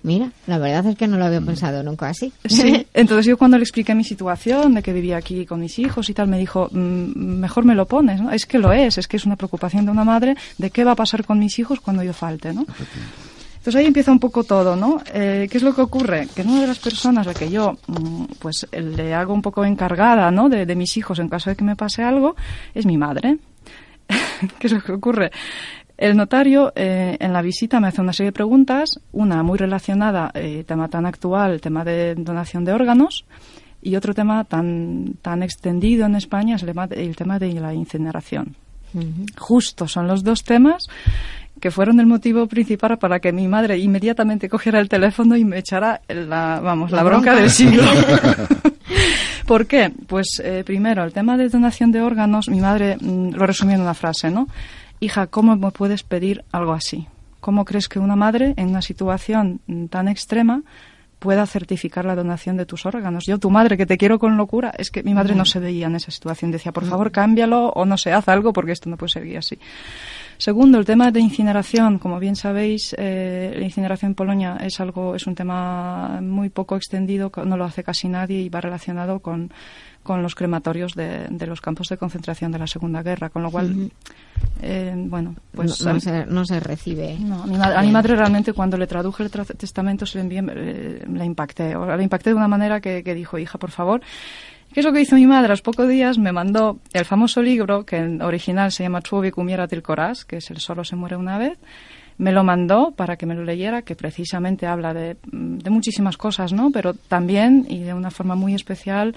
Mira, 0.02 0.30
la 0.46 0.58
verdad 0.58 0.86
es 0.86 0.96
que 0.96 1.08
no 1.08 1.18
lo 1.18 1.24
había 1.24 1.40
pensado 1.40 1.82
nunca 1.82 2.08
así. 2.08 2.32
Sí. 2.44 2.86
Entonces 2.94 3.26
yo 3.26 3.36
cuando 3.36 3.58
le 3.58 3.64
expliqué 3.64 3.94
mi 3.96 4.04
situación, 4.04 4.74
de 4.74 4.82
que 4.82 4.92
vivía 4.92 5.16
aquí 5.16 5.44
con 5.44 5.60
mis 5.60 5.78
hijos 5.80 6.08
y 6.08 6.14
tal, 6.14 6.28
me 6.28 6.38
dijo, 6.38 6.68
"Mm, 6.70 7.38
mejor 7.40 7.64
me 7.64 7.74
lo 7.74 7.86
pones, 7.86 8.20
¿no? 8.20 8.30
Es 8.30 8.46
que 8.46 8.58
lo 8.58 8.72
es, 8.72 8.96
es 8.98 9.08
que 9.08 9.16
es 9.16 9.26
una 9.26 9.36
preocupación 9.36 9.84
de 9.84 9.90
una 9.90 10.04
madre 10.04 10.36
de 10.56 10.70
qué 10.70 10.84
va 10.84 10.92
a 10.92 10.96
pasar 10.96 11.24
con 11.24 11.38
mis 11.38 11.58
hijos 11.58 11.80
cuando 11.80 12.02
yo 12.04 12.12
falte, 12.12 12.52
¿no? 12.52 12.64
Entonces 13.56 13.74
ahí 13.80 13.86
empieza 13.86 14.12
un 14.12 14.20
poco 14.20 14.44
todo, 14.44 14.76
¿no? 14.76 15.02
Eh, 15.12 15.48
¿Qué 15.50 15.58
es 15.58 15.64
lo 15.64 15.74
que 15.74 15.82
ocurre? 15.82 16.28
Que 16.34 16.42
una 16.42 16.60
de 16.60 16.68
las 16.68 16.78
personas 16.78 17.26
a 17.26 17.30
la 17.32 17.38
que 17.38 17.50
yo, 17.50 17.76
mm, 17.88 18.24
pues, 18.38 18.66
le 18.72 19.12
hago 19.14 19.34
un 19.34 19.42
poco 19.42 19.64
encargada, 19.64 20.30
¿no? 20.30 20.48
De, 20.48 20.64
de 20.64 20.76
mis 20.76 20.96
hijos 20.96 21.18
en 21.18 21.28
caso 21.28 21.50
de 21.50 21.56
que 21.56 21.64
me 21.64 21.74
pase 21.76 22.02
algo, 22.04 22.36
es 22.72 22.86
mi 22.86 22.96
madre. 22.96 23.36
¿Qué 24.58 24.68
es 24.68 24.72
lo 24.72 24.80
que 24.80 24.92
ocurre? 24.92 25.30
El 25.98 26.16
notario 26.16 26.72
eh, 26.76 27.16
en 27.18 27.32
la 27.32 27.42
visita 27.42 27.80
me 27.80 27.88
hace 27.88 28.00
una 28.00 28.12
serie 28.12 28.28
de 28.28 28.32
preguntas, 28.32 29.00
una 29.12 29.42
muy 29.42 29.58
relacionada, 29.58 30.30
eh, 30.32 30.64
tema 30.66 30.88
tan 30.88 31.04
actual, 31.06 31.60
tema 31.60 31.84
de 31.84 32.14
donación 32.14 32.64
de 32.64 32.72
órganos, 32.72 33.24
y 33.82 33.96
otro 33.96 34.14
tema 34.14 34.44
tan, 34.44 35.14
tan 35.22 35.42
extendido 35.42 36.06
en 36.06 36.14
España 36.14 36.54
es 36.56 36.62
el 36.62 36.68
tema 37.16 37.38
de- 37.38 37.50
el 37.50 37.62
la 37.62 37.74
incineración. 37.74 38.54
Justo 39.36 39.86
son 39.86 40.06
los 40.08 40.24
dos 40.24 40.44
temas 40.44 40.86
que 41.60 41.70
fueron 41.72 41.98
el 42.00 42.06
motivo 42.06 42.46
principal 42.46 42.96
para 42.98 43.18
que 43.20 43.32
mi 43.32 43.46
madre 43.48 43.76
inmediatamente 43.78 44.48
cogiera 44.48 44.78
el 44.80 44.88
teléfono 44.88 45.36
y 45.36 45.44
me 45.44 45.58
echara 45.58 46.00
la, 46.08 46.60
vamos, 46.62 46.90
la, 46.92 46.98
La 46.98 47.02
bronca, 47.02 47.32
bronca. 47.32 47.40
del 47.42 47.50
siglo. 47.50 47.82
¿Por 49.46 49.66
qué? 49.66 49.90
Pues 50.06 50.40
eh, 50.44 50.62
primero, 50.64 51.02
el 51.04 51.12
tema 51.12 51.36
de 51.36 51.48
donación 51.48 51.90
de 51.90 52.00
órganos, 52.02 52.48
mi 52.48 52.60
madre 52.60 52.96
mm, 53.00 53.30
lo 53.34 53.46
resumió 53.46 53.74
en 53.76 53.82
una 53.82 53.94
frase, 53.94 54.30
¿no? 54.30 54.46
Hija, 55.00 55.28
¿cómo 55.28 55.56
me 55.56 55.70
puedes 55.70 56.02
pedir 56.02 56.44
algo 56.50 56.72
así? 56.72 57.06
¿Cómo 57.40 57.64
crees 57.64 57.88
que 57.88 58.00
una 58.00 58.16
madre 58.16 58.54
en 58.56 58.68
una 58.68 58.82
situación 58.82 59.60
tan 59.90 60.08
extrema 60.08 60.62
pueda 61.20 61.46
certificar 61.46 62.04
la 62.04 62.16
donación 62.16 62.56
de 62.56 62.66
tus 62.66 62.84
órganos? 62.84 63.24
Yo, 63.26 63.38
tu 63.38 63.48
madre, 63.48 63.76
que 63.76 63.86
te 63.86 63.96
quiero 63.96 64.18
con 64.18 64.36
locura, 64.36 64.72
es 64.76 64.90
que 64.90 65.04
mi 65.04 65.14
madre 65.14 65.36
no 65.36 65.44
se 65.44 65.60
veía 65.60 65.86
en 65.86 65.94
esa 65.94 66.10
situación. 66.10 66.50
Decía, 66.50 66.72
por 66.72 66.84
favor, 66.84 67.12
cámbialo 67.12 67.68
o 67.68 67.84
no 67.84 67.96
se 67.96 68.12
haz 68.12 68.28
algo 68.28 68.52
porque 68.52 68.72
esto 68.72 68.90
no 68.90 68.96
puede 68.96 69.12
seguir 69.12 69.38
así. 69.38 69.56
Segundo, 70.36 70.78
el 70.78 70.84
tema 70.84 71.12
de 71.12 71.20
incineración. 71.20 71.98
Como 71.98 72.18
bien 72.18 72.34
sabéis, 72.34 72.94
eh, 72.98 73.54
la 73.56 73.64
incineración 73.64 74.10
en 74.10 74.14
Polonia 74.16 74.58
es 74.60 74.80
algo, 74.80 75.14
es 75.14 75.28
un 75.28 75.36
tema 75.36 76.20
muy 76.20 76.48
poco 76.48 76.76
extendido, 76.76 77.30
no 77.44 77.56
lo 77.56 77.64
hace 77.64 77.84
casi 77.84 78.08
nadie 78.08 78.40
y 78.40 78.48
va 78.48 78.60
relacionado 78.60 79.20
con, 79.20 79.52
con 80.08 80.22
los 80.22 80.34
crematorios 80.34 80.94
de, 80.94 81.26
de 81.28 81.46
los 81.46 81.60
campos 81.60 81.88
de 81.90 81.98
concentración 81.98 82.50
de 82.50 82.58
la 82.58 82.66
Segunda 82.66 83.02
Guerra, 83.02 83.28
con 83.28 83.42
lo 83.42 83.50
cual, 83.50 83.90
eh, 84.62 84.94
bueno, 84.96 85.34
pues 85.52 85.84
no, 85.84 86.00
se, 86.00 86.24
no 86.24 86.46
se 86.46 86.60
recibe. 86.60 87.18
no, 87.20 87.42
a, 87.42 87.46
mi 87.46 87.58
madre, 87.58 87.76
a 87.76 87.82
mi 87.82 87.90
madre 87.92 88.16
realmente 88.16 88.54
cuando 88.54 88.78
le 88.78 88.86
traduje 88.86 89.22
el 89.24 89.30
tra- 89.30 89.54
testamento 89.54 90.06
se 90.06 90.16
le 90.16 90.22
envié, 90.22 90.42
eh, 90.56 91.04
la 91.12 91.26
impacté. 91.26 91.76
O 91.76 91.84
la 91.84 92.02
impacté 92.02 92.30
de 92.30 92.36
una 92.36 92.48
manera 92.48 92.80
que, 92.80 93.02
que 93.04 93.14
dijo, 93.14 93.36
hija, 93.38 93.58
por 93.58 93.70
favor. 93.70 94.00
¿Qué 94.72 94.80
es 94.80 94.86
lo 94.86 94.92
que 94.92 95.00
hizo 95.02 95.16
mi 95.16 95.26
madre? 95.26 95.46
A 95.46 95.50
los 95.50 95.62
pocos 95.62 95.86
días 95.88 96.16
me 96.18 96.32
mandó 96.32 96.78
el 96.94 97.04
famoso 97.04 97.42
libro, 97.42 97.84
que 97.84 97.96
en 97.98 98.22
original 98.22 98.72
se 98.72 98.82
llama 98.84 99.02
Człowiek 99.02 99.36
umiera 99.38 99.68
till 99.68 99.82
coraz, 99.82 100.24
que 100.24 100.38
es 100.38 100.50
el 100.50 100.58
solo 100.58 100.84
se 100.84 100.96
muere 100.96 101.16
una 101.16 101.36
vez. 101.38 101.58
me 102.18 102.32
lo 102.32 102.42
mandó 102.42 102.90
para 102.96 103.16
que 103.16 103.26
me 103.26 103.34
lo 103.36 103.44
leyera, 103.44 103.82
que 103.82 103.94
precisamente 103.94 104.66
habla 104.66 104.92
de, 104.92 105.16
de 105.32 105.70
muchísimas 105.70 106.16
cosas, 106.16 106.52
¿no? 106.52 106.70
Pero 106.72 106.92
también, 106.94 107.64
y 107.68 107.78
de 107.84 107.94
una 107.94 108.10
forma 108.10 108.34
muy 108.34 108.54
especial, 108.54 109.14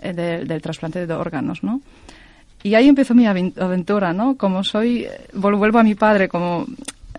eh, 0.00 0.12
de- 0.12 0.44
del 0.44 0.62
trasplante 0.62 1.06
de 1.06 1.14
órganos, 1.14 1.62
¿no? 1.62 1.80
Y 2.62 2.74
ahí 2.74 2.88
empezó 2.88 3.14
mi 3.14 3.24
aven- 3.26 3.52
aventura, 3.60 4.12
¿no? 4.12 4.36
Como 4.36 4.64
soy, 4.64 5.06
vol- 5.34 5.56
vuelvo 5.56 5.78
a 5.78 5.82
mi 5.84 5.94
padre, 5.94 6.28
como 6.28 6.66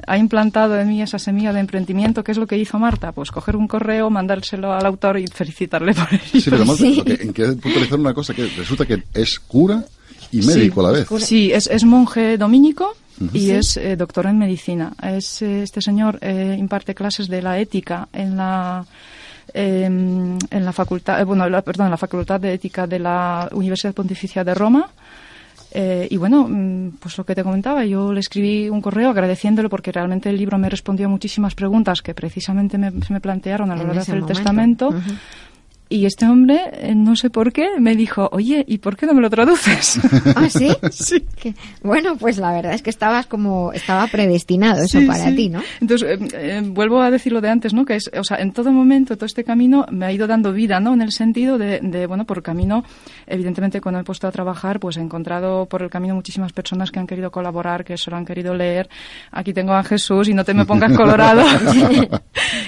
ha 0.07 0.17
implantado 0.17 0.79
en 0.79 0.87
mí 0.87 1.01
esa 1.01 1.19
semilla 1.19 1.51
de 1.53 1.59
emprendimiento, 1.59 2.23
¿qué 2.23 2.31
es 2.31 2.37
lo 2.37 2.47
que 2.47 2.57
hizo 2.57 2.79
Marta? 2.79 3.11
Pues 3.11 3.31
coger 3.31 3.55
un 3.55 3.67
correo, 3.67 4.09
mandárselo 4.09 4.73
al 4.73 4.85
autor 4.85 5.19
y 5.19 5.27
felicitarle 5.27 5.93
por 5.93 6.07
ello. 6.13 6.23
Sí, 6.41 6.49
pero 6.49 6.65
Marta, 6.65 6.83
lo 6.85 7.03
que- 7.05 7.13
en 7.21 7.33
que 7.33 7.45
puntualizar 7.53 7.99
una 7.99 8.13
cosa 8.13 8.33
que 8.33 8.47
resulta 8.47 8.85
que 8.85 9.03
es 9.13 9.39
cura 9.39 9.83
y 10.31 10.41
médico 10.41 10.81
a 10.81 10.91
la 10.91 10.99
vez. 10.99 11.07
Sí, 11.19 11.51
es, 11.51 11.67
es 11.67 11.83
monje 11.85 12.37
dominico 12.37 12.95
Ujú. 13.19 13.29
y 13.35 13.39
Sí. 13.41 13.51
es 13.51 13.77
eh, 13.77 13.95
doctor 13.95 14.25
en 14.27 14.37
medicina. 14.37 14.93
Es, 15.01 15.41
eh, 15.41 15.63
este 15.63 15.81
señor 15.81 16.17
eh, 16.21 16.55
imparte 16.57 16.93
clases 16.95 17.27
de 17.27 17.41
la 17.41 17.59
ética 17.59 18.07
en 18.13 18.37
la 18.37 18.85
eh, 19.53 19.83
en 19.85 20.65
la 20.65 20.71
facultad, 20.73 21.19
eh, 21.19 21.23
bueno, 21.23 21.47
la- 21.49 21.61
perdón, 21.61 21.87
en 21.87 21.91
la 21.91 21.97
facultad 21.97 22.39
de 22.39 22.53
ética 22.53 22.87
de 22.87 22.99
la 22.99 23.49
Universidad 23.53 23.93
Pontificia 23.93 24.43
de 24.43 24.53
Roma. 24.53 24.89
Eh, 25.71 26.07
y 26.09 26.17
bueno, 26.17 26.47
mm, 26.49 26.97
pues 26.99 27.15
lo 27.17 27.23
que 27.23 27.35
te 27.35 27.43
comentaba, 27.43 27.85
yo 27.85 28.11
le 28.11 28.19
escribí 28.21 28.69
un 28.69 28.81
correo 28.81 29.11
agradeciéndolo 29.11 29.69
porque 29.69 29.91
realmente 29.91 30.29
el 30.29 30.37
libro 30.37 30.57
me 30.57 30.67
respondió 30.67 31.05
a 31.05 31.09
muchísimas 31.09 31.53
preguntas 31.53 32.01
que 32.01 32.15
precisamente 32.15 32.77
me, 32.79 32.89
se 33.05 33.13
me 33.13 33.21
plantearon 33.21 33.69
a 33.69 33.75
la 33.75 33.81
En 33.83 33.87
hora 33.87 33.93
de 33.95 34.01
hacer 34.01 34.15
el 34.15 34.21
momento. 34.21 34.37
testamento. 34.39 34.93
Y 35.91 36.05
este 36.05 36.27
hombre, 36.27 36.59
eh, 36.73 36.93
no 36.93 37.15
sé 37.15 37.31
por 37.31 37.51
qué, 37.51 37.67
me 37.79 37.95
dijo, 37.95 38.29
oye, 38.31 38.63
¿y 38.67 38.77
por 38.77 38.95
qué 38.95 39.07
no 39.07 39.15
me 39.15 39.21
lo 39.21 39.29
traduces? 39.31 39.99
¿Ah, 40.35 40.47
sí? 40.47 40.69
sí. 40.91 41.25
Que- 41.35 41.55
bueno, 41.81 42.15
pues 42.15 42.37
la 42.37 42.51
verdad 42.51 42.73
es 42.73 42.83
que 42.83 42.91
estabas 42.91 43.25
como, 43.25 43.73
estaba 43.73 44.05
predestinado 44.05 44.83
eso 44.83 44.99
Sí, 44.99 45.07
para 45.07 45.29
sí. 45.29 45.35
ti, 45.35 45.49
¿no? 45.49 45.63
Entonces, 45.81 46.07
eh, 46.21 46.27
eh, 46.33 46.61
vuelvo 46.63 47.01
a 47.01 47.09
decir 47.09 47.31
lo 47.33 47.41
de 47.41 47.49
antes, 47.49 47.73
¿no? 47.73 47.85
Que 47.85 47.95
es, 47.95 48.09
o 48.15 48.23
sea, 48.23 48.37
en 48.37 48.51
todo 48.53 48.71
momento, 48.71 49.15
todo 49.15 49.25
este 49.25 49.43
camino 49.43 49.87
me 49.89 50.05
ha 50.05 50.11
ido 50.11 50.27
dando 50.27 50.53
vida, 50.53 50.79
¿no? 50.79 50.93
En 50.93 51.01
el 51.01 51.11
sentido 51.11 51.57
de, 51.57 51.79
de, 51.81 52.05
bueno, 52.05 52.23
por 52.25 52.43
camino, 52.43 52.83
evidentemente, 53.25 53.81
cuando 53.81 53.97
me 53.97 54.01
he 54.01 54.05
puesto 54.05 54.27
a 54.27 54.31
trabajar, 54.31 54.79
pues 54.79 54.97
he 54.97 55.01
encontrado 55.01 55.65
por 55.65 55.81
el 55.81 55.89
camino 55.89 56.13
muchísimas 56.13 56.53
personas 56.53 56.91
que 56.91 56.99
han 56.99 57.07
querido 57.07 57.31
colaborar, 57.31 57.83
que 57.83 57.97
solo 57.97 58.15
han 58.17 58.25
querido 58.25 58.53
leer. 58.53 58.87
Aquí 59.31 59.53
tengo 59.53 59.73
a 59.73 59.83
Jesús 59.83 60.29
y 60.29 60.35
no 60.35 60.45
te 60.45 60.53
me 60.53 60.65
pongas 60.65 60.93
colorado. 60.95 61.41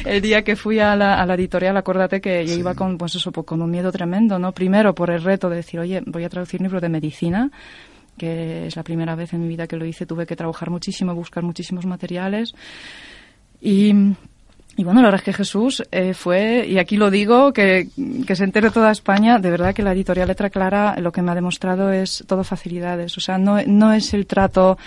el 0.05 0.21
día 0.21 0.43
que 0.43 0.55
fui 0.55 0.79
a 0.79 0.95
la, 0.95 1.21
a 1.21 1.25
la 1.27 1.35
editorial, 1.35 1.77
acuérdate 1.77 2.19
que 2.19 2.45
yo 2.47 2.55
iba 2.55 2.73
con, 2.73 2.97
pues 2.97 3.10
eso, 3.15 3.31
pues, 3.31 3.45
con 3.45 3.61
un 3.61 3.69
miedo 3.69 3.91
tremendo, 3.91 4.39
¿no? 4.39 4.51
Primero 4.51 4.93
por 4.95 5.09
el 5.09 5.23
reto 5.23 5.49
de 5.49 5.57
decir, 5.57 5.79
oye, 5.79 6.01
voy 6.05 6.23
a 6.23 6.29
traducir 6.29 6.59
un 6.59 6.65
libro 6.65 6.81
de 6.81 6.89
medicina, 6.89 7.51
que 8.17 8.67
es 8.67 8.75
la 8.75 8.83
primera 8.83 9.15
vez 9.15 9.33
en 9.33 9.41
mi 9.41 9.47
vida 9.47 9.67
que 9.67 9.77
lo 9.77 9.85
hice, 9.85 10.05
tuve 10.05 10.25
que 10.25 10.35
trabajar 10.35 10.69
muchísimo, 10.69 11.15
buscar 11.15 11.43
muchísimos 11.43 11.85
materiales. 11.85 12.53
Y, 13.61 13.93
y 14.77 14.83
bueno, 14.83 15.01
la 15.01 15.07
verdad 15.07 15.21
es 15.21 15.25
que 15.25 15.33
Jesús 15.33 15.83
eh, 15.91 16.13
fue, 16.13 16.65
y 16.67 16.77
aquí 16.77 16.97
lo 16.97 17.09
digo, 17.09 17.53
que, 17.53 17.87
que 18.25 18.35
se 18.35 18.43
entere 18.43 18.69
toda 18.71 18.91
España, 18.91 19.39
de 19.39 19.51
verdad 19.51 19.73
que 19.73 19.83
la 19.83 19.93
editorial 19.93 20.27
Letra 20.27 20.49
Clara 20.49 20.95
lo 20.99 21.11
que 21.11 21.21
me 21.21 21.31
ha 21.31 21.35
demostrado 21.35 21.91
es 21.91 22.23
todo 22.27 22.43
facilidades. 22.43 23.17
O 23.17 23.21
sea, 23.21 23.37
no, 23.37 23.61
no 23.65 23.93
es 23.93 24.13
el 24.13 24.25
trato. 24.25 24.77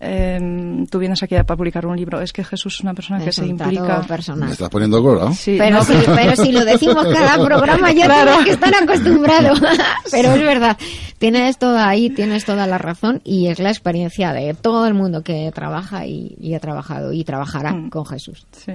Eh, 0.00 0.84
tú 0.90 0.98
vienes 0.98 1.22
aquí 1.22 1.34
a 1.36 1.44
publicar 1.44 1.86
un 1.86 1.96
libro, 1.96 2.20
es 2.20 2.32
que 2.32 2.44
Jesús 2.44 2.74
es 2.76 2.80
una 2.80 2.94
persona 2.94 3.18
que 3.22 3.30
Es 3.30 3.36
se 3.36 3.46
implica. 3.46 4.00
personal. 4.02 4.46
Me 4.48 4.52
estás 4.52 4.68
poniendo 4.70 5.02
colorado. 5.02 5.32
Sí, 5.32 5.56
pero, 5.58 5.76
no, 5.78 5.84
si, 5.84 5.92
pero 6.06 6.36
si 6.36 6.52
lo 6.52 6.64
decimos 6.64 7.06
cada 7.12 7.44
programa 7.44 7.92
ya 7.92 8.04
Claro. 8.06 8.30
tienes 8.30 8.44
que 8.46 8.50
estar 8.52 8.74
acostumbrado. 8.82 9.54
pero 10.10 10.32
es 10.34 10.40
verdad, 10.42 10.76
tienes 11.18 11.58
toda 11.58 11.88
ahí, 11.88 12.10
tienes 12.10 12.44
toda 12.44 12.66
la 12.66 12.78
razón 12.78 13.20
y 13.24 13.48
es 13.48 13.58
la 13.58 13.70
experiencia 13.70 14.32
de 14.32 14.54
todo 14.54 14.86
el 14.86 14.94
mundo 14.94 15.22
que 15.22 15.50
trabaja 15.54 16.06
y, 16.06 16.36
y 16.40 16.54
ha 16.54 16.60
trabajado 16.60 17.12
y 17.12 17.24
trabajará 17.24 17.72
Mm. 17.72 17.90
con 17.90 18.06
Jesús. 18.06 18.46
Sí. 18.52 18.72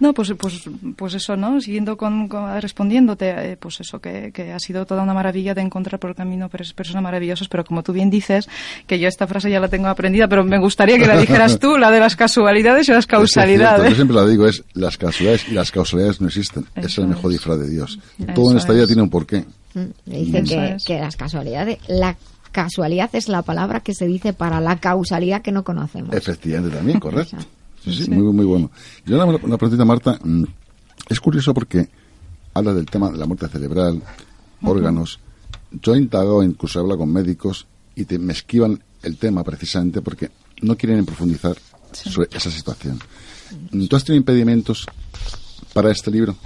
No, 0.00 0.12
pues, 0.12 0.32
pues, 0.38 0.68
pues 0.96 1.14
eso, 1.14 1.36
¿no? 1.36 1.60
Siguiendo 1.60 1.96
con, 1.96 2.28
con- 2.28 2.60
respondiéndote, 2.60 3.52
eh, 3.52 3.56
pues 3.56 3.80
eso, 3.80 4.00
que, 4.00 4.32
que 4.32 4.52
ha 4.52 4.58
sido 4.58 4.84
toda 4.86 5.02
una 5.02 5.14
maravilla 5.14 5.54
de 5.54 5.60
encontrar 5.62 5.98
por 6.00 6.10
el 6.10 6.16
camino 6.16 6.50
pers- 6.50 6.74
personas 6.74 7.02
maravillosas, 7.02 7.48
pero 7.48 7.64
como 7.64 7.82
tú 7.82 7.92
bien 7.92 8.10
dices, 8.10 8.48
que 8.86 8.98
yo 8.98 9.08
esta 9.08 9.26
frase 9.26 9.50
ya 9.50 9.60
la 9.60 9.68
tengo 9.68 9.88
aprendida, 9.88 10.26
pero 10.28 10.44
me 10.44 10.58
gustaría 10.64 10.98
que 10.98 11.06
la 11.06 11.16
dijeras 11.18 11.58
tú, 11.58 11.76
la 11.78 11.90
de 11.90 12.00
las 12.00 12.16
casualidades 12.16 12.88
y 12.88 12.92
las 12.92 13.00
Es 13.00 13.06
que 13.06 13.16
es 13.16 13.30
cierto, 13.32 13.44
causalidades. 13.44 13.90
yo 13.90 13.94
siempre 13.96 14.16
la 14.16 14.26
digo, 14.26 14.46
es 14.46 14.64
las 14.74 14.96
casualidades 14.98 15.48
y 15.48 15.52
las 15.52 15.70
causalidades 15.70 16.20
no 16.20 16.26
existen. 16.26 16.66
es 16.74 16.86
Eso 16.86 17.02
el 17.02 17.08
mejor 17.08 17.30
es. 17.30 17.38
disfraz 17.38 17.58
de 17.58 17.70
Dios. 17.70 17.98
Eso 18.18 18.32
Todo 18.34 18.50
en 18.50 18.56
esta 18.58 18.72
vida 18.72 18.82
es. 18.82 18.88
tiene 18.88 19.02
un 19.02 19.10
porqué. 19.10 19.44
Mm, 19.74 19.80
Dice 20.06 20.38
Eso 20.38 20.54
que, 20.54 20.74
es. 20.74 20.84
que 20.84 20.98
las 20.98 21.16
casualidades, 21.16 21.78
la 21.88 22.16
casualidad 22.52 23.10
es 23.14 23.28
la 23.28 23.42
palabra 23.42 23.80
que 23.80 23.94
se 23.94 24.06
dice 24.06 24.32
para 24.32 24.60
la 24.60 24.76
causalidad 24.80 25.42
que 25.42 25.52
no 25.52 25.64
conocemos. 25.64 26.14
Efectivamente, 26.14 26.76
también, 26.76 27.00
correcto. 27.00 27.36
Exacto. 27.36 27.48
Sí, 27.84 28.04
sí, 28.04 28.10
muy, 28.10 28.32
muy 28.32 28.44
bueno. 28.46 28.70
Yo 29.04 29.16
una, 29.16 29.26
una 29.36 29.56
preguntita, 29.58 29.84
Marta. 29.84 30.18
mm, 30.22 30.44
Es 31.10 31.20
curioso 31.20 31.52
porque 31.52 31.88
habla 32.54 32.72
del 32.72 32.86
tema 32.86 33.10
de 33.10 33.18
la 33.18 33.26
muerte 33.26 33.46
cerebral, 33.48 34.00
órganos. 34.62 35.20
Yo 35.72 35.94
he 35.94 35.98
indagado, 35.98 36.42
incluso 36.42 36.78
he 36.78 36.82
hablado 36.82 36.98
con 37.00 37.12
médicos 37.12 37.66
y 37.96 38.04
te, 38.04 38.18
me 38.18 38.32
esquivan 38.32 38.82
el 39.02 39.18
tema 39.18 39.42
precisamente 39.44 40.00
porque 40.00 40.30
no 40.62 40.76
quieren 40.76 41.04
profundizar 41.04 41.56
sobre 41.92 42.28
esa 42.36 42.50
situación. 42.50 42.98
¿Tú 43.88 43.96
has 43.96 44.04
tenido 44.04 44.20
impedimentos 44.20 44.86
para 45.72 45.90
este 45.90 46.10
libro? 46.10 46.36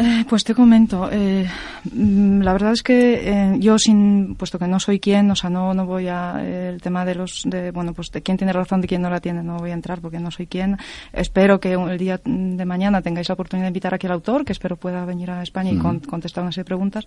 Eh, 0.00 0.24
pues 0.28 0.44
te 0.44 0.54
comento, 0.54 1.08
eh, 1.10 1.44
mm, 1.92 2.42
la 2.42 2.52
verdad 2.52 2.72
es 2.72 2.84
que 2.84 3.28
eh, 3.28 3.56
yo 3.58 3.78
sin, 3.80 4.36
puesto 4.36 4.56
que 4.56 4.68
no 4.68 4.78
soy 4.78 5.00
quien, 5.00 5.28
o 5.30 5.34
sea, 5.34 5.50
no, 5.50 5.74
no 5.74 5.86
voy 5.86 6.06
a, 6.06 6.40
el 6.44 6.80
tema 6.80 7.04
de 7.04 7.16
los, 7.16 7.42
de, 7.44 7.72
bueno, 7.72 7.92
pues 7.94 8.10
de 8.12 8.22
quién 8.22 8.36
tiene 8.36 8.52
razón, 8.52 8.80
de 8.80 8.86
quién 8.86 9.02
no 9.02 9.10
la 9.10 9.18
tiene, 9.20 9.42
no 9.42 9.56
voy 9.56 9.70
a 9.70 9.74
entrar 9.74 10.00
porque 10.00 10.20
no 10.20 10.30
soy 10.30 10.46
quien. 10.46 10.76
Espero 11.12 11.58
que 11.58 11.72
el 11.72 11.98
día 11.98 12.20
mm, 12.24 12.54
de 12.56 12.64
mañana 12.64 13.02
tengáis 13.02 13.28
la 13.28 13.32
oportunidad 13.34 13.64
de 13.64 13.70
invitar 13.70 13.92
aquí 13.92 14.06
al 14.06 14.12
autor, 14.12 14.44
que 14.44 14.52
espero 14.52 14.76
pueda 14.76 15.04
venir 15.04 15.32
a 15.32 15.42
España 15.42 15.72
y 15.72 15.78
con- 15.78 15.98
contestar 15.98 16.42
una 16.44 16.52
serie 16.52 16.62
de 16.64 16.68
preguntas, 16.68 17.04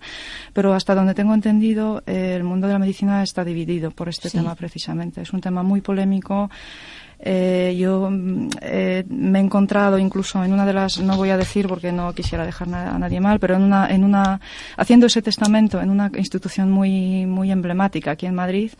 pero 0.52 0.74
hasta 0.74 0.94
donde 0.94 1.14
tengo 1.14 1.32
entendido, 1.32 2.02
el 2.04 2.44
mundo 2.44 2.66
de 2.66 2.74
la 2.74 2.78
medicina 2.78 3.22
está 3.22 3.42
dividido 3.42 3.90
por 3.90 4.10
este 4.10 4.28
Sí. 4.28 4.36
tema 4.36 4.54
precisamente. 4.54 5.22
Es 5.22 5.32
un 5.32 5.40
tema 5.40 5.62
muy 5.62 5.80
polémico. 5.80 6.50
Eh, 7.24 7.76
yo 7.78 8.08
mm, 8.10 8.48
eh, 8.62 9.04
me 9.08 9.38
he 9.38 9.42
encontrado 9.42 9.96
incluso 9.96 10.42
en 10.42 10.52
una 10.52 10.66
de 10.66 10.72
las, 10.72 10.98
no 11.00 11.16
voy 11.16 11.30
a 11.30 11.36
decir 11.36 11.68
porque 11.68 11.92
no 11.92 12.12
quisiera 12.14 12.44
dejar 12.44 12.66
na- 12.66 12.94
a 12.94 12.98
nadie 12.98 13.20
mal, 13.20 13.38
pero 13.38 13.54
en 13.54 13.62
una, 13.62 13.88
en 13.88 14.02
una, 14.02 14.40
haciendo 14.76 15.06
ese 15.06 15.22
testamento 15.22 15.80
en 15.80 15.90
una 15.90 16.10
institución 16.16 16.70
muy, 16.70 17.24
muy 17.26 17.52
emblemática 17.52 18.10
aquí 18.12 18.26
en 18.26 18.34
Madrid, 18.34 18.72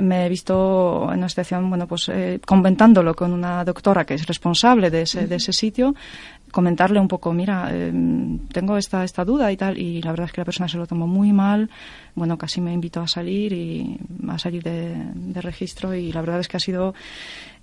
me 0.00 0.26
he 0.26 0.28
visto 0.28 1.08
en 1.12 1.18
una 1.18 1.28
situación, 1.28 1.68
bueno, 1.68 1.86
pues 1.86 2.08
eh, 2.10 2.40
comentándolo 2.46 3.14
con 3.14 3.32
una 3.32 3.62
doctora 3.64 4.04
que 4.04 4.14
es 4.14 4.26
responsable 4.26 4.90
de 4.90 5.02
ese, 5.02 5.26
de 5.26 5.36
ese 5.36 5.52
sitio, 5.54 5.94
comentarle 6.50 7.00
un 7.00 7.08
poco, 7.08 7.32
mira, 7.32 7.68
eh, 7.72 7.92
tengo 8.52 8.76
esta, 8.78 9.04
esta 9.04 9.24
duda 9.24 9.50
y 9.52 9.56
tal, 9.56 9.76
y 9.78 10.00
la 10.02 10.10
verdad 10.12 10.26
es 10.26 10.32
que 10.32 10.40
la 10.42 10.44
persona 10.46 10.68
se 10.68 10.76
lo 10.78 10.86
tomó 10.86 11.06
muy 11.06 11.32
mal, 11.32 11.68
bueno, 12.14 12.36
casi 12.38 12.60
me 12.60 12.72
invitó 12.72 13.00
a 13.00 13.08
salir 13.08 13.52
y 13.52 13.98
a 14.28 14.38
salir 14.38 14.62
de, 14.62 14.94
de 15.14 15.40
registro 15.42 15.94
y 15.94 16.12
la 16.12 16.20
verdad 16.20 16.40
es 16.40 16.48
que 16.48 16.56
ha 16.56 16.60
sido 16.60 16.94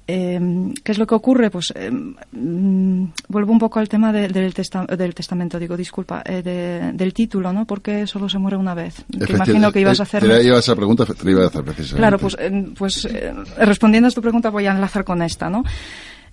eh, 0.08 0.40
¿Qué 0.84 0.92
es 0.92 0.98
lo 0.98 1.08
que 1.08 1.16
ocurre? 1.16 1.50
Pues 1.50 1.72
eh, 1.76 1.90
mm, 1.92 3.06
vuelvo 3.30 3.52
un 3.54 3.60
poco 3.60 3.80
al 3.80 3.88
tema 3.90 4.12
de- 4.12 4.28
del, 4.28 4.54
testa- 4.54 4.86
del 4.86 5.16
testamento, 5.16 5.58
digo, 5.60 5.78
disculpa, 5.78 6.22
eh, 6.26 6.42
de- 6.42 6.92
del 6.94 7.14
título, 7.14 7.54
¿no? 7.54 7.66
Porque 7.66 8.06
solo 8.08 8.28
se 8.28 8.38
muere 8.38 8.58
una 8.58 8.74
vez. 8.74 9.04
Que 9.26 9.34
imagino 9.34 9.72
que 9.72 9.80
ibas 9.82 10.00
a 10.00 10.04
hacer. 10.04 10.22
Te 10.22 10.28
la 10.28 10.42
iba 10.42 10.58
a 10.58 10.60
esa 10.60 10.76
pregunta, 10.76 11.06
te 11.06 11.24
la 11.26 11.32
iba 11.32 11.44
a 11.44 11.48
hacer 11.48 11.64
precisamente. 11.64 11.98
Claro, 11.98 12.20
pues, 12.20 12.36
eh, 12.40 12.74
pues 12.78 13.06
eh, 13.06 13.34
respondiendo 13.60 14.08
a 14.10 14.12
tu 14.12 14.22
pregunta 14.22 14.50
voy 14.50 14.66
a 14.68 14.72
enlazar 14.72 15.04
con 15.04 15.22
esta, 15.22 15.50
¿no? 15.50 15.64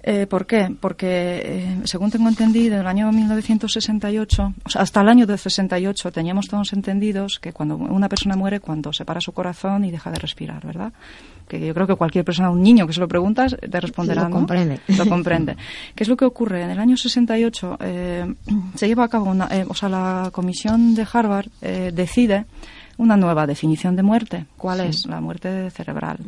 Eh, 0.02 0.26
¿Por 0.26 0.46
qué? 0.46 0.74
Porque, 0.80 1.06
eh, 1.44 1.76
según 1.84 2.10
tengo 2.10 2.26
entendido, 2.30 2.74
en 2.76 2.80
el 2.80 2.86
año 2.86 3.12
1968, 3.12 4.54
o 4.64 4.70
sea, 4.70 4.80
hasta 4.82 5.02
el 5.02 5.08
año 5.10 5.26
de 5.26 5.36
68, 5.36 6.10
teníamos 6.10 6.48
todos 6.48 6.72
entendidos 6.72 7.38
que 7.38 7.52
cuando 7.52 7.76
una 7.76 8.08
persona 8.08 8.34
muere, 8.34 8.60
cuando 8.60 8.92
se 8.94 9.04
para 9.04 9.20
su 9.20 9.32
corazón 9.32 9.84
y 9.84 9.90
deja 9.90 10.10
de 10.10 10.18
respirar, 10.18 10.64
¿verdad? 10.66 10.92
Que 11.59 11.66
yo 11.66 11.74
creo 11.74 11.86
que 11.86 11.96
cualquier 11.96 12.24
persona, 12.24 12.48
un 12.48 12.62
niño 12.62 12.86
que 12.86 12.92
se 12.92 13.01
lo 13.01 13.09
preguntas, 13.09 13.57
te 13.59 13.80
responderá, 13.80 14.22
Lo 14.22 14.28
¿no? 14.28 14.36
comprende. 14.36 14.78
Lo 14.96 15.05
comprende. 15.07 15.57
¿Qué 15.96 16.05
es 16.05 16.09
lo 16.09 16.16
que 16.16 16.24
ocurre? 16.24 16.62
En 16.62 16.70
el 16.70 16.78
año 16.78 16.96
68 16.96 17.78
eh, 17.80 18.34
se 18.76 18.86
lleva 18.86 19.05
a 19.05 19.09
cabo 19.09 19.30
una, 19.30 19.48
eh, 19.51 19.64
o 19.68 19.74
sea, 19.74 19.88
la 19.88 20.30
comisión 20.32 20.94
de 20.94 21.05
Harvard 21.12 21.48
eh, 21.61 21.90
decide 21.92 22.46
una 22.98 23.16
nueva 23.16 23.46
definición 23.48 23.96
de 23.96 24.03
muerte. 24.05 24.46
¿Cuál 24.57 24.78
Sí. 24.80 24.86
es? 24.86 25.07
La 25.07 25.20
muerte 25.20 25.70
cerebral. 25.70 26.18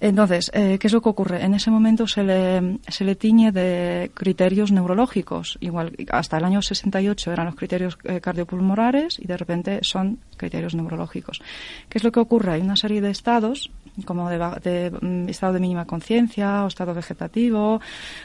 Entonces, 0.00 0.50
eh, 0.52 0.76
¿qué 0.78 0.86
es 0.88 0.92
lo 0.92 1.00
que 1.00 1.08
ocurre? 1.08 1.42
En 1.42 1.54
ese 1.54 1.70
momento 1.70 2.06
se 2.06 2.22
le, 2.24 2.78
se 2.88 3.04
le 3.04 3.14
tiñe 3.14 3.52
de 3.52 4.10
criterios 4.12 4.70
neurológicos. 4.70 5.56
Igual, 5.60 5.96
hasta 6.10 6.36
el 6.36 6.44
año 6.44 6.60
68 6.60 7.32
eran 7.32 7.46
los 7.46 7.54
criterios 7.54 7.96
eh, 8.04 8.20
cardiopulmonares 8.20 9.18
y 9.18 9.26
de 9.26 9.36
repente 9.36 9.78
son 9.82 10.18
criterios 10.36 10.74
neurológicos. 10.74 11.40
¿Qué 11.88 11.96
es 11.98 12.04
lo 12.04 12.12
que 12.12 12.20
ocurre? 12.20 12.52
Hay 12.52 12.60
una 12.60 12.76
serie 12.76 13.00
de 13.00 13.10
estados, 13.10 13.70
como 14.04 14.28
de, 14.28 14.38
de, 14.62 14.90
mm, 14.90 15.28
estado 15.28 15.54
de 15.54 15.60
mínima 15.60 15.84
conciencia 15.84 16.64
o 16.64 16.68
estado 16.68 16.94
vegetativo 16.94 17.80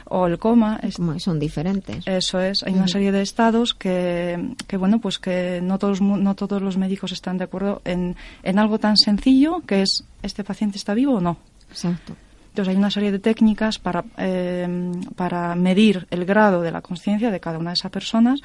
o 0.06 0.26
el 0.26 0.38
coma. 0.38 0.80
Como 0.96 1.18
son 1.18 1.38
diferentes. 1.38 2.06
eso 2.06 2.40
es, 2.40 2.62
hay 2.62 2.74
una 2.74 2.88
serie 2.88 3.12
de 3.12 3.22
estados 3.22 3.74
que, 3.74 4.54
que 4.66 4.76
bueno, 4.76 5.00
pues 5.00 5.18
que 5.18 5.60
no 5.62 5.78
todos, 5.78 6.00
no 6.00 6.34
todos 6.34 6.62
los 6.62 6.76
médicos 6.76 7.12
están 7.12 7.38
de 7.38 7.44
acuerdo 7.44 7.82
en, 7.84 8.16
en 8.42 8.58
algo 8.58 8.78
tan 8.78 8.96
sencillo 8.96 9.60
que 9.66 9.82
es, 9.82 10.04
¿este 10.22 10.44
paciente 10.44 10.78
está 10.78 10.94
vivo 10.94 11.14
o 11.14 11.20
no? 11.20 11.36
Exacto. 11.70 12.14
Entonces 12.60 12.76
hay 12.76 12.78
una 12.78 12.90
serie 12.90 13.10
de 13.10 13.18
técnicas 13.18 13.78
para, 13.78 14.04
eh, 14.18 14.92
para 15.16 15.54
medir 15.54 16.06
el 16.10 16.26
grado 16.26 16.60
de 16.60 16.70
la 16.70 16.82
conciencia 16.82 17.30
de 17.30 17.40
cada 17.40 17.56
una 17.56 17.70
de 17.70 17.74
esas 17.74 17.90
personas 17.90 18.42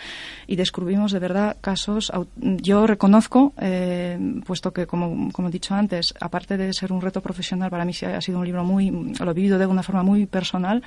y 0.47 0.55
descubrimos 0.55 1.11
de 1.11 1.19
verdad 1.19 1.57
casos. 1.60 2.14
Yo 2.38 2.88
reconozco, 2.88 3.52
eh, 3.60 4.18
puesto 4.45 4.72
que, 4.72 4.88
como, 4.88 5.34
como 5.34 5.49
he 5.49 5.52
dicho 5.52 5.76
antes, 5.76 6.14
aparte 6.22 6.56
de 6.56 6.72
ser 6.72 6.94
un 6.94 7.02
reto 7.02 7.19
profesional, 7.19 7.69
para 7.69 7.84
mí 7.84 7.91
sí 7.91 8.06
ha 8.06 8.22
sido 8.22 8.40
un 8.40 8.45
libro 8.45 8.64
muy, 8.64 8.90
lo 8.90 9.31
he 9.31 9.34
vivido 9.34 9.60
de 9.60 9.65
una 9.65 9.84
forma 9.84 10.02
muy 10.02 10.27
personal. 10.27 10.81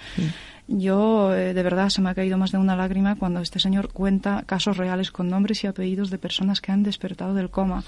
Yo, 0.66 1.35
eh, 1.35 1.53
de 1.53 1.62
verdad, 1.62 1.90
se 1.90 2.01
me 2.01 2.09
ha 2.09 2.15
caído 2.15 2.39
más 2.39 2.51
de 2.51 2.57
una 2.57 2.77
lágrima 2.77 3.16
cuando 3.16 3.40
este 3.40 3.61
señor 3.61 3.93
cuenta 3.93 4.43
casos 4.47 4.78
reales 4.78 5.11
con 5.11 5.28
nombres 5.28 5.65
y 5.65 5.66
apellidos 5.66 6.09
de 6.09 6.16
personas 6.16 6.62
que 6.62 6.73
han 6.73 6.82
despertado 6.82 7.35
del 7.35 7.51
coma. 7.51 7.85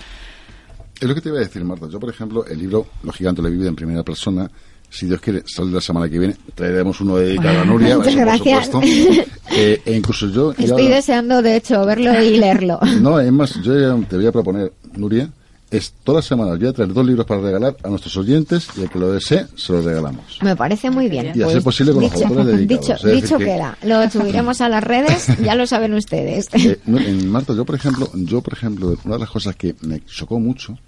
Es 1.00 1.08
lo 1.08 1.14
que 1.14 1.22
te 1.22 1.30
iba 1.30 1.38
a 1.38 1.40
decir, 1.40 1.64
Marta. 1.64 1.88
Yo, 1.88 1.98
por 1.98 2.10
ejemplo, 2.10 2.44
el 2.44 2.58
libro 2.58 2.86
Los 3.02 3.16
gigantes 3.16 3.42
lo 3.42 3.48
he 3.48 3.52
vivido 3.52 3.70
en 3.70 3.74
primera 3.74 4.02
persona. 4.02 4.50
Si 4.90 5.06
Dios 5.06 5.20
quiere, 5.20 5.42
sale 5.46 5.70
la 5.70 5.80
semana 5.80 6.08
que 6.08 6.18
viene. 6.18 6.36
Traeremos 6.54 7.00
uno 7.00 7.16
dedicado 7.16 7.60
a 7.60 7.64
Nuria. 7.64 7.96
Muchas 7.96 8.12
eso 8.14 8.18
por 8.18 8.26
gracias. 8.26 8.66
supuesto. 8.66 9.30
Eh, 9.52 9.82
e 9.84 9.96
incluso 9.96 10.28
yo... 10.28 10.54
ya- 10.54 10.64
Estoy 10.66 10.86
deseando, 10.86 11.42
de 11.42 11.56
hecho, 11.56 11.84
verlo 11.84 12.22
y 12.22 12.36
leerlo. 12.38 12.78
No, 13.00 13.18
es 13.18 13.32
más, 13.32 13.60
yo 13.62 13.76
ya 13.78 14.06
te 14.08 14.14
voy 14.16 14.26
a 14.26 14.30
proponer, 14.30 14.72
Nuria, 14.96 15.28
es 15.72 15.92
todas 16.04 16.18
las 16.24 16.24
semanas 16.26 16.56
voy 16.58 16.68
a 16.68 16.72
traer 16.72 16.92
dos 16.92 17.04
libros 17.04 17.26
para 17.26 17.40
regalar 17.40 17.76
a 17.82 17.88
nuestros 17.88 18.16
oyentes 18.16 18.68
y 18.76 18.82
el 18.82 18.90
que 18.90 18.98
lo 19.00 19.12
desee 19.12 19.46
se 19.56 19.72
los 19.72 19.84
regalamos. 19.84 20.38
Me 20.42 20.54
parece 20.54 20.88
muy 20.90 21.08
bien. 21.08 21.32
Y 21.34 21.42
a 21.42 21.48
ser 21.48 21.62
posible 21.64 21.92
con 21.92 22.02
los 22.04 22.12
dicho, 22.12 22.26
autores 22.26 22.46
dedicados. 22.46 22.86
dicho, 23.02 23.08
Es 23.08 23.22
dicho 23.22 23.38
que- 23.38 23.44
queda. 23.44 23.76
Lo 23.82 24.08
subiremos 24.10 24.60
a 24.60 24.68
las 24.68 24.84
redes, 24.84 25.26
ya 25.42 25.56
lo 25.56 25.66
saben 25.66 25.94
ustedes. 25.94 26.48
Eh, 26.52 26.78
no, 26.86 26.98
en 27.00 27.28
Marta, 27.28 27.52
yo 27.52 27.64
por 27.64 27.74
ejemplo, 27.74 28.08
yo 28.14 28.40
por 28.42 28.52
ejemplo, 28.54 28.96
una 29.04 29.14
de 29.16 29.20
las 29.20 29.30
cosas 29.30 29.56
que 29.56 29.74
me 29.82 30.00
chocó 30.04 30.38
mucho 30.38 30.78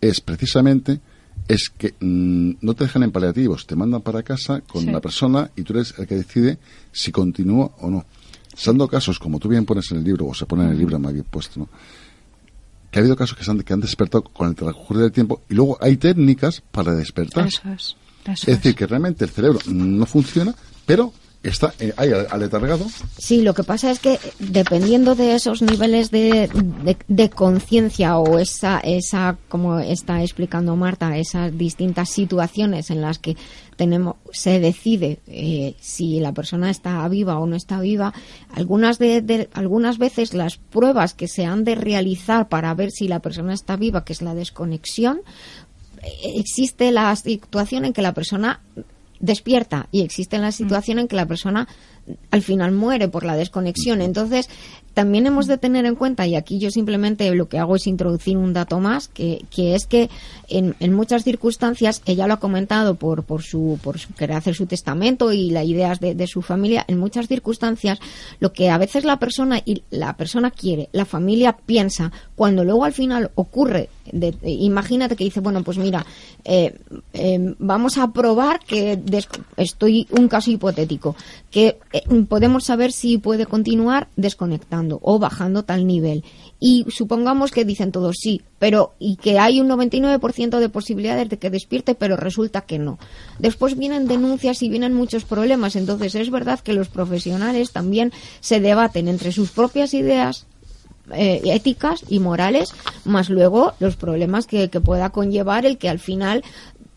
es 0.00 0.20
precisamente 0.20 1.00
es 1.48 1.70
que 1.76 1.94
mm, 2.00 2.52
no 2.60 2.74
te 2.74 2.84
dejan 2.84 3.02
en 3.04 3.12
paliativos, 3.12 3.66
te 3.66 3.76
mandan 3.76 4.02
para 4.02 4.22
casa 4.22 4.60
con 4.62 4.82
Sí. 4.82 4.88
una 4.88 5.00
persona 5.00 5.50
y 5.56 5.62
tú 5.62 5.72
eres 5.74 5.94
el 5.98 6.06
que 6.06 6.16
decide 6.16 6.58
si 6.92 7.12
continúa 7.12 7.70
o 7.80 7.90
no. 7.90 8.04
Dando 8.64 8.88
casos, 8.88 9.18
como 9.18 9.38
tú 9.38 9.48
bien 9.48 9.64
pones 9.66 9.90
en 9.92 9.98
el 9.98 10.04
libro, 10.04 10.26
o 10.26 10.34
se 10.34 10.46
pone 10.46 10.64
en 10.64 10.70
el 10.70 10.78
libro 10.78 10.98
más 10.98 11.12
bien 11.12 11.26
puesto, 11.30 11.60
¿no? 11.60 11.68
que 12.90 12.98
ha 12.98 13.02
habido 13.02 13.16
casos 13.16 13.36
que, 13.36 13.44
se 13.44 13.50
han, 13.50 13.60
que 13.62 13.72
han 13.74 13.80
despertado 13.80 14.22
con 14.24 14.48
el 14.48 14.54
transcurso 14.54 15.02
del 15.02 15.12
tiempo 15.12 15.42
y 15.50 15.54
luego 15.54 15.76
hay 15.80 15.96
técnicas 15.98 16.62
para 16.70 16.94
despertar. 16.94 17.46
Eso 17.46 17.60
es. 17.70 17.96
Eso 18.24 18.50
es 18.50 18.56
decir, 18.56 18.74
que 18.74 18.86
realmente 18.86 19.24
el 19.24 19.30
cerebro 19.30 19.58
no 19.66 20.06
funciona, 20.06 20.54
pero 20.86 21.12
está 21.48 21.74
eh, 21.80 21.92
aletargado. 22.30 22.86
Sí, 23.18 23.42
lo 23.42 23.54
que 23.54 23.62
pasa 23.64 23.90
es 23.90 23.98
que 23.98 24.18
dependiendo 24.38 25.14
de 25.14 25.34
esos 25.34 25.62
niveles 25.62 26.10
de, 26.10 26.48
de, 26.84 26.96
de 27.08 27.30
conciencia 27.30 28.18
o 28.18 28.38
esa, 28.38 28.80
esa, 28.80 29.36
como 29.48 29.78
está 29.78 30.22
explicando 30.22 30.76
Marta, 30.76 31.16
esas 31.16 31.56
distintas 31.56 32.10
situaciones 32.10 32.90
en 32.90 33.00
las 33.00 33.18
que 33.18 33.36
tenemos, 33.76 34.16
se 34.32 34.58
decide 34.60 35.18
eh, 35.26 35.74
si 35.80 36.18
la 36.20 36.32
persona 36.32 36.70
está 36.70 37.06
viva 37.08 37.38
o 37.38 37.46
no 37.46 37.56
está 37.56 37.78
viva, 37.80 38.14
algunas 38.54 38.98
de, 38.98 39.20
de- 39.20 39.48
algunas 39.52 39.98
veces 39.98 40.32
las 40.34 40.56
pruebas 40.56 41.12
que 41.14 41.28
se 41.28 41.44
han 41.44 41.64
de 41.64 41.74
realizar 41.74 42.48
para 42.48 42.72
ver 42.74 42.90
si 42.90 43.06
la 43.08 43.20
persona 43.20 43.52
está 43.52 43.76
viva, 43.76 44.04
que 44.04 44.12
es 44.14 44.22
la 44.22 44.34
desconexión, 44.34 45.20
eh, 46.02 46.08
existe 46.36 46.90
la 46.90 47.14
situación 47.16 47.84
en 47.84 47.92
que 47.92 48.00
la 48.02 48.14
persona 48.14 48.60
despierta 49.20 49.88
y 49.90 50.02
existe 50.02 50.38
la 50.38 50.52
situación 50.52 50.98
en 50.98 51.08
que 51.08 51.16
la 51.16 51.26
persona 51.26 51.68
al 52.30 52.42
final 52.42 52.72
muere 52.72 53.08
por 53.08 53.24
la 53.24 53.36
desconexión. 53.36 54.00
Entonces, 54.00 54.48
también 54.94 55.26
hemos 55.26 55.46
de 55.46 55.58
tener 55.58 55.84
en 55.84 55.94
cuenta, 55.94 56.26
y 56.26 56.36
aquí 56.36 56.58
yo 56.58 56.70
simplemente 56.70 57.30
lo 57.34 57.48
que 57.50 57.58
hago 57.58 57.76
es 57.76 57.86
introducir 57.86 58.38
un 58.38 58.54
dato 58.54 58.80
más, 58.80 59.08
que, 59.08 59.44
que 59.50 59.74
es 59.74 59.86
que 59.86 60.08
en, 60.48 60.74
en 60.80 60.94
muchas 60.94 61.22
circunstancias, 61.22 62.00
ella 62.06 62.26
lo 62.26 62.34
ha 62.34 62.40
comentado 62.40 62.94
por, 62.94 63.22
por, 63.24 63.42
su, 63.42 63.78
por 63.82 63.98
su 63.98 64.14
querer 64.14 64.36
hacer 64.36 64.54
su 64.54 64.64
testamento 64.66 65.32
y 65.34 65.50
las 65.50 65.66
ideas 65.66 66.00
de, 66.00 66.14
de 66.14 66.26
su 66.26 66.40
familia, 66.40 66.84
en 66.88 66.98
muchas 66.98 67.28
circunstancias, 67.28 67.98
lo 68.40 68.52
que 68.54 68.70
a 68.70 68.78
veces 68.78 69.04
la 69.04 69.18
persona 69.18 69.60
y 69.64 69.82
la 69.90 70.16
persona 70.16 70.50
quiere, 70.50 70.88
la 70.92 71.04
familia 71.04 71.54
piensa, 71.66 72.10
cuando 72.34 72.64
luego 72.64 72.84
al 72.84 72.94
final 72.94 73.30
ocurre, 73.34 73.90
de- 74.10 74.32
de- 74.32 74.50
imagínate 74.50 75.14
que 75.16 75.24
dice, 75.24 75.40
bueno, 75.40 75.62
pues 75.62 75.76
mira, 75.76 76.06
eh, 76.44 76.74
eh, 77.12 77.54
vamos 77.58 77.98
a 77.98 78.12
probar 78.12 78.60
que 78.60 78.96
des- 78.96 79.28
estoy 79.58 80.06
un 80.12 80.28
caso 80.28 80.50
hipotético, 80.50 81.16
que 81.56 81.78
eh, 81.94 82.02
podemos 82.28 82.64
saber 82.64 82.92
si 82.92 83.16
puede 83.16 83.46
continuar 83.46 84.08
desconectando 84.14 84.98
o 85.00 85.18
bajando 85.18 85.62
tal 85.62 85.86
nivel. 85.86 86.22
Y 86.60 86.84
supongamos 86.90 87.50
que 87.50 87.64
dicen 87.64 87.92
todos 87.92 88.16
sí, 88.20 88.42
pero 88.58 88.92
y 88.98 89.16
que 89.16 89.38
hay 89.38 89.58
un 89.58 89.70
99% 89.70 90.58
de 90.58 90.68
posibilidades 90.68 91.30
de 91.30 91.38
que 91.38 91.48
despierte, 91.48 91.94
pero 91.94 92.18
resulta 92.18 92.60
que 92.60 92.78
no. 92.78 92.98
Después 93.38 93.78
vienen 93.78 94.06
denuncias 94.06 94.62
y 94.62 94.68
vienen 94.68 94.92
muchos 94.92 95.24
problemas. 95.24 95.76
Entonces 95.76 96.14
es 96.14 96.30
verdad 96.30 96.60
que 96.60 96.74
los 96.74 96.88
profesionales 96.88 97.72
también 97.72 98.12
se 98.40 98.60
debaten 98.60 99.08
entre 99.08 99.32
sus 99.32 99.50
propias 99.50 99.94
ideas 99.94 100.44
eh, 101.14 101.40
éticas 101.42 102.04
y 102.10 102.18
morales, 102.18 102.68
más 103.06 103.30
luego 103.30 103.72
los 103.80 103.96
problemas 103.96 104.46
que, 104.46 104.68
que 104.68 104.82
pueda 104.82 105.08
conllevar 105.08 105.64
el 105.64 105.78
que 105.78 105.88
al 105.88 106.00
final 106.00 106.44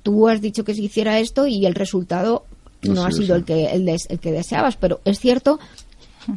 tú 0.04 0.28
has 0.28 0.42
dicho 0.42 0.66
que 0.66 0.76
se 0.76 0.82
hiciera 0.82 1.20
esto 1.20 1.48
y 1.48 1.66
el 1.66 1.76
resultado 1.76 2.44
no 2.84 3.04
ha 3.06 3.12
sido 3.12 3.36
el 3.36 3.46
que 3.46 3.66
el, 3.68 3.86
des- 3.86 4.08
el 4.10 4.20
que 4.20 4.32
deseabas, 4.32 4.76
pero 4.78 5.02
es 5.06 5.20
cierto 5.20 5.60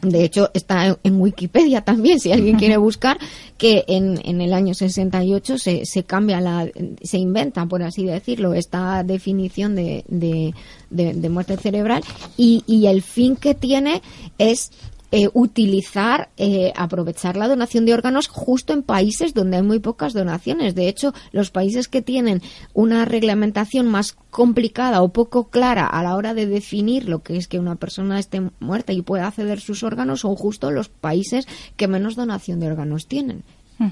de 0.01 0.25
hecho, 0.25 0.49
está 0.55 0.87
en- 0.87 0.97
en 1.03 1.21
Wikipedia 1.21 1.83
también, 1.83 2.19
si 2.19 2.33
alguien 2.33 2.57
quiere 2.57 2.77
buscar, 2.79 3.19
que 3.59 3.85
en, 3.89 4.19
en 4.25 4.41
el 4.41 4.55
año 4.55 4.73
68 4.73 5.59
se, 5.59 5.85
se 5.85 6.05
cambia 6.05 6.41
la, 6.41 6.67
se 7.03 7.19
inventa, 7.19 7.67
por 7.67 7.83
así 7.83 8.07
decirlo, 8.07 8.55
esta 8.55 9.03
definición 9.03 9.75
de, 9.75 10.05
de, 10.09 10.55
de- 10.89 11.13
de 11.15 11.29
muerte 11.29 11.59
cerebral 11.59 12.03
y, 12.39 12.63
y 12.67 12.87
el 12.87 13.03
fin 13.03 13.37
que 13.37 13.55
tiene 13.55 14.01
es 14.39 14.71
eh, 15.13 15.29
utilizar, 15.35 16.31
eh, 16.39 16.73
aprovechar 16.75 17.37
la 17.37 17.47
donación 17.47 17.85
de 17.85 17.93
órganos 17.93 18.29
justo 18.29 18.73
en 18.73 18.83
países 18.83 19.35
donde 19.35 19.59
hay 19.59 19.63
muy 19.63 19.79
pocas 19.79 20.15
donaciones. 20.15 20.75
De 20.75 20.89
hecho, 20.89 21.13
los 21.33 21.51
países 21.51 21.87
que 21.87 22.01
tienen 22.01 22.41
una 22.73 23.05
reglamentación 23.05 23.89
más 23.89 24.17
complicada 24.31 25.03
o 25.03 25.11
poco 25.11 25.49
clara 25.49 25.87
a 25.87 26.03
la 26.03 26.17
hora 26.17 26.33
de 26.33 26.47
definir 26.47 27.09
lo 27.09 27.23
que 27.23 27.37
es 27.37 27.47
que 27.47 27.59
una 27.59 27.77
persona 27.77 28.19
esté 28.19 28.41
muerta 28.59 28.95
y 28.95 29.03
pueda 29.03 29.27
acceder 29.27 29.61
sus 29.61 29.83
órganos 29.83 30.21
son 30.21 30.35
justo 30.35 30.71
los 30.71 30.89
países 30.89 31.47
que 31.77 31.89
menos 31.89 32.17
donación 32.17 32.59
de 32.59 32.69
órganos 32.69 33.07
tienen. 33.07 33.45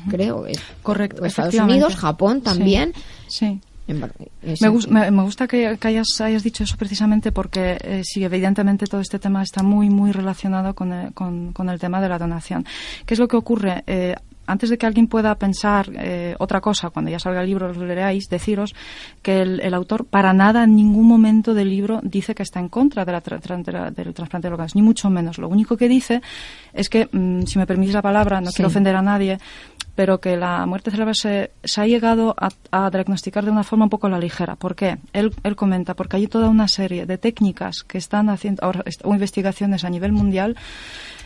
Creo. 0.08 0.46
eh, 0.46 0.52
Correcto, 0.82 1.24
Estados. 1.24 1.54
Unidos, 1.54 1.96
Japón 1.96 2.42
también. 2.42 2.94
Sí. 3.26 3.46
Es 3.46 3.69
Me, 4.60 4.68
gus- 4.68 4.88
me- 4.88 5.10
me 5.10 5.22
gusta 5.22 5.46
que, 5.46 5.76
que 5.80 5.88
hayas, 5.88 6.08
hayas 6.20 6.42
dicho 6.42 6.64
eso 6.64 6.76
precisamente 6.76 7.32
porque 7.32 7.76
eh, 7.82 8.02
sí, 8.04 8.22
evidentemente 8.24 8.86
todo 8.86 9.00
este 9.00 9.18
tema 9.18 9.42
está 9.42 9.62
muy, 9.62 9.90
muy 9.90 10.12
relacionado 10.12 10.74
con 10.74 10.92
el, 10.92 11.12
con, 11.14 11.52
con 11.52 11.68
el 11.68 11.78
tema 11.78 12.00
de 12.00 12.08
la 12.08 12.18
donación. 12.18 12.64
¿Qué 13.06 13.14
es 13.14 13.20
lo 13.20 13.28
que 13.28 13.36
ocurre? 13.36 13.82
Eh, 13.86 14.14
antes 14.46 14.68
de 14.68 14.78
que 14.78 14.86
alguien 14.86 15.06
pueda 15.06 15.32
pensar 15.36 15.88
eh, 15.94 16.34
otra 16.40 16.60
cosa, 16.60 16.90
cuando 16.90 17.08
ya 17.08 17.20
salga 17.20 17.40
el 17.40 17.46
libro 17.46 17.72
lo 17.72 17.86
leáis, 17.86 18.28
deciros 18.28 18.74
que 19.22 19.42
el, 19.42 19.60
el 19.60 19.74
autor 19.74 20.06
para 20.06 20.32
nada 20.32 20.64
en 20.64 20.74
ningún 20.74 21.06
momento 21.06 21.54
del 21.54 21.68
libro 21.70 22.00
dice 22.02 22.34
que 22.34 22.42
está 22.42 22.58
en 22.58 22.68
contra 22.68 23.04
de 23.04 23.12
la 23.12 23.22
tra- 23.22 23.38
del 23.94 24.12
trasplante 24.12 24.48
de 24.48 24.52
órganos, 24.54 24.74
ni 24.74 24.82
mucho 24.82 25.08
menos. 25.08 25.38
Lo 25.38 25.48
único 25.48 25.76
que 25.76 25.88
dice 25.88 26.20
es 26.72 26.88
que, 26.88 27.08
mm, 27.12 27.42
si 27.42 27.58
me 27.60 27.66
permitís 27.66 27.94
la 27.94 28.02
palabra, 28.02 28.40
no 28.40 28.50
Sí. 28.50 28.56
quiero 28.56 28.68
ofender 28.68 28.96
a 28.96 29.02
nadie, 29.02 29.38
pero 29.94 30.20
que 30.20 30.36
la 30.36 30.66
muerte 30.66 30.90
cerebral 30.90 31.14
se, 31.14 31.50
se 31.62 31.80
ha 31.80 31.86
llegado 31.86 32.34
a, 32.38 32.50
a 32.70 32.90
diagnosticar 32.90 33.44
de 33.44 33.50
una 33.50 33.64
forma 33.64 33.84
un 33.84 33.90
poco 33.90 34.06
a 34.06 34.10
la 34.10 34.18
ligera. 34.18 34.56
¿Por 34.56 34.74
qué? 34.74 34.98
Él, 35.12 35.34
él 35.42 35.56
comenta, 35.56 35.94
porque 35.94 36.16
hay 36.16 36.26
toda 36.26 36.48
una 36.48 36.68
serie 36.68 37.06
de 37.06 37.18
técnicas 37.18 37.82
que 37.82 37.98
están 37.98 38.28
haciendo, 38.30 38.64
ahora, 38.64 38.84
o 39.04 39.14
investigaciones 39.14 39.84
a 39.84 39.90
nivel 39.90 40.12
mundial, 40.12 40.56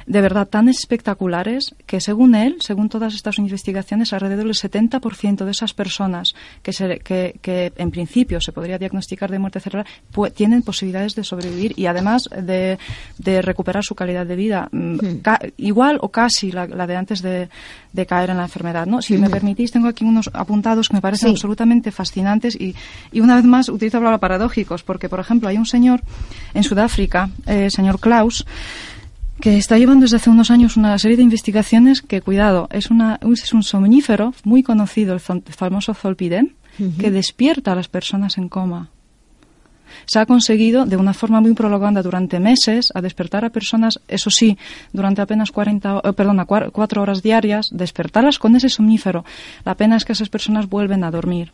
de 0.07 0.21
verdad 0.21 0.47
tan 0.49 0.69
espectaculares 0.69 1.75
que 1.87 2.01
según 2.01 2.35
él, 2.35 2.57
según 2.61 2.89
todas 2.89 3.15
estas 3.15 3.39
investigaciones, 3.39 4.13
alrededor 4.13 4.45
del 4.45 4.55
70% 4.55 5.45
de 5.45 5.51
esas 5.51 5.75
personas 5.75 6.35
que, 6.63 6.73
se, 6.73 6.99
que, 7.01 7.37
que 7.43 7.73
en 7.77 7.91
principio 7.91 8.41
se 8.41 8.53
podría 8.53 8.79
diagnosticar 8.79 9.31
de 9.31 9.39
muerte 9.39 9.61
cerebral 9.61 9.87
tienen 10.35 10.63
posibilidades 10.63 11.15
de 11.15 11.25
sobrevivir 11.25 11.73
y 11.77 11.87
además 11.87 12.29
de, 12.31 12.79
de 13.19 13.43
recuperar 13.43 13.83
su 13.85 13.95
calidad 13.95 14.27
de 14.27 14.37
vida 14.37 14.69
mm, 14.73 14.97
ca- 15.23 15.41
igual 15.57 15.99
o 16.01 16.09
casi 16.11 16.53
la, 16.53 16.67
la 16.67 16.87
de 16.87 16.97
antes 16.97 17.23
de, 17.23 17.49
de 17.93 18.07
caer 18.07 18.31
en 18.31 18.37
la 18.39 18.45
enfermedad. 18.45 18.87
¿no? 18.87 19.03
Si 19.03 19.17
me 19.19 19.31
permitís, 19.31 19.71
tengo 19.73 19.89
aquí 19.89 20.05
unos 20.05 20.31
apuntados 20.33 20.89
que 20.89 20.95
me 20.95 21.01
parecen 21.01 21.29
Sí. 21.31 21.35
absolutamente 21.35 21.91
fascinantes 21.93 22.55
y, 22.61 22.75
y 23.13 23.21
una 23.21 23.37
vez 23.37 23.45
más 23.45 23.69
utilizo 23.69 23.97
la 23.99 24.01
palabra 24.03 24.19
paradójicos 24.19 24.83
porque, 24.83 25.09
por 25.09 25.21
ejemplo, 25.21 25.49
hay 25.49 25.57
un 25.57 25.67
señor 25.67 26.01
en 26.53 26.63
Sudáfrica, 26.63 27.31
eh, 27.47 27.69
señor 27.71 27.99
Klaus, 28.01 28.45
que 29.41 29.57
está 29.57 29.79
llevando 29.79 30.03
desde 30.03 30.17
hace 30.17 30.31
unos 30.31 30.51
años 30.51 30.77
una 30.77 30.99
serie 30.99 31.17
de 31.17 31.23
investigaciones 31.23 32.03
que, 32.03 32.21
cuidado, 32.21 32.69
es, 32.73 32.91
una, 32.91 33.19
es 33.23 33.53
un 33.53 33.63
somnífero 33.63 34.33
muy 34.45 34.63
conocido, 34.63 35.15
el 35.15 35.21
famoso 35.21 35.95
zolpidem, 35.95 36.51
que 36.99 37.11
despierta 37.11 37.73
a 37.73 37.77
las 37.77 37.89
personas 37.89 38.37
en 38.39 38.49
coma. 38.49 38.91
Se 40.07 40.19
ha 40.19 40.27
conseguido 40.27 40.87
de 40.87 40.97
una 40.97 41.15
forma 41.15 41.41
muy 41.41 41.55
prolongada 41.55 42.03
durante 42.03 42.41
meses 42.41 42.91
a 42.95 43.01
despertar 43.01 43.45
a 43.45 43.51
personas, 43.51 44.01
eso 44.09 44.31
sí, 44.31 44.57
durante 44.93 45.23
apenas 45.23 45.51
40, 45.51 46.01
eh, 46.05 46.13
perdona, 46.13 46.47
cua- 46.47 46.71
cuatro 46.73 47.03
horas 47.03 47.23
diarias, 47.23 47.69
despertarlas 47.73 48.39
con 48.39 48.55
ese 48.57 48.69
somnífero. 48.69 49.25
La 49.65 49.75
pena 49.75 49.97
es 49.97 50.05
que 50.05 50.13
esas 50.13 50.29
personas 50.29 50.69
vuelven 50.69 51.05
a 51.05 51.11
dormir. 51.11 51.53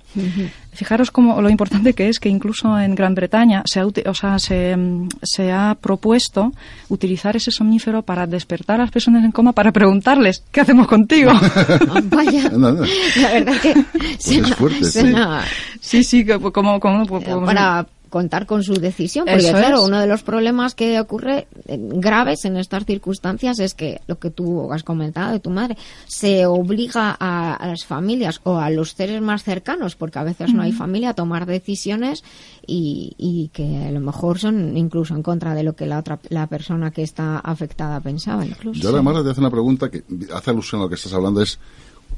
Fijaros 0.73 1.11
cómo 1.11 1.41
lo 1.43 1.51
importante 1.51 1.95
que 1.95 2.09
es 2.09 2.21
que 2.21 2.29
incluso 2.29 2.79
en 2.79 2.95
Gran 2.95 3.15
Bretaña 3.15 3.63
se 3.67 3.81
ha, 3.81 3.85
uti- 3.87 4.07
o 4.07 4.15
sea, 4.15 4.39
se, 4.39 4.77
se 5.23 5.51
ha 5.53 5.77
propuesto 5.81 6.53
utilizar 6.89 7.37
ese 7.37 7.51
somnífero 7.51 8.03
para 8.03 8.27
despertar 8.27 8.81
a 8.81 8.85
las 8.85 8.91
personas 8.93 9.25
en 9.25 9.33
coma 9.33 9.53
para 9.53 9.73
preguntarles 9.73 10.43
¿qué 10.53 10.61
hacemos 10.61 10.87
contigo? 10.87 11.33
Vaya, 12.05 12.47
Anda, 12.47 12.69
anda. 12.69 12.87
la 13.21 13.33
verdad 13.33 13.55
que 13.61 13.75
suena, 14.19 14.49
es 14.49 14.55
fuerte, 14.55 14.85
sí. 14.85 15.01
suena- 15.01 15.45
sí, 15.81 16.05
sí, 16.05 16.25
como, 16.25 16.53
como, 16.53 16.81
como- 16.81 17.45
para 17.45 17.87
contar 18.11 18.47
con 18.47 18.63
su 18.63 18.75
decisión, 18.75 19.25
porque 19.25 19.41
Eso 19.41 19.53
claro, 19.53 19.79
es. 19.79 19.85
uno 19.85 20.01
de 20.01 20.07
los 20.07 20.23
problemas 20.23 20.75
que 20.75 21.01
ocurre 21.01 21.47
eh, 21.67 21.79
graves 21.79 22.45
en 22.45 22.57
estas 22.57 22.85
circunstancias 22.85 23.59
es 23.61 23.75
que 23.75 24.01
lo 24.07 24.19
que 24.19 24.31
tú 24.31 24.73
has 24.73 24.83
comentado 24.83 25.33
de 25.33 25.41
tu 25.41 25.51
madre, 25.51 25.77
se 26.07 26.45
obliga 26.47 27.17
a, 27.19 27.55
a 27.55 27.67
las 27.69 27.85
familias 27.85 28.41
o 28.45 28.59
a 28.59 28.69
los 28.71 28.91
seres 28.93 29.23
más 29.23 29.45
cercanos, 29.45 29.97
porque 29.97 30.19
a 30.19 30.25
veces 30.25 30.53
no 30.53 30.63
hay 30.63 30.73
familia, 30.73 31.11
a 31.11 31.15
tomar 31.15 31.47
decisiones 31.47 32.23
y, 32.67 33.15
y 33.17 33.49
que 33.53 33.87
a 33.87 33.91
lo 33.91 34.01
mejor 34.01 34.39
son 34.39 34.77
incluso 34.77 35.15
en 35.15 35.23
contra 35.23 35.55
de 35.55 35.63
lo 35.63 35.75
que 35.75 35.87
la 35.87 35.99
otra 35.99 36.19
la 36.29 36.47
persona 36.47 36.91
que 36.91 37.03
está 37.03 37.39
afectada 37.39 38.01
pensaba 38.01 38.45
incluso. 38.45 38.81
Yo 38.81 39.03
Marta, 39.03 39.25
te 39.25 39.31
hace 39.31 39.41
una 39.41 39.51
pregunta 39.51 39.91
que 39.91 40.03
hace 40.35 40.51
alusión 40.51 40.81
a 40.81 40.85
lo 40.85 40.89
que 40.89 40.97
estás 40.97 41.13
hablando, 41.15 41.41
es 41.43 41.59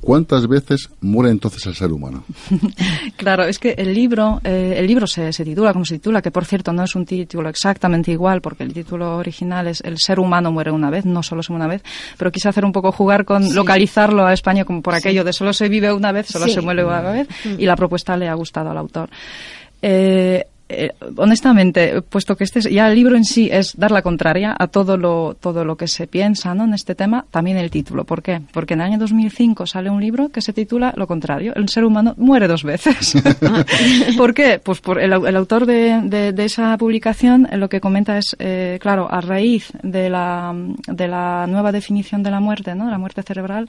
¿cuántas 0.03 0.47
veces 0.49 0.91
muere 1.01 1.31
entonces 1.31 1.65
el 1.67 1.75
ser 1.75 1.91
humano? 1.93 2.25
Claro, 3.17 3.45
es 3.45 3.59
que 3.59 3.71
el 3.79 3.95
libro, 3.95 4.41
eh, 4.43 4.75
el 4.77 4.87
libro 4.87 5.07
se, 5.07 5.33
se 5.33 5.45
titula 5.45 5.73
como 5.73 5.85
se 5.85 5.95
titula, 5.95 6.21
que 6.21 6.31
por 6.31 6.45
cierto 6.45 6.73
no 6.73 6.83
es 6.83 6.95
un 6.97 7.07
título 7.07 7.49
exactamente 7.49 8.11
igual, 8.11 8.41
porque 8.41 8.65
el 8.65 8.73
título 8.73 9.17
original 9.17 9.69
es 9.69 9.81
El 9.83 9.99
ser 9.99 10.19
humano 10.19 10.51
muere 10.51 10.71
una 10.73 10.91
vez, 10.91 11.05
no 11.05 11.23
solo 11.23 11.43
se 11.43 11.53
muere 11.53 11.65
una 11.67 11.75
vez, 11.75 11.83
pero 12.19 12.33
quise 12.33 12.49
hacer 12.49 12.65
un 12.65 12.73
poco 12.73 12.91
jugar 12.93 13.25
con 13.25 13.55
localizarlo 13.55 14.27
a 14.27 14.33
España 14.33 14.65
como 14.65 14.83
por 14.83 14.95
aquello 14.95 15.23
de 15.25 15.33
solo 15.33 15.53
se 15.53 15.69
vive 15.69 15.93
una 15.93 16.11
vez, 16.13 16.27
solo 16.27 16.47
Sí. 16.47 16.53
se 16.55 16.61
muere 16.61 16.85
una 16.85 17.01
vez, 17.01 17.29
y 17.57 17.65
la 17.67 17.77
propuesta 17.77 18.17
le 18.17 18.29
ha 18.29 18.35
gustado 18.35 18.71
al 18.71 18.79
autor. 18.79 19.09
Eh, 19.81 20.45
eh, 20.73 20.93
honestamente, 21.17 22.03
puesto 22.03 22.37
que 22.37 22.45
este 22.45 22.59
es- 22.61 22.71
ya 22.71 22.89
el 22.89 22.95
libro 22.95 23.17
en 23.17 23.25
sí 23.25 23.49
es 23.53 23.77
dar 23.77 23.91
la 23.91 24.03
contraria 24.03 24.55
a 24.59 24.67
todo 24.67 24.97
lo 24.97 25.35
todo 25.41 25.65
lo 25.65 25.77
que 25.77 25.89
se 25.89 26.07
piensa 26.07 26.55
¿no? 26.55 26.65
en 26.65 26.75
este 26.75 26.95
tema, 26.95 27.25
también 27.31 27.57
el 27.57 27.71
título. 27.71 28.05
¿Por 28.05 28.23
qué? 28.23 28.41
Porque 28.53 28.75
en 28.75 28.81
el 28.81 28.87
año 28.87 28.99
2005 28.99 29.67
sale 29.67 29.91
un 29.91 30.01
libro 30.01 30.29
que 30.31 30.41
se 30.41 30.53
titula 30.53 30.93
lo 30.97 31.07
contrario, 31.07 31.53
el 31.55 31.69
ser 31.69 31.85
humano 31.85 32.15
muere 32.17 32.49
dos 32.49 32.63
veces. 32.65 33.15
¿Por 34.17 34.35
qué? 34.35 34.59
Pues 34.63 34.81
por 34.81 35.01
el, 35.01 35.13
au- 35.13 35.27
el 35.29 35.37
autor 35.37 35.67
de, 35.67 36.01
de- 36.05 36.33
de 36.33 36.45
esa 36.45 36.77
publicación 36.79 37.49
eh, 37.51 37.57
lo 37.57 37.69
que 37.69 37.81
comenta 37.81 38.19
es, 38.19 38.37
eh, 38.39 38.79
claro, 38.81 39.09
a 39.13 39.21
raíz 39.21 39.71
de 39.83 40.09
la, 40.11 40.55
de 40.87 41.09
la 41.09 41.47
nueva 41.49 41.73
definición 41.73 42.23
de 42.23 42.31
la 42.31 42.41
muerte, 42.41 42.75
¿no? 42.75 42.91
la 42.91 42.99
muerte 42.99 43.23
cerebral, 43.23 43.69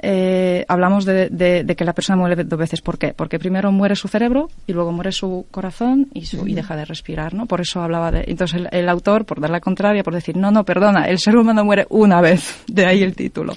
eh, 0.00 0.64
hablamos 0.68 1.04
de, 1.04 1.28
de- 1.28 1.64
de 1.64 1.76
que 1.76 1.84
la 1.84 1.92
persona 1.92 2.16
muere 2.16 2.44
dos 2.44 2.58
veces. 2.58 2.80
¿Por 2.80 2.98
qué? 2.98 3.14
Porque 3.14 3.38
primero 3.38 3.72
muere 3.72 3.96
su 3.96 4.08
cerebro 4.08 4.48
y 4.66 4.72
luego 4.72 4.92
muere 4.92 5.12
su 5.12 5.46
corazón 5.50 6.08
y, 6.14 6.26
su- 6.26 6.46
y 6.46 6.54
deja 6.54 6.76
de 6.76 6.84
respirar, 6.84 7.34
¿no? 7.34 7.46
Por 7.46 7.60
eso 7.60 7.80
hablaba 7.82 8.10
de... 8.10 8.24
Entonces 8.28 8.60
el, 8.60 8.68
el 8.70 8.88
autor, 8.88 9.24
por 9.24 9.40
dar 9.40 9.50
la 9.50 9.60
contraria, 9.60 10.02
por 10.02 10.14
decir, 10.14 10.36
no, 10.36 10.50
no, 10.50 10.64
perdona, 10.64 11.04
el 11.08 11.18
ser 11.18 11.36
humano 11.36 11.64
muere 11.64 11.86
una 11.90 12.20
vez. 12.20 12.62
De 12.68 12.86
ahí 12.86 13.02
el 13.02 13.14
título. 13.16 13.54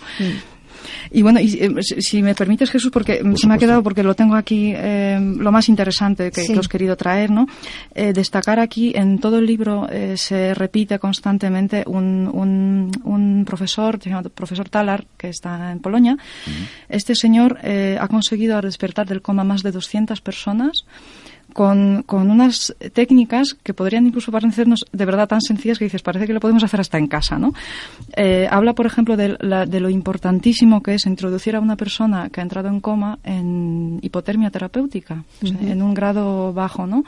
Y 1.10 1.22
bueno, 1.22 1.40
y, 1.40 1.54
eh, 1.60 1.72
si, 1.82 2.02
si 2.02 2.22
me 2.22 2.36
permites, 2.36 2.70
Jesús, 2.70 2.92
porque 2.92 3.22
se 3.36 3.48
me 3.48 3.56
ha 3.56 3.58
quedado, 3.58 3.82
porque 3.82 4.04
lo 4.04 4.14
tengo 4.16 4.36
aquí, 4.36 4.74
eh, 4.76 5.18
lo 5.20 5.52
más 5.52 5.70
interesante 5.70 6.32
que, 6.32 6.42
Sí. 6.44 6.54
que 6.54 6.60
os 6.60 6.66
he 6.68 6.70
querido 6.70 6.96
traer, 6.96 7.32
¿no? 7.32 7.48
Eh, 7.96 8.14
destacar 8.14 8.60
aquí, 8.60 8.94
en 8.96 9.20
todo 9.20 9.38
el 9.40 9.46
libro 9.46 9.88
eh, 9.90 10.16
se 10.18 10.54
repite 10.54 11.00
constantemente 11.00 11.84
un, 11.88 12.30
un, 12.32 12.92
un 13.04 13.46
profesor, 13.46 14.00
se 14.02 14.10
llama 14.10 14.24
profesor 14.30 14.70
Talar, 14.70 15.06
que 15.18 15.30
está 15.30 15.72
en 15.72 15.80
Polonia. 15.80 16.18
Este 16.90 17.16
señor 17.16 17.58
eh, 17.64 17.98
ha 18.00 18.08
conseguido 18.08 18.60
despertar 18.62 19.08
del 19.08 19.22
coma 19.22 19.44
más 19.44 19.64
de 19.64 19.72
200 19.72 20.22
personas 20.22 20.86
con, 21.54 22.04
con 22.06 22.30
unas 22.32 22.76
técnicas 22.94 23.56
que 23.64 23.74
podrían 23.74 24.06
incluso 24.08 24.32
parecernos 24.32 24.86
de 24.92 25.06
verdad 25.06 25.28
tan 25.28 25.42
sencillas 25.42 25.78
que 25.80 25.86
dices, 25.86 26.02
parece 26.02 26.28
que 26.28 26.34
lo 26.34 26.40
podemos 26.40 26.64
hacer 26.64 26.80
hasta 26.80 26.98
en 26.98 27.08
casa, 27.08 27.38
¿no? 27.38 27.54
Eh, 28.16 28.48
habla, 28.50 28.74
por 28.74 28.86
ejemplo, 28.86 29.18
de, 29.18 29.38
la- 29.40 29.66
de 29.66 29.80
lo 29.80 29.90
importantísimo 29.90 30.82
que 30.84 30.96
es 30.96 31.06
introducir 31.06 31.56
a 31.56 31.60
una 31.60 31.76
persona 31.76 32.30
que 32.30 32.40
ha 32.42 32.44
entrado 32.44 32.68
en 32.70 32.80
coma 32.80 33.20
en 33.24 34.00
hipotermia 34.02 34.50
terapéutica, 34.50 35.24
o 35.44 35.48
sea, 35.48 35.58
en 35.72 35.82
un 35.82 35.94
grado 35.94 36.54
bajo, 36.54 36.88
¿no? 36.88 37.04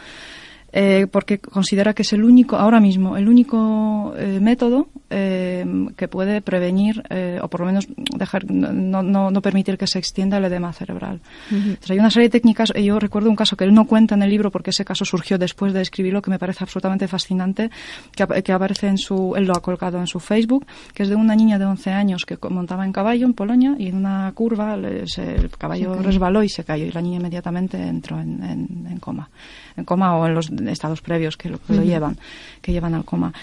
Eh, 0.75 1.05
porque 1.11 1.37
considera 1.37 1.93
que 1.93 2.01
es 2.01 2.13
el 2.13 2.23
único, 2.23 2.55
ahora 2.55 2.79
mismo, 2.79 3.15
el 3.15 3.29
único 3.29 4.15
eh, 4.17 4.39
método 4.41 4.87
eh, 5.11 5.63
que 5.95 6.07
puede 6.07 6.41
prevenir 6.41 7.03
eh, 7.11 7.39
o 7.43 7.47
por 7.47 7.59
lo 7.59 7.67
menos 7.67 7.87
dejar, 8.17 8.49
no, 8.49 9.03
no, 9.03 9.29
no 9.29 9.41
permitir 9.43 9.77
que 9.77 9.85
se 9.85 9.99
extienda 9.99 10.37
el 10.37 10.45
edema 10.45 10.73
cerebral. 10.73 11.21
Entonces, 11.51 11.91
hay 11.91 11.99
una 11.99 12.09
serie 12.09 12.29
de 12.29 12.31
técnicas. 12.31 12.71
eh, 12.73 12.83
Yo 12.83 12.97
recuerdo 12.99 13.29
un 13.29 13.35
caso 13.35 13.55
que 13.55 13.65
él 13.65 13.73
no 13.75 13.85
cuenta 13.85 14.15
en 14.15 14.23
el 14.23 14.31
libro 14.31 14.49
porque 14.49 14.71
ese 14.71 14.83
caso 14.83 15.05
surgió 15.05 15.37
después 15.37 15.73
de 15.73 15.81
escribirlo, 15.81 16.23
que 16.23 16.31
me 16.31 16.39
parece 16.39 16.63
absolutamente 16.63 17.07
fascinante, 17.07 17.69
que, 18.15 18.25
que 18.41 18.51
aparece 18.51 18.87
en 18.87 18.97
su, 18.97 19.35
él 19.35 19.45
lo 19.45 19.53
ha 19.55 19.61
colgado 19.61 19.99
en 19.99 20.07
su 20.07 20.19
Facebook, 20.19 20.65
que 20.95 21.03
es 21.03 21.09
de 21.09 21.15
una 21.15 21.35
niña 21.35 21.59
de 21.59 21.65
11 21.65 21.91
años 21.91 22.25
que 22.25 22.35
montaba 22.49 22.83
en 22.83 22.93
caballo 22.93 23.27
en 23.27 23.33
Polonia 23.35 23.75
y 23.77 23.89
en 23.89 23.97
una 23.97 24.31
curva 24.33 24.75
le- 24.75 25.05
se- 25.07 25.35
el 25.35 25.49
caballo 25.51 25.93
resbaló 26.01 26.41
y 26.41 26.49
se 26.49 26.63
cayó 26.63 26.85
y 26.85 26.91
la 26.91 27.01
niña 27.01 27.17
inmediatamente 27.17 27.77
entró 27.79 28.19
en, 28.19 28.43
en- 28.43 28.87
en 28.89 28.97
coma, 28.97 29.29
en 29.77 29.85
coma 29.85 30.15
o 30.17 30.25
en 30.25 30.33
los 30.33 30.49
estados 30.67 31.01
previos 31.01 31.37
que 31.37 31.49
lo, 31.49 31.59
que 31.59 31.73
lo 31.73 31.83
llevan, 31.83 32.17
que 32.61 32.71
llevan 32.71 32.93
al 32.93 33.05
coma. 33.05 33.33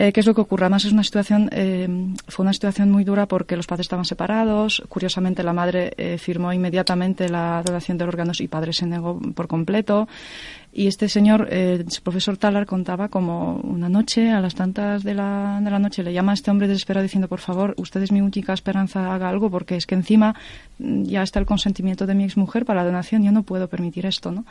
Eh, 0.00 0.12
¿Qué 0.12 0.20
es 0.20 0.26
lo 0.26 0.34
que 0.34 0.42
ocurre? 0.42 0.64
Además, 0.64 0.84
es 0.84 0.92
una 0.92 1.02
situación, 1.02 1.50
eh, 1.50 1.88
fue 2.28 2.44
una 2.44 2.52
situación 2.52 2.88
muy 2.88 3.02
dura 3.02 3.26
porque 3.26 3.56
los 3.56 3.66
padres 3.66 3.86
estaban 3.86 4.04
separados. 4.04 4.80
Curiosamente, 4.88 5.42
la 5.42 5.52
madre 5.52 5.92
eh, 5.96 6.18
firmó 6.18 6.52
inmediatamente 6.52 7.28
la 7.28 7.62
donación 7.64 7.98
de 7.98 8.04
órganos 8.04 8.38
y 8.40 8.44
el 8.44 8.48
padre 8.48 8.72
se 8.72 8.86
negó 8.86 9.18
por 9.34 9.48
completo. 9.48 10.06
Y 10.72 10.86
este 10.86 11.08
señor, 11.08 11.48
eh, 11.50 11.84
su 11.88 12.00
profesor 12.02 12.36
Talar, 12.36 12.64
contaba 12.64 13.08
como 13.08 13.56
una 13.56 13.88
noche, 13.88 14.30
a 14.30 14.40
las 14.40 14.54
tantas 14.54 15.02
de 15.02 15.14
la, 15.14 15.58
de 15.60 15.70
la 15.70 15.80
noche, 15.80 16.04
le 16.04 16.12
llama 16.12 16.30
a 16.30 16.34
este 16.34 16.52
hombre 16.52 16.68
desesperado 16.68 17.02
diciendo, 17.02 17.26
por 17.26 17.40
favor, 17.40 17.74
usted 17.78 18.00
es 18.00 18.12
mi 18.12 18.20
única 18.20 18.52
esperanza, 18.52 19.12
haga 19.12 19.28
algo, 19.28 19.50
porque 19.50 19.74
es 19.74 19.84
que 19.86 19.96
encima 19.96 20.36
mm, 20.78 21.02
ya 21.04 21.24
está 21.24 21.40
el 21.40 21.46
consentimiento 21.46 22.06
de 22.06 22.14
mi 22.14 22.22
exmujer 22.22 22.64
para 22.64 22.82
la 22.82 22.86
donación, 22.86 23.24
yo 23.24 23.32
no 23.32 23.42
puedo 23.42 23.66
permitir 23.66 24.06
esto, 24.06 24.30
¿no? 24.30 24.44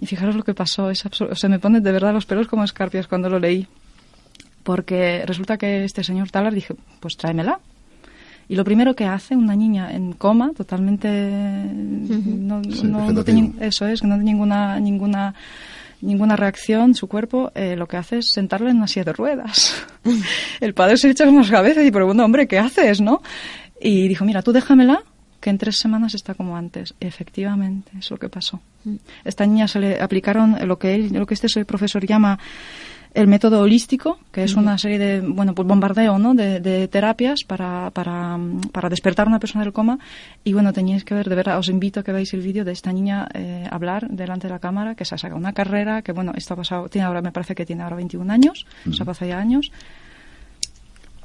Y 0.00 0.06
fijaros 0.06 0.34
lo 0.36 0.42
que 0.42 0.54
pasó, 0.54 0.90
es 0.90 1.04
sea, 1.34 1.48
me 1.50 1.58
pone 1.58 1.80
de 1.80 1.92
verdad 1.92 2.12
los 2.12 2.26
pelos 2.26 2.48
como 2.48 2.64
escarpias 2.64 3.06
cuando 3.06 3.28
lo 3.28 3.38
leí 3.38 3.66
porque 4.62 5.24
resulta 5.26 5.56
que 5.56 5.84
este 5.84 6.04
señor 6.04 6.30
Talar 6.30 6.52
dije, 6.54 6.74
pues 7.00 7.16
tráemela. 7.16 7.60
Y 8.48 8.56
lo 8.56 8.64
primero 8.64 8.94
que 8.94 9.04
hace 9.04 9.36
una 9.36 9.54
niña 9.54 9.92
en 9.92 10.12
coma, 10.12 10.50
totalmente 10.56 11.08
no, 11.08 12.62
Sí, 12.64 12.82
no- 12.84 12.98
no 12.98 12.98
vegetativo. 13.06 13.24
tiene- 13.24 13.52
eso 13.66 13.86
es, 13.86 14.00
que 14.00 14.06
no 14.06 14.16
tiene 14.16 14.32
ninguna 14.32 14.78
ninguna 14.80 15.34
ninguna 16.02 16.34
reacción, 16.34 16.94
su 16.94 17.08
cuerpo 17.08 17.52
eh, 17.54 17.76
lo 17.76 17.86
que 17.86 17.98
hace 17.98 18.18
es 18.18 18.30
sentarla 18.32 18.70
en 18.70 18.78
una 18.78 18.86
silla 18.88 19.04
de 19.04 19.12
ruedas. 19.12 19.74
El 20.60 20.72
padre 20.74 20.96
se 20.96 21.10
echa 21.10 21.28
unas 21.28 21.50
cabezas 21.50 21.84
y 21.84 21.90
pregunta, 21.90 22.24
hombre, 22.24 22.48
¿qué 22.48 22.58
haces, 22.58 23.00
no? 23.00 23.22
Y 23.80 24.08
dijo, 24.08 24.24
mira, 24.24 24.42
tú 24.42 24.50
déjamela, 24.52 25.02
que 25.40 25.50
en 25.50 25.58
tres 25.58 25.78
semanas 25.78 26.14
está 26.14 26.34
como 26.34 26.56
antes. 26.56 26.94
Efectivamente, 27.00 27.90
es 27.98 28.10
lo 28.10 28.18
que 28.18 28.28
pasó. 28.28 28.60
Esta 29.24 29.46
niña 29.46 29.68
se 29.68 29.80
le 29.80 30.00
aplicaron 30.00 30.56
lo 30.66 30.78
que 30.78 30.94
él, 30.94 31.12
lo 31.12 31.26
que 31.26 31.34
este 31.34 31.64
profesor 31.64 32.06
llama 32.06 32.38
el 33.12 33.26
método 33.26 33.60
holístico, 33.60 34.18
que 34.30 34.44
es 34.44 34.54
una 34.54 34.78
serie 34.78 34.98
de, 34.98 35.20
bueno, 35.20 35.54
pues 35.54 35.66
bombardeo, 35.66 36.18
¿no? 36.18 36.34
De, 36.34 36.60
de 36.60 36.86
terapias 36.86 37.40
para, 37.44 37.90
para, 37.90 38.36
mm, 38.36 38.70
para 38.72 38.88
despertar 38.88 39.26
a 39.26 39.30
una 39.30 39.40
persona 39.40 39.64
del 39.64 39.72
coma. 39.72 39.98
Y 40.44 40.52
bueno, 40.52 40.72
teníais 40.72 41.04
que 41.04 41.14
ver, 41.14 41.28
de 41.28 41.34
verdad, 41.34 41.58
os 41.58 41.68
invito 41.68 42.00
a 42.00 42.02
que 42.04 42.12
veáis 42.12 42.32
el 42.34 42.40
vídeo 42.40 42.64
de 42.64 42.72
esta 42.72 42.92
niña 42.92 43.26
eh, 43.34 43.66
hablar 43.70 44.08
delante 44.08 44.46
de 44.46 44.52
la 44.52 44.60
cámara, 44.60 44.94
que 44.94 45.04
se 45.04 45.14
ha 45.14 45.18
sacado 45.18 45.38
una 45.38 45.52
carrera, 45.52 46.02
que 46.02 46.12
bueno, 46.12 46.32
esto 46.36 46.54
ha 46.54 46.56
pasado, 46.56 46.88
tiene 46.88 47.06
ahora, 47.06 47.20
me 47.20 47.32
parece 47.32 47.54
que 47.54 47.66
tiene 47.66 47.82
ahora 47.82 47.96
21 47.96 48.32
años, 48.32 48.66
se 48.92 49.02
ha 49.02 49.06
pasado 49.06 49.28
ya 49.28 49.38
años. 49.38 49.72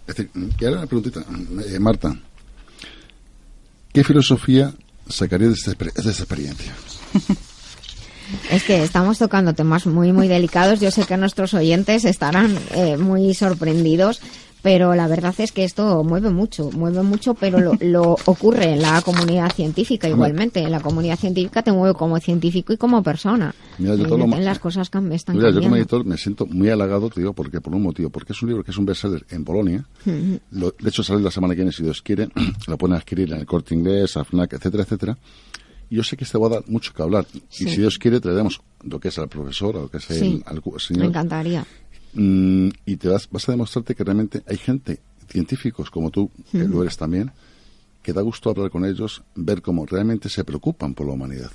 Es 0.08 0.16
decir, 0.16 0.32
y 0.36 0.66
ahora 0.66 0.80
una 0.80 0.88
preguntita, 0.88 1.22
eh, 1.68 1.80
Marta. 1.80 2.16
¿Qué 3.96 4.04
filosofía 4.04 4.74
sacaría 5.08 5.48
de 5.48 5.54
esta, 5.54 5.72
experiencia? 5.72 6.74
Es 8.50 8.64
que 8.64 8.84
estamos 8.84 9.20
tocando 9.20 9.54
temas 9.54 9.86
muy, 9.86 10.12
muy 10.12 10.28
delicados. 10.28 10.80
Yo 10.80 10.90
sé 10.90 11.06
que 11.06 11.16
nuestros 11.16 11.54
oyentes 11.54 12.06
estarán 12.06 12.58
eh, 12.72 12.98
muy 12.98 13.36
sorprendidos, 13.36 14.20
pero 14.66 14.96
la 14.96 15.08
verdad 15.08 15.36
es 15.38 15.52
que 15.52 15.64
esto 15.64 16.04
mueve 16.04 16.32
mucho, 16.32 16.72
mueve 16.72 17.04
mucho, 17.04 17.36
pero 17.36 17.60
lo, 17.60 17.74
lo 17.82 18.16
ocurre 18.26 18.74
en 18.74 18.82
la 18.82 19.00
comunidad 19.04 19.52
científica 19.54 20.10
igualmente. 20.10 20.60
En 20.64 20.72
la 20.72 20.80
comunidad 20.80 21.20
científica 21.20 21.62
te 21.62 21.72
mueve 21.72 21.94
como 21.94 22.20
científico 22.20 22.74
y 22.74 22.78
como 22.78 23.04
persona. 23.04 23.54
Mira, 23.78 23.94
yo 23.94 24.08
todo 24.08 24.18
lo 24.18 24.24
en 24.24 24.30
ma- 24.32 24.40
las 24.40 24.58
cosas 24.58 24.92
cam- 24.92 25.14
están 25.14 25.36
Mira, 25.38 25.52
yo 25.52 25.62
como 25.62 25.76
editor 25.76 26.04
me 26.04 26.18
siento 26.18 26.48
muy 26.48 26.68
halagado, 26.72 27.12
te 27.12 27.20
digo, 27.22 27.34
porque 27.34 27.62
por 27.62 27.76
un 27.76 27.84
motivo, 27.84 28.10
porque 28.10 28.34
es 28.34 28.42
un 28.42 28.50
libro 28.50 28.64
que 28.64 28.72
es 28.72 28.78
un 28.80 28.88
bestseller 28.88 29.24
en 29.30 29.46
Polonia. 29.46 29.86
Lo- 30.50 30.74
de 30.80 30.90
hecho, 30.90 31.04
sale 31.04 31.22
la 31.22 31.30
semana 31.30 31.54
que 31.54 31.58
viene, 31.58 31.72
si 31.72 31.84
Dios 31.84 32.02
quiere. 32.02 32.28
lo 32.68 32.76
pueden 32.80 32.96
adquirir 32.96 33.32
en 33.34 33.42
el 33.42 33.46
corte 33.46 33.76
inglés, 33.76 34.18
AFNAC, 34.18 34.54
etcétera, 34.54 34.82
etcétera. 34.82 35.16
Yo 35.92 36.04
sé 36.04 36.18
que 36.18 36.24
este 36.24 36.40
va 36.40 36.48
a 36.48 36.50
dar 36.50 36.64
mucho 36.68 36.92
que 36.92 37.04
hablar. 37.04 37.28
Y 37.36 37.40
si 37.70 37.78
Dios 37.78 38.00
quiere, 38.00 38.20
traeremos 38.20 38.60
lo 38.82 39.00
que 39.00 39.10
es 39.10 39.20
al 39.20 39.30
profesor, 39.30 39.76
lo 39.76 39.88
que 39.90 39.98
es 39.98 40.10
el, 40.10 40.18
Sí. 40.20 40.44
al 40.48 40.60
cu- 40.60 40.74
Me 40.74 40.80
señor. 40.80 41.06
encantaría. 41.06 41.64
Mm, 42.16 42.70
y 42.86 42.96
te 42.98 43.10
vas, 43.10 43.30
vas 43.30 43.48
a 43.48 43.52
demostrarte 43.52 43.94
que 43.94 44.04
realmente 44.04 44.44
hay 44.48 44.58
gente, 44.58 45.00
científicos 45.28 45.92
como 45.92 46.10
tú, 46.12 46.32
que 46.52 46.64
lo 46.64 46.82
eres 46.82 46.98
también, 46.98 47.32
que 48.02 48.14
da 48.14 48.22
gusto 48.22 48.50
hablar 48.50 48.70
con 48.70 48.86
ellos, 48.86 49.24
ver 49.36 49.62
cómo 49.62 49.86
realmente 49.86 50.30
se 50.30 50.44
preocupan 50.44 50.94
por 50.94 51.08
la 51.08 51.14
humanidad. 51.14 51.52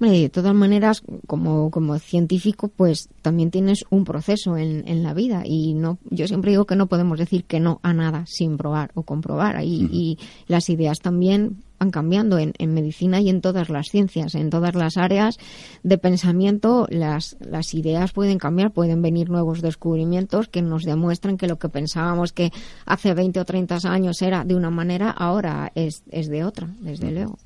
Hombre, 0.00 0.18
de 0.18 0.28
todas 0.28 0.54
maneras, 0.54 1.02
como, 1.26 1.70
como 1.70 1.98
científico, 1.98 2.68
pues 2.68 3.08
también 3.22 3.52
tienes 3.52 3.84
un 3.90 4.04
proceso 4.04 4.56
en, 4.56 4.88
en 4.88 5.04
la 5.04 5.14
vida 5.14 5.44
y 5.46 5.74
no, 5.74 5.98
yo 6.10 6.26
siempre 6.26 6.50
digo 6.50 6.64
que 6.64 6.74
no 6.74 6.88
podemos 6.88 7.18
decir 7.18 7.44
que 7.44 7.60
no 7.60 7.78
a 7.82 7.92
nada 7.92 8.24
sin 8.26 8.56
probar 8.56 8.90
o 8.94 9.04
comprobar. 9.04 9.62
Y, 9.62 9.88
y 9.92 10.18
las 10.48 10.68
ideas 10.68 10.98
también 10.98 11.62
cambiando 11.90 12.38
en, 12.38 12.52
en 12.58 12.74
medicina 12.74 13.20
y 13.20 13.28
en 13.28 13.40
todas 13.40 13.68
las 13.68 13.86
ciencias, 13.88 14.34
en 14.34 14.50
todas 14.50 14.74
las 14.74 14.96
áreas 14.96 15.38
de 15.82 15.98
pensamiento, 15.98 16.86
las, 16.90 17.36
las 17.40 17.74
ideas 17.74 18.12
pueden 18.12 18.38
cambiar, 18.38 18.72
pueden 18.72 19.02
venir 19.02 19.30
nuevos 19.30 19.62
descubrimientos 19.62 20.48
que 20.48 20.62
nos 20.62 20.84
demuestran 20.84 21.36
que 21.36 21.46
lo 21.46 21.58
que 21.58 21.68
pensábamos 21.68 22.32
que 22.32 22.52
hace 22.86 23.14
20 23.14 23.40
o 23.40 23.44
30 23.44 23.78
años 23.84 24.22
era 24.22 24.44
de 24.44 24.54
una 24.54 24.70
manera, 24.70 25.10
ahora 25.10 25.72
es, 25.74 26.02
es 26.10 26.28
de 26.28 26.44
otra, 26.44 26.68
desde 26.80 27.10
luego. 27.10 27.38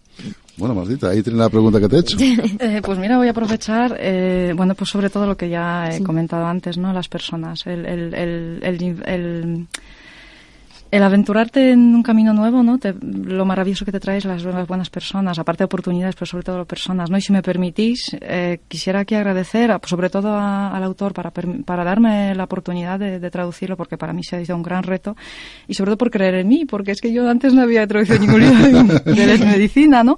Bueno, 0.56 0.74
Martita, 0.74 1.10
ahí 1.10 1.22
tienes 1.22 1.38
la 1.38 1.48
pregunta 1.48 1.78
que 1.78 1.88
te 1.88 1.96
he 1.96 2.00
hecho. 2.00 2.16
Eh, 2.60 2.82
pues 2.84 2.98
mira, 2.98 3.16
voy 3.16 3.28
a 3.28 3.30
aprovechar, 3.30 3.96
eh, 4.00 4.52
bueno, 4.56 4.74
pues 4.74 4.90
sobre 4.90 5.10
todo 5.10 5.26
lo 5.26 5.36
que 5.36 5.48
ya 5.48 5.90
he 5.90 6.02
comentado 6.02 6.46
antes, 6.46 6.76
¿no? 6.76 6.92
Las 6.92 7.08
personas, 7.08 7.66
el, 7.66 7.86
el, 7.86 8.14
el, 8.14 9.02
el, 9.06 9.66
el- 10.90 11.02
aventurarte 11.02 11.72
en 11.72 11.94
un 11.94 12.02
camino 12.02 12.32
nuevo, 12.32 12.62
¿no? 12.62 12.78
Te- 12.78 12.94
lo 13.00 13.44
maravilloso 13.44 13.84
que 13.84 13.92
te 13.92 14.00
traes 14.00 14.24
las, 14.24 14.42
las 14.44 14.66
buenas 14.66 14.90
personas, 14.90 15.38
aparte 15.38 15.58
de 15.62 15.66
oportunidades, 15.66 16.14
pero 16.14 16.26
sobre 16.26 16.44
todo 16.44 16.58
las 16.58 16.66
personas, 16.66 17.10
¿no? 17.10 17.18
Y 17.18 17.20
si 17.20 17.32
me 17.32 17.42
permitís, 17.42 18.16
eh, 18.20 18.60
quisiera 18.68 19.00
aquí 19.00 19.14
agradecer, 19.14 19.70
a- 19.70 19.80
sobre 19.84 20.10
todo 20.10 20.32
a- 20.34 20.76
al 20.76 20.82
autor, 20.82 21.12
para, 21.12 21.30
para 21.30 21.84
darme 21.84 22.34
la 22.34 22.44
oportunidad 22.44 22.98
de, 22.98 23.18
de 23.20 23.30
traducirlo, 23.30 23.76
porque 23.76 23.96
para 23.98 24.12
mí 24.12 24.22
se 24.24 24.36
ha 24.36 24.40
sido 24.44 24.56
un 24.56 24.62
gran 24.62 24.82
reto, 24.82 25.16
y 25.66 25.74
sobre 25.74 25.90
todo 25.90 25.98
por 25.98 26.10
creer 26.10 26.34
en 26.36 26.48
mí, 26.48 26.64
porque 26.64 26.92
es 26.92 27.00
que 27.00 27.12
yo 27.12 27.28
antes 27.28 27.52
no 27.54 27.62
había 27.62 27.86
traducido 27.86 28.18
ningún 28.18 28.40
libro 28.40 28.82
de, 29.04 29.38
medicina, 29.46 30.02
¿no? 30.04 30.16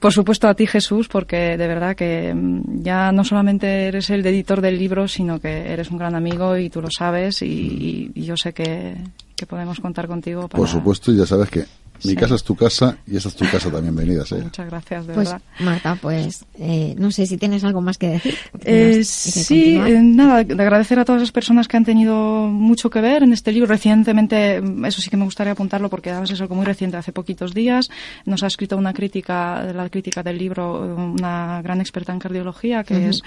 Por 0.00 0.12
supuesto 0.12 0.48
a 0.48 0.54
ti 0.54 0.66
Jesús, 0.66 1.08
porque 1.08 1.56
de 1.56 1.66
verdad 1.66 1.96
que 1.96 2.34
mm, 2.34 2.82
ya 2.82 3.10
no 3.10 3.24
solamente 3.24 3.86
eres 3.86 4.10
el 4.10 4.24
editor 4.26 4.60
del 4.60 4.78
libro, 4.78 5.08
sino 5.08 5.40
que 5.40 5.72
eres 5.72 5.90
un 5.90 5.96
gran 5.96 6.14
amigo 6.14 6.58
y 6.58 6.68
tú 6.68 6.82
lo 6.82 6.88
sabes 6.90 7.40
y 7.40 8.10
yo 8.14 8.36
sé 8.36 8.52
que, 8.52 8.96
que 9.44 9.50
podemos 9.50 9.78
contar 9.80 10.06
contigo 10.08 10.48
para... 10.48 10.58
Por 10.58 10.68
supuesto, 10.68 11.12
y 11.12 11.16
ya 11.18 11.26
sabes 11.26 11.50
que 11.50 11.60
mi 12.02 12.10
Sí. 12.10 12.16
casa 12.16 12.34
es 12.34 12.42
tu 12.42 12.56
casa 12.56 12.98
y 13.06 13.16
esa 13.16 13.28
es 13.28 13.36
tu 13.36 13.44
casa 13.44 13.70
también. 13.70 13.94
Bienvenida 13.94 14.26
sea. 14.26 14.38
Muchas 14.42 14.66
gracias, 14.66 15.06
de 15.06 15.14
Pues 15.14 15.28
verdad. 15.28 15.42
Marta, 15.60 15.96
pues 16.02 16.44
eh, 16.58 16.94
no 16.98 17.10
sé 17.12 17.24
si 17.24 17.38
tienes 17.38 17.62
algo 17.64 17.80
más 17.80 17.98
que 17.98 18.08
decir. 18.08 18.34
Eh, 18.64 18.96
que 18.98 19.04
sí, 19.04 19.76
eh, 19.76 20.00
nada, 20.02 20.42
de 20.42 20.60
agradecer 20.60 20.98
a 20.98 21.04
todas 21.04 21.20
las 21.22 21.30
personas 21.32 21.68
que 21.68 21.76
han 21.76 21.84
tenido 21.84 22.48
mucho 22.48 22.90
que 22.90 23.00
ver 23.00 23.22
en 23.22 23.32
este 23.32 23.52
libro. 23.52 23.68
Recientemente, 23.68 24.60
mm, 24.60 24.84
eso 24.86 25.00
sí 25.00 25.08
que 25.08 25.16
me 25.16 25.24
gustaría 25.24 25.52
apuntarlo 25.52 25.88
porque 25.88 26.10
además 26.10 26.30
es 26.32 26.40
algo 26.40 26.56
muy 26.56 26.64
reciente, 26.66 26.96
hace 26.96 27.12
poquitos 27.12 27.54
días. 27.54 27.88
Nos 28.26 28.42
ha 28.42 28.48
escrito 28.48 28.76
una 28.76 28.92
crítica, 28.92 29.62
la 29.72 29.88
crítica 29.88 30.22
del 30.22 30.36
libro, 30.36 30.84
eh, 30.84 30.92
una 30.94 31.62
gran 31.62 31.80
experta 31.80 32.12
en 32.12 32.18
cardiología 32.18 32.82
que 32.84 32.96
Ujú. 32.98 33.08
es 33.10 33.22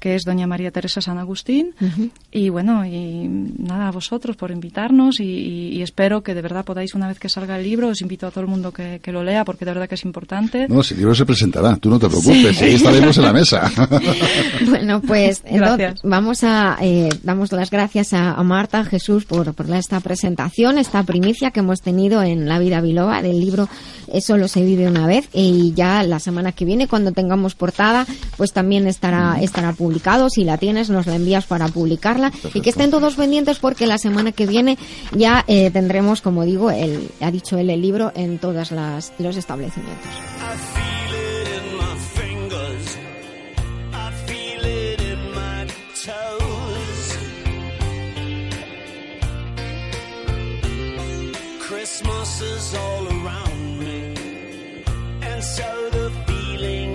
que 0.00 0.14
es 0.14 0.22
doña 0.24 0.46
María 0.46 0.70
Teresa 0.70 1.00
San 1.00 1.18
Agustín. 1.18 1.74
Ujú. 1.80 2.10
Y 2.32 2.48
bueno, 2.50 2.84
y 2.86 3.28
nada, 3.58 3.88
a 3.88 3.90
vosotros 3.90 4.36
por 4.36 4.50
invitarnos 4.50 5.20
y, 5.20 5.24
y- 5.24 5.68
y 5.78 5.82
espero 5.82 6.22
que 6.22 6.34
de 6.34 6.42
verdad 6.42 6.64
podáis, 6.64 6.94
una 6.94 7.08
vez 7.08 7.18
que 7.18 7.28
salga 7.28 7.56
el 7.58 7.64
libro, 7.64 7.88
os 7.88 8.00
invito 8.02 8.26
a 8.26 8.30
todo 8.30 8.40
el 8.42 8.46
mundo 8.50 8.72
que, 8.72 9.00
que 9.02 9.12
lo 9.12 9.22
lea 9.24 9.44
porque 9.44 9.64
de 9.64 9.72
verdad 9.72 9.88
que 9.88 9.94
es 9.96 10.04
importante. 10.04 10.66
No, 10.68 10.82
si 10.82 10.94
el 10.94 11.00
libro 11.00 11.14
se 11.14 11.26
presentará, 11.26 11.76
tú 11.76 11.90
no 11.90 11.98
te 11.98 12.08
preocupes, 12.08 12.56
Sí. 12.56 12.64
ahí 12.64 12.74
estaremos 12.74 13.16
en 13.18 13.24
la 13.24 13.32
mesa. 13.32 13.70
Bueno, 14.68 15.00
pues 15.00 15.42
entonces 15.46 16.00
vamos 16.02 16.44
a 16.44 16.76
eh, 16.80 17.08
damos 17.22 17.52
las 17.52 17.70
gracias 17.70 18.12
a, 18.12 18.32
a 18.32 18.42
Marta, 18.42 18.80
a 18.80 18.84
Jesús 18.84 19.24
por, 19.24 19.54
por 19.54 19.70
esta 19.74 20.00
presentación, 20.00 20.78
esta 20.78 21.02
primicia 21.02 21.50
que 21.50 21.60
hemos 21.60 21.80
tenido 21.80 22.22
en 22.22 22.48
La 22.48 22.58
Vida 22.58 22.80
Biloba 22.80 23.22
del 23.22 23.40
libro 23.40 23.68
Solo 24.20 24.48
se 24.48 24.64
vive 24.64 24.88
una 24.88 25.06
vez 25.06 25.28
y 25.34 25.74
ya 25.74 26.02
la 26.02 26.18
semana 26.18 26.52
que 26.52 26.64
viene 26.64 26.88
cuando 26.88 27.12
tengamos 27.12 27.54
portada 27.54 28.06
pues 28.38 28.52
también 28.54 28.86
estará 28.86 29.38
estará 29.40 29.72
publicado. 29.72 29.87
Si 30.28 30.44
la 30.44 30.58
tienes 30.58 30.90
nos 30.90 31.06
la 31.06 31.16
envías 31.16 31.46
para 31.46 31.68
publicarla 31.68 32.32
y 32.54 32.60
que 32.60 32.70
estén 32.70 32.90
todos 32.90 33.14
pendientes 33.14 33.58
porque 33.58 33.86
la 33.86 33.98
semana 33.98 34.32
que 34.32 34.46
viene 34.46 34.78
ya 35.12 35.44
eh, 35.46 35.70
tendremos, 35.70 36.20
como 36.20 36.44
digo, 36.44 36.70
el, 36.70 37.10
ha 37.20 37.30
dicho 37.30 37.58
él 37.58 37.70
el 37.70 37.82
libro 37.82 38.12
en 38.14 38.38
todos 38.38 38.70
los 38.72 39.36
establecimientos. 39.36 40.08
Christmas 51.68 52.40
is 52.40 52.74
all 52.74 53.06
around 53.08 53.78
me, 53.78 54.14
and 55.20 55.44
so 55.44 55.88
the 55.90 56.10
feeling 56.26 56.87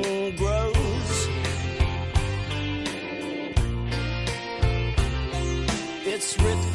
It's 6.24 6.40
written 6.40 6.73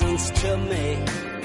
your 0.00 0.08
presents 0.08 0.30
to 0.42 0.56
me, 0.56 1.35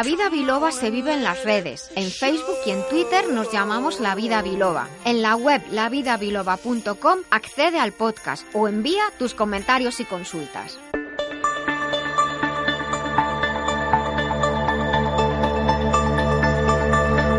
La 0.00 0.04
vida 0.04 0.30
biloba 0.30 0.72
se 0.72 0.90
vive 0.90 1.12
en 1.12 1.22
las 1.22 1.44
redes. 1.44 1.90
En 1.94 2.10
Facebook 2.10 2.56
y 2.64 2.70
en 2.70 2.80
Twitter 2.88 3.28
nos 3.30 3.52
llamamos 3.52 4.00
La 4.00 4.14
Vida 4.14 4.40
Biloba. 4.40 4.88
En 5.04 5.20
la 5.20 5.36
web 5.36 5.60
lavidabiloba.com 5.70 7.18
accede 7.28 7.78
al 7.78 7.92
podcast 7.92 8.46
o 8.54 8.66
envía 8.66 9.02
tus 9.18 9.34
comentarios 9.34 10.00
y 10.00 10.06
consultas. 10.06 10.78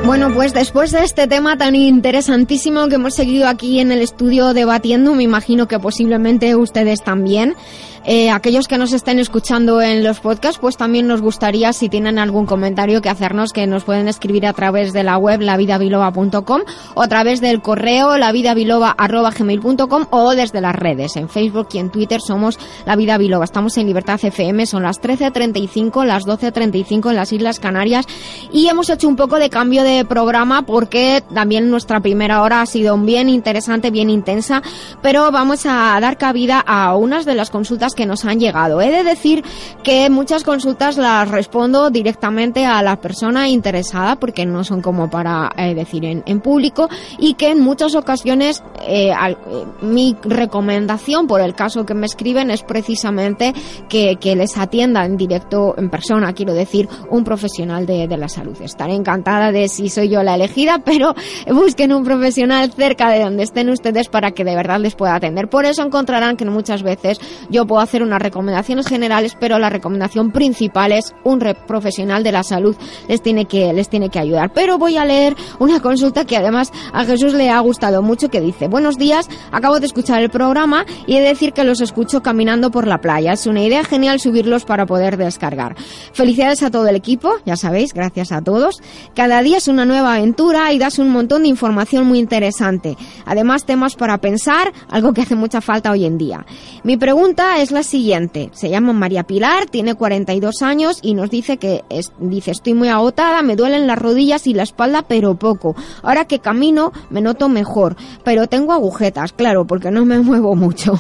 Bueno, 0.06 0.34
pues 0.34 0.54
después 0.54 0.92
de 0.92 1.04
este 1.04 1.26
tema 1.26 1.58
tan 1.58 1.74
interesantísimo 1.74 2.90
que 2.90 2.96
hemos 2.96 3.16
seguido 3.16 3.48
aquí 3.48 3.80
en 3.80 3.92
el 3.92 4.02
estudio 4.02 4.54
debatiendo, 4.54 5.16
me 5.16 5.24
imagino 5.24 5.68
que 5.68 5.80
posiblemente 5.80 6.56
ustedes 6.56 7.02
también, 7.02 7.56
eh, 8.04 8.32
aquellos 8.32 8.68
que 8.68 8.80
nos 8.80 8.94
estén 8.94 9.20
escuchando 9.20 9.80
en 9.82 10.04
los 10.04 10.20
podcasts, 10.20 10.60
pues 10.60 10.76
también 10.76 11.08
nos 11.08 11.22
gustaría, 11.22 11.72
si 11.72 11.88
tienen 11.88 12.18
algún 12.18 12.48
comentario 12.48 13.00
que 13.02 13.10
hacernos, 13.10 13.54
que 13.54 13.68
nos 13.68 13.84
pueden 13.84 14.08
escribir 14.08 14.48
a 14.48 14.54
través 14.54 14.92
de 14.92 15.04
la 15.04 15.18
web 15.18 15.42
lavidabiloba.com 15.42 16.62
o 16.96 17.02
a 17.02 17.08
través 17.08 17.42
del 17.42 17.62
correo 17.62 18.18
lavidabiloba.gmail.com 18.18 20.06
o 20.10 20.32
desde 20.32 20.62
las 20.62 20.76
redes. 20.76 21.16
En 21.16 21.30
Facebook 21.30 21.68
y 21.74 21.78
en 21.78 21.92
Twitter 21.92 22.22
somos 22.22 22.58
La 22.86 22.96
Vida 22.96 23.20
Biloba. 23.20 23.46
Estamos 23.46 23.78
en 23.78 23.86
Libertad 23.86 24.20
FM, 24.22 24.66
son 24.66 24.82
las 24.84 25.00
13.35, 25.00 26.04
las 26.04 26.26
12.35 26.26 27.12
en 27.12 27.16
las 27.16 27.32
Islas 27.32 27.60
Canarias 27.60 28.06
y 28.52 28.68
hemos 28.68 28.90
hecho 28.90 29.08
un 29.08 29.16
poco 29.16 29.38
de 29.38 29.52
cambio 29.52 29.84
de 29.84 30.06
programa 30.06 30.64
porque 30.64 31.24
también 31.34 31.70
nuestra 31.70 32.00
primera 32.00 32.42
hora 32.42 32.62
ha 32.62 32.66
sido 32.66 32.98
bien 32.98 33.30
interesante, 33.30 33.92
bien 33.92 34.10
intensa, 34.10 34.64
pero 35.04 35.32
vamos 35.32 35.66
a 35.66 36.00
dar 36.02 36.18
cabida 36.18 36.60
a 36.60 36.96
unas 36.96 37.26
de 37.26 37.36
las 37.36 37.52
consultas 37.52 37.91
que 37.96 38.06
nos 38.06 38.26
han 38.26 38.40
llegado. 38.40 38.82
He 38.82 38.92
de 38.92 39.04
decir 39.04 39.44
que 39.84 40.10
muchas 40.10 40.44
consultas 40.44 40.98
las 40.98 41.30
respondo 41.30 41.90
directamente 41.90 42.66
a 42.66 42.82
la 42.82 42.98
persona 42.98 43.50
interesada 43.50 44.16
porque 44.16 44.46
no 44.46 44.64
son 44.64 44.82
como 44.82 45.10
para 45.10 45.52
eh, 45.58 45.74
decir 45.74 46.06
en, 46.06 46.42
público 46.42 46.90
y 47.20 47.36
que 47.36 47.52
en 47.52 47.60
muchas 47.60 47.96
ocasiones 47.96 48.64
eh, 48.88 49.12
eh, 49.12 49.36
mi 49.82 50.16
recomendación 50.24 51.28
por 51.28 51.42
el 51.42 51.54
caso 51.54 51.86
que 51.86 51.94
me 51.94 52.06
escriben 52.06 52.50
es 52.52 52.64
precisamente 52.64 53.54
que, 53.90 54.18
les 54.32 54.58
atienda 54.58 55.06
en 55.06 55.18
directo, 55.18 55.76
en 55.78 55.90
persona, 55.90 56.32
quiero 56.34 56.54
decir, 56.54 56.88
un 57.10 57.26
profesional 57.26 57.86
de 57.86 58.08
la 58.08 58.30
salud. 58.30 58.56
Estaré 58.62 58.94
encantada 58.94 59.52
de 59.52 59.68
si 59.68 59.90
soy 59.90 60.10
yo 60.10 60.24
la 60.24 60.36
elegida, 60.36 60.82
pero 60.86 61.14
busquen 61.48 61.94
un 61.94 62.04
profesional 62.04 62.72
cerca 62.72 63.10
de 63.10 63.24
donde 63.24 63.44
estén 63.44 63.70
ustedes 63.70 64.10
para 64.10 64.32
que 64.32 64.44
de 64.44 64.56
verdad 64.56 64.80
les 64.80 64.96
pueda 64.96 65.16
atender. 65.16 65.50
Por 65.50 65.66
eso 65.66 65.84
encontrarán 65.84 66.38
que 66.38 66.46
muchas 66.46 66.84
veces 66.84 67.20
yo 67.50 67.66
puedo 67.66 67.81
hacer 67.82 68.04
unas 68.04 68.22
recomendaciones 68.22 68.88
generales, 68.88 69.36
pero 69.40 69.60
la 69.60 69.70
recomendación 69.70 70.32
principal 70.32 70.92
es 70.92 71.14
un 71.24 71.42
profesional 71.68 72.24
de 72.24 72.32
la 72.32 72.44
salud 72.44 72.76
les 73.08 73.22
tiene 73.22 73.46
que 73.46 73.74
les 73.74 73.90
tiene 73.90 74.10
que 74.10 74.20
ayudar. 74.20 74.52
Pero 74.54 74.78
voy 74.78 74.98
a 74.98 75.06
leer 75.06 75.36
una 75.60 75.80
consulta 75.80 76.26
que 76.26 76.38
además 76.38 76.72
a 76.94 77.06
Jesús 77.06 77.34
le 77.34 77.50
ha 77.50 77.60
gustado 77.60 78.02
mucho 78.02 78.30
que 78.30 78.42
dice, 78.42 78.68
"Buenos 78.68 78.98
días, 78.98 79.28
acabo 79.52 79.80
de 79.80 79.88
escuchar 79.88 80.22
el 80.22 80.30
programa 80.30 80.86
y 81.08 81.16
he 81.16 81.22
de 81.22 81.30
decir 81.30 81.54
que 81.54 81.64
los 81.64 81.82
escucho 81.82 82.22
caminando 82.22 82.72
por 82.72 82.88
la 82.88 83.00
playa. 83.00 83.34
Es 83.34 83.48
una 83.48 83.64
idea 83.64 83.84
genial 83.84 84.20
subirlos 84.20 84.66
para 84.66 84.86
poder 84.86 85.18
descargar. 85.18 85.76
Felicidades 86.14 86.64
a 86.64 86.72
todo 86.72 86.88
el 86.88 86.96
equipo, 86.96 87.36
ya 87.46 87.56
sabéis, 87.56 87.94
gracias 87.94 88.32
a 88.32 88.42
todos. 88.42 88.82
Cada 89.16 89.42
día 89.42 89.58
es 89.58 89.68
una 89.68 89.86
nueva 89.86 90.16
aventura 90.16 90.72
y 90.74 90.80
das 90.80 91.00
un 91.00 91.10
montón 91.10 91.44
de 91.44 91.50
información 91.50 92.06
muy 92.06 92.20
interesante. 92.20 92.98
Además, 93.26 93.66
temas 93.66 93.96
para 93.96 94.20
pensar, 94.20 94.72
algo 94.90 95.14
que 95.14 95.22
hace 95.22 95.36
mucha 95.36 95.62
falta 95.62 95.92
hoy 95.92 96.06
en 96.06 96.18
día. 96.18 96.46
Mi 96.84 96.98
pregunta 96.98 97.62
es 97.62 97.71
la 97.72 97.84
siguiente. 97.84 98.50
Se 98.54 98.70
llama 98.70 98.94
María 98.94 99.24
Pilar, 99.24 99.66
tiene 99.68 99.96
42 99.96 100.62
años 100.62 101.00
y 101.02 101.14
nos 101.14 101.30
dice 101.30 101.58
que 101.58 101.84
es- 101.90 102.12
dice 102.20 102.52
estoy 102.52 102.74
muy 102.74 102.90
agotada, 102.90 103.42
me 103.42 103.56
duelen 103.56 103.88
las 103.88 103.98
rodillas 104.00 104.48
y 104.48 104.54
la 104.54 104.64
espalda, 104.64 105.04
pero 105.08 105.36
poco. 105.36 105.76
Ahora 106.04 106.26
que 106.26 106.40
camino 106.40 106.92
me 107.10 107.22
noto 107.22 107.50
mejor, 107.50 107.96
pero 108.24 108.48
tengo 108.48 108.74
agujetas, 108.74 109.34
claro, 109.34 109.66
porque 109.66 109.92
no 109.92 110.06
me 110.06 110.20
muevo 110.22 110.56
mucho. 110.56 110.94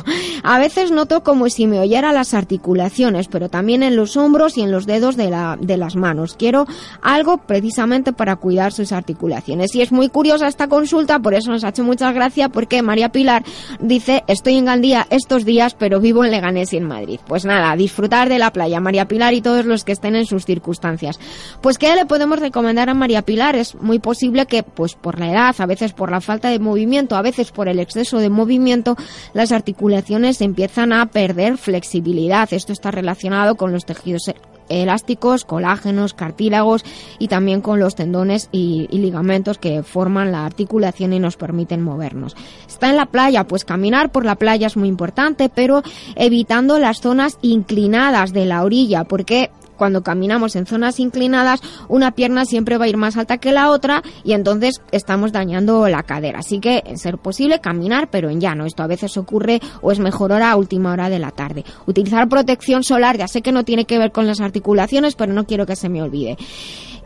A 0.43 0.59
veces 0.59 0.91
noto 0.91 1.23
como 1.23 1.49
si 1.49 1.67
me 1.67 1.79
oyera 1.79 2.11
las 2.13 2.33
articulaciones, 2.33 3.27
pero 3.27 3.49
también 3.49 3.83
en 3.83 3.95
los 3.95 4.17
hombros 4.17 4.57
y 4.57 4.61
en 4.61 4.71
los 4.71 4.85
dedos 4.85 5.15
de, 5.17 5.29
la, 5.29 5.57
de 5.59 5.77
las 5.77 5.95
manos. 5.95 6.35
Quiero 6.37 6.65
algo 7.01 7.37
precisamente 7.37 8.13
para 8.13 8.35
cuidar 8.35 8.71
sus 8.71 8.91
articulaciones. 8.91 9.75
Y 9.75 9.81
es 9.81 9.91
muy 9.91 10.09
curiosa 10.09 10.47
esta 10.47 10.67
consulta, 10.67 11.19
por 11.19 11.33
eso 11.33 11.51
nos 11.51 11.63
ha 11.63 11.69
hecho 11.69 11.83
mucha 11.83 12.11
gracia, 12.11 12.49
porque 12.49 12.81
María 12.81 13.09
Pilar 13.09 13.43
dice, 13.79 14.23
estoy 14.27 14.55
en 14.57 14.65
Gandía 14.65 15.07
estos 15.09 15.45
días, 15.45 15.75
pero 15.77 15.99
vivo 15.99 16.23
en 16.23 16.31
Leganés 16.31 16.60
en 16.73 16.83
Madrid. 16.83 17.19
Pues 17.27 17.45
nada, 17.45 17.75
disfrutar 17.75 18.29
de 18.29 18.39
la 18.39 18.53
playa, 18.53 18.79
María 18.79 19.07
Pilar 19.07 19.33
y 19.33 19.41
todos 19.41 19.65
los 19.65 19.83
que 19.83 19.91
estén 19.91 20.15
en 20.15 20.25
sus 20.25 20.45
circunstancias. 20.45 21.19
Pues 21.61 21.77
¿qué 21.77 21.95
le 21.95 22.05
podemos 22.05 22.39
recomendar 22.39 22.89
a 22.89 22.93
María 22.93 23.23
Pilar? 23.23 23.55
Es 23.55 23.75
muy 23.75 23.99
posible 23.99 24.45
que, 24.45 24.63
pues 24.63 24.95
por 24.95 25.19
la 25.19 25.31
edad, 25.31 25.55
a 25.57 25.65
veces 25.65 25.93
por 25.93 26.11
la 26.11 26.21
falta 26.21 26.49
de 26.49 26.59
movimiento, 26.59 27.15
a 27.15 27.21
veces 27.21 27.51
por 27.51 27.67
el 27.67 27.79
exceso 27.79 28.19
de 28.19 28.29
movimiento, 28.29 28.95
las 29.33 29.51
articulaciones 29.51 30.41
empiezan 30.41 30.93
a 30.93 31.07
perder 31.07 31.57
flexibilidad. 31.57 32.51
Esto 32.53 32.73
está 32.73 32.91
relacionado 32.91 33.55
con 33.55 33.71
los 33.71 33.85
tejidos 33.85 34.29
elásticos, 34.69 35.45
colágenos, 35.45 36.13
cartílagos 36.13 36.83
y 37.19 37.27
también 37.27 37.61
con 37.61 37.79
los 37.79 37.95
tendones 37.95 38.49
y, 38.51 38.87
ligamentos 38.91 39.57
que 39.57 39.83
forman 39.83 40.31
la 40.31 40.45
articulación 40.45 41.13
y 41.13 41.19
nos 41.19 41.37
permiten 41.37 41.81
movernos. 41.81 42.35
Está 42.67 42.89
en 42.89 42.97
la 42.97 43.07
playa, 43.07 43.45
pues 43.45 43.65
caminar 43.65 44.11
por 44.11 44.25
la 44.25 44.35
playa 44.35 44.67
es 44.67 44.77
muy 44.77 44.87
importante, 44.87 45.49
pero 45.49 45.81
evitando 46.15 46.77
las 46.77 47.01
zonas 47.01 47.37
inclinadas 47.41 48.31
de 48.33 48.45
la 48.45 48.63
orilla, 48.63 49.03
porque 49.03 49.49
cuando 49.81 50.03
caminamos 50.03 50.55
en 50.55 50.67
zonas 50.67 50.99
inclinadas, 50.99 51.59
una 51.87 52.11
pierna 52.11 52.45
siempre 52.45 52.77
va 52.77 52.85
a 52.85 52.87
ir 52.87 52.97
más 52.97 53.17
alta 53.17 53.39
que 53.39 53.51
la 53.51 53.71
otra 53.71 54.03
y 54.23 54.33
entonces 54.33 54.79
estamos 54.91 55.31
dañando 55.31 55.89
la 55.89 56.03
cadera. 56.03 56.37
Así 56.37 56.59
que, 56.59 56.83
en 56.85 56.99
ser 56.99 57.17
posible, 57.17 57.61
caminar, 57.61 58.07
pero 58.11 58.29
en 58.29 58.39
llano. 58.39 58.67
Esto 58.67 58.83
a 58.83 58.87
veces 58.87 59.17
ocurre 59.17 59.59
o 59.81 59.91
es 59.91 59.97
mejor 59.97 60.33
hora 60.33 60.51
a 60.51 60.55
última 60.55 60.91
hora 60.91 61.09
de 61.09 61.17
la 61.17 61.31
tarde. 61.31 61.65
Utilizar 61.87 62.29
protección 62.29 62.83
solar, 62.83 63.17
ya 63.17 63.27
sé 63.27 63.41
que 63.41 63.51
no 63.51 63.65
tiene 63.65 63.85
que 63.85 63.97
ver 63.97 64.11
con 64.11 64.27
las 64.27 64.39
articulaciones, 64.39 65.15
pero 65.15 65.33
no 65.33 65.47
quiero 65.47 65.65
que 65.65 65.75
se 65.75 65.89
me 65.89 66.03
olvide. 66.03 66.37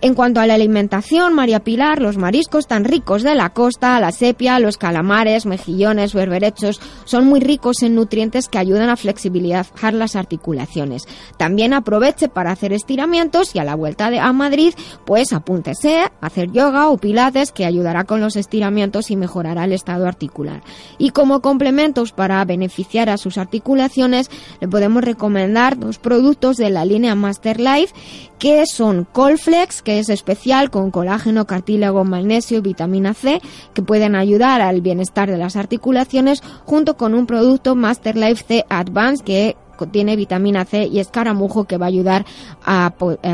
En 0.01 0.13
cuanto 0.13 0.39
a 0.39 0.45
la 0.45 0.53
alimentación, 0.53 1.33
María 1.33 1.61
Pilar, 1.61 2.01
los 2.01 2.17
mariscos 2.17 2.67
tan 2.67 2.83
ricos 2.83 3.23
de 3.23 3.33
la 3.33 3.51
costa, 3.51 3.99
la 3.99 4.11
sepia, 4.11 4.59
los 4.59 4.77
calamares, 4.77 5.45
mejillones, 5.45 6.13
berberechos, 6.13 6.81
son 7.05 7.25
muy 7.25 7.39
ricos 7.39 7.81
en 7.81 7.95
nutrientes 7.95 8.49
que 8.49 8.57
ayudan 8.57 8.89
a 8.89 8.97
flexibilizar 8.97 9.93
las 9.93 10.15
articulaciones. 10.15 11.03
También 11.37 11.73
aproveche 11.73 12.27
para 12.27 12.51
hacer 12.51 12.73
estiramientos 12.73 13.55
y 13.55 13.59
a 13.59 13.63
la 13.63 13.75
vuelta 13.75 14.09
de, 14.09 14.19
a 14.19 14.31
Madrid, 14.33 14.73
pues 15.05 15.33
apúntese 15.33 16.01
a 16.01 16.11
hacer 16.21 16.51
yoga 16.51 16.89
o 16.89 16.97
pilates 16.97 17.51
que 17.51 17.65
ayudará 17.65 18.03
con 18.03 18.19
los 18.19 18.35
estiramientos 18.35 19.09
y 19.11 19.15
mejorará 19.15 19.63
el 19.63 19.71
estado 19.71 20.07
articular. 20.07 20.61
Y 20.97 21.11
como 21.11 21.41
complementos 21.41 22.11
para 22.11 22.43
beneficiar 22.45 23.09
a 23.09 23.17
sus 23.17 23.37
articulaciones, 23.37 24.29
le 24.59 24.67
podemos 24.67 25.03
recomendar 25.03 25.79
dos 25.79 25.99
productos 25.99 26.57
de 26.57 26.69
la 26.69 26.85
línea 26.85 27.15
Master 27.15 27.59
Life 27.59 27.93
que 28.39 28.65
son 28.65 29.05
Colflex, 29.11 29.81
que 29.81 29.99
es 29.99 30.09
especial 30.09 30.69
con 30.69 30.91
colágeno, 30.91 31.45
cartílago, 31.45 32.03
magnesio 32.03 32.57
y 32.57 32.61
vitamina 32.61 33.13
C, 33.13 33.41
que 33.73 33.81
pueden 33.81 34.15
ayudar 34.15 34.61
al 34.61 34.81
bienestar 34.81 35.29
de 35.29 35.37
las 35.37 35.55
articulaciones, 35.55 36.41
junto 36.65 36.97
con 36.97 37.13
un 37.13 37.25
producto 37.25 37.75
Master 37.75 38.15
Life 38.15 38.45
C 38.47 38.65
Advance 38.69 39.23
que 39.23 39.55
contiene 39.75 40.15
vitamina 40.15 40.65
C 40.65 40.87
y 40.87 40.99
escaramujo 40.99 41.65
que 41.65 41.77
va 41.77 41.85
a 41.85 41.89
ayudar 41.89 42.25
a, 42.63 42.93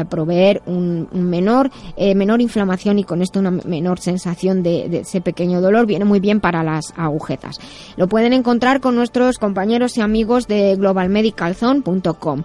proveer 0.09 0.61
un, 0.65 1.07
un 1.11 1.29
menor 1.29 1.69
eh, 1.95 2.15
menor 2.15 2.41
inflamación 2.41 2.99
y 2.99 3.03
con 3.03 3.21
esto 3.21 3.39
una 3.39 3.51
menor 3.51 3.99
sensación 3.99 4.63
de, 4.63 4.89
de 4.89 4.99
ese 4.99 5.21
pequeño 5.21 5.61
dolor. 5.61 5.85
Viene 5.85 6.05
muy 6.05 6.19
bien 6.19 6.39
para 6.39 6.63
las 6.63 6.93
agujetas. 6.97 7.59
Lo 7.95 8.07
pueden 8.07 8.33
encontrar 8.33 8.81
con 8.81 8.95
nuestros 8.95 9.37
compañeros 9.37 9.97
y 9.97 10.01
amigos 10.01 10.47
de 10.47 10.75
globalmedicalzone.com 10.75 12.43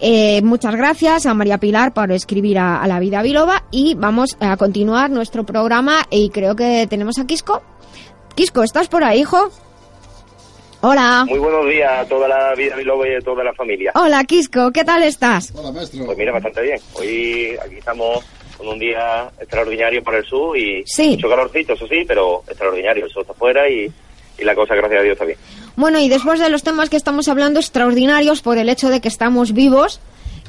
eh, 0.00 0.42
muchas 0.42 0.74
gracias 0.76 1.26
a 1.26 1.34
María 1.34 1.58
Pilar 1.58 1.92
por 1.94 2.10
escribir 2.12 2.58
a, 2.58 2.82
a 2.82 2.86
la 2.86 2.98
vida 3.00 3.22
biloba 3.22 3.64
y 3.70 3.94
vamos 3.94 4.36
a 4.40 4.56
continuar 4.56 5.10
nuestro 5.10 5.44
programa 5.44 6.06
y 6.10 6.30
creo 6.30 6.56
que 6.56 6.86
tenemos 6.88 7.18
a 7.18 7.26
Quisco. 7.26 7.62
Quisco, 8.34 8.62
¿estás 8.62 8.88
por 8.88 9.04
ahí, 9.04 9.20
hijo? 9.20 9.50
Hola. 10.80 11.24
Muy 11.26 11.38
buenos 11.38 11.66
días 11.66 11.90
a 11.92 12.04
toda 12.06 12.28
la 12.28 12.54
vida 12.54 12.76
biloba 12.76 13.08
y 13.08 13.14
a 13.14 13.20
toda 13.20 13.42
la 13.42 13.54
familia. 13.54 13.90
Hola, 13.94 14.22
Quisco, 14.24 14.70
¿qué 14.70 14.84
tal 14.84 15.02
estás? 15.02 15.52
Hola, 15.54 15.72
maestro. 15.72 16.04
Pues 16.04 16.18
mira, 16.18 16.32
bastante 16.32 16.60
bien. 16.60 16.78
Hoy 16.94 17.56
aquí 17.64 17.76
estamos 17.76 18.22
con 18.58 18.68
un 18.68 18.78
día 18.78 19.30
extraordinario 19.40 20.02
para 20.04 20.18
el 20.18 20.24
sur 20.26 20.56
y 20.58 20.82
Sí. 20.86 21.10
mucho 21.12 21.28
calorcito, 21.30 21.72
eso 21.72 21.86
sí, 21.88 22.04
pero 22.06 22.42
extraordinario. 22.46 23.06
El 23.06 23.10
sol 23.10 23.22
está 23.22 23.32
afuera 23.32 23.66
y, 23.68 23.90
y 24.38 24.44
la 24.44 24.54
cosa, 24.54 24.74
gracias 24.74 25.00
a 25.00 25.04
Dios, 25.04 25.12
está 25.14 25.24
bien. 25.24 25.38
Bueno, 25.76 25.98
y 25.98 26.08
después 26.08 26.38
de 26.38 26.50
los 26.50 26.62
temas 26.62 26.88
que 26.88 26.96
estamos 26.96 27.28
hablando, 27.28 27.58
extraordinarios 27.58 28.42
por 28.42 28.58
el 28.58 28.68
hecho 28.68 28.90
de 28.90 29.00
que 29.00 29.08
estamos 29.08 29.52
vivos 29.52 30.00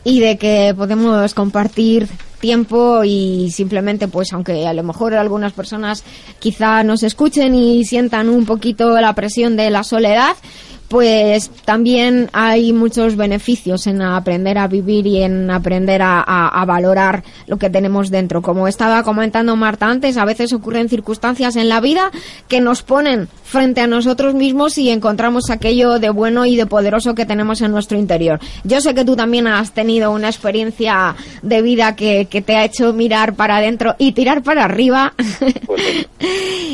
y 0.03 0.19
de 0.19 0.37
que 0.37 0.73
podemos 0.77 1.33
compartir 1.33 2.07
tiempo 2.39 3.03
y 3.03 3.49
simplemente, 3.49 4.07
pues, 4.07 4.31
aunque 4.33 4.67
a 4.67 4.73
lo 4.73 4.83
mejor 4.83 5.15
algunas 5.15 5.51
personas 5.53 6.03
quizá 6.37 6.83
nos 6.83 7.01
escuchen 7.01 7.55
y 7.55 7.85
sientan 7.85 8.29
un 8.29 8.45
poquito 8.45 9.01
la 9.01 9.13
presión 9.13 9.55
de 9.57 9.71
la 9.71 9.83
soledad, 9.83 10.35
pues 10.95 11.51
también 11.65 12.29
hay 12.31 12.71
muchos 12.71 13.17
beneficios 13.17 13.85
en 13.85 14.01
aprender 14.01 14.57
a 14.57 14.69
vivir 14.69 15.05
y 15.05 15.23
en 15.23 15.51
aprender 15.51 16.01
a, 16.01 16.21
a- 16.25 16.47
a 16.61 16.63
valorar 16.63 17.21
lo 17.47 17.57
que 17.57 17.69
tenemos 17.69 18.09
dentro. 18.11 18.41
Como 18.41 18.65
estaba 18.69 19.03
comentando 19.03 19.57
Marta 19.57 19.87
antes, 19.87 20.15
a 20.15 20.23
veces 20.23 20.53
ocurren 20.53 20.87
circunstancias 20.87 21.57
en 21.57 21.67
la 21.67 21.81
vida 21.81 22.11
que 22.47 22.61
nos 22.61 22.81
ponen 22.81 23.27
frente 23.43 23.81
a 23.81 23.87
nosotros 23.87 24.35
mismos 24.35 24.77
y 24.77 24.89
encontramos 24.89 25.49
aquello 25.49 25.99
de 25.99 26.09
bueno 26.11 26.45
y 26.45 26.55
de 26.55 26.65
poderoso 26.65 27.13
que 27.13 27.25
tenemos 27.25 27.59
en 27.61 27.71
nuestro 27.71 27.97
interior. 27.97 28.39
Yo 28.63 28.79
sé 28.79 28.95
que 28.95 29.03
tú 29.03 29.17
también 29.17 29.47
has 29.47 29.73
tenido 29.73 30.11
una 30.11 30.29
experiencia 30.29 31.13
de 31.41 31.61
vida 31.61 31.97
que, 31.97 32.27
que 32.29 32.41
te 32.41 32.55
ha 32.55 32.63
hecho 32.63 32.93
mirar 32.93 33.33
para 33.35 33.57
adentro 33.57 33.95
y 33.97 34.13
tirar 34.13 34.43
para 34.43 34.63
arriba. 34.63 35.13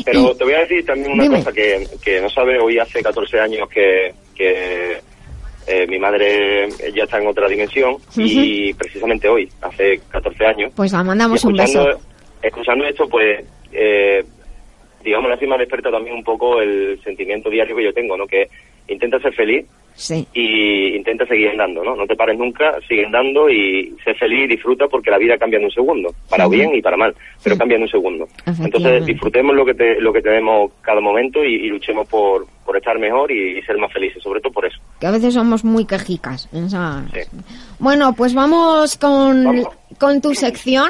Pero 0.04 0.34
te 0.38 0.44
voy 0.44 0.54
a 0.54 0.58
decir 0.60 0.86
también 0.86 1.10
una 1.12 1.24
Dime. 1.24 1.38
cosa 1.38 1.52
que, 1.52 1.88
que 2.04 2.20
no 2.20 2.30
sabe, 2.30 2.60
hoy 2.60 2.78
hace 2.78 3.02
14 3.02 3.40
años 3.40 3.68
que, 3.68 4.11
eh, 4.44 5.86
mi 5.88 5.98
madre 5.98 6.68
ya 6.94 7.04
está 7.04 7.18
en 7.20 7.26
otra 7.28 7.48
dimensión 7.48 7.96
y 8.16 8.72
precisamente 8.74 9.28
hoy, 9.28 9.48
hace 9.60 10.00
14 10.10 10.46
años, 10.46 10.72
Pues 10.74 10.92
la 10.92 11.04
mandamos 11.04 11.44
un 11.44 11.54
beso. 11.54 11.88
escuchando, 12.42 12.84
esto, 12.86 13.08
pues, 13.08 13.44
eh, 13.72 14.24
digamos, 15.04 15.30
así 15.32 15.46
me 15.46 15.54
ha 15.54 15.58
despertado 15.58 15.94
también 15.96 16.16
un 16.16 16.24
poco 16.24 16.60
el 16.60 17.00
sentimiento 17.02 17.48
diario 17.50 17.76
que 17.76 17.84
yo 17.84 17.92
tengo, 17.92 18.16
¿no? 18.16 18.26
Que 18.26 18.48
intenta 18.88 19.18
ser 19.20 19.32
feliz 19.34 19.66
Sí. 19.94 20.26
y 20.34 20.96
intenta 20.96 21.26
seguir 21.26 21.48
andando, 21.50 21.84
¿no? 21.84 21.94
No 21.94 22.06
te 22.06 22.16
pares 22.16 22.38
nunca, 22.38 22.78
sigue 22.88 23.04
andando 23.06 23.48
y 23.48 23.94
sé 24.04 24.14
feliz 24.14 24.44
y 24.44 24.54
disfruta 24.54 24.86
porque 24.88 25.10
la 25.10 25.18
vida 25.18 25.36
cambia 25.38 25.58
en 25.58 25.66
un 25.66 25.70
segundo, 25.70 26.10
para 26.28 26.48
bien 26.48 26.74
y 26.74 26.82
para 26.82 26.96
mal, 26.96 27.14
pero 27.42 27.56
cambia 27.56 27.76
en 27.76 27.82
un 27.82 27.88
segundo. 27.88 28.26
Entonces 28.46 29.04
disfrutemos 29.06 29.54
lo 29.54 29.64
que 29.64 29.74
te, 29.74 30.00
lo 30.00 30.12
que 30.12 30.22
tenemos 30.22 30.72
cada 30.82 31.00
momento 31.00 31.44
y, 31.44 31.54
y 31.54 31.68
luchemos 31.68 32.08
por, 32.08 32.46
por 32.64 32.76
estar 32.76 32.98
mejor 32.98 33.30
y, 33.30 33.58
y 33.58 33.62
ser 33.62 33.76
más 33.78 33.92
felices, 33.92 34.22
sobre 34.22 34.40
todo 34.40 34.52
por 34.52 34.66
eso. 34.66 34.78
que 35.00 35.06
a 35.06 35.10
veces 35.10 35.34
somos 35.34 35.64
muy 35.64 35.84
quejicas. 35.84 36.48
Bueno, 37.78 38.14
pues 38.14 38.34
vamos 38.34 38.96
con, 38.96 39.64
con 39.98 40.20
tu 40.20 40.34
sección. 40.34 40.88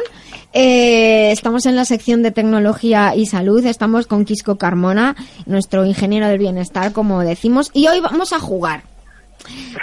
Eh, 0.55 1.31
estamos 1.33 1.65
en 1.67 1.77
la 1.77 1.85
sección 1.87 2.23
de 2.23 2.31
tecnología 2.31 3.15
y 3.17 3.27
salud. 3.27 3.65
Estamos 3.65 4.07
con 4.07 4.25
Quisco 4.25 4.57
Carmona, 4.59 5.17
nuestro 5.47 5.87
ingeniero 5.87 6.29
del 6.29 6.39
bienestar, 6.39 6.93
como 6.93 7.21
decimos. 7.23 7.71
Y 7.73 7.89
hoy 7.89 8.01
vamos 8.01 8.33
a 8.33 8.39
jugar. 8.39 8.83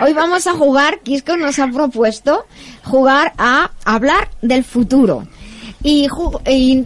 Hoy 0.01 0.13
vamos 0.13 0.47
a 0.47 0.53
jugar, 0.53 0.99
Quisco 1.01 1.37
nos 1.37 1.59
ha 1.59 1.67
propuesto 1.67 2.45
jugar 2.83 3.33
a 3.37 3.71
hablar 3.85 4.29
del 4.41 4.63
futuro. 4.63 5.23
Y, 5.81 6.09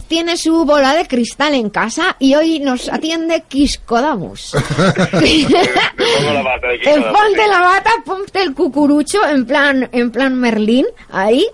tiene 0.06 0.36
su 0.36 0.64
bola 0.64 0.94
de 0.94 1.08
cristal 1.08 1.54
en 1.54 1.68
casa 1.68 2.14
y 2.20 2.36
hoy 2.36 2.60
nos 2.60 2.88
atiende 2.88 3.42
Quisco 3.48 4.00
Damus. 4.00 4.52
pongo 5.10 6.32
la 6.32 6.42
bata 6.42 6.68
de 6.68 6.74
Eh, 6.76 6.80
Quisco 6.80 7.00
Damus, 7.00 7.18
ponte 7.18 7.48
la 7.48 7.60
bata, 7.60 7.90
ponte 8.04 8.42
el 8.42 8.54
cucurucho 8.54 9.26
en 9.26 9.46
plan, 9.46 9.88
en 9.90 10.10
plan 10.12 10.34
Merlín, 10.38 10.86
ahí. 11.10 11.44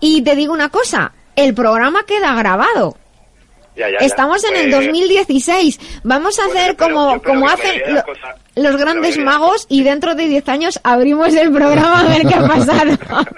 Y 0.00 0.22
te 0.22 0.34
digo 0.34 0.54
una 0.54 0.70
cosa, 0.70 1.12
el 1.36 1.52
programa 1.52 2.04
queda 2.06 2.34
grabado. 2.34 2.96
Ya, 3.78 3.88
ya, 3.88 3.98
ya. 4.00 4.06
Estamos 4.06 4.42
en 4.44 4.56
el 4.56 4.70
Pues, 4.70 4.86
2016. 4.86 6.00
Vamos 6.04 6.38
a 6.40 6.46
hacer 6.46 6.76
como, 6.76 7.22
como 7.22 7.48
hacen 7.48 7.80
lo- 7.86 7.94
las 7.94 8.04
cosas- 8.04 8.36
los 8.56 8.76
grandes 8.76 9.16
magos 9.18 9.66
y 9.68 9.84
dentro 9.84 10.14
de 10.16 10.26
10 10.26 10.48
años 10.48 10.80
abrimos 10.82 11.32
el 11.34 11.52
programa 11.52 12.00
a 12.00 12.08
ver 12.08 12.26
qué 12.26 12.34
ha 12.34 12.46
pasado. 12.46 12.90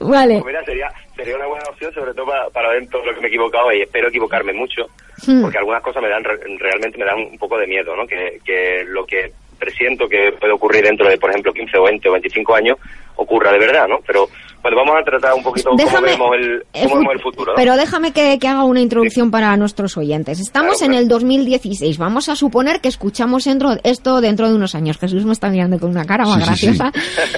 vale. 0.00 0.34
Pues 0.40 0.44
mira, 0.46 0.64
sería, 0.64 0.88
sería 1.16 1.36
una 1.36 1.46
buena 1.46 1.64
opción, 1.70 1.92
sobre 1.94 2.12
todo 2.14 2.26
para, 2.26 2.48
para 2.50 2.68
ver 2.70 2.86
todo 2.88 3.04
lo 3.04 3.14
que 3.14 3.20
me 3.20 3.26
he 3.26 3.30
equivocado 3.30 3.72
y 3.72 3.82
espero 3.82 4.08
equivocarme 4.08 4.52
mucho, 4.52 4.86
Hmm. 5.26 5.42
porque 5.42 5.58
algunas 5.58 5.82
cosas 5.82 6.02
me 6.02 6.08
dan 6.08 6.24
re- 6.24 6.40
realmente 6.58 6.98
me 6.98 7.04
dan 7.04 7.18
un 7.18 7.38
poco 7.38 7.56
de 7.58 7.66
miedo, 7.68 7.94
¿no? 7.94 8.06
Que, 8.06 8.40
que 8.44 8.84
lo 8.88 9.06
que 9.06 9.32
presiento 9.58 10.08
que 10.08 10.32
puede 10.32 10.52
ocurrir 10.52 10.82
dentro 10.84 11.08
de, 11.08 11.16
por 11.18 11.30
ejemplo, 11.30 11.52
15 11.52 11.78
o 11.78 11.82
20 11.84 12.08
o 12.08 12.12
25 12.12 12.54
años 12.56 12.76
ocurra 13.14 13.52
de 13.52 13.58
verdad, 13.60 13.86
¿no? 13.86 14.00
Pero 14.04 14.28
bueno, 14.62 14.76
vamos 14.78 14.94
a 15.00 15.04
tratar 15.04 15.34
un 15.34 15.42
poquito 15.42 15.70
Déjame- 15.76 16.16
cómo 16.16 16.30
vemos 16.30 16.36
el, 16.38 16.64
el 16.72 16.88
cómo 16.88 17.00
vemos 17.00 17.14
el 17.14 17.20
futuro, 17.20 17.52
¿no? 17.52 17.56
Pero 17.56 17.76
déjame 17.76 18.12
que, 18.12 18.38
que 18.38 18.48
haga 18.48 18.64
una 18.64 18.80
introducción 18.80 19.30
para 19.30 19.56
nuestros 19.56 19.96
oyentes. 19.96 20.38
Estamos 20.40 20.78
Claro, 20.78 20.92
en 20.92 20.98
el 20.98 21.08
2016. 21.08 21.98
Vamos 21.98 22.28
a 22.28 22.36
suponer 22.36 22.80
que 22.80 22.88
escuchamos 22.88 23.44
dentro, 23.44 23.76
esto 23.82 24.20
dentro 24.20 24.48
de 24.48 24.54
unos 24.54 24.74
años. 24.74 24.98
Jesús 24.98 25.24
me 25.24 25.32
está 25.32 25.48
mirando 25.50 25.78
con 25.78 25.90
una 25.90 26.04
cara 26.04 26.24
más 26.24 26.44
Sí, 26.58 26.66
sí, 26.66 26.72
sí. 26.72 26.78
graciosa. 26.78 26.92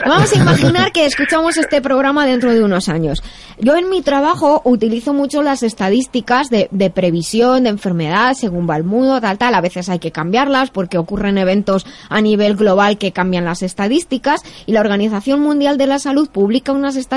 Vamos 0.07 0.33
a 0.33 0.37
imaginar 0.37 0.93
que 0.93 1.07
escuchamos 1.07 1.57
este 1.57 1.81
programa 1.81 2.27
dentro 2.27 2.53
de 2.53 2.63
unos 2.63 2.89
años. 2.89 3.23
Yo 3.59 3.75
en 3.77 3.89
mi 3.89 4.03
trabajo 4.03 4.61
utilizo 4.65 5.15
mucho 5.15 5.43
las 5.43 5.63
estadísticas 5.63 6.51
de, 6.51 6.69
de 6.71 6.91
previsión 6.91 7.65
de 7.65 7.71
enfermedad 7.71 8.35
según 8.35 8.69
va 8.69 8.77
el 8.77 8.85
mundo, 8.85 9.21
tal, 9.21 9.39
tal. 9.39 9.55
A 9.55 9.61
veces 9.61 9.89
hay 9.89 9.99
que 9.99 10.11
cambiarlas 10.13 10.71
porque 10.71 10.99
ocurren 10.99 11.39
eventos 11.39 11.87
a 12.11 12.21
nivel 12.21 12.57
global 12.57 12.99
que 12.99 13.13
cambian 13.13 13.45
las 13.45 13.63
estadísticas 13.63 14.43
y 14.67 14.73
la 14.73 14.81
Organización 14.81 15.41
Mundial 15.41 15.79
de 15.79 15.87
la 15.87 15.99
Salud 15.99 16.29
publica 16.29 16.73
unas 16.73 16.97
estadísticas 16.97 17.14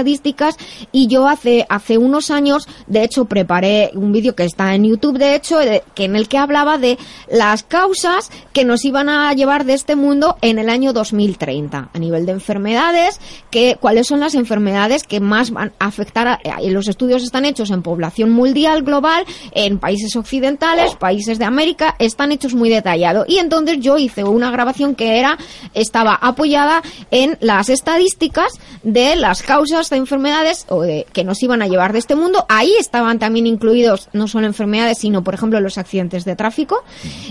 y 0.91 1.07
yo 1.07 1.28
hace 1.28 1.65
hace 1.69 1.98
unos 1.98 2.32
años 2.32 2.68
de 2.88 3.03
hecho 3.03 3.26
preparé 3.26 3.91
un 3.94 4.11
vídeo 4.11 4.36
que 4.36 4.44
está 4.45 4.74
en 4.76 4.84
YouTube 4.86 5.18
de 5.18 5.36
hecho 5.36 5.57
de- 5.60 5.84
que 5.95 6.06
en 6.06 6.15
el 6.15 6.28
que 6.28 6.38
hablaba 6.38 6.78
de 6.78 6.98
las 7.30 7.64
causas 7.64 8.30
que 8.53 8.65
nos 8.65 8.86
iban 8.86 9.10
a 9.10 9.34
llevar 9.34 9.65
de 9.65 9.74
este 9.74 9.95
mundo 9.95 10.38
en 10.41 10.60
el 10.60 10.69
año 10.69 10.94
2030 10.94 11.90
a 11.94 11.99
nivel 11.99 12.26
de 12.26 12.32
enfermedades 12.34 13.19
que 13.52 13.78
cuáles 13.80 14.07
son 14.07 14.19
las 14.19 14.36
enfermedades 14.36 15.03
que 15.03 15.19
más 15.19 15.52
van 15.52 15.74
a 15.80 15.88
afectar 15.88 16.28
a, 16.28 16.40
y 16.61 16.69
los 16.69 16.88
estudios 16.88 17.24
están 17.24 17.45
hechos 17.45 17.72
en 17.72 17.82
población 17.82 18.32
mundial 18.32 18.84
global 18.84 19.26
en 19.52 19.80
países 19.80 20.15
occidentales 20.15 20.95
países 20.95 21.40
de 21.40 21.45
América 21.45 21.95
están 21.99 22.32
hechos 22.32 22.53
muy 22.53 22.69
detallado. 22.69 23.26
Y 23.28 23.38
entonces 23.38 23.80
yo 23.80 23.98
hice 23.98 24.24
una 24.24 24.52
grabación 24.52 24.95
que 24.95 25.19
era 25.19 25.38
estaba 25.74 26.15
apoyada 26.15 26.82
en 27.11 27.38
las 27.41 27.69
estadísticas 27.69 28.53
de 28.84 29.15
las 29.15 29.41
causas 29.44 29.86
de 29.89 29.97
enfermedades 29.97 30.65
o 30.69 30.81
de, 30.81 31.05
que 31.14 31.23
nos 31.23 31.41
iban 31.43 31.61
a 31.61 31.68
llevar 31.68 31.93
de 31.93 31.99
este 31.99 32.15
mundo. 32.15 32.45
Ahí 32.49 32.73
estaban 32.80 33.19
también 33.19 33.47
incluidos 33.47 34.09
no 34.14 34.27
solo 34.27 34.47
enfermedades, 34.47 34.99
sino 34.99 35.23
por 35.23 35.34
ejemplo 35.34 35.59
los 35.59 35.77
accidentes 35.77 36.26
de 36.26 36.35
tráfico. 36.35 36.84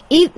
¿Y 0.09 0.31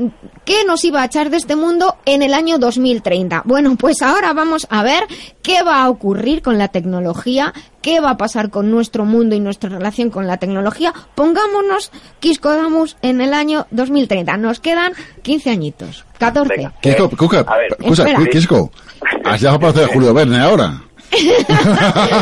qué 0.44 0.64
nos 0.66 0.84
iba 0.84 1.02
a 1.02 1.06
echar 1.06 1.30
de 1.30 1.36
este 1.36 1.56
mundo 1.56 1.96
en 2.04 2.22
el 2.22 2.34
año 2.34 2.58
2030? 2.58 3.42
Bueno, 3.44 3.76
pues 3.76 4.02
ahora 4.02 4.32
vamos 4.32 4.66
a 4.70 4.82
ver 4.82 5.04
qué 5.42 5.62
va 5.62 5.82
a 5.82 5.90
ocurrir 5.90 6.42
con 6.42 6.58
la 6.58 6.68
tecnología, 6.68 7.52
qué 7.82 8.00
va 8.00 8.10
a 8.10 8.16
pasar 8.16 8.50
con 8.50 8.70
nuestro 8.70 9.04
mundo 9.04 9.34
y 9.34 9.40
nuestra 9.40 9.70
relación 9.70 10.10
con 10.10 10.26
la 10.26 10.36
tecnología. 10.36 10.92
Pongámonos 11.14 11.90
Quiscodamus 12.20 12.96
en 13.02 13.20
el 13.20 13.34
año 13.34 13.66
2030. 13.70 14.36
Nos 14.36 14.60
quedan 14.60 14.92
15 15.22 15.50
añitos, 15.50 16.04
14. 16.18 16.70
Quisco, 16.80 17.10
Cuca, 17.10 17.46
escucha, 17.78 18.02
espera. 18.02 18.30
Quisco, 18.30 18.70
has 19.24 19.40
llegado 19.40 19.60
para 19.60 19.70
hacer 19.72 19.86
Julio 19.88 20.14
Verne 20.14 20.38
ahora. 20.40 20.82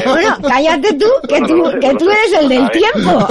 Bueno, 0.06 0.36
cállate 0.48 0.94
tú, 0.94 1.06
que 1.28 1.40
tú, 1.40 1.64
que 1.80 1.94
tú 1.94 2.10
eres 2.10 2.32
el 2.40 2.48
del 2.48 2.70
tiempo. 2.70 3.26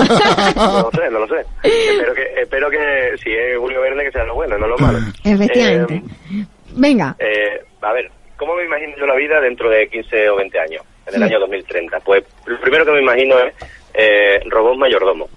No 0.56 0.82
lo 0.82 0.92
sé, 0.92 1.10
no 1.10 1.20
lo 1.20 1.28
sé. 1.28 1.46
espero, 1.64 2.14
que, 2.14 2.42
espero 2.42 2.70
que 2.70 3.18
si 3.24 3.32
es 3.32 3.58
Julio 3.58 3.82
Verne 3.82 4.04
que 4.04 4.12
sea 4.12 4.24
lo 4.24 4.36
bueno, 4.36 4.58
no 4.58 4.68
lo 4.68 4.78
malo. 4.78 5.00
Efectivamente. 5.24 6.02
Venga. 6.72 7.16
Eh, 7.20 7.64
a 7.82 7.94
ver, 7.94 8.12
¿cómo 8.38 8.56
me 8.56 8.66
imagino 8.66 8.94
yo 8.98 9.06
la 9.06 9.16
vida 9.16 9.40
dentro 9.40 9.70
de 9.70 9.88
15 9.88 10.30
o 10.30 10.36
20 10.38 10.60
años? 10.60 10.84
En 11.08 11.16
el 11.16 11.24
año 11.24 11.40
2030. 11.40 12.00
Pues 12.00 12.24
lo 12.46 12.60
primero 12.60 12.86
que 12.86 12.92
me 12.92 13.02
imagino 13.02 13.38
es 13.40 13.54
eh, 13.94 14.40
robot 14.50 14.78
mayordomo. 14.78 15.30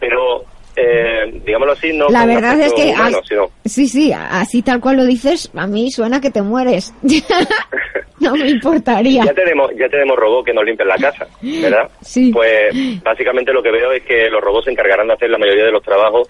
Pero, 0.00 0.44
eh, 0.80 1.40
digámoslo 1.44 1.72
así, 1.72 1.92
no 1.92 2.08
La 2.08 2.24
verdad 2.26 2.60
es 2.60 2.72
que 2.72 2.90
humano, 2.92 3.18
as- 3.18 3.28
sino- 3.28 3.50
sí, 3.64 3.88
sí, 3.88 4.12
así 4.12 4.62
tal 4.62 4.80
cual 4.80 4.96
lo 4.98 5.04
dices, 5.06 5.50
a 5.56 5.66
mí 5.66 5.90
suena 5.90 6.20
que 6.20 6.30
te 6.30 6.42
mueres. 6.42 6.92
no 8.20 8.34
me 8.36 8.48
importaría. 8.48 9.24
Ya 9.24 9.34
tenemos, 9.34 9.70
ya 9.78 9.88
tenemos 9.88 10.16
robots 10.16 10.46
que 10.46 10.52
nos 10.54 10.64
limpian 10.64 10.88
la 10.88 10.96
casa, 10.96 11.26
¿verdad? 11.42 11.88
Sí. 12.02 12.30
Pues 12.32 12.72
básicamente 13.02 13.52
lo 13.52 13.62
que 13.62 13.70
veo 13.70 13.92
es 13.92 14.02
que 14.04 14.28
los 14.30 14.40
robots 14.40 14.66
se 14.66 14.70
encargarán 14.70 15.06
de 15.08 15.14
hacer 15.14 15.30
la 15.30 15.38
mayoría 15.38 15.64
de 15.64 15.72
los 15.72 15.82
trabajos 15.82 16.28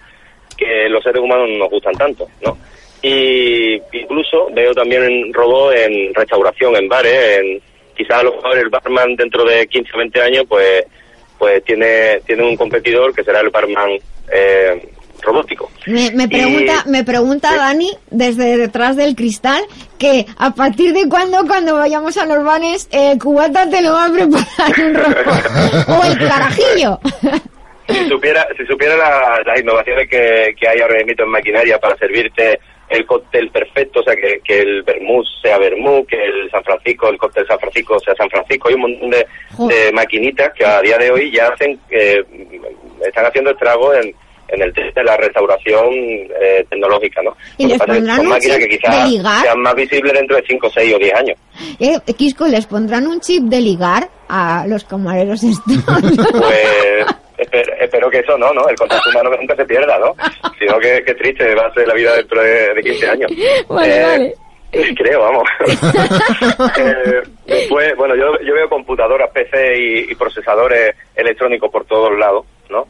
que 0.57 0.89
los 0.89 1.03
seres 1.05 1.23
humanos 1.23 1.49
nos 1.57 1.71
gustan 1.71 1.95
tanto, 1.95 2.27
¿no? 2.45 2.57
Y 3.01 3.75
incluso 3.93 4.49
veo 4.53 4.73
también 4.75 5.33
robots 5.33 5.77
en 5.79 6.13
restauración, 6.15 6.75
en 6.77 6.89
bares, 6.89 7.39
en 7.39 7.61
quizás 7.97 8.19
a 8.21 8.23
lo 8.25 8.35
mejor 8.35 8.59
el 8.59 8.69
barman 8.69 9.15
dentro 9.15 9.45
de 9.45 9.67
15 9.69 9.91
o 9.95 9.99
20 9.99 10.21
años, 10.23 10.45
pues 10.49 10.85
pues 11.39 11.65
tiene 11.65 12.21
tiene 12.27 12.45
un 12.45 12.57
competidor 12.57 13.15
que 13.15 13.25
será 13.25 13.41
el 13.41 13.51
barman 13.51 13.91
eh, 14.33 14.89
robótico. 15.23 15.71
Me, 15.87 16.11
me 16.13 16.25
Y- 16.25 16.29
pregunta, 16.29 16.85
me 16.87 17.05
pregunta 17.05 17.55
Dani 17.57 17.91
desde 18.11 18.57
detrás 18.57 18.97
del 18.97 19.17
cristal 19.17 19.63
que 19.99 20.27
a 20.37 20.51
partir 20.55 20.93
de 20.93 21.09
cuándo 21.09 21.45
cuando 21.47 21.75
vayamos 21.75 22.17
a 22.17 22.27
los 22.27 22.45
bares 22.45 22.89
el 22.93 23.19
cubata 23.19 23.69
te 23.69 23.83
lo 23.83 23.93
va 23.93 24.05
a 24.07 24.13
preparar 24.13 24.87
un 24.87 24.95
robot 24.95 25.89
o 25.89 26.05
el 26.05 26.19
carajillo. 26.29 27.01
si 27.89 28.09
supiera 28.09 28.47
si 28.57 28.65
supiera 28.67 28.97
la- 28.97 29.41
las 29.45 29.61
innovaciones 29.61 30.09
que, 30.09 30.55
que 30.59 30.69
hay 30.69 30.81
ahora 30.81 31.03
mismo 31.05 31.25
en 31.25 31.31
maquinaria 31.31 31.79
para 31.79 31.97
servirte 31.97 32.61
el 32.89 33.07
cóctel 33.07 33.51
perfecto, 33.51 34.01
o 34.01 34.03
sea, 34.03 34.15
que, 34.17 34.41
que 34.45 34.61
el 34.61 34.83
vermouth 34.83 35.27
sea 35.43 35.59
vermouth, 35.59 36.07
que 36.07 36.17
el 36.17 36.51
San 36.51 36.65
Francisco, 36.65 37.09
el 37.09 37.19
cóctel 37.19 37.47
San 37.47 37.59
Francisco 37.59 37.99
sea 38.01 38.15
San 38.15 38.31
Francisco, 38.31 38.69
hay 38.69 38.75
un 38.75 38.81
montón 38.81 39.11
de, 39.11 39.27
de 39.69 39.93
maquinitas 39.93 40.53
que 40.55 40.65
a 40.65 40.81
día 40.81 40.99
de 40.99 41.11
hoy 41.11 41.31
ya 41.31 41.49
hacen, 41.49 41.79
eh, 41.91 42.23
están 43.07 43.27
haciendo 43.27 43.51
estragos 43.51 43.97
en, 43.97 44.15
en 44.49 44.63
el 44.63 44.73
tema 44.73 44.91
de 44.95 45.05
la 45.05 45.17
restauración 45.17 45.89
eh, 46.41 46.67
tecnológica, 46.69 47.23
¿no? 47.23 47.37
¿Y 47.59 47.67
les 47.67 47.79
pondrán 47.79 48.17
son 48.17 48.33
un 48.33 48.39
chip 48.41 48.53
que 48.53 48.91
de 48.91 49.09
ligar? 49.09 49.43
sean 49.43 49.61
más 49.61 49.75
visibles 49.75 50.13
dentro 50.13 50.37
de 50.37 50.45
5, 50.47 50.71
6 50.75 50.95
o 50.95 50.99
10 50.99 51.15
años. 51.15 51.39
Eh, 51.79 52.13
Quisco, 52.17 52.47
¿les 52.47 52.67
pondrán 52.67 53.07
un 53.07 53.21
chip 53.21 53.45
de 53.45 53.61
ligar 53.61 54.09
a 54.29 54.65
los 54.67 54.85
camareros 54.85 55.43
estos? 55.43 55.85
Pues 56.33 57.07
espero, 57.39 57.73
espero 57.81 58.11
que 58.11 58.19
eso 58.19 58.37
no, 58.37 58.53
¿no? 58.53 58.69
El 58.69 58.77
contacto 58.77 59.09
humano 59.15 59.31
nunca 59.39 59.57
se 59.57 59.65
pierda, 59.65 59.99
¿no? 59.99 60.15
Sino 60.59 60.79
que, 60.79 61.03
que 61.05 61.15
triste 61.15 61.55
va 61.55 61.67
a 61.67 61.75
ser 61.75 61.87
la 61.89 61.95
vida 61.95 62.15
dentro 62.17 62.43
de, 62.43 62.75
de 62.75 62.83
15 62.83 63.11
años. 63.11 63.31
Vale, 63.69 63.97
Eh, 63.97 64.03
vale. 64.05 64.35
Creo, 64.97 65.21
vamos. 65.23 65.45
Eh, 66.77 67.23
después, 67.47 67.97
bueno, 67.97 68.15
yo, 68.15 68.39
yo 68.45 68.53
veo 68.55 68.69
computadoras, 68.69 69.31
PC 69.31 69.79
y, 69.79 70.13
y 70.13 70.15
procesadores 70.15 70.95
electrónicos 71.17 71.71
por 71.71 71.87
todos 71.87 72.17
lados, 72.19 72.45
¿no? 72.69 72.87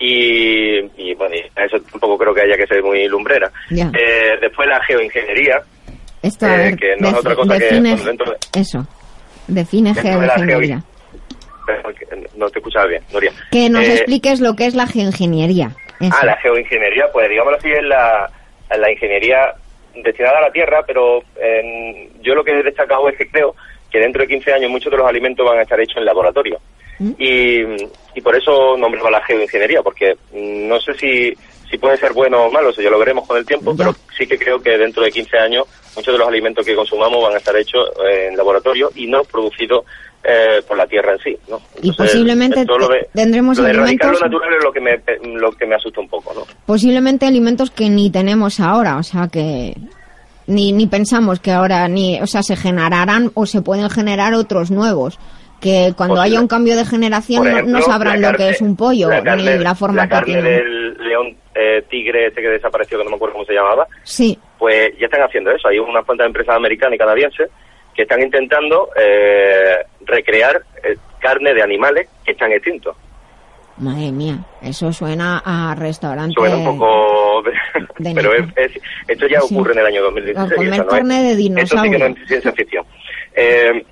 Y, 0.00 0.78
y, 0.96 1.14
bueno, 1.14 1.36
y 1.36 1.38
eso 1.40 1.76
tampoco 1.90 2.18
creo 2.18 2.34
que 2.34 2.40
haya 2.42 2.56
que 2.56 2.66
ser 2.66 2.82
muy 2.82 3.06
lumbrera. 3.06 3.48
Eh, 3.70 4.32
después 4.40 4.68
la 4.68 4.82
geoingeniería, 4.84 5.62
Esto, 6.20 6.46
a 6.46 6.54
eh, 6.54 6.58
ver, 6.70 6.76
que 6.76 6.96
no 6.98 7.08
es 7.08 7.14
otra 7.14 7.36
cosa 7.36 7.58
que 7.58 7.64
define 7.64 7.90
bueno, 7.90 8.04
dentro 8.06 8.30
de- 8.32 8.60
eso. 8.60 8.86
Define 9.46 9.94
geoingeniería. 9.94 10.82
Perdón, 11.66 11.94
no 12.36 12.48
te 12.50 12.58
escuchaba 12.58 12.86
bien, 12.86 13.02
Nuria. 13.12 13.32
Que 13.50 13.68
nos 13.68 13.84
Eh, 13.84 13.94
expliques 13.94 14.40
lo 14.40 14.54
que 14.56 14.66
es 14.66 14.74
la 14.74 14.86
geoingeniería. 14.86 15.70
Eso. 16.00 16.14
Ah, 16.20 16.26
la 16.26 16.36
geoingeniería, 16.38 17.06
pues 17.12 17.28
digámoslo 17.30 17.58
así, 17.58 17.70
es 17.70 17.82
la, 17.84 18.30
la 18.76 18.90
ingeniería 18.90 19.54
destinada 19.94 20.38
a 20.38 20.42
la 20.42 20.50
tierra, 20.52 20.82
pero 20.86 21.22
eh, 21.40 22.10
yo 22.20 22.34
lo 22.34 22.42
que 22.44 22.50
he 22.58 22.62
destacado 22.62 23.08
es 23.08 23.16
que 23.16 23.28
creo 23.28 23.54
que 23.90 23.98
dentro 24.00 24.22
de 24.22 24.28
15 24.28 24.52
años 24.52 24.70
muchos 24.70 24.90
de 24.90 24.98
los 24.98 25.06
alimentos 25.06 25.46
van 25.48 25.58
a 25.58 25.62
estar 25.62 25.80
hechos 25.80 25.98
en 25.98 26.04
laboratorio. 26.04 26.58
Y, 27.18 27.60
y 28.14 28.20
por 28.22 28.36
eso 28.36 28.76
nombraba 28.76 29.10
la 29.10 29.22
geoingeniería, 29.24 29.82
porque 29.82 30.14
mm, 30.32 30.68
no 30.68 30.80
sé 30.80 30.94
si, 30.94 31.32
si 31.68 31.76
puede 31.78 31.96
ser 31.96 32.12
bueno 32.12 32.44
o 32.44 32.50
malo, 32.52 32.70
eso 32.70 32.82
ya 32.82 32.90
lo 32.90 32.98
veremos 33.00 33.26
con 33.26 33.36
el 33.36 33.44
tiempo, 33.46 33.74
pero 33.76 33.92
sí 34.16 34.26
que 34.28 34.38
creo 34.38 34.60
que 34.62 34.78
dentro 34.78 35.02
de 35.02 35.10
15 35.10 35.38
años 35.38 35.66
muchos 35.96 36.14
de 36.14 36.18
los 36.18 36.28
alimentos 36.28 36.64
que 36.64 36.74
consumamos 36.76 37.22
van 37.22 37.34
a 37.34 37.38
estar 37.38 37.56
hechos 37.56 37.88
eh, 38.08 38.28
en 38.30 38.36
laboratorio 38.36 38.90
y 38.94 39.06
no 39.08 39.22
producidos 39.24 39.84
eh, 40.24 40.62
por 40.66 40.76
la 40.76 40.86
tierra 40.86 41.12
en 41.12 41.18
sí. 41.18 41.36
¿no? 41.48 41.60
y 41.82 41.92
posiblemente 41.92 42.64
lo 42.64 42.88
de- 42.88 43.08
tendremos 43.12 43.58
lo 43.58 43.64
de 43.64 43.70
alimentos, 43.70 44.12
lo 44.12 44.26
natural 44.26 44.54
es 44.54 44.64
lo 44.64 44.72
que 44.72 44.80
me, 44.80 45.00
lo 45.38 45.52
que 45.52 45.66
me 45.66 45.74
asusta 45.74 46.00
un 46.00 46.08
poco, 46.08 46.32
¿no? 46.34 46.42
posiblemente 46.66 47.26
alimentos 47.26 47.70
que 47.70 47.90
ni 47.90 48.10
tenemos 48.10 48.60
ahora, 48.60 48.96
o 48.96 49.02
sea 49.02 49.28
que 49.30 49.74
ni, 50.46 50.72
ni 50.72 50.86
pensamos 50.86 51.40
que 51.40 51.52
ahora 51.52 51.86
ni, 51.88 52.20
o 52.20 52.26
sea, 52.26 52.42
se 52.42 52.56
generarán 52.56 53.30
o 53.34 53.46
se 53.46 53.62
pueden 53.62 53.88
generar 53.90 54.34
otros 54.34 54.70
nuevos. 54.70 55.18
Que 55.60 55.94
cuando 55.96 56.16
Posible. 56.16 56.34
haya 56.36 56.40
un 56.42 56.48
cambio 56.48 56.76
de 56.76 56.84
generación 56.84 57.44
no- 57.44 57.50
ejemplo, 57.50 57.78
no 57.78 57.82
sabrán 57.82 58.20
lo 58.20 58.32
que 58.34 58.50
es 58.50 58.60
un 58.60 58.76
pollo 58.76 59.08
la 59.08 59.22
carne, 59.22 59.56
ni 59.56 59.64
la 59.64 59.74
forma 59.74 60.04
la 60.06 60.18
que 60.20 60.24
tiene. 60.26 60.42
del 60.42 60.94
león 60.98 61.34
eh, 61.54 61.82
tigre 61.88 62.26
este 62.26 62.42
que 62.42 62.48
desapareció, 62.48 62.98
que 62.98 63.04
no 63.04 63.10
me 63.10 63.16
acuerdo 63.16 63.32
cómo 63.34 63.46
se 63.46 63.54
llamaba, 63.54 63.86
Sí, 64.02 64.38
pues 64.58 64.90
ya 64.98 65.06
están 65.06 65.22
haciendo 65.22 65.50
eso. 65.52 65.66
Hay 65.68 65.78
unas 65.78 66.04
cuantas 66.04 66.26
empresas 66.26 66.54
americanas 66.54 66.96
y 66.96 66.98
canadienses 66.98 67.48
que 67.94 68.02
están 68.02 68.20
intentando 68.22 68.88
eh, 68.96 69.76
recrear 70.06 70.62
eh, 70.82 70.96
carne 71.20 71.54
de 71.54 71.62
animales 71.62 72.08
que 72.24 72.32
están 72.32 72.52
extintos. 72.52 72.96
madre 73.78 74.12
mía, 74.12 74.38
eso 74.62 74.92
suena 74.92 75.42
a 75.44 75.74
restaurante. 75.74 76.34
Suena 76.36 76.56
un 76.56 76.78
poco... 76.78 77.42
de 77.98 78.14
pero 78.14 78.34
es, 78.34 78.44
es- 78.56 78.82
esto 79.08 79.26
ya 79.26 79.40
Sí. 79.40 79.54
ocurre 79.54 79.72
en 79.72 79.78
el 79.80 79.86
año 79.86 80.02
2016. 80.02 80.38
A 80.52 80.54
comer 80.54 80.72
eso 80.74 80.82
no 80.84 80.88
carne 80.90 81.30
es- 81.32 81.36
de 81.36 81.62
Eso 81.62 81.76
sí 81.78 81.90
que 81.90 81.98
no 81.98 82.04
dinosaurio. 82.06 82.06
es 82.22 82.28
ciencia 82.28 82.52
ficción. 82.52 82.84
Eh, 83.34 83.84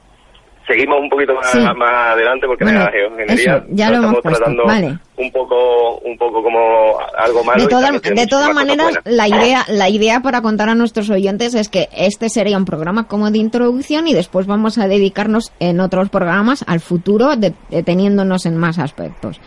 seguimos 0.72 1.00
un 1.00 1.08
poquito 1.08 1.34
más, 1.34 1.50
Sí. 1.50 1.58
más 1.76 1.90
adelante 2.12 2.46
porque 2.46 2.64
Bueno, 2.64 2.80
la 2.80 2.90
geoingeniería 2.90 3.56
eso, 3.56 3.64
ya 3.70 3.90
lo 3.90 3.96
hemos 3.96 4.06
estamos 4.16 4.22
puesto, 4.22 4.38
tratando 4.38 4.64
vale. 4.64 4.98
un 5.16 5.30
poco 5.32 5.98
un 5.98 6.18
poco 6.18 6.42
como 6.42 6.98
algo 7.16 7.44
malo 7.44 7.62
de 7.62 7.68
todas, 7.68 8.48
de 8.48 8.54
maneras, 8.54 8.98
la 9.04 9.28
idea, 9.28 9.64
la 9.68 9.88
idea 9.88 10.20
para 10.20 10.42
contar 10.42 10.68
a 10.68 10.74
nuestros 10.74 11.10
oyentes 11.10 11.54
es 11.54 11.68
que 11.68 11.88
este 11.96 12.28
sería 12.28 12.56
un 12.56 12.64
programa 12.64 13.06
como 13.06 13.30
de 13.30 13.38
introducción 13.38 14.08
y 14.08 14.14
después 14.14 14.46
vamos 14.46 14.78
a 14.78 14.88
dedicarnos 14.88 15.52
en 15.60 15.80
otros 15.80 16.08
programas 16.10 16.64
al 16.66 16.80
futuro, 16.80 17.36
de- 17.36 17.54
deteniéndonos 17.70 18.46
en 18.46 18.56
más 18.56 18.78
aspectos. 18.78 19.40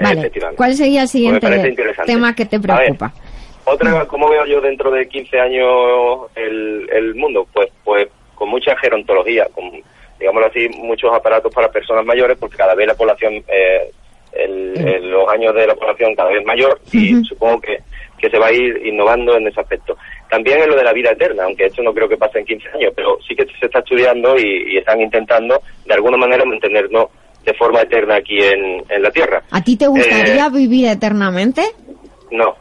Vale. 0.00 0.30
¿cuál 0.56 0.74
sería 0.74 1.00
el 1.00 1.04
Pues 1.06 1.10
siguiente 1.10 1.74
tema 2.06 2.32
que 2.34 2.46
te 2.46 2.60
preocupa? 2.60 3.12
Otra, 3.64 4.06
¿cómo 4.06 4.30
veo 4.30 4.46
yo 4.46 4.60
dentro 4.60 4.90
de 4.90 5.06
15 5.08 5.40
años 5.40 5.66
el, 6.36 6.88
el 6.90 7.14
mundo? 7.16 7.46
Pues, 7.52 7.68
pues 7.84 8.08
con 8.34 8.48
mucha 8.48 8.76
gerontología, 8.80 9.46
con, 9.52 9.64
digámoslo 10.18 10.48
así, 10.48 10.68
muchos 10.78 11.12
aparatos 11.14 11.52
para 11.54 11.70
personas 11.70 12.04
mayores, 12.04 12.36
porque 12.38 12.56
cada 12.56 12.74
vez 12.74 12.86
la 12.86 12.94
población, 12.94 13.34
eh, 13.48 13.90
el- 14.32 14.78
el- 14.86 15.10
los 15.10 15.28
años 15.30 15.54
de 15.54 15.66
la 15.66 15.74
población 15.74 16.14
cada 16.14 16.30
vez 16.30 16.44
mayor 16.44 16.78
y 16.92 17.24
supongo 17.24 17.60
que, 17.60 17.78
que 18.18 18.28
se 18.30 18.38
va 18.38 18.48
a 18.48 18.52
ir 18.52 18.86
innovando 18.86 19.36
en 19.36 19.46
ese 19.46 19.60
aspecto. 19.60 19.96
También 20.28 20.60
en 20.62 20.68
lo 20.68 20.76
de 20.76 20.84
la 20.84 20.92
vida 20.92 21.10
eterna, 21.10 21.44
aunque 21.44 21.64
esto 21.66 21.82
no 21.82 21.94
creo 21.94 22.08
que 22.08 22.16
pase 22.16 22.40
en 22.40 22.44
15 22.44 22.68
años, 22.74 22.92
pero 22.94 23.18
sí 23.26 23.34
que 23.34 23.44
se 23.58 23.66
está 23.66 23.78
estudiando 23.78 24.36
y, 24.38 24.74
y 24.74 24.76
están 24.78 25.00
intentando 25.00 25.60
de 25.86 25.94
alguna 25.94 26.16
manera 26.18 26.44
mantenernos 26.44 27.06
de 27.44 27.54
forma 27.54 27.80
eterna 27.80 28.16
aquí 28.16 28.36
en, 28.38 28.84
en 28.88 29.02
la 29.02 29.10
Tierra. 29.10 29.42
¿A 29.50 29.62
ti 29.62 29.76
te 29.76 29.86
gustaría 29.86 30.46
Eh, 30.46 30.50
vivir 30.52 30.88
eternamente? 30.88 31.62
no, 32.30 32.54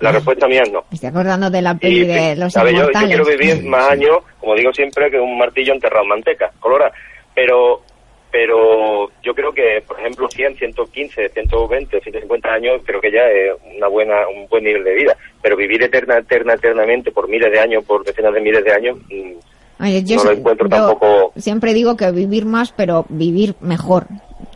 la 0.00 0.12
respuesta 0.12 0.48
mía 0.48 0.62
es 0.62 0.72
no. 0.72 0.84
Me 0.90 0.94
estoy 0.94 1.10
acordando 1.10 1.50
de 1.50 1.62
la 1.62 1.74
peli 1.74 2.00
Y, 2.00 2.06
de 2.06 2.36
los 2.36 2.52
¿sabe? 2.52 2.74
Yo, 2.74 2.88
quiero 2.88 3.24
vivir 3.24 3.64
más 3.64 3.90
años, 3.90 4.18
como 4.38 4.54
digo 4.54 4.72
siempre, 4.72 5.10
que 5.10 5.18
un 5.18 5.38
martillo 5.38 5.72
enterrado 5.72 6.02
en 6.02 6.08
manteca, 6.08 6.50
colora. 6.58 6.90
Pero, 7.34 7.82
pero 8.30 9.10
yo 9.22 9.34
creo 9.34 9.52
que, 9.52 9.82
por 9.86 10.00
ejemplo, 10.00 10.28
100, 10.28 10.56
115, 10.56 11.28
120, 11.28 12.00
150 12.00 12.48
años, 12.48 12.82
creo 12.84 13.00
que 13.00 13.12
ya 13.12 13.22
es 13.28 13.52
una 13.76 13.88
buena, 13.88 14.26
un 14.28 14.48
buen 14.48 14.64
nivel 14.64 14.84
de 14.84 14.94
vida. 14.94 15.16
Pero 15.42 15.56
vivir 15.56 15.82
eterna, 15.82 16.18
eterna, 16.18 16.54
eternamente, 16.54 17.12
por 17.12 17.28
miles 17.28 17.52
de 17.52 17.60
años, 17.60 17.84
por 17.84 18.04
decenas 18.04 18.34
de 18.34 18.40
miles 18.40 18.64
de 18.64 18.72
años, 18.72 18.98
mm, 19.10 19.82
Oye, 19.82 20.04
yo 20.04 20.16
no 20.16 20.24
lo 20.24 20.32
encuentro 20.32 20.68
yo 20.68 20.76
tampoco- 20.76 21.32
Siempre 21.36 21.72
digo 21.72 21.96
que 21.96 22.10
vivir 22.10 22.44
más, 22.44 22.72
pero 22.72 23.06
vivir 23.08 23.54
mejor 23.60 24.06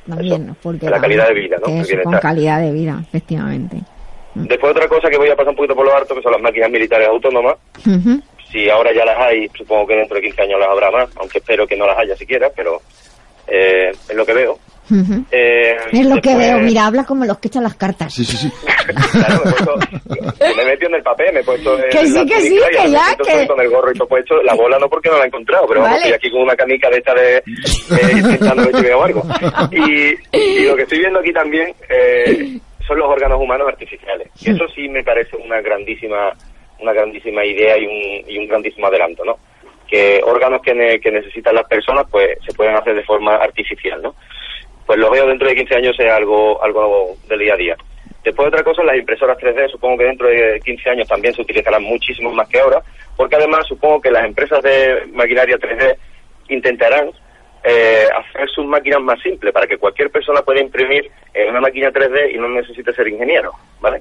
también. 0.07 0.55
Porque 0.63 0.89
la 0.91 1.01
calidad 1.01 1.29
de 1.29 1.35
vida, 1.35 1.57
¿no? 1.67 1.73
Eso, 1.73 1.97
con 2.03 2.19
calidad 2.19 2.61
de 2.61 2.73
vida, 2.73 2.99
efectivamente. 3.01 3.79
Después 4.35 4.73
otra 4.73 4.89
cosa 4.89 5.09
que 5.09 5.17
voy 5.19 5.31
a 5.31 5.37
pasar 5.37 5.51
un 5.51 5.57
poquito 5.57 5.75
por 5.77 5.87
lo 5.87 5.95
harto, 5.95 6.15
que 6.15 6.23
son 6.23 6.33
las 6.33 6.41
máquinas 6.43 6.71
militares 6.71 7.09
autónomas. 7.09 7.55
Si 8.51 8.69
ahora 8.71 8.93
ya 8.95 9.05
las 9.05 9.19
hay, 9.19 9.49
supongo 9.57 9.87
que 9.87 9.95
dentro 9.95 10.17
de 10.17 10.23
15 10.23 10.43
años 10.43 10.61
las 10.61 10.69
habrá 10.69 10.91
más, 10.91 11.09
aunque 11.17 11.39
espero 11.39 11.67
que 11.67 11.77
no 11.77 11.87
las 11.87 11.99
haya 11.99 12.17
siquiera, 12.17 12.49
pero 12.55 12.81
eh, 13.49 13.91
es 14.09 14.15
lo 14.15 14.25
que 14.25 14.33
veo. 14.33 14.59
Ujú. 14.91 15.25
Eh, 15.33 15.77
Es 15.93 16.07
lo 16.07 16.21
que 16.21 16.37
veo, 16.37 16.59
mira, 16.59 16.85
habla 16.87 17.05
como 17.05 17.25
los 17.25 17.39
que 17.39 17.49
echan 17.49 17.63
las 17.63 17.75
cartas. 17.75 18.13
Sí, 18.13 18.23
sí, 18.25 18.37
sí. 18.37 18.53
Claro, 19.13 19.41
me, 19.45 19.51
he 19.51 19.55
puesto, 19.55 19.77
me 20.57 20.63
he 20.63 20.67
metido 20.67 20.89
en 20.91 20.95
el 20.97 21.03
papel, 21.03 21.33
me 21.33 21.41
he 21.41 21.43
puesto 21.45 21.79
en 21.79 21.89
Que 21.91 22.07
sí, 22.07 22.27
que 22.27 22.41
sí, 22.43 22.59
que 22.71 22.91
ya, 22.91 23.17
que- 23.17 23.47
con 23.49 23.61
el 23.61 23.71
gorro 23.71 23.91
y 23.93 23.95
todo 23.99 24.09
puesto. 24.09 24.43
La 24.43 24.55
bola 24.55 24.79
no 24.79 24.89
porque 24.91 25.09
no 25.09 25.17
la 25.17 25.25
he 25.25 25.29
encontrado, 25.29 25.67
pero 25.67 25.81
vamos, 25.81 25.99
Vale. 26.01 26.13
estoy 26.13 26.15
aquí 26.29 26.31
con 26.31 26.43
una 26.43 26.55
canica 26.55 26.91
de 26.91 26.99
esta 26.99 27.15
de, 27.15 27.43
de 27.97 28.13
intentando 28.19 28.65
ver 28.67 28.77
si 28.77 28.83
veo 28.83 29.03
algo. 29.03 29.23
Y, 29.73 30.37
y 30.37 30.65
lo 30.67 30.77
que 30.77 30.83
estoy 30.83 30.99
viendo 30.99 31.19
aquí 31.21 31.33
también 31.33 31.75
eh, 31.89 32.59
son 32.87 32.99
los 32.99 33.09
órganos 33.09 33.41
humanos 33.41 33.69
artificiales. 33.69 34.29
Y 34.41 34.51
eso 34.51 34.67
sí 34.75 34.89
me 34.89 35.03
parece 35.03 35.37
una 35.37 35.61
grandísima 35.61 36.33
una 36.81 36.93
grandísima 36.93 37.45
idea 37.45 37.79
y 37.79 37.87
un, 37.87 38.31
y 38.31 38.37
un 38.39 38.49
grandísimo 38.49 38.89
adelanto, 38.89 39.25
¿no? 39.25 39.39
Que 39.89 40.21
órganos 40.25 40.61
que, 40.61 40.75
ne- 40.75 40.99
que 41.01 41.11
necesitan 41.13 41.55
las 41.55 41.67
personas 41.69 42.05
pues 42.11 42.37
se 42.45 42.53
pueden 42.53 42.75
hacer 42.75 42.97
de 42.97 43.05
forma 43.05 43.37
artificial, 43.37 44.03
¿no? 44.03 44.15
Pues 44.85 44.99
lo 44.99 45.09
veo 45.11 45.27
dentro 45.27 45.49
de 45.49 45.55
15 45.55 45.77
años 45.77 45.97
sea 45.97 46.17
algo 46.17 46.63
algo 46.63 47.15
del 47.29 47.39
día 47.39 47.55
a 47.55 47.57
día. 47.57 47.77
Después 48.25 48.49
otra 48.49 48.65
cosa, 48.65 48.83
las 48.83 48.97
impresoras 48.97 49.39
3D, 49.39 49.71
supongo 49.71 49.99
que 49.99 50.05
dentro 50.05 50.29
de 50.29 50.61
15 50.65 50.91
años 50.91 51.09
también 51.09 51.33
se 51.35 51.43
utilizarán 51.43 51.83
muchísimo 51.85 52.33
más 52.33 52.49
que 52.49 52.59
ahora, 52.59 52.83
porque 53.17 53.37
además 53.37 53.67
supongo 53.69 54.01
que 54.01 54.11
las 54.11 54.25
empresas 54.25 54.61
de 54.63 55.07
maquinaria 55.13 55.57
3D 55.57 55.97
intentarán 56.49 57.11
eh, 57.65 58.05
hacer 58.15 58.49
sus 58.51 58.67
máquinas 58.67 59.01
más 59.01 59.21
simples 59.23 59.53
para 59.53 59.67
que 59.67 59.79
cualquier 59.79 60.11
persona 60.11 60.43
pueda 60.43 60.61
imprimir 60.61 61.11
en 61.33 61.49
una 61.51 61.61
máquina 61.63 61.91
3D 61.91 62.35
y 62.35 62.39
no 62.39 62.49
necesite 62.49 62.93
ser 62.93 63.09
ingeniero, 63.09 63.53
¿vale? 63.81 64.01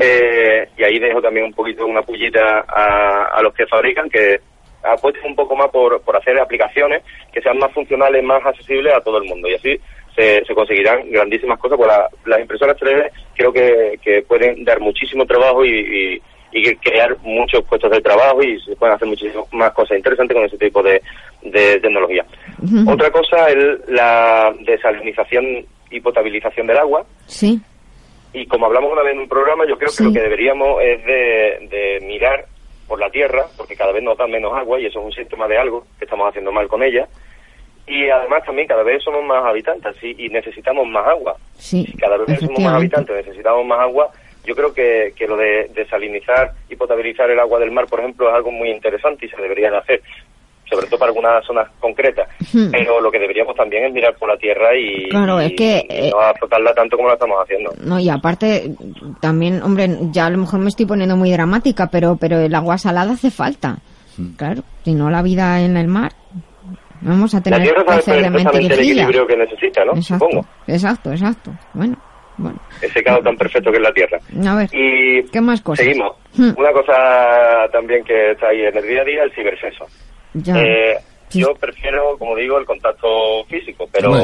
Eh, 0.00 0.68
y 0.76 0.82
ahí 0.84 0.98
dejo 0.98 1.22
también 1.22 1.46
un 1.46 1.52
poquito 1.54 1.86
una 1.86 2.02
pullita 2.02 2.64
a, 2.68 3.24
a 3.34 3.42
los 3.42 3.54
que 3.54 3.66
fabrican 3.66 4.10
que 4.10 4.40
apuesten 4.82 5.24
un 5.26 5.36
poco 5.36 5.54
más 5.56 5.70
por, 5.70 6.00
por 6.02 6.16
hacer 6.16 6.38
aplicaciones 6.38 7.02
que 7.32 7.40
sean 7.40 7.58
más 7.58 7.72
funcionales, 7.72 8.22
más 8.22 8.44
accesibles 8.44 8.92
a 8.94 9.00
todo 9.00 9.18
el 9.18 9.24
mundo 9.24 9.48
y 9.48 9.54
así 9.54 9.80
se, 10.14 10.44
se 10.44 10.54
conseguirán 10.54 11.10
grandísimas 11.10 11.58
cosas. 11.58 11.78
Pues 11.78 11.88
la- 11.88 12.08
las 12.26 12.40
impresoras 12.40 12.76
3D 12.78 13.10
creo 13.34 13.52
que, 13.52 13.98
que 14.02 14.22
pueden 14.22 14.64
dar 14.64 14.80
muchísimo 14.80 15.24
trabajo 15.24 15.64
y, 15.64 15.70
y- 16.12 16.22
y 16.56 16.76
crear 16.76 17.16
muchos 17.22 17.64
puestos 17.64 17.90
de 17.90 18.00
trabajo 18.00 18.40
y 18.40 18.60
se 18.60 18.76
pueden 18.76 18.94
hacer 18.94 19.08
muchísimas 19.08 19.52
más 19.52 19.72
cosas 19.72 19.96
interesantes 19.96 20.36
con 20.36 20.44
ese 20.46 20.56
tipo 20.56 20.84
de, 20.84 21.02
de 21.42 21.80
tecnología. 21.80 22.24
Otra 22.88 23.10
cosa 23.10 23.48
es 23.48 23.56
la 23.88 24.52
desalinización 24.60 25.64
y 25.90 26.00
potabilización 26.00 26.66
del 26.66 26.78
agua. 26.78 27.04
Sí. 27.26 27.60
Y 28.32 28.46
como 28.46 28.66
hablamos 28.66 28.92
una 28.92 29.02
vez 29.02 29.12
en 29.14 29.20
un 29.20 29.28
programa, 29.28 29.64
yo 29.66 29.76
creo 29.78 29.90
Sí. 29.90 29.98
que 29.98 30.04
lo 30.04 30.12
que 30.12 30.20
deberíamos 30.22 30.82
es 30.82 31.04
de, 31.04 31.68
de 31.70 32.00
mirar 32.06 32.46
por 32.88 32.98
la 33.00 33.08
tierra, 33.10 33.44
porque 33.56 33.76
cada 33.76 33.92
vez 33.92 34.02
nos 34.02 34.18
da 34.18 34.26
menos 34.26 34.52
agua 34.52 34.78
y 34.80 34.86
eso 34.86 35.00
es 35.00 35.06
un 35.06 35.12
síntoma 35.12 35.46
de 35.48 35.56
algo 35.56 35.86
que 35.98 36.04
estamos 36.04 36.28
haciendo 36.28 36.52
mal 36.52 36.68
con 36.68 36.82
ella. 36.82 37.06
Y 37.86 38.08
además 38.08 38.42
también 38.44 38.66
cada 38.66 38.82
vez 38.82 39.02
somos 39.02 39.22
más 39.24 39.44
habitantes 39.44 39.94
¿sí? 40.00 40.14
y 40.18 40.28
necesitamos 40.30 40.86
más 40.88 41.06
agua. 41.06 41.36
Sí, 41.56 41.86
Cada 42.00 42.16
vez 42.16 42.40
somos 42.40 42.58
más 42.60 42.74
habitantes, 42.74 43.14
necesitamos 43.14 43.64
más 43.66 43.78
agua, 43.80 44.10
yo 44.44 44.54
creo 44.54 44.74
que, 44.74 45.12
que 45.16 45.26
lo 45.26 45.36
de 45.36 45.70
desalinizar 45.74 46.52
y 46.68 46.76
potabilizar 46.76 47.30
el 47.30 47.38
agua 47.40 47.58
del 47.58 47.70
mar, 47.70 47.86
por 47.86 48.00
ejemplo, 48.00 48.28
es 48.28 48.34
algo 48.34 48.50
muy 48.50 48.70
interesante 48.70 49.26
y 49.26 49.28
se 49.30 49.40
debería 49.40 49.70
de 49.70 49.76
hacer, 49.78 50.02
sobre 50.74 50.86
todo 50.86 50.98
para 50.98 51.10
algunas 51.10 51.44
zonas 51.46 51.68
concretas. 51.80 52.28
Hmm. 52.52 52.70
Pero 52.70 53.00
lo 53.00 53.10
que 53.10 53.18
deberíamos 53.18 53.54
también 53.56 53.84
es 53.84 53.92
mirar 53.92 54.14
por 54.16 54.28
la 54.28 54.36
tierra 54.36 54.76
y, 54.76 55.08
Claro, 55.08 55.40
es 55.40 55.52
que, 55.52 55.86
y 55.88 55.92
eh, 56.06 56.10
no 56.12 56.20
aflotarla 56.20 56.74
tanto 56.74 56.96
como 56.96 57.08
lo 57.08 57.14
estamos 57.14 57.38
haciendo. 57.42 57.72
No, 57.82 57.98
y 57.98 58.08
aparte, 58.08 58.70
también, 59.20 59.62
hombre, 59.62 59.88
ya 60.12 60.26
a 60.26 60.30
lo 60.30 60.38
mejor 60.38 60.60
me 60.60 60.68
estoy 60.68 60.86
poniendo 60.86 61.16
muy 61.16 61.30
dramática, 61.30 61.88
pero, 61.90 62.16
pero 62.16 62.38
el 62.38 62.54
agua 62.54 62.78
salada 62.78 63.12
hace 63.12 63.30
falta. 63.30 63.78
Claro, 64.36 64.62
si 64.84 64.94
no 64.94 65.10
la 65.10 65.22
vida 65.22 65.60
en 65.60 65.76
el 65.76 65.88
mar, 65.88 66.12
vamos 67.00 67.34
a 67.34 67.38
La 67.38 67.42
tener 67.42 67.62
tierra 67.62 67.84
que 67.84 68.02
sabe 68.02 68.22
perfectamente 68.22 68.74
el 68.74 68.80
equilibrio 68.80 69.26
que 69.26 69.36
necesita, 69.36 69.84
¿no? 69.84 69.92
Exacto, 69.96 70.24
Supongo. 70.26 70.46
exacto, 70.68 71.10
exacto. 71.10 71.50
Bueno, 71.72 71.96
bueno. 72.36 72.58
Ese 72.80 73.02
caldo 73.02 73.22
tan 73.22 73.36
perfecto 73.36 73.70
que 73.70 73.78
es 73.78 73.82
la 73.82 73.92
tierra. 73.92 74.18
A 74.48 74.54
ver, 74.56 74.68
Y 74.72 75.24
¿qué 75.30 75.40
más 75.40 75.60
cosas? 75.62 75.84
seguimos. 75.84 76.12
Hmm. 76.36 76.50
Una 76.56 76.72
cosa 76.72 77.68
también 77.72 78.04
que 78.04 78.32
está 78.32 78.48
ahí 78.48 78.60
en 78.62 78.76
el 78.76 78.86
día 78.86 79.02
a 79.02 79.04
día, 79.04 79.22
el 79.24 79.32
cibersexo. 79.34 79.86
Ya. 80.34 80.54
Eh, 80.62 80.98
yo 81.30 81.52
prefiero, 81.54 82.16
como 82.18 82.36
digo, 82.36 82.58
el 82.58 82.64
contacto 82.66 83.44
físico, 83.48 83.88
pero... 83.92 84.14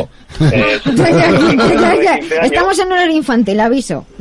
Eh, 0.53 0.79
Ya, 0.95 1.11
ya, 1.11 1.31
ya, 1.31 1.75
ya, 1.75 2.03
ya. 2.03 2.19
15 2.19 2.35
años- 2.39 2.45
Estamos 2.53 2.79
en 2.79 2.93
horario 2.93 3.17
infantil, 3.17 3.61
aviso. 3.61 4.07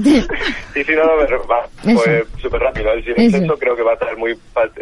Sí, 0.73 0.83
sí, 0.83 0.91
no, 0.95 1.03
no, 1.03 1.11
pero 1.27 1.45
va, 1.47 1.67
pues 1.83 2.23
súper 2.41 2.61
rápido. 2.61 2.91
El 2.93 3.03
Eso. 3.35 3.57
creo 3.57 3.75
que 3.75 3.83
va 3.83 3.91
a 3.91 3.93
estar 3.95 4.15
muy, 4.17 4.35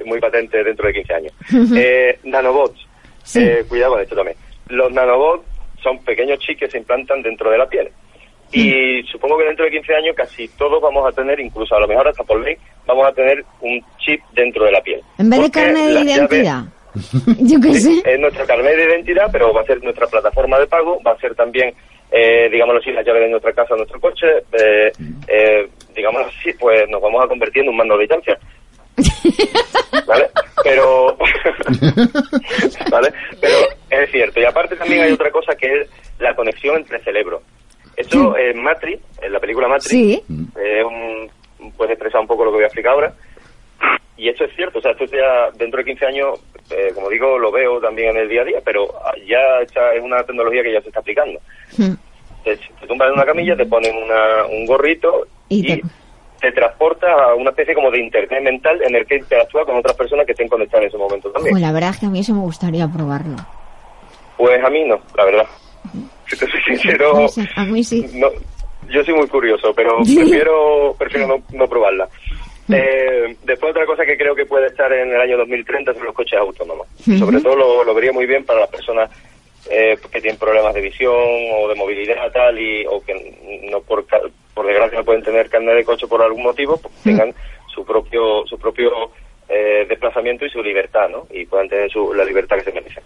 muy 0.05 0.19
patente 0.19 0.63
dentro 0.63 0.87
de 0.87 0.93
15 0.93 1.13
años. 1.13 1.33
Eh, 1.75 2.19
nanobots. 2.23 2.79
Sí. 3.23 3.39
Eh, 3.43 3.65
cuidado 3.67 3.93
con 3.93 4.01
esto 4.01 4.15
también. 4.15 4.37
Los 4.69 4.91
nanobots 4.91 5.43
son 5.81 5.97
pequeños 6.03 6.39
chips 6.39 6.59
que 6.59 6.69
se 6.69 6.77
implantan 6.77 7.21
dentro 7.23 7.49
de 7.49 7.57
la 7.57 7.67
piel. 7.67 7.89
Y 8.51 9.03
supongo 9.11 9.37
que 9.37 9.43
dentro 9.45 9.65
de 9.65 9.71
15 9.71 9.95
años 9.95 10.15
casi 10.15 10.47
todos 10.49 10.81
vamos 10.81 11.05
a 11.05 11.11
tener, 11.13 11.37
incluso 11.39 11.75
a 11.75 11.79
lo 11.81 11.87
mejor 11.87 12.07
hasta 12.07 12.23
por 12.23 12.39
ley, 12.41 12.55
vamos 12.85 13.05
a 13.07 13.11
tener 13.11 13.43
un 13.61 13.81
chip 13.97 14.21
dentro 14.33 14.63
de 14.65 14.71
la 14.71 14.81
piel. 14.81 15.01
En 15.17 15.29
vez 15.29 15.41
de 15.41 15.51
carne 15.51 15.87
de 15.87 15.93
llaves- 15.93 16.15
identidad. 16.17 16.63
Yo 17.39 17.59
qué 17.61 17.73
sé. 17.73 18.01
es 18.05 18.19
nuestra 18.19 18.45
carnet 18.45 18.75
de 18.75 18.85
identidad, 18.85 19.29
pero 19.31 19.53
va 19.53 19.61
a 19.61 19.65
ser 19.65 19.81
nuestra 19.83 20.07
plataforma 20.07 20.59
de 20.59 20.67
pago, 20.67 21.01
va 21.05 21.11
a 21.11 21.17
ser 21.19 21.35
también, 21.35 21.73
eh, 22.11 22.49
digámoslo 22.51 22.79
así, 22.79 22.91
la 22.91 23.03
llave 23.03 23.21
de 23.21 23.29
nuestra 23.29 23.53
casa, 23.53 23.75
nuestro 23.75 23.99
coche, 23.99 24.27
eh, 24.53 24.91
eh, 25.27 25.67
digámoslo 25.95 26.27
así, 26.27 26.51
pues 26.59 26.87
nos 26.89 27.01
vamos 27.01 27.23
a 27.23 27.27
convertir 27.27 27.63
en 27.63 27.69
un 27.69 27.77
mando 27.77 27.95
de 27.97 28.01
distancia. 28.01 28.37
¿Vale? 30.07 30.27
Pero, 30.63 31.15
¿vale? 32.91 33.13
Pero 33.39 33.55
es 33.89 34.11
cierto. 34.11 34.39
Y 34.39 34.45
aparte 34.45 34.75
también 34.75 35.01
hay 35.03 35.11
otra 35.11 35.31
cosa 35.31 35.55
que 35.55 35.81
es 35.81 35.89
la 36.19 36.35
conexión 36.35 36.77
entre 36.77 36.99
cerebros. 37.03 37.41
Eso 37.95 38.37
en 38.37 38.61
Matrix, 38.61 39.01
en 39.21 39.33
la 39.33 39.39
película 39.39 39.67
Matrix, 39.67 39.89
Sí. 39.89 40.23
eh, 40.59 40.83
un- 40.83 41.29
puede 41.75 41.93
expresar 41.93 42.21
un 42.21 42.27
poco 42.27 42.45
lo 42.45 42.51
que 42.51 42.55
voy 42.57 42.63
a 42.63 42.67
explicar 42.67 42.93
ahora. 42.93 43.13
Y 44.17 44.29
eso 44.29 44.45
es 44.45 44.55
cierto, 44.55 44.79
o 44.79 44.81
sea, 44.81 44.91
esto 44.91 45.05
ya 45.05 45.51
dentro 45.57 45.77
de 45.77 45.85
15 45.85 46.05
años, 46.07 46.39
eh, 46.71 46.91
como 46.95 47.09
digo, 47.09 47.37
lo 47.37 47.51
veo 47.51 47.79
también 47.79 48.09
en 48.09 48.23
el 48.23 48.29
día 48.29 48.41
a 48.41 48.45
día, 48.45 48.59
pero 48.65 48.87
ya 49.27 49.61
está- 49.61 49.93
es 49.93 50.01
una 50.03 50.23
tecnología 50.23 50.63
que 50.63 50.73
ya 50.73 50.81
se 50.81 50.87
está 50.87 50.99
aplicando. 51.01 51.39
Hmm. 51.77 51.93
Te, 52.43 52.55
te 52.57 52.87
tumbas 52.87 53.09
en 53.09 53.13
una 53.13 53.25
camilla, 53.25 53.55
te 53.55 53.65
ponen 53.65 53.95
una, 53.95 54.45
un 54.47 54.65
gorrito 54.65 55.27
Y 55.49 55.59
y, 55.59 55.63
te- 55.81 55.81
te... 56.41 56.51
transporta 56.51 57.07
a 57.11 57.35
una 57.35 57.51
especie 57.51 57.75
como 57.75 57.91
de 57.91 57.99
internet 57.99 58.41
mental 58.43 58.81
en 58.81 58.95
el 58.95 59.05
que 59.05 59.17
interactúa 59.17 59.65
con 59.65 59.75
otras 59.77 59.95
personas 59.95 60.25
que 60.25 60.31
estén 60.31 60.47
conectadas 60.47 60.83
en 60.83 60.87
ese 60.89 60.97
momento 60.97 61.29
también. 61.31 61.51
Pues 61.53 61.61
la 61.61 61.71
verdad 61.71 61.91
es 61.91 61.97
que 61.99 62.05
a 62.07 62.09
mí 62.09 62.19
eso 62.19 62.33
me 62.33 62.41
gustaría 62.41 62.87
probarlo. 62.87 63.35
Pues 64.37 64.63
a 64.63 64.69
mí 64.69 64.83
no, 64.85 64.99
la 65.15 65.25
verdad. 65.25 65.45
Si 66.27 66.37
te 66.37 66.47
soy 66.47 66.61
sincero, 66.65 67.17
a 67.55 67.63
mí 67.65 67.83
sí. 67.83 68.05
no, 68.15 68.27
yo 68.89 69.03
soy 69.03 69.13
muy 69.13 69.27
curioso, 69.27 69.73
pero 69.75 69.97
prefiero 70.15 70.95
prefiero 70.97 71.27
no, 71.27 71.35
no 71.53 71.67
probarla. 71.67 72.07
Eh, 72.73 73.35
después 73.43 73.71
otra 73.71 73.85
cosa 73.85 74.05
que 74.05 74.17
creo 74.17 74.35
que 74.35 74.45
puede 74.45 74.67
estar 74.67 74.91
en 74.91 75.09
el 75.09 75.21
año 75.21 75.37
2030 75.37 75.93
son 75.93 76.03
los 76.03 76.13
coches 76.13 76.37
autónomos. 76.37 76.87
Sobre 77.17 77.39
todo 77.39 77.55
lo, 77.55 77.83
lo 77.83 77.93
vería 77.93 78.11
muy 78.11 78.25
bien 78.25 78.43
para 78.43 78.59
las 78.59 78.69
personas 78.69 79.09
eh, 79.69 79.97
que 80.11 80.21
tienen 80.21 80.39
problemas 80.39 80.73
de 80.73 80.81
visión 80.81 81.13
o 81.13 81.67
de 81.67 81.75
movilidad 81.75 82.31
tal 82.31 82.57
y 82.57 82.85
o 82.85 83.01
que 83.03 83.13
no 83.69 83.81
por 83.81 84.05
por 84.53 84.65
desgracia 84.65 84.99
no 84.99 85.03
pueden 85.03 85.23
tener 85.23 85.49
carnet 85.49 85.75
de 85.75 85.83
coche 85.83 86.07
por 86.07 86.21
algún 86.21 86.43
motivo, 86.43 86.77
pues 86.77 86.93
tengan 87.03 87.33
su 87.73 87.85
propio 87.85 88.45
su 88.47 88.57
propio 88.57 89.11
eh, 89.49 89.85
desplazamiento 89.89 90.45
y 90.45 90.49
su 90.49 90.63
libertad, 90.63 91.09
¿no? 91.09 91.27
Y 91.31 91.45
puedan 91.45 91.67
tener 91.67 91.91
su, 91.91 92.13
la 92.13 92.23
libertad 92.23 92.57
que 92.57 92.63
se 92.63 92.71
merecen. 92.71 93.03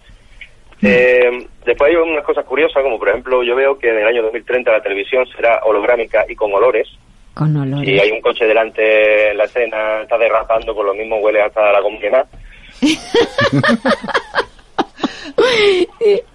Eh, 0.84 1.48
después 1.66 1.90
hay 1.90 1.96
unas 1.96 2.24
cosas 2.24 2.46
curiosas, 2.46 2.84
como 2.84 3.00
por 3.00 3.10
ejemplo 3.10 3.44
yo 3.44 3.56
veo 3.56 3.80
que 3.80 3.90
en 3.90 3.98
el 3.98 4.08
año 4.08 4.22
2030 4.24 4.72
la 4.72 4.84
televisión 4.84 5.26
será 5.36 5.62
holográmica 5.64 6.26
y 6.30 6.36
con 6.36 6.54
olores. 6.54 6.88
Con 7.34 7.56
olores. 7.56 7.88
Si 7.88 8.00
hay 8.00 8.12
un 8.12 8.22
coche 8.22 8.46
delante 8.46 9.32
en 9.32 9.38
la 9.38 9.46
escena, 9.46 10.02
está 10.02 10.18
derrapando, 10.18 10.76
por 10.76 10.86
lo 10.86 10.94
mismo 10.94 11.18
huele 11.18 11.42
hasta 11.42 11.72
la 11.72 11.80
gomina. 11.82 12.26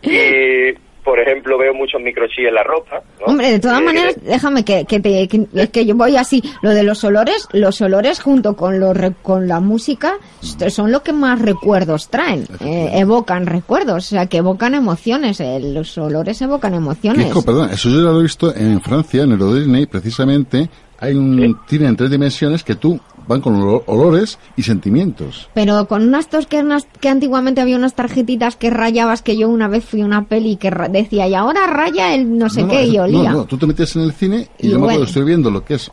y, 0.02 0.72
por 1.04 1.20
ejemplo, 1.20 1.56
veo 1.58 1.72
muchos 1.74 2.00
microchips 2.00 2.48
en 2.48 2.54
la 2.54 2.62
ropa. 2.64 3.00
¿no? 3.20 3.26
Hombre, 3.26 3.52
de 3.52 3.58
todas 3.60 3.80
Eh, 3.80 3.84
maneras, 3.84 4.14
que- 4.14 4.20
déjame 4.22 4.64
que, 4.64 4.84
que 4.86 5.00
te, 5.00 5.28
que- 5.28 5.46
es 5.54 5.70
que 5.70 5.86
yo 5.86 5.94
voy 5.94 6.16
así. 6.16 6.42
Lo 6.62 6.70
de 6.70 6.82
los 6.82 7.04
olores, 7.04 7.46
los 7.52 7.80
olores 7.80 8.20
junto 8.20 8.56
con 8.56 8.80
los 8.80 8.96
re- 8.96 9.12
con 9.22 9.46
la 9.46 9.60
música 9.60 10.14
son 10.40 10.90
lo 10.90 11.02
que 11.02 11.12
más 11.12 11.40
recuerdos 11.40 12.08
traen, 12.08 12.44
eh, 12.60 12.90
evocan 12.94 13.46
recuerdos, 13.46 14.06
o 14.06 14.08
sea, 14.08 14.26
que 14.26 14.38
evocan 14.38 14.74
emociones. 14.74 15.40
eh, 15.40 15.60
los 15.60 15.96
olores 15.98 16.40
evocan 16.42 16.74
emociones. 16.74 17.32
Perdón, 17.44 17.70
eso 17.70 17.88
yo 17.88 17.96
ya 17.96 18.10
lo 18.10 18.20
he 18.20 18.22
visto 18.22 18.54
en 18.54 18.80
Francia, 18.80 19.22
en 19.22 19.32
el 19.32 19.40
Euro 19.40 19.54
Disney, 19.54 19.86
precisamente. 19.86 20.68
Hay 20.98 21.14
un 21.14 21.58
cine 21.68 21.86
en 21.88 21.96
tres 21.96 22.10
dimensiones 22.10 22.64
que 22.64 22.74
tú 22.74 22.98
van 23.28 23.40
con 23.40 23.54
olo- 23.60 23.82
olores 23.86 24.38
y 24.56 24.62
sentimientos. 24.62 25.48
Pero 25.52 25.86
con 25.88 26.02
unas 26.06 26.28
tos 26.28 26.46
que, 26.46 26.60
unas, 26.60 26.86
que 27.00 27.08
antiguamente 27.08 27.60
había 27.60 27.76
unas 27.76 27.94
tarjetitas 27.94 28.56
que 28.56 28.70
rayabas 28.70 29.20
que 29.22 29.36
yo 29.36 29.48
una 29.48 29.66
vez 29.68 29.84
fui 29.84 30.00
a 30.02 30.06
una 30.06 30.26
peli 30.26 30.56
que 30.56 30.70
ra- 30.70 30.88
decía 30.88 31.26
y 31.28 31.34
ahora 31.34 31.66
raya 31.66 32.14
el 32.14 32.38
no 32.38 32.48
sé 32.48 32.60
No, 32.62 32.68
no, 32.68 32.72
qué 32.72 32.86
y 32.86 32.98
olía. 32.98 33.30
No, 33.32 33.38
no, 33.38 33.44
tú 33.46 33.58
te 33.58 33.66
metes 33.66 33.96
en 33.96 34.02
el 34.02 34.12
cine 34.12 34.48
y, 34.58 34.68
Y 34.68 34.70
yo 34.70 34.78
me 34.78 34.86
acuerdo, 34.86 35.04
estoy 35.04 35.24
viendo 35.24 35.50
lo 35.50 35.64
que 35.64 35.74
es 35.74 35.90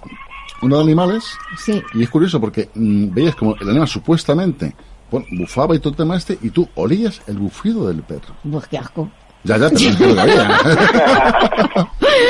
uno 0.62 0.78
de 0.78 0.84
animales 0.84 1.24
Sí. 1.58 1.82
y 1.96 2.04
es 2.04 2.10
curioso 2.10 2.40
porque 2.40 2.70
mm, 2.74 3.14
veías 3.14 3.36
como 3.36 3.56
el 3.56 3.68
animal 3.70 3.88
supuestamente 3.88 4.76
bueno, 5.12 5.26
bufaba 5.32 5.76
y 5.76 5.80
todo 5.80 5.90
el 5.90 5.96
tema 5.98 6.16
este 6.16 6.38
y 6.42 6.50
tú 6.52 6.68
olías 6.76 7.22
el 7.28 7.38
bufido 7.38 7.88
del 7.88 8.02
perro. 8.04 8.34
Pues 8.50 8.68
qué 8.68 8.78
asco. 8.78 9.10
Ya, 9.46 9.58
ya, 9.58 9.70
lo 9.70 10.16
sabía. 10.16 10.58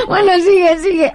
bueno, 0.07 0.31
sigue, 0.40 0.77
sigue. 0.77 1.11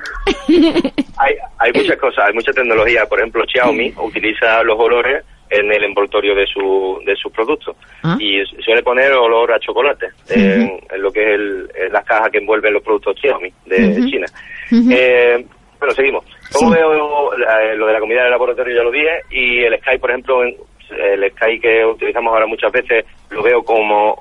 Hay, 1.17 1.35
hay 1.59 1.73
muchas 1.73 1.97
cosas, 1.99 2.25
hay 2.29 2.35
mucha 2.35 2.53
tecnología. 2.53 3.05
Por 3.07 3.19
ejemplo, 3.19 3.45
Xiaomi 3.51 3.93
utiliza 4.03 4.63
los 4.63 4.79
olores 4.79 5.25
en 5.51 5.73
el 5.73 5.83
envoltorio 5.85 6.35
de 6.35 6.47
su 6.47 7.01
de 7.07 7.17
sus 7.17 7.33
productos 7.33 7.75
Ah. 8.03 8.17
y 8.21 8.45
suele 8.63 8.83
poner 8.83 9.13
olor 9.13 9.51
a 9.53 9.59
chocolate 9.59 10.07
en, 10.29 10.79
en 10.91 11.03
lo 11.03 11.11
que 11.11 11.21
es 11.23 11.29
el, 11.35 11.71
en 11.75 11.93
las 11.93 12.05
cajas 12.05 12.31
que 12.31 12.39
envuelven 12.39 12.75
los 12.75 12.83
productos 12.83 13.17
Xiaomi 13.21 13.51
de. 13.67 13.95
China. 14.11 14.27
Eh, 14.71 15.45
bueno, 15.79 15.95
seguimos. 15.95 16.25
¿Cómo 16.53 16.71
veo 16.71 17.37
la- 17.39 17.75
lo 17.75 17.87
de 17.87 17.93
la 17.93 18.01
comida 18.01 18.25
de 18.25 18.31
laboratorio? 18.31 18.77
Ya 18.77 18.83
lo 18.83 18.91
dije. 18.93 19.23
Y 19.31 19.61
el 19.65 19.79
Sky, 19.81 19.99
por 19.99 20.11
ejemplo, 20.11 20.45
en- 20.45 20.57
el 20.91 21.31
Sky 21.33 21.59
que 21.61 21.85
utilizamos 21.85 22.33
ahora 22.33 22.47
muchas 22.47 22.71
veces, 22.73 23.05
lo 23.31 23.43
veo 23.43 23.63
como 23.63 24.21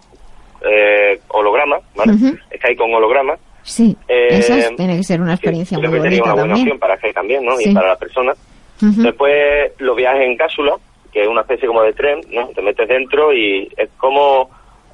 eh, 0.61 1.19
holograma, 1.29 1.77
¿vale? 1.95 2.13
Ujú. 2.13 2.37
Sky 2.57 2.75
con 2.75 2.93
holograma. 2.93 3.35
Sí, 3.63 3.95
Eh, 4.07 4.27
eso 4.31 4.53
es- 4.55 4.75
tiene 4.77 4.95
que 4.97 5.03
ser 5.03 5.19
una 5.21 5.33
experiencia 5.33 5.77
Creo 5.77 5.89
muy 5.91 5.99
que 5.99 6.03
sería 6.03 6.19
bonita 6.21 6.33
una 6.33 6.41
buena 6.41 6.53
también. 6.55 6.67
opción 6.67 6.79
para 6.79 6.97
Sky 6.97 7.13
también, 7.13 7.45
¿no? 7.45 7.57
Sí. 7.57 7.69
Y 7.69 7.73
para 7.73 7.87
las 7.89 7.97
personas. 7.99 8.37
Ujú. 8.81 9.01
Después 9.01 9.71
los 9.79 9.95
viajes 9.97 10.21
en 10.21 10.37
cápsula, 10.37 10.75
que 11.11 11.21
es 11.23 11.27
una 11.27 11.41
especie 11.41 11.67
como 11.67 11.81
de 11.83 11.93
tren, 11.93 12.21
¿no? 12.31 12.47
Te 12.49 12.61
metes 12.61 12.87
dentro 12.87 13.33
y 13.33 13.67
es 13.75 13.89
como... 13.97 14.49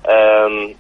em, 0.08 0.74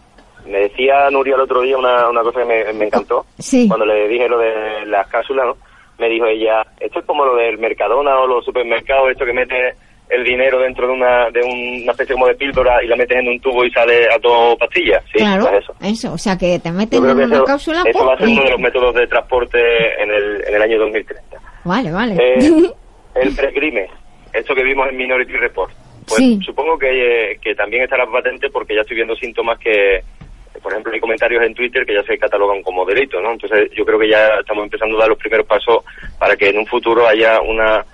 me 0.46 0.58
decía 0.60 1.10
Nuria 1.10 1.36
el 1.36 1.42
otro 1.42 1.62
día 1.62 1.78
una, 1.78 2.10
una 2.10 2.22
cosa 2.22 2.42
que 2.42 2.46
me, 2.46 2.74
me 2.74 2.86
encantó. 2.86 3.26
Sí. 3.40 3.66
Cuando 3.68 3.86
le 3.86 4.08
dije 4.10 4.28
lo 4.28 4.38
de 4.40 4.86
las 4.88 5.08
cápsulas, 5.08 5.46
¿no? 5.48 5.58
Me 6.00 6.10
dijo 6.10 6.26
ella, 6.26 6.66
esto 6.82 7.00
es 7.00 7.06
como 7.06 7.24
lo 7.24 7.36
del 7.36 7.58
Mercadona 7.60 8.20
o 8.20 8.28
los 8.28 8.44
supermercados, 8.44 9.12
esto 9.12 9.24
que 9.26 9.32
mete 9.34 9.74
el 10.16 10.24
dinero 10.24 10.60
dentro 10.60 10.88
de 10.88 10.94
una, 10.94 11.30
de 11.32 11.42
una 11.42 11.92
especie 11.92 12.14
como 12.14 12.28
de 12.28 12.36
píldora 12.36 12.84
y 12.84 12.88
la 12.88 12.96
metes 12.96 13.18
en 13.18 13.28
un 13.28 13.40
tubo 13.40 13.64
y 13.66 13.72
sale 13.72 14.06
a 14.06 14.18
dos 14.20 14.56
pastillas. 14.58 15.04
Sí, 15.12 15.20
claro, 15.20 15.48
pues 15.50 15.64
eso. 15.64 15.76
eso. 15.82 16.14
o 16.14 16.18
sea 16.18 16.38
que 16.38 16.60
te 16.60 16.72
meten 16.72 17.04
en 17.06 17.12
una 17.18 17.36
eso, 17.36 17.44
cápsula. 17.46 17.84
eso 17.86 18.06
va 18.06 18.14
a 18.14 18.18
ser 18.18 18.28
uno 18.28 18.44
de 18.44 18.50
los 18.52 18.60
métodos 18.60 18.96
de 18.96 19.08
transporte 19.08 19.60
en 20.02 20.12
el, 20.12 20.44
en 20.48 20.56
el 20.56 20.62
año 20.62 20.80
2030. 20.80 21.38
Vale, 21.66 21.92
vale. 21.92 22.16
Eh, 22.16 22.70
el 23.16 23.36
precrime, 23.36 23.88
esto 24.34 24.54
que 24.56 24.64
vimos 24.64 24.88
en 24.90 24.98
Minority 24.98 25.34
Report, 25.34 25.72
pues 26.08 26.18
Sí. 26.20 26.40
supongo 26.46 26.78
que, 26.78 27.38
que 27.42 27.56
también 27.56 27.84
estará 27.84 28.06
patente 28.06 28.50
porque 28.50 28.76
ya 28.76 28.82
estoy 28.82 28.98
viendo 28.98 29.16
síntomas 29.16 29.58
que, 29.60 30.02
por 30.62 30.72
ejemplo, 30.72 30.92
hay 30.94 31.00
comentarios 31.00 31.42
en 31.44 31.54
Twitter 31.54 31.86
que 31.86 31.94
ya 31.96 32.04
se 32.04 32.18
catalogan 32.18 32.62
como 32.62 32.86
delito, 32.86 33.22
¿no? 33.22 33.32
Entonces 33.32 33.72
yo 33.76 33.86
creo 33.86 33.98
que 33.98 34.10
ya 34.10 34.28
estamos 34.40 34.66
empezando 34.66 34.98
a 34.98 35.00
dar 35.02 35.10
los 35.10 35.18
primeros 35.18 35.48
pasos 35.48 35.84
para 36.20 36.36
que 36.36 36.50
en 36.50 36.58
un 36.58 36.66
futuro 36.68 37.08
haya 37.08 37.40
una, 37.42 37.86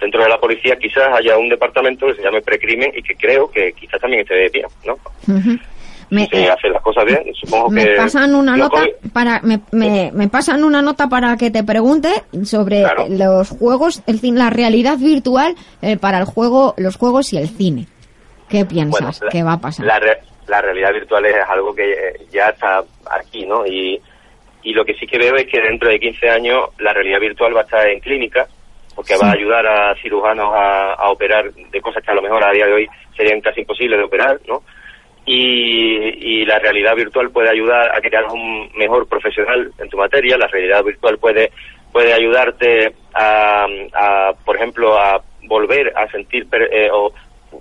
dentro 0.00 0.22
de 0.22 0.28
la 0.28 0.38
policía 0.40 0.76
quizás 0.76 1.08
haya 1.14 1.36
un 1.38 1.48
departamento 1.48 2.06
que 2.06 2.14
se 2.14 2.22
llame 2.22 2.40
precrimen 2.42 2.90
y 2.96 3.02
que 3.02 3.14
creo 3.14 3.50
que 3.50 3.72
quizás 3.72 4.00
también 4.00 4.22
esté 4.22 4.34
de 4.34 4.50
pie, 4.50 4.64
¿no? 4.84 4.94
Ujú. 5.28 5.58
Me- 6.10 6.26
si 6.26 6.30
se 6.38 6.50
hacen 6.50 6.72
las 6.72 6.82
cosas 6.82 7.04
bien, 7.04 7.22
supongo 7.34 7.70
me 7.70 7.84
que... 7.84 7.94
pasan 7.94 8.34
una 8.34 8.56
nota 8.56 8.82
para 9.12 9.40
me, 9.42 9.60
me, 9.70 10.10
me 10.12 10.28
pasan 10.28 10.64
una 10.64 10.82
nota 10.82 11.08
para 11.08 11.36
que 11.36 11.52
te 11.52 11.62
pregunte 11.62 12.08
sobre 12.44 12.80
Claro. 12.82 13.06
los 13.08 13.50
juegos 13.50 14.02
el 14.08 14.18
la 14.36 14.50
realidad 14.50 14.98
virtual 14.98 15.54
eh, 15.82 15.96
para 15.96 16.18
el 16.18 16.24
juego 16.24 16.74
los 16.78 16.96
juegos 16.96 17.32
y 17.32 17.36
el 17.38 17.48
cine 17.48 17.86
qué 18.48 18.64
piensas 18.64 19.20
Bueno, 19.20 19.30
que 19.30 19.42
va 19.44 19.52
a 19.52 19.60
pasar 19.60 19.86
La, 19.86 20.00
re- 20.00 20.18
la 20.48 20.60
realidad 20.60 20.92
virtual 20.92 21.26
es 21.26 21.36
algo 21.48 21.72
que 21.72 21.92
eh, 21.92 22.26
ya 22.32 22.48
está 22.48 22.82
aquí, 23.08 23.46
¿no? 23.46 23.64
Y, 23.64 24.00
y 24.64 24.72
lo 24.72 24.84
que 24.84 24.94
sí 24.94 25.06
que 25.06 25.16
veo 25.16 25.36
es 25.36 25.46
que 25.46 25.60
dentro 25.60 25.88
de 25.88 26.00
15 26.00 26.28
años 26.28 26.70
la 26.80 26.92
realidad 26.92 27.20
virtual 27.20 27.54
va 27.54 27.60
a 27.60 27.64
estar 27.64 27.86
en 27.88 28.00
clínica, 28.00 28.48
porque 29.00 29.16
va 29.16 29.30
a 29.30 29.32
ayudar 29.32 29.66
a 29.66 29.94
cirujanos 30.02 30.52
a, 30.54 30.92
a 30.92 31.10
operar 31.10 31.50
de 31.54 31.80
cosas 31.80 32.02
que 32.04 32.10
a 32.10 32.14
lo 32.14 32.20
mejor 32.20 32.44
a 32.44 32.52
día 32.52 32.66
de 32.66 32.74
hoy 32.74 32.86
serían 33.16 33.40
casi 33.40 33.60
imposibles 33.60 33.98
de 33.98 34.04
operar, 34.04 34.38
¿no? 34.46 34.62
Y, 35.24 36.42
y 36.42 36.44
la 36.44 36.58
realidad 36.58 36.94
virtual 36.94 37.30
puede 37.30 37.48
ayudar 37.48 37.96
a 37.96 38.00
que 38.02 38.10
seas 38.10 38.30
un 38.30 38.70
mejor 38.76 39.08
profesional 39.08 39.72
en 39.78 39.88
tu 39.88 39.96
materia. 39.96 40.36
La 40.36 40.48
realidad 40.48 40.84
virtual 40.84 41.16
puede 41.16 41.50
puede 41.90 42.12
ayudarte 42.12 42.92
a, 43.14 43.64
a, 43.94 44.32
por 44.44 44.56
ejemplo, 44.56 44.98
a 44.98 45.22
volver 45.44 45.92
a 45.96 46.06
sentir 46.10 46.46
per- 46.48 46.68
eh, 46.70 46.90
o 46.92 47.10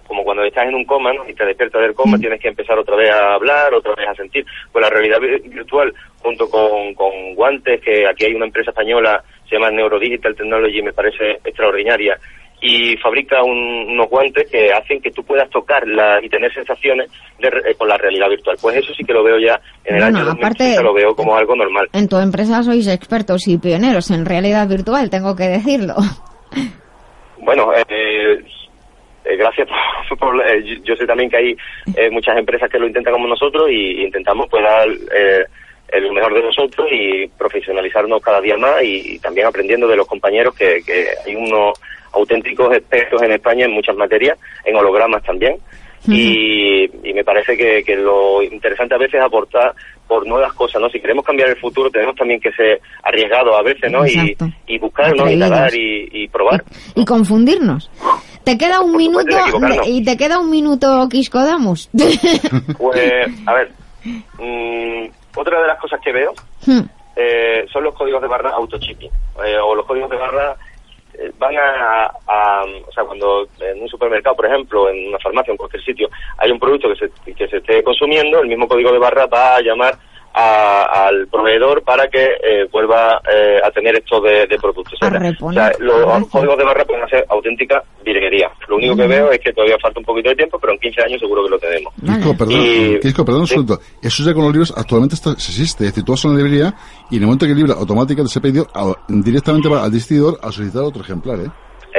como 0.07 0.23
cuando 0.23 0.43
estás 0.43 0.67
en 0.67 0.75
un 0.75 0.85
coma 0.85 1.11
¿no? 1.13 1.27
y 1.27 1.33
te 1.33 1.45
despiertas 1.45 1.81
del 1.81 1.93
coma, 1.93 2.17
tienes 2.17 2.39
que 2.39 2.47
empezar 2.49 2.77
otra 2.77 2.95
vez 2.95 3.09
a 3.11 3.33
hablar, 3.33 3.73
otra 3.73 3.93
vez 3.95 4.07
a 4.07 4.15
sentir. 4.15 4.45
Pues 4.71 4.83
la 4.83 4.89
realidad 4.89 5.17
vi- 5.19 5.49
virtual, 5.49 5.93
junto 6.21 6.49
con, 6.49 6.93
con 6.93 7.33
guantes, 7.35 7.81
que 7.81 8.05
aquí 8.07 8.25
hay 8.25 8.33
una 8.35 8.45
empresa 8.45 8.71
española, 8.71 9.23
se 9.49 9.55
llama 9.55 9.71
Neurodigital 9.71 10.35
Technology, 10.35 10.81
me 10.81 10.93
parece 10.93 11.39
extraordinaria, 11.43 12.17
y 12.61 12.97
fabrica 12.97 13.41
un- 13.41 13.87
unos 13.91 14.09
guantes 14.09 14.49
que 14.51 14.71
hacen 14.73 15.01
que 15.01 15.11
tú 15.11 15.23
puedas 15.23 15.49
tocar 15.49 15.87
la, 15.87 16.19
y 16.21 16.27
tener 16.29 16.53
sensaciones 16.53 17.09
de 17.39 17.47
eh, 17.47 17.75
con 17.77 17.87
la 17.87 17.97
realidad 17.97 18.27
virtual. 18.29 18.57
Pues 18.61 18.75
eso 18.77 18.93
sí 18.93 19.03
que 19.05 19.13
lo 19.13 19.23
veo 19.23 19.39
ya 19.39 19.59
en 19.85 19.95
el 19.95 20.01
Bueno, 20.03 20.17
año 20.19 20.31
aparte- 20.31 20.75
2030, 20.75 20.81
lo 20.83 20.93
veo 20.93 21.15
como 21.15 21.35
algo 21.37 21.55
normal. 21.55 21.87
en 21.93 22.07
tu 22.09 22.17
empresa 22.17 22.61
sois 22.61 22.85
expertos 22.87 23.47
y 23.47 23.57
pioneros 23.57 24.11
en 24.11 24.25
realidad 24.25 24.67
virtual 24.67 25.09
tengo 25.09 25.35
que 25.37 25.45
decirlo 25.47 25.95
Bueno, 27.41 27.71
eh, 27.73 28.43
eh, 29.29 29.35
gracias 29.37 29.67
por... 30.09 30.17
por- 30.19 30.41
eh, 30.47 30.63
yo- 30.63 30.83
yo 30.83 30.95
sé 30.95 31.05
también 31.05 31.29
que 31.29 31.37
hay 31.37 31.55
eh, 31.95 32.09
muchas 32.11 32.37
empresas 32.37 32.69
que 32.69 32.79
lo 32.79 32.87
intentan 32.87 33.13
como 33.13 33.27
nosotros 33.27 33.69
y 33.69 34.03
intentamos 34.03 34.47
pues 34.49 34.63
dar 34.63 34.87
eh, 34.89 35.45
el 35.91 36.11
mejor 36.11 36.33
de 36.33 36.43
nosotros 36.43 36.87
y 36.91 37.27
profesionalizarnos 37.37 38.21
cada 38.21 38.41
día 38.41 38.57
más 38.57 38.83
y, 38.83 39.15
y 39.15 39.19
también 39.19 39.47
aprendiendo 39.47 39.87
de 39.87 39.95
los 39.97 40.07
compañeros 40.07 40.53
que, 40.55 40.81
que 40.85 41.07
hay 41.25 41.35
unos 41.35 41.79
auténticos 42.13 42.75
expertos 42.75 43.21
en 43.21 43.31
España 43.33 43.65
en 43.65 43.71
muchas 43.71 43.95
materias, 43.95 44.37
en 44.65 44.75
hologramas 44.75 45.23
también. 45.23 45.57
Y, 46.07 46.85
y 47.03 47.13
me 47.13 47.25
parece 47.25 47.57
que, 47.57 47.83
que 47.83 47.95
lo 47.97 48.41
interesante 48.41 48.95
a 48.95 48.97
veces 48.97 49.15
es 49.15 49.21
aportar 49.21 49.73
por 50.07 50.25
nuevas 50.25 50.53
cosas, 50.53 50.81
¿no? 50.81 50.89
Si 50.89 50.99
queremos 50.99 51.25
cambiar 51.25 51.49
el 51.49 51.57
futuro 51.57 51.89
tenemos 51.91 52.15
también 52.15 52.39
que 52.39 52.51
ser 52.53 52.79
arriesgados 53.03 53.53
a 53.59 53.61
veces, 53.61 53.91
¿no? 53.91 54.05
Y, 54.07 54.35
y 54.65 54.77
buscar, 54.79 55.13
¿no? 55.15 55.25
Indagar 55.33 55.75
y, 55.75 56.07
y 56.23 56.27
probar. 56.29 56.63
y 56.95 57.03
confundirnos 57.03 57.91
te 58.43 58.57
queda 58.57 58.81
un 58.81 58.95
minuto 58.95 59.35
y 59.85 60.03
te 60.03 60.17
queda 60.17 60.39
un 60.39 60.49
minuto 60.49 61.07
Quisco 61.09 61.39
Damus 61.43 61.89
Pues, 62.77 63.27
a 63.45 63.53
ver, 63.53 63.71
mm, 64.37 65.05
otra 65.35 65.61
de 65.61 65.67
las 65.67 65.79
cosas 65.79 65.99
que 66.03 66.11
veo 66.11 66.33
Hmm. 66.65 66.81
eh, 67.15 67.65
son 67.71 67.83
los 67.83 67.93
códigos 67.95 68.21
de 68.21 68.27
barra 68.27 68.49
autochipping. 68.51 69.09
Eh, 69.45 69.57
o 69.57 69.73
los 69.75 69.85
códigos 69.85 70.09
de 70.09 70.17
barra 70.17 70.55
eh, 71.13 71.31
van 71.39 71.55
a, 71.57 72.11
a- 72.27 72.63
O 72.87 72.91
sea, 72.93 73.03
cuando 73.05 73.47
en 73.59 73.81
un 73.81 73.87
supermercado, 73.87 74.35
por 74.35 74.45
ejemplo, 74.45 74.89
en 74.89 75.07
una 75.09 75.19
farmacia, 75.19 75.51
en 75.51 75.57
cualquier 75.57 75.83
sitio, 75.83 76.09
hay 76.37 76.51
un 76.51 76.59
producto 76.59 76.89
que 76.89 76.95
se, 76.95 77.33
que 77.33 77.47
se 77.47 77.57
esté 77.57 77.83
consumiendo, 77.83 78.41
el 78.41 78.47
mismo 78.47 78.67
código 78.67 78.91
de 78.91 78.99
barra 78.99 79.25
va 79.25 79.55
a 79.55 79.61
llamar 79.61 79.97
a- 80.33 81.07
al 81.07 81.27
proveedor 81.27 81.83
para 81.83 82.07
que 82.07 82.23
eh, 82.23 82.65
vuelva 82.71 83.21
eh, 83.33 83.59
a 83.63 83.71
tener 83.71 83.95
estos 83.95 84.21
de, 84.23 84.45
de 84.47 84.57
productos. 84.57 84.93
O 85.39 85.51
sea, 85.53 85.71
los 85.79 86.27
códigos 86.29 86.57
de 86.57 86.63
barra 86.63 86.85
pueden 86.85 87.03
hacer 87.03 87.25
auténtica 87.29 87.83
virguería. 88.03 88.49
Lo 88.67 88.75
único 88.77 88.95
que 88.95 89.07
veo 89.07 89.31
es 89.31 89.39
que 89.39 89.53
todavía 89.53 89.77
falta 89.81 89.99
un 89.99 90.05
poquito 90.05 90.29
de 90.29 90.35
tiempo, 90.35 90.57
pero 90.59 90.73
en 90.73 90.79
15 90.79 91.01
años 91.03 91.19
seguro 91.19 91.43
que 91.43 91.49
lo 91.49 91.59
tenemos. 91.59 91.93
Quisco, 92.05 92.37
perdón, 92.37 92.61
Y- 92.61 92.99
Quisco, 92.99 93.25
perdón. 93.25 93.45
Eso 94.01 94.23
ya 94.23 94.33
con 94.33 94.43
los 94.43 94.51
libros 94.53 94.73
actualmente 94.75 95.15
está, 95.15 95.31
se 95.31 95.51
existe. 95.51 95.83
Es 95.85 95.91
decir, 95.91 96.03
tú 96.03 96.13
vas 96.13 96.23
a 96.25 96.27
una 96.29 96.37
librería 96.37 96.73
y 97.09 97.15
en 97.17 97.21
el 97.23 97.25
momento 97.27 97.45
que 97.45 97.51
el 97.51 97.57
libro 97.57 97.73
automáticamente 97.73 98.31
se 98.33 98.41
pedido, 98.41 98.67
a- 98.73 98.93
directamente 99.07 99.67
va 99.69 99.83
al 99.83 99.91
distribuidor 99.91 100.39
a 100.41 100.51
solicitar 100.51 100.83
otro 100.83 101.01
ejemplar, 101.01 101.39
¿eh? 101.39 101.49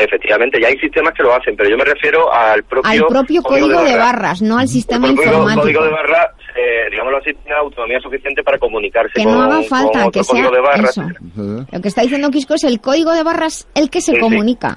Efectivamente, 0.05 0.59
ya 0.61 0.69
hay 0.69 0.79
sistemas 0.79 1.13
que 1.15 1.23
lo 1.23 1.35
hacen, 1.35 1.57
pero 1.57 1.69
yo 1.71 1.77
me 1.77 1.85
refiero 1.85 2.33
al 2.33 2.63
propio, 2.65 2.91
al 2.91 3.07
propio 3.07 3.43
código 3.43 3.83
de 3.83 3.97
barras 3.97 4.41
no 4.43 4.59
al 4.59 4.69
sistema 4.69 5.07
El 5.07 5.13
informático 5.13 5.63
código 5.63 5.85
de 5.85 5.91
barra, 5.91 6.31
eh, 6.57 6.89
digámoslo 6.91 7.19
así, 7.19 7.33
tiene 7.35 7.59
autonomía 7.59 8.01
suficiente 8.01 8.43
para 8.43 8.59
comunicarse 8.59 9.13
Que 9.15 9.25
con, 9.25 9.33
no 9.35 9.43
haga 9.43 9.57
con 9.57 9.65
falta, 9.65 9.99
otro 10.07 10.11
que 10.13 10.25
sea 10.25 10.33
código 10.35 10.51
de 10.57 10.61
barra. 10.61 10.89
eso. 10.89 11.03
Lo 11.73 11.81
que 11.81 11.89
está 11.89 12.03
diciendo 12.03 12.31
Quisco 12.31 12.55
es 12.55 12.65
el 12.65 12.81
código 12.81 13.13
de 13.13 13.23
barras 13.23 13.69
el 13.75 13.91
que 13.91 14.01
se 14.01 14.13
Sí, 14.13 14.17
sí. 14.17 14.21
comunica. 14.21 14.77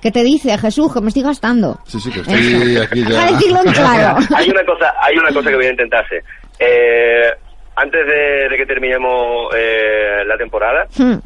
Que 0.00 0.10
te 0.10 0.22
dice, 0.24 0.56
Jesús, 0.56 0.92
que 0.94 1.00
me 1.02 1.08
estoy 1.08 1.22
gastando. 1.24 1.78
Sí, 1.84 2.00
sí, 2.00 2.10
que 2.10 2.20
estoy 2.20 2.76
aquí 2.78 3.02
Para 3.04 3.26
ya. 3.26 3.32
decirlo 3.32 3.60
en 3.66 3.72
claro. 3.72 4.18
hay 4.36 4.48
una 4.50 4.64
cosa, 4.64 4.94
hay 5.02 5.16
una 5.18 5.30
cosa 5.32 5.50
que 5.50 5.56
voy 5.56 5.66
a 5.66 5.70
intentar 5.70 6.04
hacer. 6.04 6.24
Eh, 6.58 7.30
antes 7.76 8.06
de, 8.06 8.48
de 8.48 8.56
que 8.56 8.64
terminemos 8.66 9.48
eh, 9.54 10.24
la 10.26 10.36
temporada, 10.38 10.86
Hmm. 10.96 11.16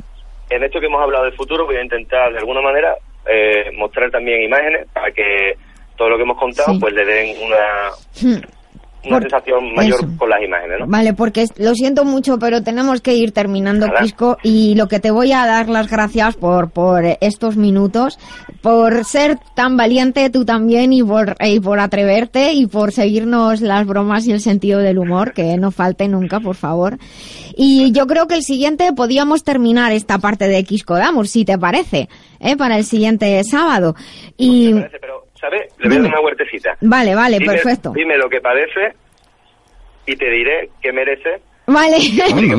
en 0.51 0.63
esto 0.65 0.81
que 0.81 0.87
hemos 0.87 1.01
hablado 1.03 1.25
del 1.25 1.35
futuro, 1.37 1.67
voy 1.67 1.77
a 1.77 1.83
intentar 1.83 2.33
de 2.33 2.39
alguna 2.39 2.61
manera 2.61 2.95
eh, 3.29 3.71
mostrar 3.75 4.11
también 4.11 4.43
imágenes 4.43 4.87
para 4.93 5.11
que 5.13 5.57
todo 5.97 6.11
lo 6.11 6.17
que 6.17 6.23
hemos 6.25 6.39
contado 6.39 6.73
Sí. 6.75 6.79
pues 6.81 6.93
le 6.95 7.05
den 7.05 7.37
una, 7.43 7.91
Hmm. 8.23 8.43
Una 9.07 9.17
Por- 9.19 9.23
sensación 9.23 9.75
mayor 9.75 9.99
eso. 10.01 10.09
con 10.19 10.29
las 10.31 10.43
imágenes, 10.43 10.79
¿no? 10.81 10.87
Vale, 10.87 11.13
porque 11.15 11.47
lo 11.59 11.75
siento 11.75 12.05
mucho, 12.05 12.39
pero 12.39 12.63
tenemos 12.63 13.01
que 13.01 13.15
ir 13.15 13.33
terminando, 13.33 13.87
Nada. 13.87 14.01
Y 14.43 14.75
lo 14.75 14.89
que 14.89 15.01
te 15.01 15.11
voy 15.11 15.33
a 15.33 15.47
dar 15.47 15.69
las 15.69 15.89
gracias 15.91 16.37
por, 16.37 16.71
por 16.71 17.05
estos 17.21 17.57
minutos, 17.57 18.19
por 18.63 19.05
ser 19.05 19.39
tan 19.55 19.77
valiente 19.77 20.29
tú 20.31 20.45
también 20.45 20.93
y 20.93 21.03
por, 21.03 21.37
y 21.41 21.61
por 21.61 21.81
atreverte 21.81 22.53
y 22.53 22.67
por 22.67 22.93
seguirnos 22.93 23.61
las 23.61 23.87
bromas 23.87 24.27
y 24.27 24.33
el 24.33 24.41
sentido 24.41 24.81
del 24.81 24.99
humor, 24.99 25.33
que 25.33 25.57
no 25.57 25.71
falte 25.71 26.09
nunca, 26.09 26.41
por 26.41 26.57
favor. 26.57 26.99
Y 27.57 27.93
yo 27.93 28.07
creo 28.07 28.27
que 28.27 28.35
el 28.35 28.43
siguiente 28.43 28.93
podíamos 28.93 29.43
terminar 29.45 29.93
esta 29.93 30.19
parte 30.19 30.47
de 30.49 30.63
Quisco 30.65 30.95
Damus, 30.95 31.31
si 31.31 31.45
te 31.45 31.57
parece, 31.59 32.09
¿eh? 32.41 32.57
para 32.57 32.77
el 32.77 32.85
siguiente 32.85 33.43
sábado. 33.45 33.95
Y 34.37 34.75
¿Sabes? 35.47 35.63
Le 35.79 35.89
voy 35.89 35.97
a 35.97 36.01
dar 36.01 36.03
Dime. 36.03 36.09
una 36.09 36.21
huertecita. 36.21 36.77
vale, 36.81 37.15
vale, 37.15 37.39
Dime- 37.39 37.53
perfecto. 37.53 37.93
Dime 37.95 38.17
lo 38.17 38.29
que 38.29 38.41
padece 38.41 38.95
y 40.07 40.17
te 40.17 40.29
diré 40.31 40.71
qué 40.83 40.93
merece 40.93 41.41
Vale. 41.69 41.97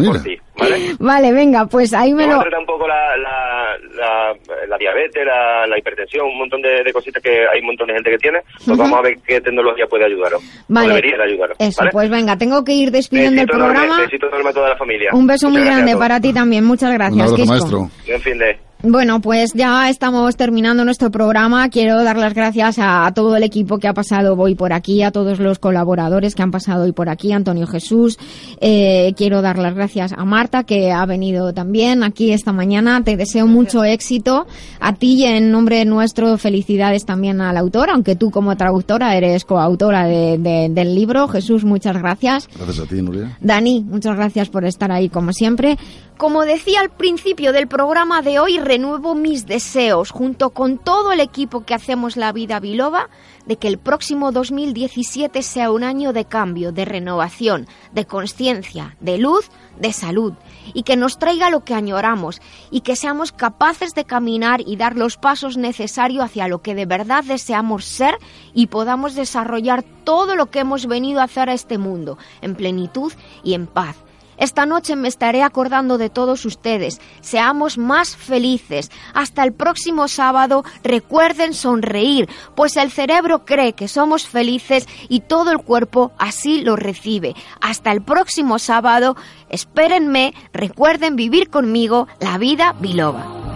por 0.06 0.22
ti, 0.24 0.38
¿vale? 0.60 0.76
Vale, 1.00 1.32
venga, 1.34 1.66
pues 1.66 1.94
ahí 1.94 2.14
me 2.14 2.28
Vamos 2.28 2.46
lo... 2.52 2.58
a 2.58 2.60
un 2.60 2.66
poco 2.66 2.88
la, 2.88 3.16
la, 3.18 3.78
la, 3.96 4.34
la 4.68 4.78
diabetes, 4.78 5.26
la, 5.26 5.66
la 5.66 5.78
hipertensión, 5.80 6.26
un 6.28 6.38
montón 6.40 6.62
de, 6.62 6.84
de 6.84 6.92
cositas 6.94 7.24
que 7.24 7.30
hay 7.48 7.62
un 7.62 7.68
montón 7.68 7.88
de 7.88 7.94
gente 7.94 8.10
que 8.12 8.18
tiene. 8.18 8.40
Pues 8.58 8.68
Ujú. 8.68 8.78
vamos 8.78 9.00
a 9.00 9.02
ver 9.04 9.14
qué 9.26 9.40
tecnología 9.40 9.86
puede 9.88 10.06
ayudaros. 10.06 10.42
Vale. 10.68 10.88
O 10.88 10.90
debería 10.90 11.18
de 11.18 11.24
ayudaros. 11.24 11.56
Eso, 11.60 11.80
¿vale? 11.80 11.92
pues 11.94 12.10
venga, 12.10 12.38
tengo 12.38 12.64
que 12.66 12.74
ir 12.74 12.92
despidiendo 12.92 13.42
el 13.44 13.50
enorme, 13.50 13.74
programa. 13.76 14.02
besito 14.02 14.28
enorme 14.28 14.50
a 14.50 14.54
toda 14.54 14.70
la 14.70 14.78
familia. 14.78 15.10
Un 15.14 15.26
beso 15.28 15.50
muy 15.50 15.60
Muchas 15.62 15.76
grande 15.76 15.96
para 15.98 16.20
ti 16.20 16.34
también. 16.34 16.66
Muchas 16.66 16.92
gracias, 16.94 17.32
Quisco. 17.34 17.90
Buen 18.08 18.22
fin 18.22 18.38
de... 18.38 18.58
Bueno, 18.84 19.22
pues 19.22 19.54
ya 19.56 19.90
estamos 19.90 20.36
terminando 20.38 20.86
nuestro 20.86 21.10
programa. 21.10 21.68
Quiero 21.70 22.04
dar 22.04 22.16
las 22.16 22.36
gracias 22.36 22.78
a, 22.78 23.08
a 23.08 23.12
todo 23.14 23.36
el 23.36 23.42
equipo 23.42 23.80
que 23.80 23.88
ha 23.88 23.94
pasado 23.94 24.36
hoy 24.38 24.54
por 24.54 24.72
aquí, 24.72 25.02
a 25.02 25.12
todos 25.12 25.40
los 25.40 25.58
colaboradores 25.58 26.36
que 26.36 26.44
han 26.44 26.52
pasado 26.52 26.84
hoy 26.84 26.92
por 26.92 27.10
aquí, 27.10 27.32
Antonio 27.32 27.66
Jesús. 27.66 28.20
Eh, 28.62 29.14
quiero 29.18 29.42
dar 29.42 29.58
las 29.58 29.74
gracias 29.74 30.14
a 30.14 30.24
Marta, 30.26 30.64
que 30.64 30.92
ha 30.92 31.04
venido 31.08 31.54
también 31.54 32.04
aquí 32.04 32.32
esta 32.32 32.54
mañana. 32.54 33.04
Te 33.04 33.18
deseo 33.18 33.48
mucho 33.48 33.84
éxito. 33.84 34.46
A 34.80 34.94
ti, 34.94 35.16
y 35.16 35.24
en 35.26 35.50
nombre 35.52 35.84
nuestro, 35.86 36.38
felicidades 36.38 37.04
también 37.04 37.42
al 37.42 37.58
autor, 37.58 37.90
aunque 37.90 38.16
tú 38.16 38.30
como 38.30 38.56
traductora 38.58 39.16
eres 39.18 39.44
coautora 39.44 40.06
de- 40.06 40.38
de- 40.38 40.68
del 40.70 40.94
libro. 40.94 41.28
Jesús, 41.28 41.66
muchas 41.66 41.98
gracias. 41.98 42.48
Gracias 42.56 42.86
a 42.86 42.88
ti, 42.88 43.02
Nuria. 43.02 43.36
Dani, 43.42 43.82
muchas 43.90 44.16
gracias 44.16 44.50
por 44.50 44.66
estar 44.66 44.92
ahí 44.92 45.10
como 45.10 45.34
siempre. 45.34 45.80
Como 46.18 46.46
decía 46.46 46.80
al 46.82 46.90
principio 46.90 47.54
del 47.54 47.68
programa 47.68 48.24
de 48.24 48.40
hoy, 48.40 48.58
renuevo 48.78 49.16
mis 49.16 49.48
deseos, 49.48 50.12
junto 50.12 50.52
con 50.52 50.78
todo 50.78 51.12
el 51.12 51.20
equipo 51.20 51.66
que 51.66 51.74
hacemos 51.74 52.16
la 52.16 52.32
vida 52.32 52.60
biloba, 52.60 53.10
de 53.48 53.56
que 53.56 53.68
el 53.68 53.80
próximo 53.80 54.32
2017 54.32 55.42
sea 55.42 55.72
un 55.72 55.84
año 55.84 56.14
de 56.14 56.26
cambio, 56.26 56.72
de 56.72 56.86
renovación, 56.86 57.66
de 57.92 58.06
conciencia, 58.06 58.96
de 59.00 59.18
luz, 59.18 59.50
de 59.80 59.92
salud, 59.94 60.34
y 60.76 60.84
que 60.84 60.96
nos 60.96 61.18
traiga 61.18 61.50
lo 61.50 61.64
que 61.64 61.74
añoramos, 61.74 62.40
y 62.70 62.82
que 62.82 62.96
seamos 62.96 63.32
capaces 63.32 63.96
de 63.96 64.06
caminar 64.06 64.62
y 64.64 64.76
dar 64.76 64.96
los 64.96 65.18
pasos 65.18 65.58
necesarios 65.58 66.26
hacia 66.26 66.48
lo 66.48 66.62
que 66.62 66.76
de 66.76 66.86
verdad 66.86 67.24
deseamos 67.24 67.84
ser 67.84 68.20
y 68.54 68.68
podamos 68.68 69.16
desarrollar 69.16 69.82
todo 70.04 70.36
lo 70.36 70.52
que 70.52 70.60
hemos 70.60 70.86
venido 70.86 71.20
a 71.20 71.24
hacer 71.24 71.50
a 71.50 71.54
este 71.54 71.80
mundo, 71.80 72.20
en 72.42 72.54
plenitud 72.54 73.12
y 73.44 73.56
en 73.56 73.66
paz 73.66 73.96
Esta 74.38 74.66
noche 74.66 74.96
me 74.96 75.08
estaré 75.08 75.44
acordando 75.44 75.98
de 75.98 76.10
todos 76.10 76.46
ustedes. 76.46 77.02
Seamos 77.22 77.78
más 77.78 78.16
felices. 78.16 78.92
Hasta 79.14 79.44
el 79.44 79.54
próximo 79.54 80.08
sábado 80.08 80.64
recuerden 80.84 81.54
sonreír, 81.54 82.30
pues 82.56 82.78
el 82.78 82.92
cerebro 82.92 83.46
cree 83.46 83.74
que 83.74 83.88
somos 83.88 84.28
felices 84.28 84.88
y 85.10 85.22
todo 85.22 85.52
el 85.52 85.60
cuerpo 85.60 86.12
así 86.18 86.62
lo 86.62 86.76
recibe. 86.76 87.36
Hasta 87.62 87.92
el 87.92 88.02
próximo 88.02 88.60
sábado, 88.60 89.16
espérenme, 89.50 90.34
recuerden 90.54 91.16
vivir 91.16 91.50
conmigo 91.50 92.08
la 92.20 92.38
vida 92.38 92.76
biloba. 92.80 93.47